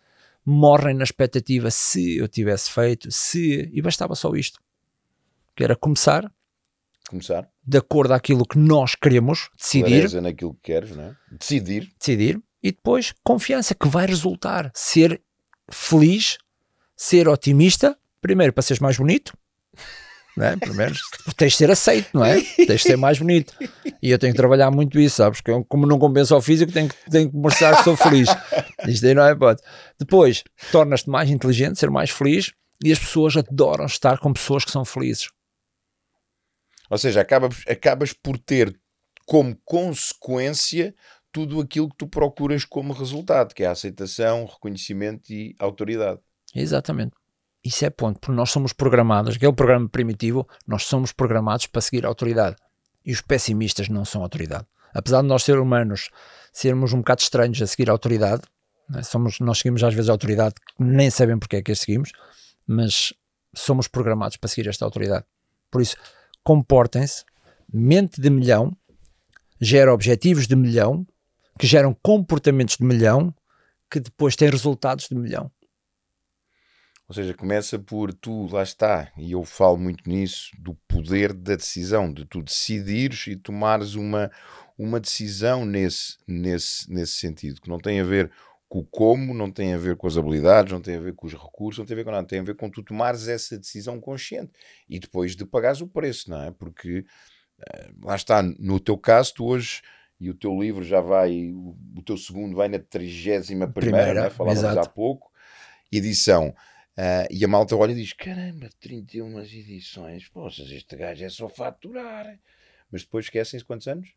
morrem 0.46 0.96
na 0.96 1.04
expectativa 1.04 1.70
se 1.70 2.18
eu 2.18 2.28
tivesse 2.28 2.72
feito, 2.72 3.12
se. 3.12 3.70
E 3.74 3.82
bastava 3.82 4.16
só 4.16 4.34
isto. 4.34 4.60
Que 5.54 5.66
era 5.66 5.76
começar 5.76 6.32
Começar. 7.10 7.50
de 7.66 7.78
acordo 7.78 8.14
àquilo 8.14 8.46
que 8.46 8.58
nós 8.58 8.94
queremos 8.94 9.50
decidir, 9.58 9.90
Clareza 9.90 10.22
naquilo 10.22 10.54
que 10.54 10.62
queres, 10.72 10.96
não 10.96 11.04
é? 11.06 11.16
Decidir. 11.32 11.92
decidir 12.00 12.40
e 12.62 12.72
depois 12.72 13.14
confiança 13.24 13.74
que 13.74 13.88
vai 13.88 14.06
resultar 14.06 14.72
ser 14.76 15.22
feliz, 15.72 16.38
ser 16.96 17.28
otimista, 17.28 17.98
primeiro 18.22 18.54
para 18.54 18.62
seres 18.62 18.80
mais 18.80 18.98
bonito, 18.98 19.34
não 20.38 20.46
é? 20.46 20.56
Primeiro, 20.56 20.94
tens 21.36 21.54
de 21.54 21.58
ser 21.58 21.72
aceito, 21.72 22.10
não 22.14 22.24
é? 22.24 22.42
Tens 22.42 22.82
de 22.82 22.84
ser 22.84 22.96
mais 22.96 23.18
bonito. 23.18 23.54
E 24.02 24.12
eu 24.12 24.20
tenho 24.20 24.32
que 24.34 24.38
trabalhar 24.38 24.72
muito 24.72 25.00
isso, 25.00 25.18
sabes? 25.18 25.42
Que 25.42 25.52
como 25.68 25.86
não 25.86 26.00
compensa 26.00 26.36
ao 26.36 26.42
físico, 26.42 26.72
tenho 26.72 26.90
que, 26.90 26.96
tenho 27.10 27.30
que 27.30 27.36
mostrar 27.36 27.76
que 27.76 27.84
sou 27.84 27.98
feliz. 27.98 28.30
Isto 28.88 29.08
aí 29.08 29.14
não 29.14 29.26
é 29.26 29.36
pode. 29.36 29.62
Depois, 30.00 30.44
tornas-te 30.72 31.10
mais 31.10 31.30
inteligente, 31.30 31.80
ser 31.80 31.90
mais 31.90 32.10
feliz 32.10 32.54
e 32.84 32.92
as 32.92 33.00
pessoas 33.00 33.36
adoram 33.36 33.86
estar 33.86 34.20
com 34.20 34.32
pessoas 34.32 34.64
que 34.64 34.72
são 34.72 34.86
felizes. 34.86 35.30
Ou 36.90 36.98
seja, 36.98 37.22
acabas, 37.22 37.64
acabas 37.68 38.14
por 38.14 38.38
ter 38.38 38.80
como 39.26 39.56
consequência 39.64 40.96
tudo 41.32 41.62
aquilo 41.62 41.90
que 41.90 41.98
tu 41.98 42.08
procuras 42.08 42.66
como 42.66 42.94
resultado, 42.94 43.54
que 43.54 43.64
é 43.64 43.68
a 43.68 43.72
aceitação, 43.72 44.46
reconhecimento 44.46 45.32
e 45.32 45.56
autoridade. 45.60 46.20
Exatamente. 46.56 47.14
Isso 47.64 47.86
é 47.86 47.90
ponto, 47.90 48.20
porque 48.20 48.36
nós 48.36 48.50
somos 48.50 48.74
programados, 48.74 49.36
aquele 49.36 49.54
programa 49.54 49.88
primitivo, 49.88 50.48
nós 50.66 50.84
somos 50.84 51.12
programados 51.12 51.68
para 51.68 51.82
seguir 51.82 52.06
a 52.06 52.10
autoridade. 52.10 52.56
E 53.06 53.12
os 53.12 53.22
pessimistas 53.22 53.90
não 53.90 54.06
são 54.06 54.22
autoridade. 54.22 54.66
Apesar 54.94 55.22
de 55.22 55.28
nós, 55.28 55.44
seres 55.44 55.62
humanos, 55.62 56.10
sermos 56.52 56.94
um 56.94 57.00
bocado 57.00 57.22
estranhos 57.22 57.62
a 57.62 57.68
seguir 57.68 57.90
a 57.90 57.94
autoridade, 57.94 58.42
né, 58.90 59.04
somos, 59.04 59.40
nós 59.40 59.60
seguimos 59.60 59.84
às 59.84 59.94
vezes 59.94 60.10
a 60.10 60.14
autoridade 60.14 60.56
que 60.56 60.84
nem 60.84 61.10
sabem 61.10 61.38
porque 61.38 61.58
é 61.58 61.62
que 61.62 61.72
a 61.72 61.76
seguimos, 61.76 62.12
mas 62.66 63.14
somos 63.54 63.88
programados 63.88 64.38
para 64.38 64.50
seguir 64.50 64.68
esta 64.68 64.86
autoridade. 64.86 65.26
Por 65.70 65.82
isso, 65.82 65.96
comportem-se, 66.44 67.24
mente 67.72 68.20
de 68.20 68.30
milhão, 68.30 68.76
gera 69.60 69.94
objetivos 69.94 70.48
de 70.48 70.56
milhão, 70.56 71.06
que 71.60 71.68
geram 71.68 71.94
comportamentos 72.02 72.78
de 72.78 72.86
milhão, 72.86 73.34
que 73.90 74.00
depois 74.00 74.36
têm 74.36 74.50
resultados 74.50 75.08
de 75.08 75.16
milhão. 75.16 75.52
Ou 77.08 77.16
seja, 77.16 77.34
começa 77.34 77.80
por 77.80 78.14
tu, 78.14 78.46
lá 78.52 78.62
está, 78.62 79.12
e 79.18 79.32
eu 79.32 79.44
falo 79.44 79.78
muito 79.78 80.08
nisso, 80.08 80.52
do 80.60 80.76
poder 80.88 81.34
da 81.34 81.56
decisão, 81.56 82.14
de 82.14 82.24
tu 82.24 82.44
decidires 82.44 83.26
e 83.26 83.36
tomares 83.36 83.96
uma, 83.96 84.32
uma 84.78 85.00
decisão 85.00 85.66
nesse, 85.66 86.18
nesse, 86.28 86.92
nesse 86.92 87.14
sentido, 87.14 87.60
que 87.60 87.68
não 87.68 87.80
tem 87.80 88.00
a 88.00 88.04
ver 88.04 88.32
com 88.70 88.80
o 88.80 88.86
como, 88.86 89.34
não 89.34 89.52
tem 89.52 89.74
a 89.74 89.78
ver 89.78 89.98
com 89.98 90.06
as 90.06 90.16
habilidades, 90.16 90.72
não 90.72 90.80
tem 90.80 90.96
a 90.96 91.00
ver 91.00 91.16
com 91.16 91.26
os 91.26 91.34
recursos, 91.34 91.80
não 91.80 91.86
tem 91.86 91.96
a 91.96 91.98
ver 91.98 92.04
com 92.04 92.12
nada, 92.12 92.28
tem 92.28 92.40
a 92.40 92.44
ver 92.44 92.56
com 92.56 92.70
tu 92.70 92.84
tomares 92.84 93.28
essa 93.28 93.58
decisão 93.58 94.00
consciente 94.00 94.52
e 94.88 95.00
depois 95.00 95.36
de 95.36 95.44
pagares 95.44 95.82
o 95.82 95.88
preço, 95.88 96.30
não 96.30 96.44
é? 96.44 96.52
Porque 96.52 97.04
eh, 97.60 97.90
lá 98.04 98.16
está, 98.16 98.44
no 98.44 98.80
teu 98.80 98.96
caso, 98.96 99.34
tu 99.34 99.48
hoje, 99.48 99.82
e 100.20 100.30
o 100.30 100.36
teu 100.36 100.58
livro 100.58 100.84
já 100.84 101.02
vai, 101.02 101.52
o, 101.52 102.02
teu 102.06 102.16
segundo 102.16 102.56
vai 102.56 102.68
na 102.68 102.78
31 102.78 103.72
primeira, 103.72 104.24
né? 104.24 104.30
falávamos 104.30 104.64
exato. 104.64 104.88
há 104.88 104.92
pouco, 104.92 105.32
edição. 105.92 106.54
Ah, 106.96 107.26
e 107.32 107.44
a 107.46 107.48
malta 107.48 107.76
olha 107.76 107.94
e 107.94 107.96
diz: 107.96 108.14
caramba, 108.14 108.70
31 108.80 109.40
edições, 109.40 110.28
poças, 110.28 110.70
este 110.70 110.96
gajo 110.96 111.24
é 111.24 111.30
só 111.30 111.48
faturar. 111.48 112.38
Mas 112.92 113.04
depois 113.04 113.26
esquecem-se 113.26 113.66
quantos 113.66 113.88
anos? 113.88 114.14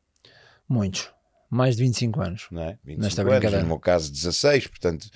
Muitos. 0.68 1.12
Mais 1.52 1.76
de 1.76 1.82
25 1.82 2.20
anos. 2.22 2.46
Não 2.50 2.62
é? 2.62 2.78
25 2.82 3.02
Nesta 3.02 3.20
anos, 3.20 3.32
brincadeira. 3.34 3.62
no 3.62 3.68
meu 3.68 3.78
caso 3.78 4.10
16, 4.10 4.68
portanto 4.68 5.06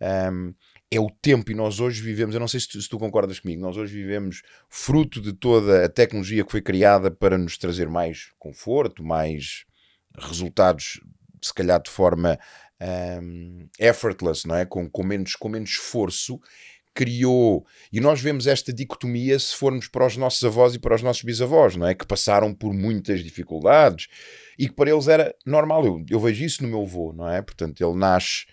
ahm, 0.00 0.52
é 0.90 0.98
o 0.98 1.08
tempo 1.08 1.52
e 1.52 1.54
nós 1.54 1.78
hoje 1.78 2.02
vivemos, 2.02 2.34
eu 2.34 2.40
não 2.40 2.48
sei 2.48 2.58
se 2.58 2.68
tu, 2.68 2.82
se 2.82 2.88
tu 2.88 2.98
concordas 2.98 3.38
comigo, 3.38 3.62
nós 3.62 3.76
hoje 3.76 3.94
vivemos 3.94 4.42
fruto 4.68 5.20
de 5.20 5.32
toda 5.32 5.84
a 5.84 5.88
tecnologia 5.88 6.44
que 6.44 6.50
foi 6.50 6.60
criada 6.60 7.12
para 7.12 7.38
nos 7.38 7.56
trazer 7.56 7.88
mais 7.88 8.32
conforto, 8.40 9.04
mais 9.04 9.64
resultados, 10.18 11.00
se 11.40 11.54
calhar 11.54 11.80
de 11.80 11.90
forma 11.90 12.38
ahm, 12.80 13.68
effortless, 13.78 14.48
não 14.48 14.56
é? 14.56 14.64
Com, 14.64 14.90
com, 14.90 15.04
menos, 15.04 15.36
com 15.36 15.48
menos 15.48 15.70
esforço, 15.70 16.40
criou, 16.94 17.66
e 17.92 18.00
nós 18.00 18.20
vemos 18.20 18.46
esta 18.46 18.72
dicotomia 18.72 19.38
se 19.38 19.54
formos 19.56 19.88
para 19.88 20.06
os 20.06 20.16
nossos 20.16 20.42
avós 20.44 20.74
e 20.74 20.78
para 20.78 20.94
os 20.94 21.02
nossos 21.02 21.22
bisavós, 21.22 21.74
não 21.76 21.86
é? 21.86 21.94
Que 21.94 22.06
passaram 22.06 22.54
por 22.54 22.72
muitas 22.72 23.22
dificuldades 23.24 24.06
e 24.58 24.68
que 24.68 24.74
para 24.74 24.90
eles 24.90 25.08
era 25.08 25.34
normal. 25.44 25.84
Eu, 25.84 26.04
eu 26.08 26.20
vejo 26.20 26.44
isso 26.44 26.62
no 26.62 26.68
meu 26.68 26.82
avô, 26.82 27.12
não 27.12 27.28
é? 27.28 27.42
Portanto, 27.42 27.84
ele 27.84 27.96
nasce 27.98 28.46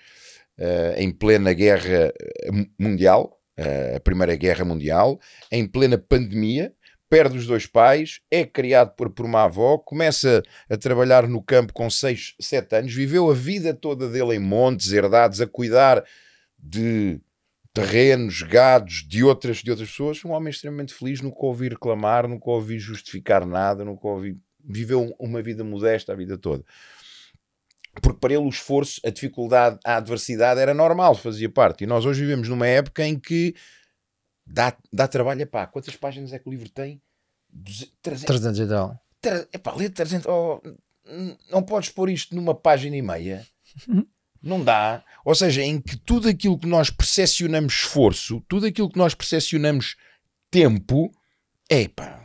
eh, 0.58 0.96
em 0.98 1.12
plena 1.12 1.54
guerra 1.54 2.12
eh, 2.20 2.52
mu- 2.52 2.68
mundial, 2.80 3.40
eh, 3.56 3.94
a 3.98 4.00
Primeira 4.00 4.36
Guerra 4.36 4.66
Mundial, 4.66 5.20
em 5.52 5.68
plena 5.68 5.98
pandemia, 5.98 6.74
perde 7.10 7.38
os 7.38 7.46
dois 7.46 7.66
pais, 7.68 8.22
é 8.32 8.46
criado 8.46 8.96
por, 8.96 9.10
por 9.12 9.26
uma 9.26 9.44
avó, 9.44 9.78
começa 9.78 10.42
a 10.70 10.78
trabalhar 10.78 11.28
no 11.28 11.44
campo 11.44 11.74
com 11.74 11.90
6, 11.90 12.36
7 12.40 12.76
anos, 12.78 12.94
viveu 12.94 13.30
a 13.30 13.34
vida 13.34 13.74
toda 13.74 14.08
dele 14.10 14.36
em 14.36 14.40
montes, 14.40 14.92
herdados, 14.94 15.42
a 15.42 15.46
cuidar 15.46 16.04
de 16.58 17.20
terrenos, 17.74 18.42
gados 18.42 19.06
de 19.08 19.24
outras, 19.24 19.58
de 19.58 19.72
outras 19.72 19.90
pessoas, 19.90 20.24
um 20.26 20.32
homem 20.32 20.52
extremamente 20.52 20.94
feliz, 20.94 21.22
nunca 21.22 21.46
ouvi 21.46 21.70
reclamar, 21.70 22.28
nunca 22.28 22.50
ouvi 22.50 22.78
justificar 22.78 23.46
nada, 23.46 23.86
nunca 23.86 24.08
ouvi. 24.08 24.38
Viveu 24.64 25.16
uma 25.20 25.42
vida 25.42 25.64
modesta 25.64 26.14
a 26.14 26.16
vida 26.16 26.38
toda. 26.38 26.64
Porque 28.02 28.20
para 28.20 28.34
ele 28.34 28.44
o 28.44 28.50
esforço, 28.50 29.02
a 29.04 29.10
dificuldade, 29.10 29.80
a 29.84 29.98
adversidade 29.98 30.60
era 30.60 30.74
normal, 30.74 31.16
fazia 31.16 31.50
parte. 31.50 31.84
E 31.84 31.88
nós 31.88 32.06
hoje 32.06 32.22
vivemos 32.22 32.48
numa 32.48 32.68
época 32.68 33.06
em 33.06 33.20
que 33.20 33.56
dá, 34.46 34.76
dá 34.94 35.08
trabalho. 35.08 35.42
Epá, 35.42 35.66
quantas 35.66 35.96
páginas 35.96 36.32
é 36.32 36.40
que 36.40 36.48
o 36.48 36.52
livro 36.52 36.70
tem? 36.70 37.02
300, 38.02 38.26
300 38.26 38.60
e 38.60 38.68
tal. 38.68 39.00
Epá, 39.52 39.74
lê 39.76 39.90
300. 39.90 40.28
Oh, 40.28 40.62
não 41.50 41.64
podes 41.64 41.90
pôr 41.90 42.10
isto 42.10 42.36
numa 42.36 42.56
página 42.56 42.96
e 42.96 43.02
meia. 43.02 43.46
Não 44.42 44.64
dá. 44.64 45.04
Ou 45.24 45.36
seja, 45.36 45.62
em 45.62 45.80
que 45.80 45.96
tudo 45.98 46.28
aquilo 46.28 46.58
que 46.58 46.68
nós 46.68 46.90
percepcionamos 46.90 47.74
esforço, 47.74 48.42
tudo 48.48 48.66
aquilo 48.66 48.90
que 48.90 48.98
nós 48.98 49.14
percepcionamos 49.14 49.96
tempo, 50.50 51.12
é 51.70 51.88
pá. 51.88 52.20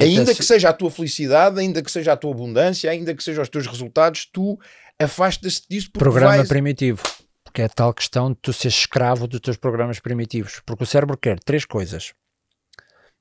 Ainda 0.00 0.34
que 0.34 0.42
seja 0.42 0.70
a 0.70 0.72
tua 0.72 0.90
felicidade, 0.90 1.60
ainda 1.60 1.82
que 1.82 1.90
seja 1.90 2.12
a 2.12 2.16
tua 2.16 2.32
abundância, 2.32 2.90
ainda 2.90 3.14
que 3.14 3.22
sejam 3.22 3.42
os 3.42 3.48
teus 3.48 3.66
resultados, 3.66 4.26
tu 4.26 4.58
afastas-te 4.98 5.66
disso. 5.68 5.90
Programa 5.92 6.36
vais... 6.36 6.48
primitivo. 6.48 7.02
Porque 7.44 7.62
é 7.62 7.68
tal 7.68 7.92
questão 7.92 8.32
de 8.32 8.38
tu 8.40 8.52
ser 8.52 8.68
escravo 8.68 9.26
dos 9.26 9.40
teus 9.40 9.56
programas 9.58 10.00
primitivos. 10.00 10.60
Porque 10.64 10.84
o 10.84 10.86
cérebro 10.86 11.16
quer 11.18 11.38
três 11.38 11.66
coisas: 11.66 12.14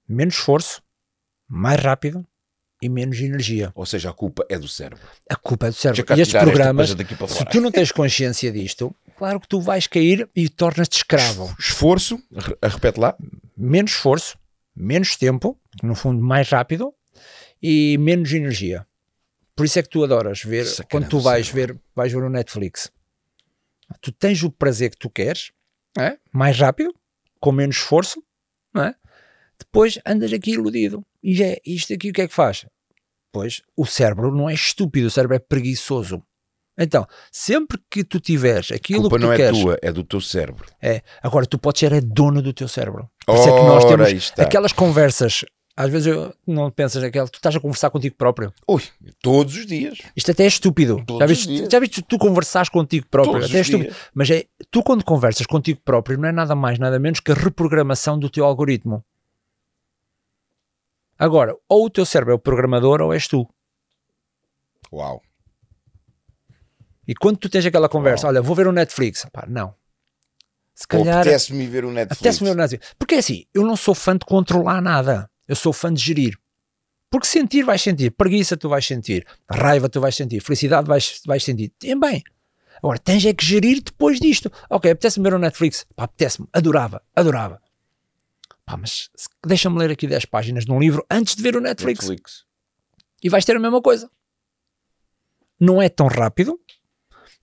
menos 0.07 0.35
esforço, 0.35 0.81
mais 1.49 1.81
rápido 1.81 2.25
e 2.81 2.89
menos 2.89 3.19
energia. 3.19 3.71
Ou 3.75 3.85
seja, 3.85 4.09
a 4.09 4.13
culpa 4.13 4.45
é 4.49 4.57
do 4.57 4.67
cérebro. 4.67 5.05
A 5.29 5.35
culpa 5.35 5.67
é 5.67 5.69
do 5.69 5.75
cérebro. 5.75 6.17
E 6.17 6.21
estes 6.21 6.41
programas, 6.41 6.89
se 6.89 7.45
tu 7.45 7.61
não 7.61 7.71
tens 7.71 7.91
consciência 7.91 8.51
disto, 8.51 8.93
claro 9.15 9.39
que 9.39 9.47
tu 9.47 9.61
vais 9.61 9.87
cair 9.87 10.27
e 10.35 10.49
tornas-te 10.49 10.97
escravo. 10.97 11.53
Esforço, 11.59 12.21
repete 12.63 12.99
lá. 12.99 13.15
Menos 13.55 13.91
esforço, 13.91 14.37
menos 14.75 15.15
tempo, 15.15 15.57
no 15.83 15.93
fundo 15.93 16.23
mais 16.23 16.49
rápido, 16.49 16.93
e 17.61 17.97
menos 17.99 18.33
energia. 18.33 18.85
Por 19.55 19.65
isso 19.65 19.77
é 19.77 19.83
que 19.83 19.89
tu 19.89 20.03
adoras 20.03 20.41
ver, 20.41 20.65
quando 20.89 21.07
tu 21.07 21.19
vais 21.19 21.47
ver, 21.47 21.77
vais 21.95 22.11
ver 22.11 22.23
o 22.23 22.29
Netflix. 22.29 22.91
Tu 23.99 24.11
tens 24.11 24.41
o 24.41 24.49
prazer 24.49 24.89
que 24.89 24.97
tu 24.97 25.09
queres, 25.09 25.51
é? 25.99 26.17
mais 26.31 26.57
rápido, 26.57 26.93
com 27.39 27.51
menos 27.51 27.75
esforço, 27.75 28.23
é? 28.75 28.95
Depois 29.65 29.99
andas 30.05 30.31
aqui 30.33 30.51
iludido. 30.51 31.03
E 31.23 31.41
é 31.43 31.59
isto 31.65 31.93
aqui 31.93 32.09
o 32.09 32.13
que 32.13 32.21
é 32.21 32.27
que 32.27 32.33
faz? 32.33 32.65
Pois 33.31 33.61
o 33.77 33.85
cérebro 33.85 34.33
não 34.35 34.49
é 34.49 34.53
estúpido, 34.53 35.07
o 35.07 35.11
cérebro 35.11 35.35
é 35.35 35.39
preguiçoso. 35.39 36.21
Então, 36.77 37.05
sempre 37.31 37.79
que 37.89 38.03
tu 38.03 38.19
tiveres 38.19 38.71
aquilo 38.71 39.03
que 39.03 39.15
tu 39.15 39.21
não 39.21 39.33
é 39.33 39.37
queres, 39.37 39.59
tua, 39.59 39.77
é 39.81 39.91
do 39.91 40.03
teu 40.03 40.21
cérebro. 40.21 40.65
É. 40.81 41.01
Agora, 41.21 41.45
tu 41.45 41.57
podes 41.57 41.79
ser 41.79 41.91
é 41.91 42.01
dono 42.01 42.41
do 42.41 42.53
teu 42.53 42.67
cérebro. 42.67 43.09
Por 43.25 43.35
isso 43.35 43.49
é 43.49 43.51
que 43.51 43.65
nós 43.65 43.85
temos 43.85 44.33
aquelas 44.37 44.73
conversas. 44.73 45.45
Às 45.75 45.89
vezes 45.89 46.07
eu, 46.07 46.33
não 46.45 46.69
pensas 46.69 47.01
naquela, 47.01 47.27
tu 47.27 47.37
estás 47.37 47.55
a 47.55 47.59
conversar 47.59 47.89
contigo 47.89 48.15
próprio. 48.15 48.53
Ui, 48.67 48.81
todos 49.21 49.55
os 49.55 49.65
dias. 49.65 49.99
Isto 50.15 50.31
até 50.31 50.43
é 50.43 50.47
estúpido. 50.47 51.01
Todos 51.05 51.19
já 51.19 51.25
viste, 51.25 51.71
já 51.71 51.79
viste 51.79 52.01
tu 52.01 52.17
conversares 52.17 52.69
contigo 52.69 53.05
próprio? 53.09 53.35
Todos 53.35 53.49
até 53.49 53.59
é 53.59 53.61
estúpido. 53.61 53.89
Dias. 53.89 54.09
Mas 54.13 54.29
é, 54.29 54.45
tu 54.69 54.83
quando 54.83 55.03
conversas 55.03 55.45
contigo 55.45 55.79
próprio 55.83 56.17
não 56.17 56.27
é 56.27 56.31
nada 56.31 56.55
mais, 56.55 56.77
nada 56.77 56.99
menos 56.99 57.19
que 57.19 57.31
a 57.31 57.35
reprogramação 57.35 58.19
do 58.19 58.29
teu 58.29 58.43
algoritmo. 58.43 59.03
Agora, 61.21 61.55
ou 61.69 61.85
o 61.85 61.89
teu 61.91 62.03
cérebro 62.03 62.33
é 62.33 62.35
o 62.35 62.39
programador 62.39 62.99
ou 62.99 63.13
és 63.13 63.27
tu. 63.27 63.47
Uau. 64.91 65.21
E 67.07 67.13
quando 67.13 67.37
tu 67.37 67.47
tens 67.47 67.63
aquela 67.63 67.87
conversa, 67.87 68.25
Uau. 68.25 68.33
olha, 68.33 68.41
vou 68.41 68.55
ver 68.55 68.65
o 68.65 68.71
Netflix. 68.71 69.23
Pá, 69.31 69.45
não. 69.47 69.75
Se 70.73 70.87
calhar. 70.87 71.19
Apetece-me 71.19 71.67
ver 71.67 71.85
o 71.85 71.91
Netflix. 71.91 72.19
Apetece-me 72.19 72.49
ver 72.49 72.55
o 72.55 72.57
Netflix. 72.57 72.95
Porque 72.97 73.13
é 73.13 73.17
assim, 73.19 73.45
eu 73.53 73.63
não 73.63 73.75
sou 73.75 73.93
fã 73.93 74.17
de 74.17 74.25
controlar 74.25 74.81
nada. 74.81 75.29
Eu 75.47 75.55
sou 75.55 75.71
fã 75.71 75.93
de 75.93 76.01
gerir. 76.01 76.35
Porque 77.07 77.27
sentir 77.27 77.61
vais 77.61 77.83
sentir, 77.83 78.09
preguiça 78.09 78.57
tu 78.57 78.67
vais 78.67 78.83
sentir, 78.83 79.23
raiva 79.47 79.87
tu 79.87 80.01
vais 80.01 80.15
sentir, 80.15 80.41
felicidade 80.41 80.87
vais, 80.87 81.21
vais 81.27 81.43
sentir. 81.43 81.71
Tem 81.77 81.99
bem. 81.99 82.23
Agora 82.77 82.97
tens 82.97 83.23
é 83.25 83.33
que 83.33 83.45
gerir 83.45 83.83
depois 83.83 84.19
disto. 84.19 84.51
Ok, 84.71 84.89
apetece-me 84.89 85.29
ver 85.29 85.35
o 85.35 85.39
Netflix. 85.39 85.85
Pá, 85.95 86.05
apetece-me. 86.05 86.47
Adorava, 86.51 87.03
adorava. 87.15 87.61
Pá, 88.65 88.77
mas 88.77 89.09
deixa-me 89.45 89.77
ler 89.77 89.91
aqui 89.91 90.07
10 90.07 90.25
páginas 90.25 90.65
de 90.65 90.71
um 90.71 90.79
livro 90.79 91.05
antes 91.09 91.35
de 91.35 91.43
ver 91.43 91.55
o 91.55 91.61
Netflix. 91.61 92.07
Netflix. 92.07 92.45
E 93.23 93.29
vais 93.29 93.45
ter 93.45 93.55
a 93.55 93.59
mesma 93.59 93.81
coisa. 93.81 94.09
Não 95.59 95.81
é 95.81 95.89
tão 95.89 96.07
rápido, 96.07 96.59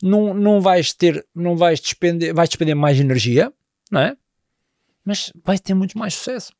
não, 0.02 0.34
não 0.34 0.60
vais 0.60 0.92
ter, 0.92 1.24
não 1.34 1.56
vais 1.56 1.80
despender, 1.80 2.34
vais 2.34 2.48
despender 2.48 2.74
mais 2.74 2.98
energia, 2.98 3.52
não 3.90 4.00
é? 4.00 4.16
Mas 5.04 5.32
vais 5.44 5.60
ter 5.60 5.74
muito 5.74 5.96
mais 5.96 6.14
sucesso. 6.14 6.52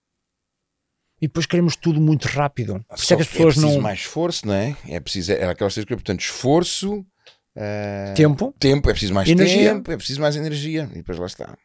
E 1.20 1.26
depois 1.26 1.46
queremos 1.46 1.74
tudo 1.74 2.00
muito 2.00 2.26
rápido. 2.26 2.84
Por 2.88 2.96
isso 2.96 3.12
é 3.12 3.16
que 3.16 3.22
as 3.22 3.28
pessoas 3.28 3.54
é 3.54 3.60
preciso 3.60 3.76
não. 3.76 3.82
mais 3.82 3.98
esforço, 3.98 4.46
não 4.46 4.54
é? 4.54 4.76
É 4.86 5.00
preciso, 5.00 5.32
é 5.32 5.48
aquelas 5.48 5.74
coisas 5.74 5.84
que, 5.84 5.94
portanto, 5.94 6.20
esforço, 6.20 7.00
uh, 7.00 8.14
tempo, 8.14 8.54
tempo, 8.58 8.88
é 8.88 8.92
preciso 8.92 9.14
mais 9.14 9.28
energia. 9.28 9.74
tempo, 9.74 9.90
é 9.90 9.96
preciso 9.96 10.20
mais 10.20 10.36
energia, 10.36 10.88
e 10.92 10.98
depois 10.98 11.18
lá 11.18 11.26
está 11.26 11.58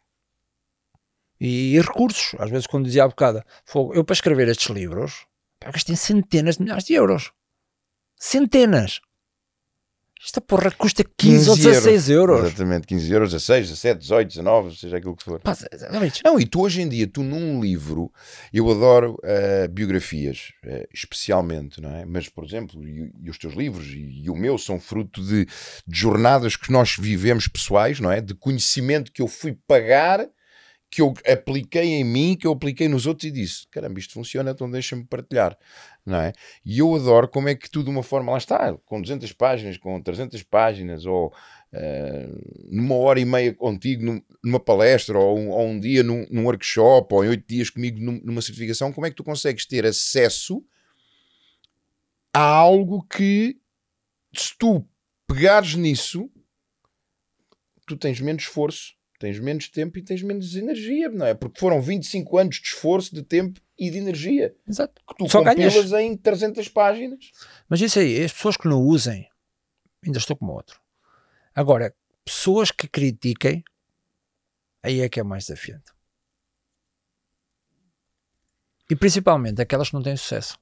e, 1.44 1.82
recursos. 1.82 2.36
Às 2.40 2.50
vezes, 2.50 2.66
quando 2.66 2.86
dizia 2.86 3.04
há 3.04 3.08
bocado, 3.08 3.44
eu 3.94 4.04
para 4.04 4.14
escrever 4.14 4.48
estes 4.48 4.70
livros, 4.70 5.26
gastei 5.62 5.96
centenas 5.96 6.56
de 6.56 6.64
milhares 6.64 6.86
de 6.86 6.94
euros. 6.94 7.32
Centenas! 8.18 9.02
Esta 10.26 10.40
porra 10.40 10.72
custa 10.72 11.04
15 11.04 11.50
ou 11.50 11.56
16 11.58 12.10
euros. 12.10 12.38
euros. 12.38 12.54
Exatamente, 12.54 12.88
15 12.88 13.12
euros, 13.12 13.32
16, 13.32 13.68
17, 13.68 14.00
18, 14.00 14.28
19, 14.30 14.78
seja 14.78 14.96
aquilo 14.96 15.18
que 15.18 15.24
for. 15.24 15.38
Pá, 15.42 15.54
não, 16.24 16.40
e 16.40 16.46
tu 16.46 16.62
hoje 16.62 16.82
em 16.82 16.88
dia, 16.88 17.06
tu 17.06 17.22
num 17.24 17.62
livro, 17.62 18.10
eu 18.54 18.72
adoro 18.72 19.16
uh, 19.16 19.68
biografias, 19.70 20.54
uh, 20.66 20.88
especialmente, 20.94 21.82
não 21.82 21.94
é? 21.94 22.06
Mas, 22.06 22.30
por 22.30 22.46
exemplo, 22.46 22.82
e, 22.88 23.12
e 23.22 23.30
os 23.30 23.38
teus 23.38 23.54
livros 23.54 23.88
e, 23.88 24.24
e, 24.24 24.30
o 24.30 24.36
meu 24.36 24.58
são 24.58 24.80
fruto 24.80 25.22
de, 25.22 25.46
de 25.46 26.00
jornadas 26.00 26.56
que 26.56 26.72
nós 26.72 26.96
vivemos 26.98 27.50
pessoais, 27.50 28.00
não 28.00 28.10
é? 28.10 28.22
De 28.22 28.34
conhecimento 28.34 29.12
que 29.12 29.22
eu 29.22 29.28
fui 29.28 29.58
pagar 29.68 30.26
que 30.94 31.02
eu 31.02 31.12
apliquei 31.26 31.94
em 31.94 32.04
mim, 32.04 32.36
que 32.36 32.46
eu 32.46 32.52
apliquei 32.52 32.88
nos 32.88 33.08
outros 33.08 33.28
e 33.28 33.32
disse: 33.32 33.68
caramba, 33.72 33.98
isto 33.98 34.14
funciona, 34.14 34.52
então 34.52 34.70
deixa-me 34.70 35.04
partilhar. 35.04 35.58
Não 36.06 36.18
é? 36.18 36.34
E 36.64 36.78
eu 36.78 36.94
adoro 36.94 37.28
como 37.28 37.50
é 37.50 37.56
que 37.56 37.68
tu, 37.68 37.84
de 37.84 37.90
uma 37.90 38.04
forma, 38.04 38.32
lá 38.32 38.38
está, 38.38 38.78
com 38.86 39.02
200 39.02 39.32
páginas, 39.34 39.76
com 39.78 40.00
300 40.00 40.44
páginas, 40.44 41.08
ou 41.08 41.34
uh, 41.74 42.68
numa 42.70 42.96
hora 42.96 43.20
e 43.20 43.26
meia 43.26 43.56
contigo, 43.56 44.24
numa 44.44 44.60
palestra, 44.60 45.18
ou 45.18 45.40
um, 45.40 45.50
ou 45.50 45.68
um 45.68 45.80
dia 45.80 46.04
num, 46.04 46.28
num, 46.30 46.46
workshop, 46.46 47.12
ou 47.12 47.26
em 47.26 47.30
oito 47.30 47.48
dias 47.48 47.72
comigo 47.72 48.00
numa 48.00 48.42
certificação, 48.42 48.94
como 48.94 49.08
é 49.08 49.10
que 49.10 49.16
tu 49.16 49.24
consegues 49.24 49.66
ter 49.66 49.84
acesso 49.84 50.64
a 52.32 52.44
algo 52.44 53.02
que, 53.02 53.58
se 54.32 54.56
tu 54.60 54.88
pegares 55.28 55.74
nisso, 55.74 56.30
tu 57.88 57.98
tens 57.98 58.20
menos 58.22 58.44
esforço 58.44 58.94
tens 59.24 59.40
menos 59.40 59.70
tempo 59.70 59.98
e 59.98 60.02
tens 60.02 60.22
menos 60.22 60.54
energia, 60.54 61.08
não 61.08 61.26
é? 61.26 61.34
Porque 61.34 61.58
foram 61.58 61.82
25 61.82 62.38
anos 62.38 62.58
de 62.58 62.68
esforço, 62.68 63.16
de 63.16 63.24
tempo 63.24 63.62
e 63.80 63.90
de 63.90 63.98
energia. 63.98 64.54
Exato. 64.68 65.02
Que 65.08 65.16
tu 65.16 65.30
Só 65.30 65.42
compilas 65.42 65.92
ganhas. 65.92 66.12
em 66.12 66.18
300 66.18 66.68
páginas. 66.68 67.32
Mas 67.70 67.80
isso 67.80 68.00
aí, 68.00 68.22
as 68.22 68.34
pessoas 68.34 68.58
que 68.58 68.68
não 68.68 68.82
usem, 68.82 69.30
ainda 70.06 70.18
estou 70.18 70.36
como 70.36 70.52
outro. 70.52 70.78
Agora, 71.56 71.96
pessoas 72.26 72.70
que 72.70 72.86
critiquem, 72.86 73.64
aí 74.84 75.00
é 75.00 75.08
que 75.08 75.22
é 75.22 75.24
mais 75.24 75.46
desafiante. 75.46 75.94
E 78.90 78.96
principalmente 78.98 79.62
aquelas 79.62 79.88
que 79.88 79.94
não 79.94 80.04
têm 80.04 80.18
sucesso. 80.18 80.60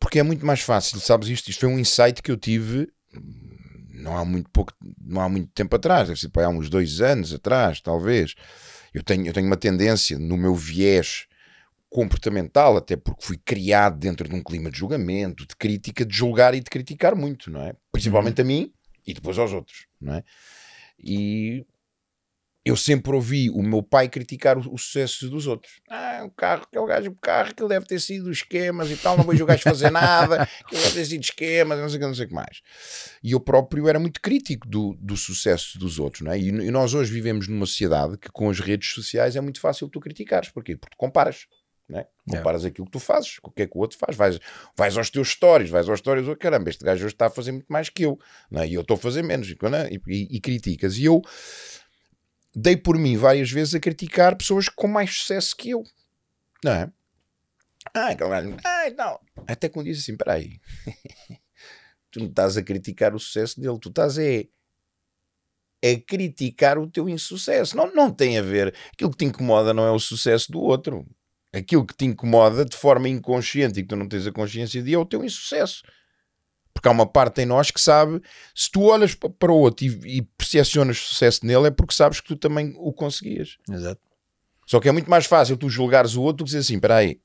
Porque 0.00 0.18
é 0.18 0.22
muito 0.24 0.44
mais 0.44 0.62
fácil, 0.62 0.98
sabes 0.98 1.28
isto? 1.28 1.48
Isto 1.48 1.60
foi 1.60 1.68
um 1.68 1.78
insight 1.78 2.20
que 2.20 2.32
eu 2.32 2.36
tive 2.36 2.92
não 3.94 4.16
há 4.16 4.24
muito 4.24 4.50
pouco, 4.50 4.72
não 5.00 5.20
há 5.20 5.28
muito 5.28 5.48
tempo 5.52 5.76
atrás, 5.76 6.08
deve 6.08 6.20
ser 6.20 6.28
para 6.28 6.46
há 6.46 6.48
uns 6.48 6.68
dois 6.68 7.00
anos 7.00 7.32
atrás, 7.32 7.80
talvez. 7.80 8.34
Eu 8.92 9.02
tenho, 9.02 9.26
eu 9.26 9.32
tenho 9.32 9.46
uma 9.46 9.56
tendência 9.56 10.18
no 10.18 10.36
meu 10.36 10.54
viés 10.54 11.26
comportamental, 11.88 12.76
até 12.76 12.96
porque 12.96 13.24
fui 13.24 13.38
criado 13.44 13.98
dentro 13.98 14.28
de 14.28 14.34
um 14.34 14.42
clima 14.42 14.70
de 14.70 14.78
julgamento, 14.78 15.46
de 15.46 15.54
crítica, 15.54 16.04
de 16.04 16.14
julgar 16.14 16.54
e 16.54 16.60
de 16.60 16.68
criticar 16.68 17.14
muito, 17.14 17.50
não 17.50 17.62
é? 17.62 17.74
Principalmente 17.92 18.40
uhum. 18.40 18.44
a 18.44 18.48
mim 18.48 18.72
e 19.06 19.14
depois 19.14 19.38
aos 19.38 19.52
outros, 19.52 19.86
não 20.00 20.14
é? 20.14 20.24
E 20.98 21.64
eu 22.64 22.76
sempre 22.76 23.14
ouvi 23.14 23.50
o 23.50 23.62
meu 23.62 23.82
pai 23.82 24.08
criticar 24.08 24.56
o, 24.56 24.60
o 24.72 24.78
sucesso 24.78 25.28
dos 25.28 25.46
outros. 25.46 25.80
Ah, 25.88 26.22
o 26.24 26.30
carro, 26.30 26.62
aquele 26.62 26.86
gajo, 26.86 27.10
o 27.10 27.14
carro, 27.14 27.54
que 27.54 27.68
deve 27.68 27.84
ter 27.84 28.00
sido 28.00 28.30
esquemas 28.30 28.90
e 28.90 28.96
tal, 28.96 29.18
não 29.18 29.24
vejo 29.24 29.44
o 29.44 29.46
gajo 29.46 29.62
fazer 29.62 29.90
nada, 29.90 30.46
que 30.68 30.74
ele 30.74 30.82
deve 30.82 30.94
ter 30.94 31.04
sido 31.04 31.20
esquemas, 31.20 31.78
não 31.78 31.88
sei 31.88 31.98
o 31.98 32.00
que, 32.00 32.06
não 32.06 32.14
sei 32.14 32.24
o 32.24 32.28
que 32.28 32.34
mais. 32.34 32.62
E 33.22 33.32
eu 33.32 33.40
próprio 33.40 33.86
era 33.86 33.98
muito 33.98 34.20
crítico 34.20 34.66
do, 34.66 34.96
do 34.98 35.16
sucesso 35.16 35.78
dos 35.78 35.98
outros, 35.98 36.22
não 36.22 36.32
é? 36.32 36.38
E, 36.38 36.48
e, 36.48 36.70
nós 36.70 36.94
hoje 36.94 37.12
vivemos 37.12 37.48
numa 37.48 37.66
sociedade 37.66 38.16
que 38.16 38.30
com 38.30 38.48
as 38.48 38.60
redes 38.60 38.92
sociais 38.92 39.36
é 39.36 39.40
muito 39.42 39.60
fácil 39.60 39.88
tu 39.88 40.00
criticares. 40.00 40.48
Porquê? 40.48 40.76
Porque 40.76 40.96
tu 40.96 40.98
comparas. 40.98 41.46
Né? 41.86 42.06
Comparas 42.26 42.64
aquilo 42.64 42.86
que 42.86 42.92
tu 42.92 42.98
fazes 42.98 43.38
com 43.40 43.50
o 43.50 43.52
que 43.52 43.60
é 43.60 43.66
que 43.66 43.76
o 43.76 43.80
outro 43.80 43.98
faz. 43.98 44.16
Vais, 44.16 44.40
vais 44.74 44.96
aos 44.96 45.10
teus 45.10 45.28
stories, 45.28 45.68
vais 45.68 45.86
aos 45.86 45.98
stories, 45.98 46.26
oh, 46.26 46.34
caramba, 46.34 46.70
este 46.70 46.82
gajo 46.82 47.04
hoje 47.04 47.14
está 47.14 47.26
a 47.26 47.30
fazer 47.30 47.52
muito 47.52 47.66
mais 47.68 47.90
que 47.90 48.06
eu, 48.06 48.18
não 48.50 48.62
é? 48.62 48.68
e 48.68 48.72
eu 48.72 48.80
estou 48.80 48.94
a 48.94 48.98
fazer 48.98 49.22
menos, 49.22 49.50
e, 49.50 49.56
e, 50.08 50.36
e 50.36 50.40
criticas. 50.40 50.96
E 50.96 51.04
eu 51.04 51.20
dei 52.54 52.76
por 52.76 52.98
mim 52.98 53.16
várias 53.16 53.50
vezes 53.50 53.74
a 53.74 53.80
criticar 53.80 54.36
pessoas 54.36 54.68
com 54.68 54.86
mais 54.86 55.10
sucesso 55.10 55.56
que 55.56 55.70
eu, 55.70 55.82
não 56.62 56.72
é? 56.72 56.92
Ah, 57.92 58.14
gajo, 58.14 58.56
ah, 58.64 58.90
não. 58.96 59.20
Até 59.46 59.68
quando 59.68 59.86
diz 59.86 60.00
assim, 60.00 60.16
peraí, 60.16 60.60
tu 62.10 62.20
não 62.20 62.26
estás 62.26 62.56
a 62.56 62.62
criticar 62.62 63.14
o 63.14 63.18
sucesso 63.18 63.60
dele, 63.60 63.78
tu 63.78 63.88
estás 63.88 64.18
é 64.18 64.46
é 65.82 65.96
criticar 65.96 66.78
o 66.78 66.90
teu 66.90 67.10
insucesso. 67.10 67.76
Não, 67.76 67.92
não 67.94 68.10
tem 68.10 68.38
a 68.38 68.42
ver. 68.42 68.74
Aquilo 68.90 69.10
que 69.10 69.18
te 69.18 69.26
incomoda 69.26 69.74
não 69.74 69.84
é 69.84 69.90
o 69.90 69.98
sucesso 69.98 70.50
do 70.50 70.58
outro. 70.58 71.06
Aquilo 71.52 71.86
que 71.86 71.94
te 71.94 72.06
incomoda 72.06 72.64
de 72.64 72.74
forma 72.74 73.06
inconsciente 73.06 73.78
e 73.78 73.82
que 73.82 73.88
tu 73.90 73.94
não 73.94 74.08
tens 74.08 74.26
a 74.26 74.32
consciência 74.32 74.82
de 74.82 74.94
é 74.94 74.98
o 74.98 75.04
teu 75.04 75.22
insucesso. 75.22 75.82
Porque 76.74 76.88
há 76.88 76.90
uma 76.90 77.06
parte 77.06 77.40
em 77.40 77.46
nós 77.46 77.70
que 77.70 77.80
sabe, 77.80 78.20
se 78.54 78.70
tu 78.70 78.82
olhas 78.82 79.14
para 79.14 79.52
o 79.52 79.56
outro 79.56 79.86
e, 79.86 80.18
e 80.18 80.22
percepcionas 80.22 80.98
sucesso 80.98 81.46
nele, 81.46 81.68
é 81.68 81.70
porque 81.70 81.94
sabes 81.94 82.20
que 82.20 82.26
tu 82.26 82.36
também 82.36 82.74
o 82.76 82.92
conseguias. 82.92 83.56
Exato. 83.70 84.00
Só 84.66 84.80
que 84.80 84.88
é 84.88 84.92
muito 84.92 85.08
mais 85.08 85.26
fácil 85.26 85.56
tu 85.56 85.70
julgares 85.70 86.16
o 86.16 86.22
outro 86.22 86.38
do 86.38 86.44
que 86.44 86.48
dizer 86.48 86.58
assim: 86.58 86.74
espera 86.74 86.96
aí, 86.96 87.20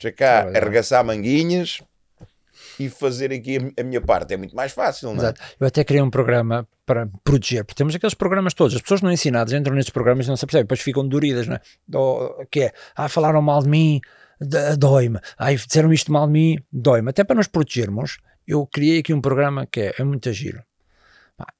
deixa 0.00 0.14
cá 0.16 0.50
é 0.52 0.58
arregaçar 0.58 1.04
manguinhas, 1.04 1.80
e 2.80 2.88
fazer 2.88 3.30
aqui 3.30 3.58
a 3.78 3.82
minha 3.82 4.00
parte. 4.00 4.32
É 4.32 4.36
muito 4.38 4.56
mais 4.56 4.72
fácil, 4.72 5.08
não 5.08 5.16
é? 5.16 5.18
Exato. 5.18 5.40
Eu 5.60 5.66
até 5.66 5.84
criei 5.84 6.02
um 6.02 6.08
programa 6.08 6.66
para 6.86 7.06
proteger, 7.22 7.64
porque 7.64 7.76
temos 7.76 7.94
aqueles 7.94 8.14
programas 8.14 8.54
todos, 8.54 8.74
as 8.74 8.82
pessoas 8.82 9.02
não 9.02 9.12
ensinadas 9.12 9.52
entram 9.52 9.74
nesses 9.74 9.90
programas 9.90 10.26
e 10.26 10.28
não 10.28 10.36
se 10.36 10.44
percebem, 10.44 10.64
depois 10.64 10.80
ficam 10.80 11.06
doridas, 11.06 11.46
não 11.46 11.54
é? 11.54 11.60
Que 12.50 12.62
é, 12.62 12.72
ah, 12.96 13.08
falaram 13.08 13.40
mal 13.40 13.62
de 13.62 13.68
mim, 13.68 14.00
dói-me, 14.78 15.18
ah, 15.36 15.52
disseram 15.52 15.92
isto 15.92 16.10
mal 16.12 16.26
de 16.26 16.32
mim, 16.32 16.58
dói-me. 16.72 17.10
Até 17.10 17.24
para 17.24 17.36
nos 17.36 17.46
protegermos, 17.46 18.18
eu 18.46 18.66
criei 18.66 19.00
aqui 19.00 19.12
um 19.12 19.20
programa 19.20 19.66
que 19.66 19.80
é, 19.80 19.94
é 19.98 20.04
muito 20.04 20.32
giro. 20.32 20.62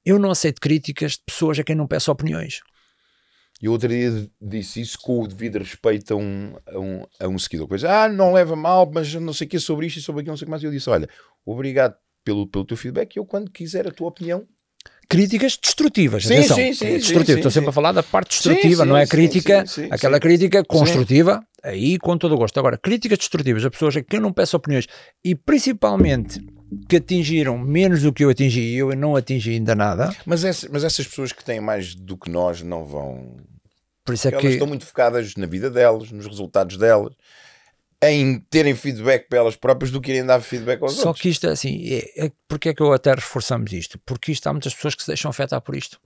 Eu 0.05 0.19
não 0.19 0.31
aceito 0.31 0.61
críticas 0.61 1.13
de 1.13 1.23
pessoas 1.25 1.57
a 1.59 1.63
quem 1.63 1.75
não 1.75 1.87
peço 1.87 2.11
opiniões. 2.11 2.61
E 3.61 3.69
outro 3.69 3.89
dia 3.89 4.27
disse 4.41 4.81
isso 4.81 4.99
com 4.99 5.21
o 5.21 5.27
devido 5.27 5.59
respeito 5.59 6.13
a 6.13 6.17
um, 6.17 6.55
a 6.65 6.79
um, 6.79 7.05
a 7.19 7.27
um 7.27 7.37
seguidor. 7.37 7.67
Coisa, 7.67 8.03
ah, 8.03 8.09
não 8.09 8.33
leva 8.33 8.55
mal, 8.55 8.89
mas 8.91 9.13
não 9.13 9.33
sei 9.33 9.45
o 9.45 9.49
que 9.49 9.59
sobre 9.59 9.85
isto 9.85 9.97
e 9.97 10.01
sobre 10.01 10.21
aquilo, 10.21 10.31
não 10.31 10.37
sei 10.37 10.45
o 10.45 10.47
que 10.47 10.51
mais. 10.51 10.63
E 10.63 10.65
eu 10.65 10.71
disse: 10.71 10.89
olha, 10.89 11.07
obrigado 11.45 11.95
pelo, 12.23 12.47
pelo 12.47 12.65
teu 12.65 12.75
feedback. 12.75 13.15
Eu, 13.15 13.25
quando 13.25 13.51
quiser 13.51 13.87
a 13.87 13.91
tua 13.91 14.07
opinião, 14.07 14.47
críticas 15.11 15.57
destrutivas. 15.61 16.23
Sim, 16.23 16.35
atenção, 16.35 16.55
sim, 16.55 16.73
sim, 16.73 16.97
destrutiva. 16.97 17.33
sim, 17.33 17.39
Estou 17.39 17.51
sempre 17.51 17.69
a 17.69 17.73
falar 17.73 17.91
da 17.91 18.01
parte 18.01 18.29
destrutiva, 18.29 18.85
não 18.85 18.95
é 18.95 19.05
crítica, 19.05 19.65
aquela 19.89 20.19
crítica 20.19 20.63
construtiva, 20.63 21.43
aí 21.63 21.97
com 21.97 22.17
todo 22.17 22.33
o 22.33 22.37
gosto. 22.37 22.57
Agora, 22.59 22.77
críticas 22.77 23.17
destrutivas 23.17 23.65
a 23.65 23.69
pessoas 23.69 23.97
a 23.97 24.01
quem 24.01 24.17
eu 24.17 24.21
não 24.21 24.31
peço 24.31 24.55
opiniões 24.55 24.87
e 25.23 25.35
principalmente 25.35 26.39
que 26.87 26.95
atingiram 26.95 27.57
menos 27.57 28.01
do 28.01 28.13
que 28.13 28.23
eu 28.23 28.29
atingi 28.29 28.61
e 28.61 28.77
eu 28.77 28.95
não 28.95 29.15
atingi 29.15 29.51
ainda 29.51 29.75
nada. 29.75 30.15
Mas, 30.25 30.43
mas 30.71 30.83
essas 30.83 31.05
pessoas 31.05 31.33
que 31.33 31.43
têm 31.43 31.59
mais 31.59 31.93
do 31.93 32.17
que 32.17 32.29
nós 32.29 32.61
não 32.61 32.85
vão 32.85 33.35
por 34.03 34.15
isso 34.15 34.27
é 34.27 34.31
elas 34.31 34.41
que... 34.41 34.47
estão 34.49 34.67
muito 34.67 34.85
focadas 34.85 35.35
na 35.35 35.45
vida 35.45 35.69
delas, 35.69 36.11
nos 36.11 36.25
resultados 36.25 36.77
delas, 36.77 37.13
em 38.03 38.39
terem 38.39 38.75
feedback 38.75 39.27
para 39.29 39.39
elas 39.39 39.55
próprias 39.55 39.91
do 39.91 40.01
que 40.01 40.11
irem 40.11 40.25
dar 40.25 40.41
feedback 40.41 40.81
aos 40.81 40.93
Só 40.93 41.09
outros. 41.09 41.21
que 41.21 41.29
isto 41.29 41.47
é 41.47 41.51
assim, 41.51 41.87
é, 41.93 42.25
é, 42.25 42.31
porque 42.47 42.69
é 42.69 42.73
que 42.73 42.81
eu 42.81 42.91
até 42.91 43.13
reforçamos 43.13 43.71
isto? 43.71 43.99
Porque 43.99 44.31
isto 44.31 44.47
há 44.47 44.53
muitas 44.53 44.73
pessoas 44.73 44.95
que 44.95 45.03
se 45.03 45.07
deixam 45.07 45.29
afetar 45.29 45.61
por 45.61 45.75
isto. 45.75 45.99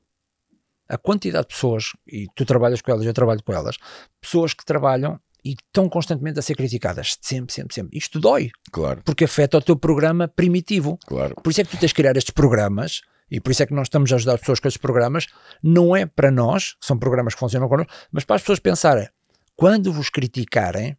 A 0.88 0.98
quantidade 0.98 1.48
de 1.48 1.56
pessoas, 1.56 1.94
e 2.06 2.28
tu 2.36 2.46
trabalhas 2.46 2.82
com 2.82 2.92
elas, 2.92 3.06
eu 3.06 3.14
trabalho 3.14 3.42
com 3.42 3.54
elas, 3.54 3.78
pessoas 4.22 4.54
que 4.54 4.66
trabalham 4.66 5.20
e 5.44 5.52
estão 5.52 5.88
constantemente 5.88 6.40
a 6.40 6.42
ser 6.42 6.56
criticadas, 6.56 7.18
sempre, 7.22 7.54
sempre, 7.54 7.74
sempre. 7.74 7.98
Isto 7.98 8.20
dói. 8.20 8.50
Claro. 8.72 9.02
Porque 9.06 9.24
afeta 9.24 9.58
o 9.58 9.62
teu 9.62 9.76
programa 9.76 10.28
primitivo. 10.28 10.98
Claro. 11.06 11.36
Por 11.36 11.50
isso 11.50 11.62
é 11.62 11.64
que 11.64 11.72
tu 11.72 11.78
tens 11.78 11.94
que 11.94 12.02
criar 12.02 12.18
estes 12.18 12.34
programas 12.34 13.02
e 13.30 13.40
por 13.40 13.52
isso 13.52 13.64
é 13.64 13.66
que 13.66 13.74
nós 13.74 13.86
estamos 13.86 14.12
a 14.12 14.16
ajudar 14.16 14.34
as 14.34 14.40
pessoas 14.42 14.60
com 14.60 14.68
esses 14.68 14.78
programas. 14.78 15.28
Não 15.64 15.96
é 15.96 16.06
para 16.06 16.30
nós, 16.30 16.76
são 16.82 16.98
programas 16.98 17.36
que 17.36 17.40
funcionam 17.40 17.70
connosco, 17.70 17.94
mas 18.12 18.24
para 18.24 18.36
as 18.36 18.42
pessoas 18.42 18.60
pensarem, 18.60 19.08
quando 19.56 19.94
vos 19.94 20.10
criticarem, 20.10 20.98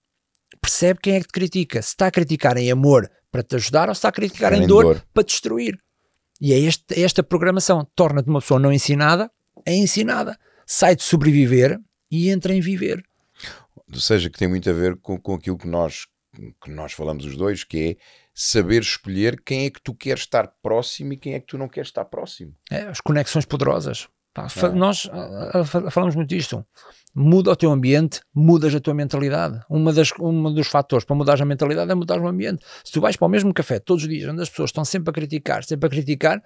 percebe 0.66 0.98
quem 1.00 1.14
é 1.14 1.20
que 1.20 1.28
te 1.28 1.32
critica. 1.32 1.80
Se 1.80 1.90
está 1.90 2.08
a 2.08 2.10
criticar 2.10 2.56
em 2.56 2.70
amor 2.70 3.08
para 3.30 3.42
te 3.42 3.54
ajudar 3.54 3.88
ou 3.88 3.94
se 3.94 4.00
está 4.00 4.08
a 4.08 4.12
criticar 4.12 4.52
em, 4.52 4.64
em 4.64 4.66
dor, 4.66 4.82
dor, 4.82 5.06
para 5.14 5.22
destruir. 5.22 5.78
E 6.40 6.52
é 6.52 6.58
este, 6.58 7.00
esta 7.00 7.22
programação. 7.22 7.86
Torna-te 7.94 8.28
uma 8.28 8.40
pessoa 8.40 8.58
não 8.58 8.72
ensinada, 8.72 9.30
é 9.64 9.74
ensinada. 9.74 10.36
Sai 10.66 10.96
de 10.96 11.04
sobreviver 11.04 11.78
e 12.10 12.30
entra 12.30 12.52
em 12.52 12.60
viver. 12.60 13.04
Ou 13.92 14.00
seja, 14.00 14.28
que 14.28 14.38
tem 14.38 14.48
muito 14.48 14.68
a 14.68 14.72
ver 14.72 14.96
com, 14.96 15.18
com 15.18 15.34
aquilo 15.34 15.56
que 15.56 15.68
nós, 15.68 16.06
que 16.62 16.70
nós 16.70 16.92
falamos 16.92 17.24
os 17.24 17.36
dois, 17.36 17.62
que 17.62 17.90
é 17.90 17.96
saber 18.34 18.82
escolher 18.82 19.40
quem 19.40 19.66
é 19.66 19.70
que 19.70 19.80
tu 19.80 19.94
queres 19.94 20.22
estar 20.22 20.48
próximo 20.60 21.12
e 21.12 21.16
quem 21.16 21.34
é 21.34 21.40
que 21.40 21.46
tu 21.46 21.56
não 21.56 21.68
queres 21.68 21.88
estar 21.88 22.04
próximo. 22.04 22.52
É, 22.70 22.82
as 22.82 23.00
conexões 23.00 23.44
poderosas. 23.44 24.08
Pá, 24.34 24.48
é. 24.54 24.68
Nós 24.70 25.08
falamos 25.90 26.14
muito 26.14 26.28
disto. 26.28 26.66
Muda 27.18 27.50
o 27.50 27.56
teu 27.56 27.72
ambiente, 27.72 28.20
mudas 28.34 28.74
a 28.74 28.80
tua 28.80 28.92
mentalidade. 28.92 29.58
Uma 29.70 29.90
das, 29.90 30.12
um 30.20 30.52
dos 30.52 30.66
fatores 30.66 31.06
para 31.06 31.16
mudar 31.16 31.40
a 31.40 31.44
mentalidade 31.46 31.90
é 31.90 31.94
mudar 31.94 32.20
o 32.20 32.28
ambiente. 32.28 32.62
Se 32.84 32.92
tu 32.92 33.00
vais 33.00 33.16
para 33.16 33.24
o 33.24 33.28
mesmo 33.30 33.54
café 33.54 33.78
todos 33.78 34.02
os 34.02 34.08
dias, 34.08 34.28
onde 34.28 34.42
as 34.42 34.50
pessoas 34.50 34.68
estão 34.68 34.84
sempre 34.84 35.08
a 35.08 35.12
criticar, 35.14 35.64
sempre 35.64 35.86
a 35.86 35.90
criticar, 35.90 36.42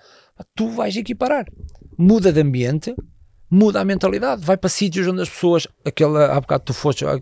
tu 0.55 0.71
vais 0.71 0.97
equiparar. 0.97 1.47
Muda 1.99 2.33
de 2.33 2.41
ambiente, 2.41 2.95
muda 3.51 3.81
a 3.81 3.85
mentalidade. 3.85 4.45
Vai 4.45 4.57
para 4.57 4.71
sítios 4.71 5.09
onde 5.09 5.23
as 5.23 5.29
pessoas, 5.29 5.67
aquele, 5.85 6.17
há 6.17 6.41
bocado 6.41 6.63
tu 6.65 6.73
foste 6.73 7.05
uh, 7.05 7.19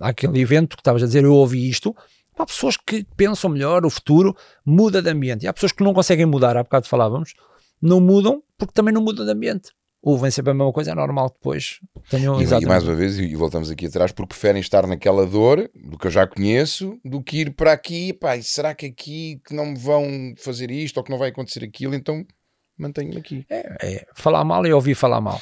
àquele 0.00 0.40
evento 0.40 0.76
que 0.76 0.80
estavas 0.80 1.02
a 1.02 1.06
dizer, 1.06 1.24
eu 1.24 1.34
ouvi 1.34 1.68
isto, 1.68 1.92
Há 2.38 2.44
pessoas 2.44 2.76
que 2.76 3.06
pensam 3.16 3.48
melhor, 3.48 3.86
o 3.86 3.90
futuro 3.90 4.36
muda 4.64 5.00
de 5.00 5.08
ambiente. 5.08 5.44
E 5.44 5.48
há 5.48 5.52
pessoas 5.54 5.72
que 5.72 5.82
não 5.82 5.94
conseguem 5.94 6.26
mudar, 6.26 6.54
há 6.56 6.62
bocado 6.62 6.86
falávamos, 6.86 7.32
não 7.80 7.98
mudam 7.98 8.42
porque 8.58 8.74
também 8.74 8.92
não 8.92 9.02
mudam 9.02 9.24
de 9.24 9.32
ambiente. 9.32 9.70
Ouvem 10.08 10.30
sempre 10.30 10.52
a 10.52 10.54
mesma 10.54 10.72
coisa, 10.72 10.92
é 10.92 10.94
normal 10.94 11.30
que 11.30 11.38
depois 11.38 11.80
tenham. 12.08 12.40
E, 12.40 12.44
e 12.44 12.64
mais 12.64 12.84
uma 12.84 12.94
vez, 12.94 13.18
e 13.18 13.34
voltamos 13.34 13.72
aqui 13.72 13.86
atrás, 13.86 14.12
porque 14.12 14.28
preferem 14.28 14.60
estar 14.60 14.86
naquela 14.86 15.26
dor, 15.26 15.68
do 15.74 15.98
que 15.98 16.06
eu 16.06 16.10
já 16.12 16.24
conheço, 16.24 16.96
do 17.04 17.20
que 17.20 17.38
ir 17.38 17.56
para 17.56 17.72
aqui, 17.72 18.12
pá, 18.12 18.40
será 18.40 18.72
que 18.72 18.86
aqui 18.86 19.40
que 19.44 19.52
não 19.52 19.66
me 19.66 19.76
vão 19.76 20.32
fazer 20.38 20.70
isto 20.70 20.98
ou 20.98 21.02
que 21.02 21.10
não 21.10 21.18
vai 21.18 21.30
acontecer 21.30 21.64
aquilo, 21.64 21.92
então 21.92 22.24
mantenho-me 22.78 23.16
aqui. 23.16 23.44
É, 23.50 23.78
é, 23.82 24.06
falar 24.14 24.44
mal 24.44 24.64
e 24.64 24.72
ouvir 24.72 24.94
falar 24.94 25.20
mal. 25.20 25.40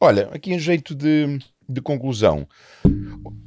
Olha, 0.00 0.28
aqui 0.32 0.52
em 0.52 0.58
jeito 0.58 0.92
de 0.92 1.38
de 1.70 1.80
conclusão, 1.80 2.46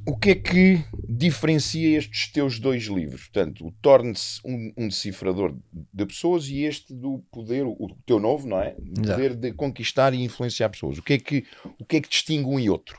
o 0.06 0.18
que 0.18 0.32
é 0.32 0.36
que 0.36 0.84
diferencia 1.08 1.98
estes 1.98 2.32
teus 2.32 2.60
dois 2.60 2.84
livros? 2.86 3.24
Portanto, 3.24 3.68
o 3.68 3.72
Torne-se 3.82 4.40
um, 4.45 4.74
um, 4.78 4.88
decifrador 4.88 5.56
de 5.94 6.06
pessoas 6.06 6.48
e 6.48 6.64
este 6.64 6.94
do 6.94 7.24
poder, 7.32 7.66
o 7.66 7.95
teu 8.06 8.20
novo, 8.20 8.48
não 8.48 8.60
é? 8.60 8.76
O 8.80 9.02
poder 9.02 9.36
de 9.36 9.54
conquistar 9.54 10.14
e 10.14 10.24
influenciar 10.24 10.70
pessoas. 10.70 10.98
O 10.98 11.02
que 11.04 11.14
é 11.14 11.18
que, 11.18 11.45
o 11.80 11.86
que, 11.86 11.98
é 11.98 12.02
que 12.02 12.10
distingue 12.10 12.48
um 12.48 12.60
e 12.60 12.70
outro? 12.70 12.98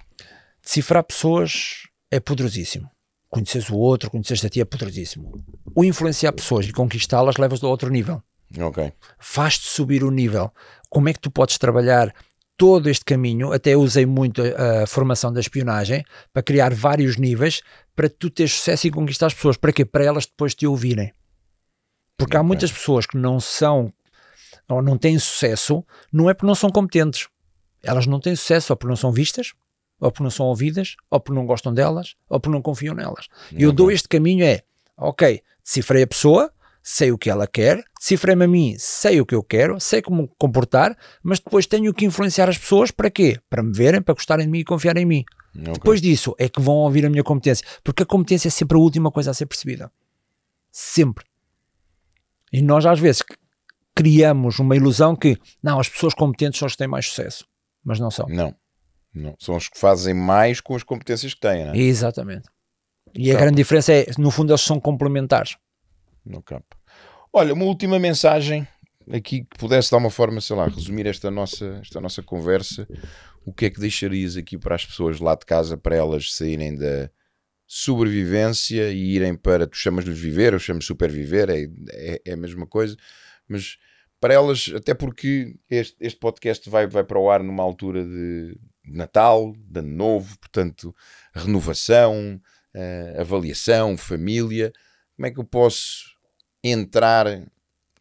Decifrar 0.62 1.04
pessoas 1.04 1.82
é 2.10 2.18
poderosíssimo. 2.18 2.90
Conheces 3.28 3.68
o 3.68 3.76
outro, 3.76 4.10
conheces 4.10 4.44
a 4.44 4.48
ti 4.48 4.60
é 4.60 4.64
poderosíssimo. 4.64 5.44
O 5.74 5.84
influenciar 5.84 6.32
pessoas 6.32 6.66
e 6.66 6.72
conquistá-las 6.72 7.36
levas-te 7.36 7.64
a 7.66 7.68
outro 7.68 7.90
nível. 7.90 8.22
Ok. 8.58 8.92
Faz-te 9.18 9.66
subir 9.66 10.04
o 10.04 10.10
nível. 10.10 10.52
Como 10.88 11.08
é 11.08 11.12
que 11.12 11.18
tu 11.20 11.30
podes 11.30 11.58
trabalhar 11.58 12.14
todo 12.56 12.88
este 12.88 13.04
caminho, 13.04 13.52
até 13.52 13.76
usei 13.76 14.06
muito 14.06 14.42
a, 14.42 14.82
a, 14.82 14.86
formação 14.86 15.32
da 15.32 15.40
espionagem 15.40 16.04
para 16.32 16.42
criar 16.42 16.72
vários 16.72 17.16
níveis 17.16 17.62
para 17.94 18.08
tu 18.08 18.30
teres 18.30 18.54
sucesso 18.54 18.86
e 18.86 18.90
conquistar 18.90 19.26
as 19.26 19.34
pessoas. 19.34 19.56
Para 19.56 19.72
quê? 19.72 19.84
Para 19.84 20.04
elas 20.04 20.26
depois 20.26 20.54
te 20.54 20.66
ouvirem. 20.66 21.12
Porque 22.16 22.36
okay. 22.36 22.40
há 22.40 22.42
muitas 22.42 22.70
pessoas 22.70 23.06
que 23.06 23.16
não 23.16 23.40
são 23.40 23.92
ou 24.68 24.80
não 24.80 24.96
têm 24.96 25.18
sucesso, 25.18 25.84
não 26.12 26.30
é 26.30 26.34
porque 26.34 26.46
não 26.46 26.54
são 26.54 26.70
competentes. 26.70 27.28
Elas 27.82 28.06
não 28.06 28.18
têm 28.18 28.34
sucesso 28.34 28.72
ou 28.72 28.76
porque 28.76 28.90
não 28.90 28.96
são 28.96 29.12
vistas, 29.12 29.52
ou 30.00 30.10
porque 30.10 30.22
não 30.22 30.30
são 30.30 30.46
ouvidas, 30.46 30.96
ou 31.10 31.20
porque 31.20 31.38
não 31.38 31.44
gostam 31.46 31.72
delas, 31.72 32.14
ou 32.28 32.40
porque 32.40 32.54
não 32.54 32.62
confiam 32.62 32.94
nelas. 32.94 33.26
E 33.50 33.56
okay. 33.56 33.66
eu 33.66 33.72
dou 33.72 33.90
este 33.90 34.08
caminho 34.08 34.44
é, 34.44 34.62
ok, 34.96 35.42
decifrei 35.62 36.02
a 36.02 36.06
pessoa, 36.06 36.50
sei 36.86 37.10
o 37.10 37.16
que 37.16 37.30
ela 37.30 37.46
quer, 37.46 37.82
decifrei-me 37.98 38.44
a 38.44 38.48
mim, 38.48 38.76
sei 38.78 39.18
o 39.18 39.24
que 39.24 39.34
eu 39.34 39.42
quero, 39.42 39.80
sei 39.80 40.02
como 40.02 40.28
comportar, 40.36 40.94
mas 41.22 41.40
depois 41.40 41.66
tenho 41.66 41.94
que 41.94 42.04
influenciar 42.04 42.46
as 42.46 42.58
pessoas 42.58 42.90
para 42.90 43.10
quê? 43.10 43.40
Para 43.48 43.62
me 43.62 43.72
verem, 43.72 44.02
para 44.02 44.12
gostarem 44.12 44.44
de 44.44 44.52
mim 44.52 44.58
e 44.58 44.64
confiarem 44.64 45.04
em 45.04 45.06
mim. 45.06 45.24
Okay. 45.58 45.72
Depois 45.72 46.02
disso 46.02 46.34
é 46.38 46.46
que 46.46 46.60
vão 46.60 46.74
ouvir 46.74 47.06
a 47.06 47.10
minha 47.10 47.24
competência, 47.24 47.66
porque 47.82 48.02
a 48.02 48.06
competência 48.06 48.48
é 48.48 48.50
sempre 48.50 48.76
a 48.76 48.80
última 48.80 49.10
coisa 49.10 49.30
a 49.30 49.34
ser 49.34 49.46
percebida. 49.46 49.90
Sempre. 50.70 51.24
E 52.52 52.60
nós 52.60 52.84
às 52.84 53.00
vezes 53.00 53.22
criamos 53.94 54.58
uma 54.58 54.76
ilusão 54.76 55.16
que, 55.16 55.38
não, 55.62 55.80
as 55.80 55.88
pessoas 55.88 56.12
competentes 56.12 56.58
são 56.58 56.66
as 56.66 56.72
que 56.72 56.78
têm 56.78 56.88
mais 56.88 57.06
sucesso, 57.06 57.46
mas 57.82 57.98
não 57.98 58.10
são. 58.10 58.26
Não. 58.28 58.54
Não. 59.14 59.34
São 59.38 59.56
os 59.56 59.68
que 59.68 59.78
fazem 59.78 60.12
mais 60.12 60.60
com 60.60 60.76
as 60.76 60.82
competências 60.82 61.32
que 61.32 61.40
têm, 61.40 61.64
não 61.64 61.72
é? 61.72 61.78
Exatamente. 61.78 62.46
E 63.14 63.30
a 63.30 63.38
grande 63.38 63.56
diferença 63.56 63.92
é, 63.92 64.06
no 64.18 64.30
fundo, 64.30 64.50
eles 64.50 64.60
são 64.60 64.78
complementares 64.78 65.56
no 66.24 66.42
campo. 66.42 66.76
Olha, 67.32 67.52
uma 67.52 67.64
última 67.64 67.98
mensagem 67.98 68.66
aqui 69.10 69.44
que 69.44 69.58
pudesse 69.58 69.90
dar 69.90 69.98
uma 69.98 70.10
forma, 70.10 70.40
sei 70.40 70.56
lá, 70.56 70.66
resumir 70.66 71.06
esta 71.06 71.30
nossa, 71.30 71.78
esta 71.82 72.00
nossa 72.00 72.22
conversa. 72.22 72.88
O 73.44 73.52
que 73.52 73.66
é 73.66 73.70
que 73.70 73.80
deixarias 73.80 74.36
aqui 74.36 74.56
para 74.56 74.74
as 74.74 74.86
pessoas 74.86 75.20
lá 75.20 75.34
de 75.34 75.44
casa 75.44 75.76
para 75.76 75.96
elas 75.96 76.32
saírem 76.34 76.74
da, 76.74 77.10
sobrevivência 77.66 78.90
e 78.90 79.14
irem 79.14 79.34
para, 79.34 79.66
tu 79.66 79.76
chamas-lhes 79.76 80.18
viver, 80.18 80.52
eu 80.52 80.58
chamo 80.58 80.82
superviver, 80.82 81.50
é, 81.50 81.64
é, 81.90 82.22
é 82.24 82.32
a 82.32 82.36
mesma 82.36 82.66
coisa, 82.66 82.96
mas 83.48 83.78
para 84.20 84.34
elas, 84.34 84.70
até 84.74 84.94
porque 84.94 85.56
este, 85.68 85.96
este 86.00 86.18
podcast 86.18 86.68
vai, 86.68 86.86
vai 86.86 87.04
para 87.04 87.18
o 87.18 87.30
ar 87.30 87.42
numa 87.42 87.62
altura 87.62 88.04
de 88.04 88.56
Natal, 88.84 89.52
de 89.56 89.80
Ano 89.80 89.94
Novo, 89.94 90.38
portanto, 90.38 90.94
renovação, 91.34 92.40
uh, 92.74 93.20
avaliação, 93.20 93.96
família. 93.96 94.72
Como 95.16 95.26
é 95.26 95.30
que 95.30 95.40
eu 95.40 95.44
posso 95.44 96.13
entrar 96.64 97.26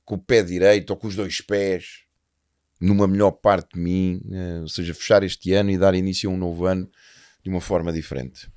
com 0.05 0.15
o 0.15 0.17
pé 0.17 0.41
direito 0.41 0.91
ou 0.91 0.97
com 0.97 1.07
os 1.07 1.15
dois 1.15 1.41
pés 1.41 2.03
numa 2.79 3.07
melhor 3.07 3.31
parte 3.31 3.75
de 3.75 3.79
mim, 3.79 4.21
uh, 4.25 4.61
ou 4.61 4.67
seja, 4.67 4.93
fechar 4.93 5.23
este 5.23 5.53
ano 5.53 5.69
e 5.69 5.77
dar 5.77 5.93
início 5.93 6.29
a 6.29 6.33
um 6.33 6.37
novo 6.37 6.65
ano 6.65 6.89
de 7.43 7.49
uma 7.49 7.61
forma 7.61 7.93
diferente? 7.93 8.49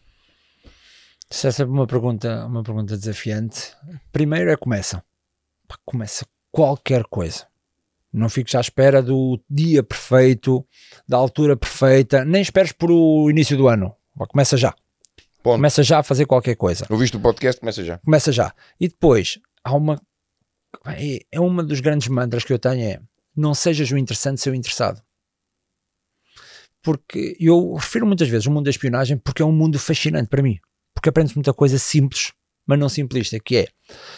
Isso 1.30 1.46
é 1.46 1.50
sempre 1.50 1.72
uma 1.72 1.86
pergunta, 1.86 2.46
uma 2.46 2.62
pergunta 2.62 2.96
desafiante. 2.96 3.72
Primeiro 4.12 4.50
é 4.50 4.56
começa. 4.56 5.02
Começa 5.84 6.24
qualquer 6.50 7.04
coisa. 7.04 7.46
Não 8.12 8.28
fiques 8.28 8.54
à 8.54 8.60
espera 8.60 9.02
do 9.02 9.40
dia 9.50 9.82
perfeito, 9.82 10.66
da 11.06 11.16
altura 11.16 11.56
perfeita, 11.56 12.24
nem 12.24 12.40
esperes 12.40 12.72
por 12.72 12.90
o 12.90 13.28
início 13.28 13.56
do 13.56 13.68
ano. 13.68 13.94
Começa 14.28 14.56
já. 14.56 14.74
Ponto. 15.42 15.56
Começa 15.56 15.82
já 15.82 15.98
a 15.98 16.02
fazer 16.02 16.26
qualquer 16.26 16.56
coisa. 16.56 16.86
Ouviste 16.88 17.16
o 17.16 17.20
podcast? 17.20 17.60
Começa 17.60 17.84
já. 17.84 17.98
Começa 17.98 18.32
já. 18.32 18.52
E 18.80 18.88
depois, 18.88 19.38
há 19.66 19.74
uma. 19.74 20.00
É 21.30 21.40
uma 21.40 21.62
dos 21.62 21.80
grandes 21.80 22.08
mantras 22.08 22.44
que 22.44 22.52
eu 22.52 22.58
tenho: 22.58 22.82
é 22.82 23.00
não 23.34 23.54
sejas 23.54 23.90
o 23.90 23.98
interessante, 23.98 24.40
ser 24.40 24.50
o 24.50 24.54
interessado 24.54 25.02
porque 26.86 27.36
eu 27.40 27.74
refiro 27.74 28.06
muitas 28.06 28.28
vezes 28.28 28.46
o 28.46 28.50
mundo 28.52 28.66
da 28.66 28.70
espionagem 28.70 29.18
porque 29.18 29.42
é 29.42 29.44
um 29.44 29.50
mundo 29.50 29.76
fascinante 29.76 30.28
para 30.28 30.40
mim, 30.40 30.56
porque 30.94 31.08
aprendes 31.08 31.34
muita 31.34 31.52
coisa 31.52 31.80
simples, 31.80 32.30
mas 32.64 32.78
não 32.78 32.88
simplista, 32.88 33.40
que 33.40 33.56
é, 33.56 33.66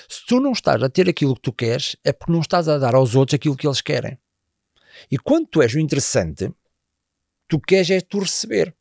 se 0.06 0.26
tu 0.26 0.38
não 0.38 0.52
estás 0.52 0.82
a 0.82 0.90
ter 0.90 1.08
aquilo 1.08 1.34
que 1.34 1.40
tu 1.40 1.50
queres, 1.50 1.96
é 2.04 2.12
porque 2.12 2.30
não 2.30 2.40
estás 2.40 2.68
a 2.68 2.76
dar 2.76 2.94
aos 2.94 3.14
outros 3.14 3.36
aquilo 3.36 3.56
que 3.56 3.66
eles 3.66 3.80
querem. 3.80 4.18
E 5.10 5.16
quando 5.16 5.46
tu 5.46 5.62
és 5.62 5.72
o 5.72 5.78
interessante, 5.78 6.52
tu 7.48 7.58
queres 7.58 7.88
é 7.88 8.02
tu 8.02 8.18
receber. 8.18 8.74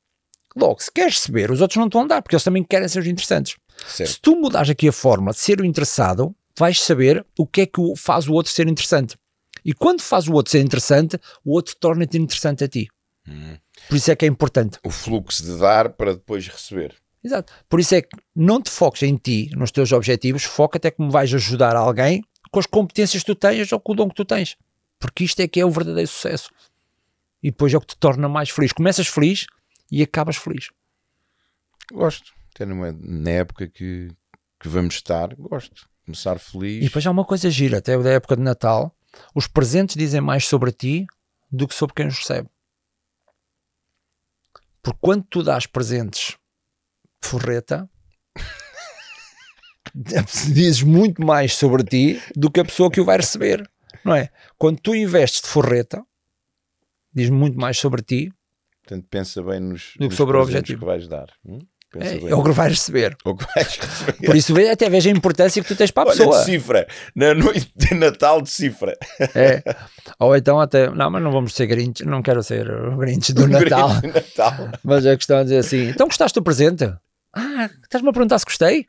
Logo, 0.54 0.82
se 0.82 0.92
queres 0.92 1.14
receber, 1.14 1.50
os 1.50 1.62
outros 1.62 1.78
não 1.78 1.86
estão 1.86 2.02
a 2.02 2.08
dar, 2.08 2.22
porque 2.22 2.36
eles 2.36 2.44
também 2.44 2.66
querem 2.66 2.90
ser 2.90 3.00
os 3.00 3.08
interessantes. 3.08 3.56
Certo. 3.88 4.12
Se 4.12 4.20
tu 4.20 4.36
mudares 4.36 4.70
aqui 4.70 4.90
a 4.90 4.92
forma 4.92 5.32
de 5.32 5.38
ser 5.38 5.62
o 5.62 5.66
interessado, 5.66 6.36
vais 6.58 6.82
saber 6.82 7.26
o 7.38 7.46
que 7.46 7.62
é 7.62 7.66
que 7.66 7.82
faz 7.96 8.28
o 8.28 8.34
outro 8.34 8.52
ser 8.52 8.68
interessante. 8.68 9.16
E 9.64 9.74
quando 9.74 10.02
faz 10.02 10.28
o 10.28 10.34
outro 10.34 10.52
ser 10.52 10.62
interessante, 10.62 11.20
o 11.44 11.54
outro 11.54 11.76
torna-te 11.80 12.18
interessante 12.18 12.64
a 12.64 12.68
ti. 12.68 12.88
Hum. 13.28 13.58
Por 13.88 13.96
isso 13.96 14.12
é 14.12 14.16
que 14.16 14.26
é 14.26 14.28
importante. 14.28 14.80
O 14.84 14.90
fluxo 14.90 15.44
de 15.44 15.58
dar 15.60 15.90
para 15.90 16.14
depois 16.14 16.48
receber. 16.48 16.96
Exato. 17.24 17.52
Por 17.68 17.80
isso 17.80 17.94
é 17.96 18.02
que 18.02 18.16
não 18.36 18.62
te 18.62 18.72
foques 18.72 19.04
em 19.04 19.16
ti, 19.18 19.50
nos 19.56 19.72
teus 19.72 19.92
objetivos, 19.92 20.44
foca 20.44 20.78
até 20.78 20.90
como 20.90 21.12
vais 21.12 21.34
ajudar 21.34 21.76
alguém 21.76 22.24
com 22.52 22.60
as 22.60 22.66
competências 22.66 23.24
que 23.24 23.28
tu 23.28 23.36
tens 23.36 23.72
ou 23.72 23.80
com 23.80 23.92
o 23.92 23.96
dom 23.96 24.10
que 24.10 24.16
tu 24.16 24.26
tens. 24.26 24.56
Porque 25.00 25.24
isto 25.24 25.40
é 25.42 25.48
que 25.48 25.60
é 25.60 25.66
o 25.66 25.72
verdadeiro 25.72 26.10
sucesso. 26.10 26.50
E 27.44 27.52
depois 27.52 27.74
é 27.74 27.78
o 27.78 27.82
que 27.82 27.88
te 27.88 27.98
torna 27.98 28.28
mais 28.28 28.50
feliz. 28.50 28.72
Começas 28.72 29.08
feliz 29.08 29.46
e 29.92 30.02
acabas 30.02 30.38
feliz. 30.38 30.70
Gosto. 31.92 32.34
Até 32.54 32.66
numa, 32.66 32.92
na 33.00 33.32
época 33.32 33.68
que, 33.68 34.10
que 34.60 34.68
vamos 34.68 34.96
estar, 34.96 35.36
gosto. 35.36 35.88
Começar 36.08 36.40
feliz. 36.40 36.78
E 36.78 36.86
depois 36.88 37.06
há 37.06 37.12
uma 37.12 37.26
coisa 37.26 37.52
gira, 37.52 37.80
até 37.80 37.98
da 38.02 38.12
época 38.12 38.38
de 38.38 38.42
Natal, 38.42 38.96
os 39.36 39.46
presentes 39.46 39.98
dizem 39.98 40.22
mais 40.22 40.48
sobre 40.48 40.72
ti 40.72 41.06
do 41.52 41.68
que 41.68 41.76
sobre 41.76 41.94
quem 41.94 42.08
os 42.08 42.18
recebe. 42.18 42.48
Porque 44.82 45.00
quando 45.02 45.26
tu 45.30 45.44
dás 45.44 45.66
presentes 45.66 46.38
forreta, 47.22 47.90
dizes 50.54 50.82
muito 50.82 51.22
mais 51.22 51.54
sobre 51.54 51.84
ti 51.84 52.22
do 52.38 52.50
que 52.50 52.62
a 52.62 52.66
pessoa 52.66 52.90
que 52.90 53.02
o 53.02 53.06
vai 53.06 53.18
receber, 53.18 53.70
não 54.06 54.16
é? 54.16 54.30
Quando 54.58 54.80
tu 54.80 54.96
investes 54.96 55.42
de 55.42 55.50
forreta, 55.50 56.02
diz 57.14 57.30
muito 57.30 57.60
mais 57.60 57.78
sobre 57.78 58.02
ti. 58.02 58.32
Portanto, 58.82 59.06
pensa 59.10 59.44
bem 59.44 59.60
nos, 59.60 59.92
do 60.00 60.08
que 60.08 60.16
sobre 60.16 60.38
o 60.38 60.42
objetivo 60.42 60.80
que 60.80 60.86
vais 60.86 61.06
dar. 61.06 61.34
Hum? 61.46 61.60
É, 61.96 62.30
é, 62.30 62.36
o 62.36 62.44
que 62.44 62.52
vais 62.52 62.74
receber. 62.74 63.16
O 63.24 63.36
que 63.36 63.46
vais 63.56 63.78
receber. 63.78 64.26
Por 64.26 64.36
isso 64.36 64.54
até 64.72 64.90
veja 64.90 65.10
a 65.10 65.14
importância 65.14 65.62
que 65.62 65.68
tu 65.68 65.76
tens 65.76 65.90
para 65.90 66.04
a 66.04 66.12
Olha, 66.12 66.18
pessoa. 66.18 66.44
cifra. 66.44 66.88
Na 67.16 67.34
noite 67.34 67.72
de 67.76 67.96
Natal 67.96 68.42
de 68.42 68.50
cifra. 68.50 68.96
É. 69.34 69.64
Ou 70.20 70.36
então 70.36 70.60
até. 70.60 70.90
Não, 70.90 71.10
mas 71.10 71.24
não 71.24 71.32
vamos 71.32 71.56
ser 71.56 71.66
grinch. 71.66 72.04
Não 72.04 72.22
quero 72.22 72.44
ser 72.44 72.68
grinch 72.98 73.34
do 73.34 73.48
Natal. 73.48 74.02
Grinch 74.02 74.16
Natal. 74.38 74.70
Mas 74.84 75.06
a 75.06 75.16
questão 75.16 75.40
é 75.40 75.44
dizer 75.44 75.60
assim: 75.60 75.90
então 75.90 76.08
gostaste 76.08 76.38
do 76.38 76.44
presente? 76.44 76.94
Ah, 77.34 77.70
estás-me 77.84 78.10
a 78.10 78.14
perguntar 78.14 78.38
se 78.40 78.46
gostei? 78.46 78.86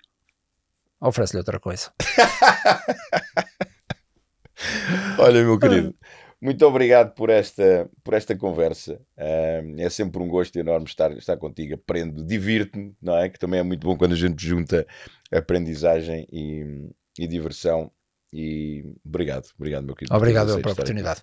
Oferece-lhe 1.01 1.39
outra 1.39 1.61
coisa. 1.61 1.93
Olha, 5.19 5.45
meu 5.45 5.59
querido. 5.59 5.95
Muito 6.41 6.65
obrigado 6.65 7.15
por 7.15 7.31
esta, 7.31 7.91
por 8.05 8.15
esta 8.15 8.37
conversa. 8.37 9.01
É 9.17 9.89
sempre 9.91 10.23
um 10.23 10.29
gosto 10.29 10.57
enorme 10.57 10.87
estar, 10.87 11.11
estar 11.17 11.37
contigo. 11.37 11.75
Aprendo, 11.75 12.25
divirto-me, 12.25 12.95
não 13.03 13.17
é? 13.17 13.29
Que 13.29 13.39
também 13.39 13.59
é 13.59 13.63
muito 13.63 13.85
bom 13.85 13.97
quando 13.97 14.13
a 14.13 14.17
gente 14.17 14.47
junta 14.47 14.87
aprendizagem 15.33 16.29
e, 16.33 16.91
e 17.19 17.27
diversão. 17.27 17.91
E 18.33 18.95
obrigado, 19.05 19.49
obrigado, 19.59 19.85
meu 19.85 19.97
querido. 19.97 20.15
Obrigado 20.15 20.61
pela 20.61 20.73
oportunidade. 20.73 21.23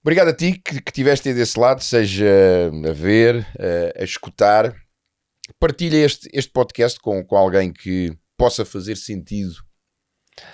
Obrigado 0.00 0.28
a 0.28 0.34
ti 0.34 0.52
que, 0.52 0.80
que 0.80 0.90
estiveste 0.90 1.28
aí 1.28 1.34
desse 1.34 1.58
lado, 1.58 1.82
seja 1.82 2.26
a 2.88 2.92
ver, 2.92 3.46
a, 3.58 4.00
a 4.00 4.04
escutar. 4.04 4.74
Partilha 5.60 5.98
este, 5.98 6.28
este 6.32 6.50
podcast 6.50 6.98
com, 6.98 7.22
com 7.22 7.36
alguém 7.36 7.72
que 7.72 8.16
possa 8.36 8.64
fazer 8.64 8.96
sentido 8.96 9.56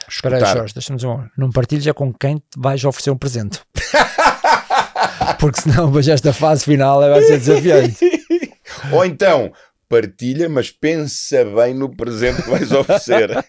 Espera 0.08 0.36
aí, 0.36 0.54
Jorge, 0.54 0.74
deixa-me 0.74 0.96
dizer 0.96 1.06
uma 1.06 1.30
Não 1.36 1.50
partilhes 1.50 1.86
é 1.86 1.92
com 1.92 2.12
quem 2.12 2.38
te 2.38 2.58
vais 2.58 2.84
oferecer 2.84 3.10
um 3.10 3.16
presente. 3.16 3.60
Porque 5.38 5.60
senão, 5.60 5.90
mas 5.90 6.08
esta 6.08 6.32
fase 6.32 6.64
final 6.64 7.00
vai 7.00 7.22
ser 7.22 7.38
desafiante. 7.38 8.04
Ou 8.92 9.04
então, 9.04 9.52
partilha, 9.88 10.48
mas 10.48 10.70
pensa 10.70 11.44
bem 11.44 11.74
no 11.74 11.94
presente 11.94 12.42
que 12.42 12.50
vais 12.50 12.72
oferecer. 12.72 13.30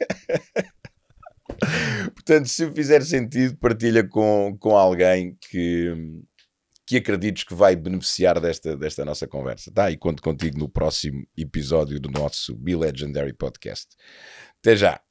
Portanto, 2.14 2.48
se 2.48 2.72
fizer 2.72 3.04
sentido, 3.04 3.58
partilha 3.58 4.08
com, 4.08 4.56
com 4.60 4.78
alguém 4.78 5.36
que, 5.50 5.94
que 6.86 6.98
acredites 6.98 7.44
que 7.44 7.54
vai 7.54 7.76
beneficiar 7.76 8.40
desta, 8.40 8.78
desta 8.78 9.04
nossa 9.04 9.28
conversa, 9.28 9.72
tá? 9.74 9.92
E 9.92 9.98
conto 9.98 10.24
contigo 10.24 10.58
no 10.58 10.70
próximo 10.70 11.26
episódio 11.38 12.00
do 12.00 12.10
nosso 12.10 12.56
Be 12.56 12.76
Legendary 12.76 13.34
Podcast. 13.34 13.88
Até 14.62 14.76
já! 14.76 15.02